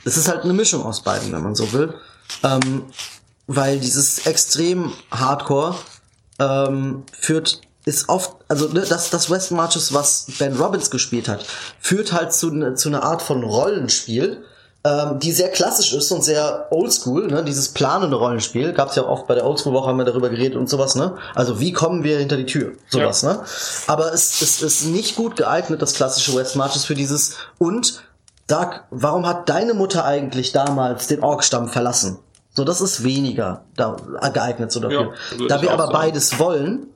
Es 0.05 0.15
ist 0.15 0.27
halt 0.27 0.43
eine 0.43 0.53
Mischung 0.53 0.83
aus 0.83 1.01
beiden, 1.01 1.31
wenn 1.31 1.43
man 1.43 1.55
so 1.55 1.71
will. 1.73 1.93
Ähm, 2.43 2.83
weil 3.47 3.79
dieses 3.79 4.25
extrem 4.25 4.93
Hardcore 5.11 5.75
ähm, 6.39 7.03
führt 7.11 7.61
ist 7.85 8.09
oft, 8.09 8.35
also 8.47 8.67
ne, 8.69 8.85
das, 8.87 9.09
das 9.09 9.29
West 9.29 9.51
Marches, 9.51 9.93
was 9.93 10.27
Ben 10.39 10.55
Robbins 10.55 10.89
gespielt 10.89 11.27
hat, 11.27 11.45
führt 11.79 12.13
halt 12.13 12.33
zu, 12.33 12.51
ne, 12.51 12.75
zu 12.75 12.89
einer 12.89 13.03
Art 13.03 13.21
von 13.21 13.43
Rollenspiel, 13.43 14.43
ähm, 14.85 15.19
die 15.19 15.31
sehr 15.31 15.49
klassisch 15.49 15.93
ist 15.93 16.11
und 16.11 16.23
sehr 16.23 16.67
oldschool, 16.71 17.27
ne? 17.27 17.43
dieses 17.43 17.69
planende 17.69 18.17
Rollenspiel. 18.17 18.73
Gab 18.73 18.89
es 18.89 18.95
ja 18.95 19.03
auch 19.03 19.09
oft 19.09 19.27
bei 19.27 19.35
der 19.35 19.45
Oldschool-Woche, 19.45 19.87
haben 19.87 19.97
wir 19.97 20.05
darüber 20.05 20.29
geredet 20.29 20.57
und 20.57 20.69
sowas, 20.69 20.95
ne? 20.95 21.15
Also 21.35 21.61
wie 21.61 21.71
kommen 21.71 22.03
wir 22.03 22.19
hinter 22.19 22.35
die 22.35 22.45
Tür? 22.45 22.73
Sowas, 22.89 23.21
ja. 23.21 23.33
ne? 23.33 23.39
Aber 23.87 24.13
es, 24.13 24.41
es 24.41 24.61
ist 24.61 24.85
nicht 24.85 25.15
gut 25.15 25.37
geeignet, 25.37 25.81
das 25.81 25.93
klassische 25.93 26.35
West 26.35 26.57
Marches 26.57 26.83
für 26.83 26.95
dieses 26.95 27.37
und 27.59 28.03
sag, 28.49 28.85
warum 28.91 29.25
hat 29.25 29.47
deine 29.47 29.73
Mutter 29.73 30.03
eigentlich 30.03 30.51
damals 30.51 31.07
den 31.07 31.23
Orkstamm 31.23 31.69
verlassen? 31.69 32.19
So, 32.53 32.65
das 32.65 32.81
ist 32.81 33.03
weniger 33.03 33.63
da, 33.75 33.95
geeignet 34.33 34.71
so 34.71 34.79
dafür. 34.79 35.13
Ja, 35.39 35.47
da 35.47 35.61
wir 35.61 35.71
aber 35.71 35.85
sagen. 35.85 35.93
beides 35.93 36.39
wollen, 36.39 36.87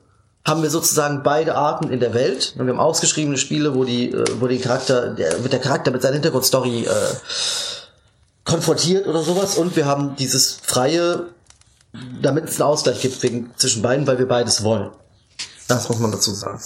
haben 0.48 0.62
wir 0.62 0.70
sozusagen 0.70 1.22
beide 1.22 1.54
Arten 1.54 1.90
in 1.90 2.00
der 2.00 2.14
Welt. 2.14 2.54
Wir 2.56 2.66
haben 2.66 2.80
ausgeschriebene 2.80 3.38
Spiele, 3.38 3.74
wo 3.74 3.84
die, 3.84 4.10
äh, 4.10 4.24
wo 4.40 4.46
die 4.46 4.58
Charakter, 4.58 5.10
der, 5.10 5.42
wird 5.42 5.52
der 5.52 5.60
Charakter 5.60 5.90
mit 5.90 6.02
seiner 6.02 6.14
Hintergrundstory 6.14 6.86
äh, 6.86 6.90
konfrontiert 8.44 9.06
oder 9.06 9.22
sowas. 9.22 9.56
Und 9.56 9.76
wir 9.76 9.86
haben 9.86 10.16
dieses 10.16 10.58
freie, 10.62 11.26
damit 12.22 12.48
es 12.48 12.60
einen 12.60 12.68
Ausgleich 12.70 13.00
gibt 13.00 13.22
wegen, 13.22 13.50
zwischen 13.56 13.82
beiden, 13.82 14.06
weil 14.06 14.18
wir 14.18 14.26
beides 14.26 14.64
wollen. 14.64 14.90
Das 15.68 15.88
muss 15.88 15.98
man 15.98 16.10
dazu 16.10 16.32
sagen. 16.32 16.60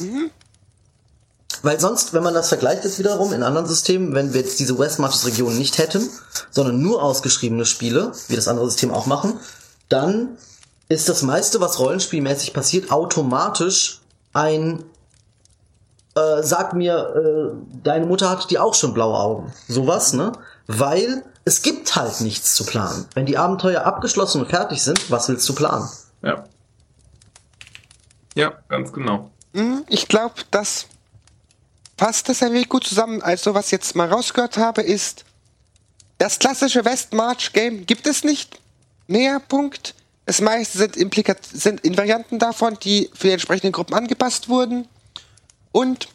Mhm. 0.00 0.30
Weil 1.62 1.78
sonst, 1.78 2.12
wenn 2.12 2.22
man 2.22 2.34
das 2.34 2.48
vergleicht 2.48 2.84
jetzt 2.84 2.98
wiederum 2.98 3.32
in 3.32 3.42
anderen 3.42 3.66
Systemen, 3.66 4.14
wenn 4.14 4.32
wir 4.32 4.40
jetzt 4.40 4.58
diese 4.58 4.78
West 4.78 4.98
Marches 4.98 5.26
Region 5.26 5.56
nicht 5.56 5.78
hätten, 5.78 6.08
sondern 6.50 6.80
nur 6.80 7.02
ausgeschriebene 7.02 7.66
Spiele, 7.66 8.12
wie 8.28 8.36
das 8.36 8.48
andere 8.48 8.66
System 8.66 8.90
auch 8.92 9.06
machen, 9.06 9.38
dann 9.88 10.38
ist 10.88 11.08
das 11.08 11.22
meiste, 11.22 11.60
was 11.60 11.78
rollenspielmäßig 11.78 12.52
passiert, 12.52 12.90
automatisch 12.90 14.00
ein 14.32 14.84
äh, 16.14 16.42
sag 16.42 16.74
mir, 16.74 16.94
äh, 16.94 17.78
deine 17.82 18.06
Mutter 18.06 18.28
hat 18.28 18.50
die 18.50 18.58
auch 18.58 18.74
schon 18.74 18.92
blaue 18.92 19.18
Augen. 19.18 19.52
Sowas, 19.68 20.12
ne? 20.12 20.32
Weil 20.66 21.24
es 21.44 21.62
gibt 21.62 21.96
halt 21.96 22.20
nichts 22.20 22.54
zu 22.54 22.64
planen. 22.64 23.06
Wenn 23.14 23.26
die 23.26 23.38
Abenteuer 23.38 23.84
abgeschlossen 23.84 24.42
und 24.42 24.50
fertig 24.50 24.82
sind, 24.82 25.10
was 25.10 25.28
willst 25.28 25.48
du 25.48 25.54
planen? 25.54 25.88
Ja. 26.22 26.44
Ja, 28.34 28.52
ganz 28.68 28.92
genau. 28.92 29.30
Mhm, 29.52 29.84
ich 29.88 30.08
glaube, 30.08 30.34
das 30.50 30.86
passt 31.96 32.28
das 32.28 32.42
ein 32.42 32.52
wenig 32.52 32.68
gut 32.68 32.84
zusammen. 32.84 33.22
Also, 33.22 33.54
was 33.54 33.66
ich 33.66 33.72
jetzt 33.72 33.96
mal 33.96 34.08
rausgehört 34.08 34.56
habe, 34.56 34.82
ist, 34.82 35.24
das 36.18 36.38
klassische 36.38 36.84
Westmarch-Game 36.84 37.84
gibt 37.84 38.06
es 38.06 38.22
nicht 38.22 38.60
mehr, 39.06 39.40
Punkt. 39.40 39.94
Das 40.32 40.40
meiste 40.40 40.78
sind, 40.78 40.96
Implika 40.96 41.36
sind 41.52 41.84
Invarianten 41.84 42.38
davon, 42.38 42.78
die 42.82 43.10
für 43.12 43.26
die 43.26 43.34
entsprechenden 43.34 43.70
Gruppen 43.70 43.92
angepasst 43.92 44.48
wurden. 44.48 44.88
Und 45.72 46.08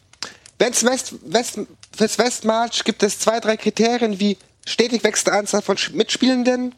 wenn's 0.58 0.82
West, 0.82 1.14
West, 1.22 1.60
fürs 1.96 2.18
Westmarch 2.18 2.82
gibt 2.82 3.04
es 3.04 3.20
zwei, 3.20 3.38
drei 3.38 3.56
Kriterien 3.56 4.18
wie 4.18 4.36
stetig 4.66 5.04
wechselnde 5.04 5.38
Anzahl 5.38 5.62
von 5.62 5.76
Mitspielenden, 5.92 6.74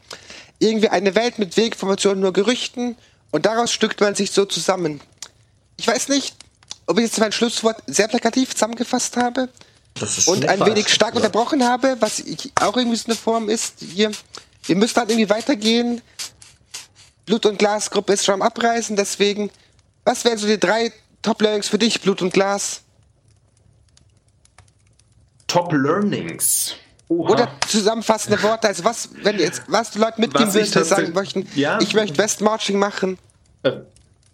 irgendwie 0.58 0.90
eine 0.90 1.14
Welt 1.14 1.38
mit 1.38 1.56
Weginformationen, 1.56 2.20
nur 2.20 2.34
Gerüchten 2.34 2.94
und 3.30 3.46
daraus 3.46 3.72
stückt 3.72 4.02
man 4.02 4.14
sich 4.14 4.32
so 4.32 4.44
zusammen. 4.44 5.00
Ich 5.78 5.86
weiß 5.86 6.08
nicht, 6.08 6.36
ob 6.86 6.98
ich 6.98 7.04
jetzt 7.04 7.20
mein 7.20 7.32
Schlusswort 7.32 7.82
sehr 7.86 8.08
plakativ 8.08 8.52
zusammengefasst 8.52 9.16
habe 9.16 9.48
und 10.26 10.46
ein 10.46 10.60
wenig 10.66 10.90
stark 10.90 11.14
ja. 11.14 11.16
unterbrochen 11.16 11.64
habe, 11.66 11.96
was 12.00 12.18
ich 12.18 12.52
auch 12.56 12.76
irgendwie 12.76 12.98
so 12.98 13.06
eine 13.06 13.14
Form 13.14 13.48
ist. 13.48 13.76
Hier, 13.80 14.10
wir 14.64 14.76
müssen 14.76 14.96
halt 14.96 15.08
irgendwie 15.08 15.30
weitergehen. 15.30 16.02
Blut- 17.30 17.46
und 17.46 17.60
Glasgruppe 17.60 18.14
ist 18.14 18.24
schon 18.24 18.34
am 18.34 18.42
Abreißen, 18.42 18.96
deswegen, 18.96 19.50
was 20.04 20.24
wären 20.24 20.36
so 20.36 20.48
die 20.48 20.58
drei 20.58 20.92
Top-Learnings 21.22 21.68
für 21.68 21.78
dich, 21.78 22.00
Blut 22.00 22.22
und 22.22 22.32
Glas? 22.32 22.82
Top-Learnings. 25.46 26.74
Oder 27.06 27.48
zusammenfassende 27.68 28.42
Worte, 28.42 28.66
also 28.66 28.84
was, 28.84 29.10
wenn 29.22 29.38
jetzt, 29.38 29.62
was 29.68 29.92
die 29.92 30.00
Leute 30.00 30.20
mitgeben 30.20 30.52
würden, 30.52 30.72
die 30.72 30.84
sagen 30.84 31.12
möchten, 31.12 31.46
ja? 31.54 31.78
ich 31.80 31.94
möchte 31.94 32.18
Westmarching 32.18 32.80
machen. 32.80 33.16
Äh, 33.62 33.74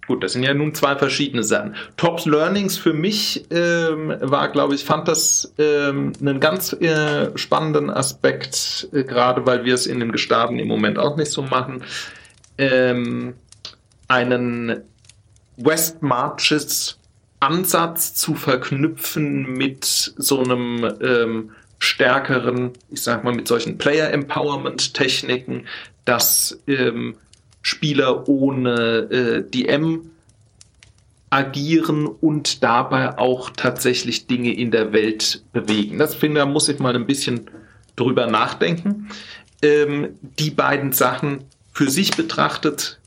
gut, 0.07 0.25
das 0.25 0.33
sind 0.33 0.45
ja 0.45 0.55
nun 0.55 0.75
zwei 0.75 0.97
verschiedene 0.97 1.43
Sachen. 1.43 1.75
Top 1.99 2.25
Learnings 2.25 2.79
für 2.79 2.95
mich 2.95 3.45
ähm, 3.51 4.15
war, 4.23 4.49
glaube 4.49 4.75
ich, 4.75 4.87
fand 4.87 5.07
das 5.07 5.53
ähm, 5.59 6.15
einen 6.19 6.41
ganz 6.41 6.73
äh, 6.73 7.37
spannenden 7.37 7.91
Aspekt, 7.91 8.89
äh, 8.95 9.05
gerade 9.05 9.45
weil 9.45 9.67
wir 9.67 9.75
es 9.75 9.87
in 9.87 10.01
den 10.01 10.13
Gestaden 10.13 10.59
im 10.59 10.69
Moment 10.69 10.99
auch 10.99 11.19
nicht 11.19 11.31
so 11.31 11.43
machen 11.43 11.85
ähm, 12.59 13.35
einen 14.09 14.83
West 15.57 16.03
Marches 16.03 16.99
Ansatz 17.41 18.15
zu 18.15 18.35
verknüpfen 18.35 19.53
mit 19.53 19.85
so 19.85 20.43
einem 20.43 20.85
ähm, 21.01 21.51
stärkeren, 21.79 22.73
ich 22.91 23.03
sag 23.03 23.25
mal, 23.25 23.35
mit 23.35 23.47
solchen 23.47 23.79
Player 23.79 24.11
Empowerment 24.11 24.95
Techniken, 24.95 25.67
dass 26.05 26.59
ähm, 26.67 27.17
Spieler 27.63 28.29
ohne 28.29 29.09
äh, 29.11 29.51
DM 29.51 30.11
agieren 31.31 32.07
und 32.07 32.63
dabei 32.63 33.19
auch 33.19 33.51
tatsächlich 33.51 34.27
Dinge 34.27 34.55
in 34.55 34.71
der 34.71 34.93
Welt 34.93 35.43
bewegen. 35.53 35.99
Das 35.99 36.15
finde, 36.15 36.41
da 36.41 36.47
muss 36.47 36.69
ich 36.69 36.79
mal 36.79 36.95
ein 36.95 37.07
bisschen 37.07 37.51
drüber 37.97 38.27
nachdenken. 38.27 39.09
Ähm, 39.61 40.11
die 40.39 40.51
beiden 40.51 40.93
Sachen 40.93 41.45
für 41.77 41.91
sich 41.91 42.17
betrachtet, 42.17 42.99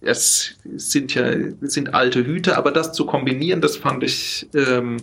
es 0.00 0.54
sind 0.76 1.12
ja 1.12 1.24
sind 1.60 1.92
alte 1.92 2.24
Hüte, 2.24 2.56
aber 2.56 2.70
das 2.70 2.92
zu 2.92 3.04
kombinieren, 3.04 3.60
das 3.60 3.76
fand 3.76 4.04
ich 4.04 4.48
ähm, 4.54 4.98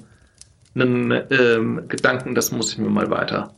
einen 0.73 1.11
ähm, 1.31 1.89
Gedanken, 1.89 2.35
das 2.35 2.53
muss 2.53 2.71
ich 2.71 2.77
mir 2.77 2.89
mal 2.89 3.11
weiter 3.11 3.53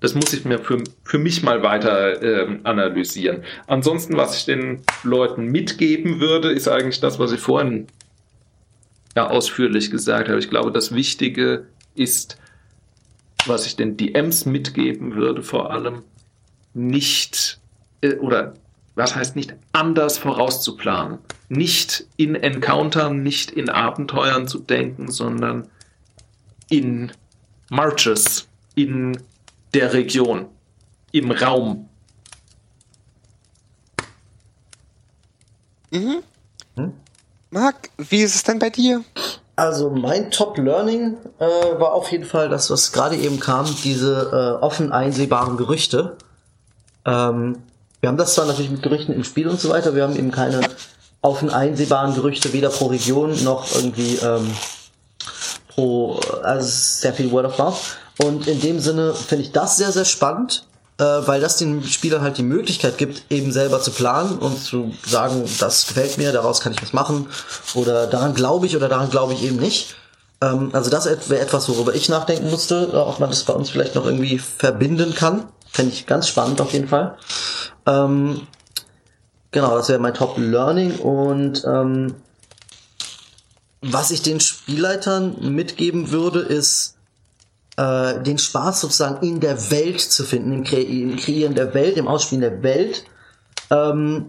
das 0.00 0.14
muss 0.14 0.32
ich 0.34 0.44
mir 0.44 0.58
für, 0.58 0.82
für 1.02 1.18
mich 1.18 1.42
mal 1.42 1.62
weiter 1.62 2.22
äh, 2.22 2.58
analysieren. 2.64 3.42
Ansonsten, 3.66 4.16
was 4.16 4.36
ich 4.36 4.46
den 4.46 4.82
Leuten 5.02 5.44
mitgeben 5.44 6.20
würde, 6.20 6.52
ist 6.52 6.68
eigentlich 6.68 7.00
das, 7.00 7.18
was 7.18 7.32
ich 7.32 7.40
vorhin 7.40 7.86
ja 9.14 9.28
ausführlich 9.28 9.90
gesagt 9.90 10.30
habe. 10.30 10.38
Ich 10.38 10.48
glaube, 10.48 10.72
das 10.72 10.94
Wichtige 10.94 11.66
ist, 11.94 12.38
was 13.44 13.66
ich 13.66 13.76
den 13.76 13.98
DMs 13.98 14.46
mitgeben 14.46 15.16
würde, 15.16 15.42
vor 15.42 15.70
allem 15.70 16.02
nicht 16.72 17.60
äh, 18.00 18.14
oder 18.16 18.54
was 18.94 19.14
heißt 19.14 19.36
nicht 19.36 19.54
anders 19.72 20.18
vorauszuplanen, 20.18 21.18
nicht 21.48 22.06
in 22.16 22.34
Encountern, 22.34 23.22
nicht 23.22 23.50
in 23.50 23.70
Abenteuern 23.70 24.46
zu 24.46 24.58
denken, 24.58 25.10
sondern 25.10 25.68
in 26.68 27.12
Marches, 27.70 28.48
in 28.74 29.18
der 29.74 29.92
Region, 29.92 30.46
im 31.12 31.30
Raum. 31.30 31.88
Mhm. 35.90 36.22
Hm? 36.76 36.92
Marc, 37.50 37.90
wie 37.96 38.22
ist 38.22 38.34
es 38.34 38.42
denn 38.42 38.58
bei 38.58 38.70
dir? 38.70 39.02
Also 39.56 39.90
mein 39.90 40.30
Top-Learning 40.30 41.16
äh, 41.38 41.44
war 41.44 41.92
auf 41.92 42.10
jeden 42.12 42.24
Fall 42.24 42.48
das, 42.48 42.70
was 42.70 42.92
gerade 42.92 43.16
eben 43.16 43.40
kam, 43.40 43.66
diese 43.82 44.58
äh, 44.60 44.64
offen 44.64 44.92
einsehbaren 44.92 45.56
Gerüchte. 45.56 46.16
Ähm, 47.04 47.58
wir 48.00 48.08
haben 48.08 48.16
das 48.16 48.34
zwar 48.34 48.46
natürlich 48.46 48.70
mit 48.70 48.82
Gerüchten 48.82 49.14
im 49.14 49.24
Spiel 49.24 49.48
und 49.48 49.60
so 49.60 49.68
weiter, 49.68 49.94
wir 49.94 50.02
haben 50.02 50.16
eben 50.16 50.30
keine 50.30 50.60
offen 51.22 51.50
einsehbaren 51.50 52.14
Gerüchte 52.14 52.52
weder 52.52 52.70
pro 52.70 52.86
Region 52.86 53.44
noch 53.44 53.66
irgendwie 53.74 54.16
ähm, 54.16 54.50
pro, 55.68 56.18
also 56.42 56.66
sehr 56.66 57.12
viel 57.12 57.30
Word 57.30 57.46
of 57.46 57.58
Mouth. 57.58 57.76
Und 58.22 58.46
in 58.46 58.60
dem 58.60 58.80
Sinne 58.80 59.14
finde 59.14 59.44
ich 59.44 59.52
das 59.52 59.76
sehr, 59.76 59.92
sehr 59.92 60.04
spannend, 60.04 60.64
äh, 60.98 61.04
weil 61.04 61.40
das 61.40 61.56
den 61.56 61.82
Spielern 61.84 62.22
halt 62.22 62.38
die 62.38 62.42
Möglichkeit 62.42 62.98
gibt, 62.98 63.24
eben 63.30 63.52
selber 63.52 63.80
zu 63.80 63.90
planen 63.90 64.38
und 64.38 64.62
zu 64.62 64.94
sagen, 65.06 65.44
das 65.58 65.86
gefällt 65.86 66.18
mir, 66.18 66.32
daraus 66.32 66.60
kann 66.60 66.72
ich 66.72 66.82
was 66.82 66.92
machen 66.92 67.28
oder 67.74 68.06
daran 68.06 68.34
glaube 68.34 68.66
ich 68.66 68.76
oder 68.76 68.88
daran 68.88 69.10
glaube 69.10 69.34
ich 69.34 69.42
eben 69.42 69.56
nicht. 69.56 69.96
Ähm, 70.42 70.70
also 70.72 70.90
das 70.90 71.06
wäre 71.06 71.40
etwas, 71.40 71.68
worüber 71.68 71.94
ich 71.94 72.08
nachdenken 72.08 72.50
musste, 72.50 72.92
ob 72.94 73.20
man 73.20 73.30
das 73.30 73.44
bei 73.44 73.52
uns 73.52 73.70
vielleicht 73.70 73.94
noch 73.94 74.06
irgendwie 74.06 74.38
verbinden 74.38 75.14
kann. 75.14 75.44
Fände 75.72 75.92
ich 75.92 76.06
ganz 76.06 76.28
spannend 76.28 76.60
auf 76.60 76.72
jeden 76.72 76.88
Fall. 76.88 77.16
Ähm, 77.86 78.46
genau, 79.50 79.76
das 79.76 79.88
wäre 79.88 79.98
mein 79.98 80.14
Top 80.14 80.36
Learning 80.38 80.96
und 80.98 81.64
ähm, 81.64 82.14
was 83.82 84.10
ich 84.10 84.22
den 84.22 84.40
Spielleitern 84.40 85.54
mitgeben 85.54 86.10
würde, 86.10 86.40
ist, 86.40 86.96
äh, 87.76 88.22
den 88.22 88.38
Spaß 88.38 88.80
sozusagen 88.80 89.26
in 89.26 89.40
der 89.40 89.70
Welt 89.70 90.00
zu 90.00 90.24
finden, 90.24 90.52
im, 90.52 90.64
Kre 90.64 90.80
im 90.80 91.16
Kreieren 91.16 91.54
der 91.54 91.72
Welt, 91.72 91.96
im 91.96 92.08
Ausspielen 92.08 92.42
der 92.42 92.62
Welt. 92.62 93.04
Ähm, 93.70 94.26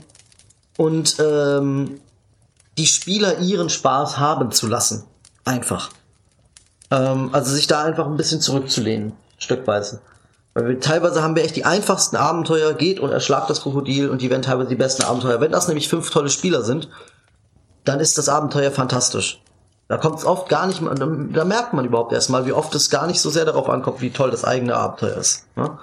und 0.77 1.17
ähm, 1.19 1.99
die 2.77 2.87
Spieler 2.87 3.39
ihren 3.39 3.69
Spaß 3.69 4.19
haben 4.19 4.51
zu 4.51 4.67
lassen. 4.67 5.03
Einfach. 5.43 5.89
Ähm, 6.89 7.29
also 7.33 7.53
sich 7.53 7.67
da 7.67 7.83
einfach 7.83 8.05
ein 8.05 8.15
bisschen 8.15 8.39
zurückzulehnen, 8.39 9.13
stückweise. 9.37 10.01
Weil 10.53 10.67
wir, 10.67 10.79
teilweise 10.79 11.23
haben 11.23 11.35
wir 11.35 11.43
echt 11.43 11.55
die 11.55 11.65
einfachsten 11.65 12.17
Abenteuer, 12.17 12.73
geht 12.73 12.99
und 12.99 13.11
erschlagt 13.11 13.49
das 13.49 13.61
Krokodil 13.61 14.09
und 14.09 14.21
die 14.21 14.29
werden 14.29 14.41
teilweise 14.41 14.69
die 14.69 14.75
besten 14.75 15.03
Abenteuer. 15.03 15.39
Wenn 15.39 15.51
das 15.51 15.67
nämlich 15.67 15.87
fünf 15.87 16.09
tolle 16.09 16.29
Spieler 16.29 16.63
sind, 16.63 16.89
dann 17.85 17.99
ist 17.99 18.17
das 18.17 18.29
Abenteuer 18.29 18.71
fantastisch. 18.71 19.41
Da 19.87 19.97
kommt 19.97 20.19
es 20.19 20.25
oft 20.25 20.47
gar 20.47 20.67
nicht, 20.67 20.81
da, 20.81 21.45
merkt 21.45 21.73
man 21.73 21.85
überhaupt 21.85 22.13
erstmal, 22.13 22.45
wie 22.45 22.53
oft 22.53 22.73
es 22.75 22.89
gar 22.89 23.07
nicht 23.07 23.19
so 23.19 23.29
sehr 23.29 23.43
darauf 23.43 23.69
ankommt, 23.69 24.01
wie 24.01 24.11
toll 24.11 24.31
das 24.31 24.45
eigene 24.45 24.75
Abenteuer 24.75 25.17
ist. 25.17 25.45
Ne? 25.57 25.79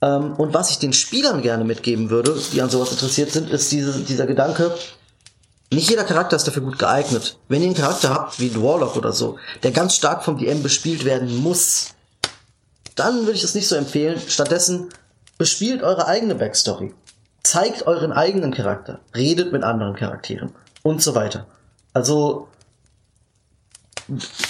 Ähm, 0.00 0.34
und 0.34 0.54
was 0.54 0.70
ich 0.70 0.78
den 0.78 0.92
Spielern 0.92 1.42
gerne 1.42 1.64
mitgeben 1.64 2.10
würde, 2.10 2.36
die 2.52 2.62
an 2.62 2.70
sowas 2.70 2.92
interessiert 2.92 3.32
sind, 3.32 3.50
ist 3.50 3.72
diese, 3.72 4.00
dieser 4.00 4.26
Gedanke, 4.26 4.72
nicht 5.72 5.88
jeder 5.88 6.04
Charakter 6.04 6.36
ist 6.36 6.46
dafür 6.46 6.62
gut 6.62 6.78
geeignet. 6.78 7.38
Wenn 7.48 7.62
ihr 7.62 7.68
einen 7.68 7.76
Charakter 7.76 8.10
habt, 8.10 8.38
wie 8.38 8.50
ein 8.50 8.62
Warlock 8.62 8.94
oder 8.96 9.12
so, 9.12 9.38
der 9.62 9.70
ganz 9.70 9.96
stark 9.96 10.22
vom 10.22 10.38
DM 10.38 10.62
bespielt 10.62 11.04
werden 11.04 11.34
muss, 11.42 11.94
dann 12.94 13.20
würde 13.20 13.32
ich 13.32 13.42
das 13.42 13.54
nicht 13.54 13.68
so 13.68 13.76
empfehlen. 13.76 14.20
Stattdessen 14.26 14.90
bespielt 15.38 15.82
eure 15.82 16.06
eigene 16.06 16.34
Backstory. 16.34 16.94
Zeigt 17.42 17.86
euren 17.86 18.12
eigenen 18.12 18.52
Charakter. 18.52 19.00
Redet 19.14 19.52
mit 19.52 19.64
anderen 19.64 19.96
Charakteren. 19.96 20.52
Und 20.82 21.02
so 21.02 21.14
weiter. 21.14 21.46
Also, 21.92 22.48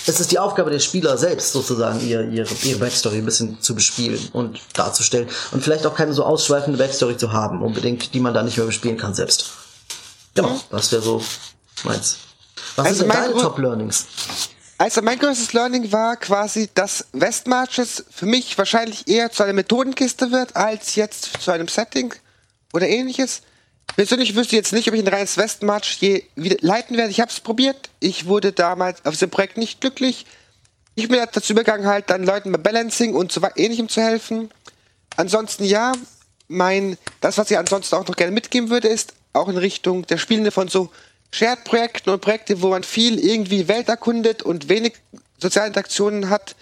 es 0.07 0.21
ist 0.21 0.33
die 0.33 0.39
Aufgabe 0.39 0.71
der 0.71 0.79
Spieler 0.79 1.17
selbst 1.17 1.53
sozusagen, 1.53 2.01
ihre, 2.07 2.25
ihre, 2.25 2.49
ihre 2.65 2.79
Backstory 2.79 3.19
ein 3.19 3.25
bisschen 3.25 3.61
zu 3.61 3.75
bespielen 3.75 4.21
und 4.33 4.61
darzustellen. 4.75 5.29
Und 5.53 5.63
vielleicht 5.63 5.87
auch 5.87 5.95
keine 5.95 6.13
so 6.13 6.25
ausschweifende 6.25 6.79
Backstory 6.79 7.17
zu 7.17 7.33
haben, 7.33 7.63
unbedingt, 7.63 8.15
die 8.15 8.21
man 8.21 8.35
da 8.35 8.43
nicht 8.43 8.57
mehr 8.57 8.67
bespielen 8.67 8.97
kann 8.97 9.15
selbst. 9.15 9.51
Genau, 10.35 10.59
das 10.71 10.91
wäre 10.93 11.03
so 11.03 11.23
meins. 11.85 12.17
Was 12.77 12.87
also 12.87 12.99
sind 13.01 13.15
deine 13.15 13.35
Top-Learnings? 13.35 14.07
Also 14.83 15.01
mein 15.01 15.21
größtes 15.21 15.53
Learning 15.53 15.93
war 15.93 16.17
quasi, 16.17 16.69
dass 16.75 17.07
Westmarches 17.13 18.05
für 18.11 18.27
mich 18.27 18.59
wahrscheinlich 18.59 19.07
eher 19.07 19.31
zu 19.31 19.45
einer 19.45 19.53
Methodenkiste 19.53 20.33
wird, 20.33 20.57
als 20.57 20.97
jetzt 20.97 21.41
zu 21.41 21.53
einem 21.53 21.69
Setting 21.69 22.13
oder 22.73 22.89
ähnliches. 22.89 23.43
Persönlich 23.95 24.35
wüsste 24.35 24.57
ich 24.57 24.59
jetzt 24.59 24.73
nicht, 24.73 24.89
ob 24.89 24.95
ich 24.95 25.01
ein 25.01 25.07
reines 25.07 25.37
Westmarch 25.37 25.99
je 26.01 26.25
wieder 26.35 26.57
leiten 26.63 26.97
werde. 26.97 27.13
Ich 27.13 27.21
habe 27.21 27.31
es 27.31 27.39
probiert. 27.39 27.91
Ich 28.01 28.27
wurde 28.27 28.51
damals 28.51 29.05
auf 29.05 29.17
dem 29.17 29.31
Projekt 29.31 29.57
nicht 29.57 29.81
glücklich. 29.81 30.27
Ich 30.97 31.07
bin 31.07 31.25
dazu 31.33 31.53
übergegangen, 31.53 31.87
halt 31.87 32.11
dann 32.11 32.25
Leuten 32.25 32.51
bei 32.51 32.59
Balancing 32.59 33.15
und 33.15 33.31
so 33.31 33.41
ähnlichem 33.55 33.89
zu 33.89 34.03
helfen. 34.03 34.51
Ansonsten 35.17 35.63
ja, 35.63 35.93
mein, 36.49 36.99
das, 37.21 37.39
was 37.39 37.53
ich 37.53 37.57
ansonsten 37.57 37.95
auch 37.95 38.09
noch 38.09 38.17
gerne 38.17 38.33
mitgeben 38.33 38.69
würde, 38.69 38.89
ist 38.89 39.15
auch 39.33 39.49
in 39.49 39.59
Richtung 39.59 40.09
der 40.09 40.19
Spielende 40.19 40.51
von 40.51 40.67
so 40.67 40.91
Shared-Projekten 41.33 42.11
und 42.11 42.21
Projekte, 42.21 42.63
wo 42.63 42.69
man 42.69 42.85
viel 42.85 43.19
irgendwie 43.19 43.67
Welt 43.67 43.89
erkundet 43.89 44.43
und 44.43 44.69
wenig 44.69 44.95
soziale 45.39 45.69
Interaktionen 45.69 46.31
hat 46.31 46.55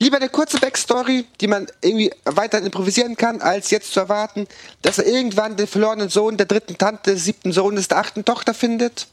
lieber 0.00 0.16
eine 0.16 0.28
kurze 0.28 0.58
Backstory, 0.58 1.26
die 1.40 1.46
man 1.46 1.66
irgendwie 1.82 2.10
weiter 2.24 2.58
improvisieren 2.58 3.16
kann, 3.16 3.40
als 3.40 3.70
jetzt 3.70 3.92
zu 3.92 4.00
erwarten, 4.00 4.48
dass 4.82 4.98
er 4.98 5.06
irgendwann 5.06 5.56
den 5.56 5.66
verlorenen 5.66 6.08
Sohn 6.08 6.36
der 6.36 6.46
dritten 6.46 6.76
Tante, 6.76 7.12
des 7.12 7.24
siebten 7.24 7.52
Sohnes 7.52 7.86
der 7.86 7.98
achten 7.98 8.24
Tochter 8.24 8.54
findet. 8.54 9.06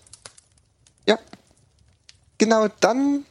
Ja. 1.05 1.19
Genau, 2.39 2.67
dann. 2.79 3.25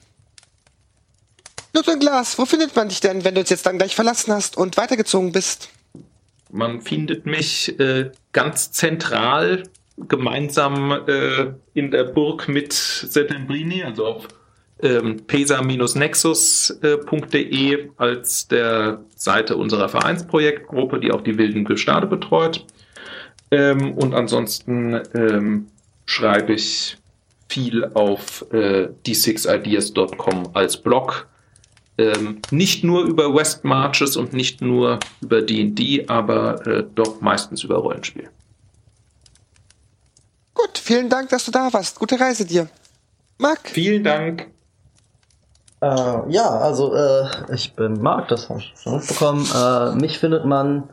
Blut 1.73 1.89
und 1.89 2.01
Glas, 2.01 2.39
wo 2.39 2.47
findet 2.47 2.75
man 2.77 2.89
dich 2.89 3.01
denn, 3.01 3.25
wenn 3.25 3.35
du 3.35 3.41
uns 3.41 3.51
jetzt 3.51 3.67
dann 3.67 3.79
gleich 3.79 3.95
verlassen 3.95 4.33
hast 4.33 4.57
und 4.57 4.77
weitergezogen 4.77 5.33
bist? 5.33 5.69
Man 6.51 6.81
findet 6.81 7.27
mich 7.27 7.79
äh, 7.81 8.13
ganz 8.33 8.71
zentral 8.73 9.65
gemeinsam 10.09 10.93
äh, 11.07 11.53
in 11.75 11.91
der 11.91 12.05
Burg 12.05 12.49
mit 12.49 12.73
Settembrini, 12.73 13.83
also 13.83 14.07
auf 14.07 14.29
ähm, 14.83 15.27
pesa-nexus.de 15.27 17.91
als 17.97 18.49
der 18.49 19.01
Seite 19.15 19.57
unserer 19.57 19.89
Vereinsprojektgruppe, 19.89 21.01
die 21.01 21.13
auch 21.13 21.23
die 21.23 21.39
wilden 21.39 21.65
Gestade 21.65 22.07
betreut. 22.07 22.67
Ähm, 23.51 23.95
und 23.95 24.13
ansonsten 24.15 25.01
ähm, 25.15 25.69
schreibe 26.05 26.53
ich 26.53 26.99
viel 27.49 27.87
auf 27.95 28.45
äh, 28.53 28.91
d6ideas.com 29.07 30.51
als 30.53 30.77
Blog. 30.77 31.27
Ähm, 31.99 32.43
nicht 32.51 32.85
nur 32.85 33.05
über 33.05 33.35
West 33.35 33.65
Marches 33.65 34.19
und 34.19 34.35
nicht 34.35 34.61
nur 34.61 34.99
über 35.23 35.41
D&D, 35.41 36.05
aber 36.09 36.67
äh, 36.67 36.85
doch 36.95 37.23
meistens 37.23 37.65
über 37.65 37.77
Rollenspiel. 37.77 38.29
Gut, 40.57 40.79
vielen 40.79 41.09
Dank, 41.11 41.29
dass 41.29 41.45
du 41.45 41.51
da 41.51 41.73
warst. 41.73 41.99
Gute 41.99 42.19
Reise 42.19 42.47
dir. 42.47 42.69
Marc. 43.39 43.69
Vielen 43.69 44.03
Dank. 44.03 44.47
Äh, 45.83 45.87
ja, 46.33 46.49
also 46.49 46.95
äh, 46.95 47.29
ich 47.55 47.75
bin 47.75 48.01
Marc, 48.01 48.29
das 48.29 48.49
habe 48.49 48.61
ich 48.61 48.73
schon 48.83 48.97
mitbekommen. 48.97 49.47
Äh, 49.55 49.95
mich 49.97 50.19
findet 50.19 50.47
man, 50.47 50.85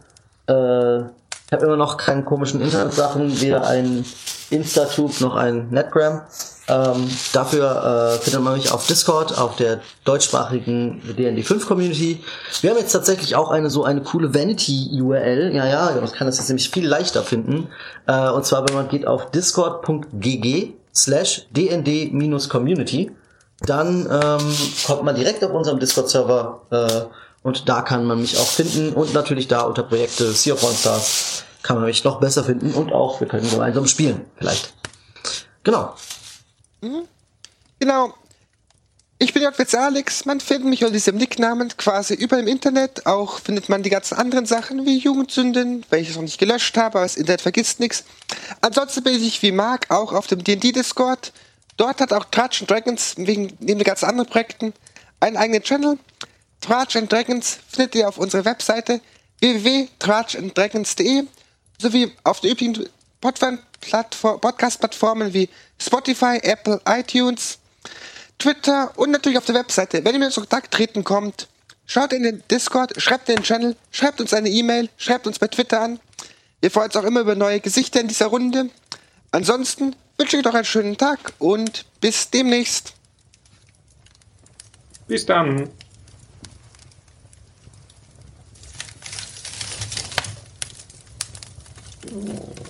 äh, 0.48 0.99
ich 0.99 1.52
habe 1.52 1.65
immer 1.65 1.77
noch 1.77 1.95
keine 1.95 2.23
komischen 2.23 2.61
Internetsachen, 2.61 3.40
weder 3.40 3.65
ein 3.65 4.06
Instatube 4.53 5.13
noch 5.19 5.35
ein 5.35 5.69
Netgram. 5.69 6.21
Ähm, 6.69 7.09
dafür 7.34 8.15
äh, 8.15 8.23
findet 8.23 8.41
man 8.41 8.53
mich 8.53 8.71
auf 8.71 8.88
Discord, 8.88 9.38
auf 9.38 9.57
der 9.57 9.81
deutschsprachigen 10.05 11.01
D&D 11.17 11.43
5 11.43 11.67
Community. 11.67 12.23
Wir 12.61 12.69
haben 12.69 12.77
jetzt 12.77 12.93
tatsächlich 12.93 13.35
auch 13.35 13.51
eine 13.51 13.69
so 13.69 13.84
eine 13.84 14.01
coole 14.01 14.34
Vanity-URL. 14.34 15.53
Ja, 15.53 15.67
ja, 15.67 15.91
man 15.99 16.11
kann 16.11 16.27
das 16.27 16.38
jetzt 16.38 16.47
nämlich 16.47 16.69
viel 16.69 16.88
leichter 16.88 17.23
finden. 17.23 17.67
Äh, 18.07 18.30
und 18.30 18.45
zwar, 18.45 18.67
wenn 18.67 18.75
man 18.75 18.88
geht 18.88 19.05
auf 19.05 19.31
discord.gg 19.31 20.73
slash 20.95 21.47
dnd-community, 21.51 23.11
dann 23.65 24.07
ähm, 24.09 24.55
kommt 24.85 25.03
man 25.03 25.15
direkt 25.15 25.43
auf 25.43 25.51
unserem 25.51 25.80
Discord-Server 25.80 26.61
äh, 26.69 27.45
und 27.45 27.67
da 27.67 27.81
kann 27.81 28.05
man 28.05 28.21
mich 28.21 28.38
auch 28.38 28.47
finden 28.47 28.93
und 28.93 29.13
natürlich 29.13 29.49
da 29.49 29.61
unter 29.61 29.84
Projekte 29.84 30.31
Sea 30.31 30.53
of 30.53 30.61
Monsters 30.61 31.43
kann 31.64 31.77
man 31.77 31.85
mich 31.85 32.03
noch 32.03 32.19
besser 32.19 32.44
finden 32.44 32.73
und 32.73 32.91
auch 32.91 33.19
wir 33.19 33.27
können 33.27 33.49
gemeinsam 33.49 33.88
spielen, 33.88 34.26
vielleicht. 34.38 34.73
Genau. 35.64 35.95
Mhm. 36.81 37.07
Genau. 37.80 38.14
Ich 39.18 39.34
bin 39.34 39.41
Jörg 39.41 39.56
Alex. 39.76 40.26
Man 40.26 40.41
findet 40.41 40.69
mich 40.69 40.81
unter 40.81 40.91
diesem 40.91 41.15
Nicknamen 41.15 41.69
quasi 41.77 42.14
über 42.14 42.38
im 42.38 42.48
Internet. 42.48 43.06
Auch 43.06 43.40
findet 43.40 43.69
man 43.69 43.81
die 43.81 43.90
ganzen 43.90 44.15
anderen 44.15 44.45
Sachen 44.45 44.85
wie 44.85 44.98
Jugendsünden, 44.98 45.85
welches 45.90 46.15
noch 46.15 46.23
nicht 46.23 46.40
gelöscht 46.40 46.76
habe, 46.76 46.98
aber 46.98 47.06
das 47.06 47.15
Internet 47.15 47.40
vergisst 47.40 47.80
nichts. 47.80 48.03
Ansonsten 48.60 49.02
bin 49.03 49.15
ich 49.15 49.41
wie 49.41 49.53
Marc 49.53 49.90
auch 49.90 50.11
auf 50.11 50.27
dem 50.27 50.44
D&D 50.44 50.73
Discord. 50.73 51.31
Dort 51.77 52.02
hat 52.02 52.11
auch 52.11 52.26
Trudge 52.26 52.65
Dragons 52.68 53.14
wegen 53.15 53.53
neben 53.60 53.80
den 53.80 53.84
ganzen 53.84 54.06
anderen 54.06 54.30
Projekten 54.30 54.73
einen 55.22 55.38
eigenen 55.38 55.64
Channel. 55.64 55.98
Trudge 56.60 57.02
Dragons 57.07 57.60
findet 57.69 57.95
ihr 57.95 58.10
auf 58.10 58.18
unserer 58.18 58.44
Webseite 58.44 58.99
www.trudgeanddragons.de 59.40 61.23
sowie 61.80 62.12
auf 62.24 62.40
den 62.40 62.52
üblichen 62.52 62.90
Podcast-Plattformen 63.22 65.34
wie 65.34 65.50
Spotify, 65.80 66.40
Apple, 66.41 66.82
iTunes, 66.86 67.60
Twitter 68.40 68.91
und 68.98 69.12
natürlich 69.12 69.38
auf 69.38 69.45
der 69.45 69.56
Webseite. 69.56 70.04
Wenn 70.04 70.14
ihr 70.14 70.20
mit 70.20 70.28
uns 70.28 70.38
in 70.38 70.44
Kontakt 70.44 70.74
treten 70.74 71.04
kommt, 71.04 71.48
schaut 71.86 72.14
in 72.14 72.24
den 72.24 72.44
Discord, 72.50 73.00
schreibt 73.02 73.30
in 73.30 73.38
den 73.38 73.44
Channel, 73.44 73.76
schreibt 73.91 74.20
uns 74.20 74.34
eine 74.34 74.50
E-Mail, 74.50 74.90
schreibt 74.98 75.28
uns 75.28 75.40
bei 75.40 75.48
Twitter 75.48 75.82
an. 75.82 76.00
Wir 76.60 76.72
freuen 76.72 76.88
uns 76.88 76.95
auch 76.95 77.04
immer 77.04 77.22
über 77.22 77.36
neue 77.36 77.60
Gesichter 77.60 78.02
in 78.02 78.08
dieser 78.08 78.28
Runde. 78.28 78.70
Ansonsten 79.32 79.95
wünsche 80.18 80.38
ich 80.38 80.40
euch 80.40 80.45
noch 80.45 80.56
einen 80.56 80.66
schönen 80.66 80.98
Tag 80.98 81.34
und 81.40 81.86
bis 82.02 82.30
demnächst. 82.30 82.94
Bis 85.08 85.26
dann. 85.26 85.70
Oh. 92.15 92.62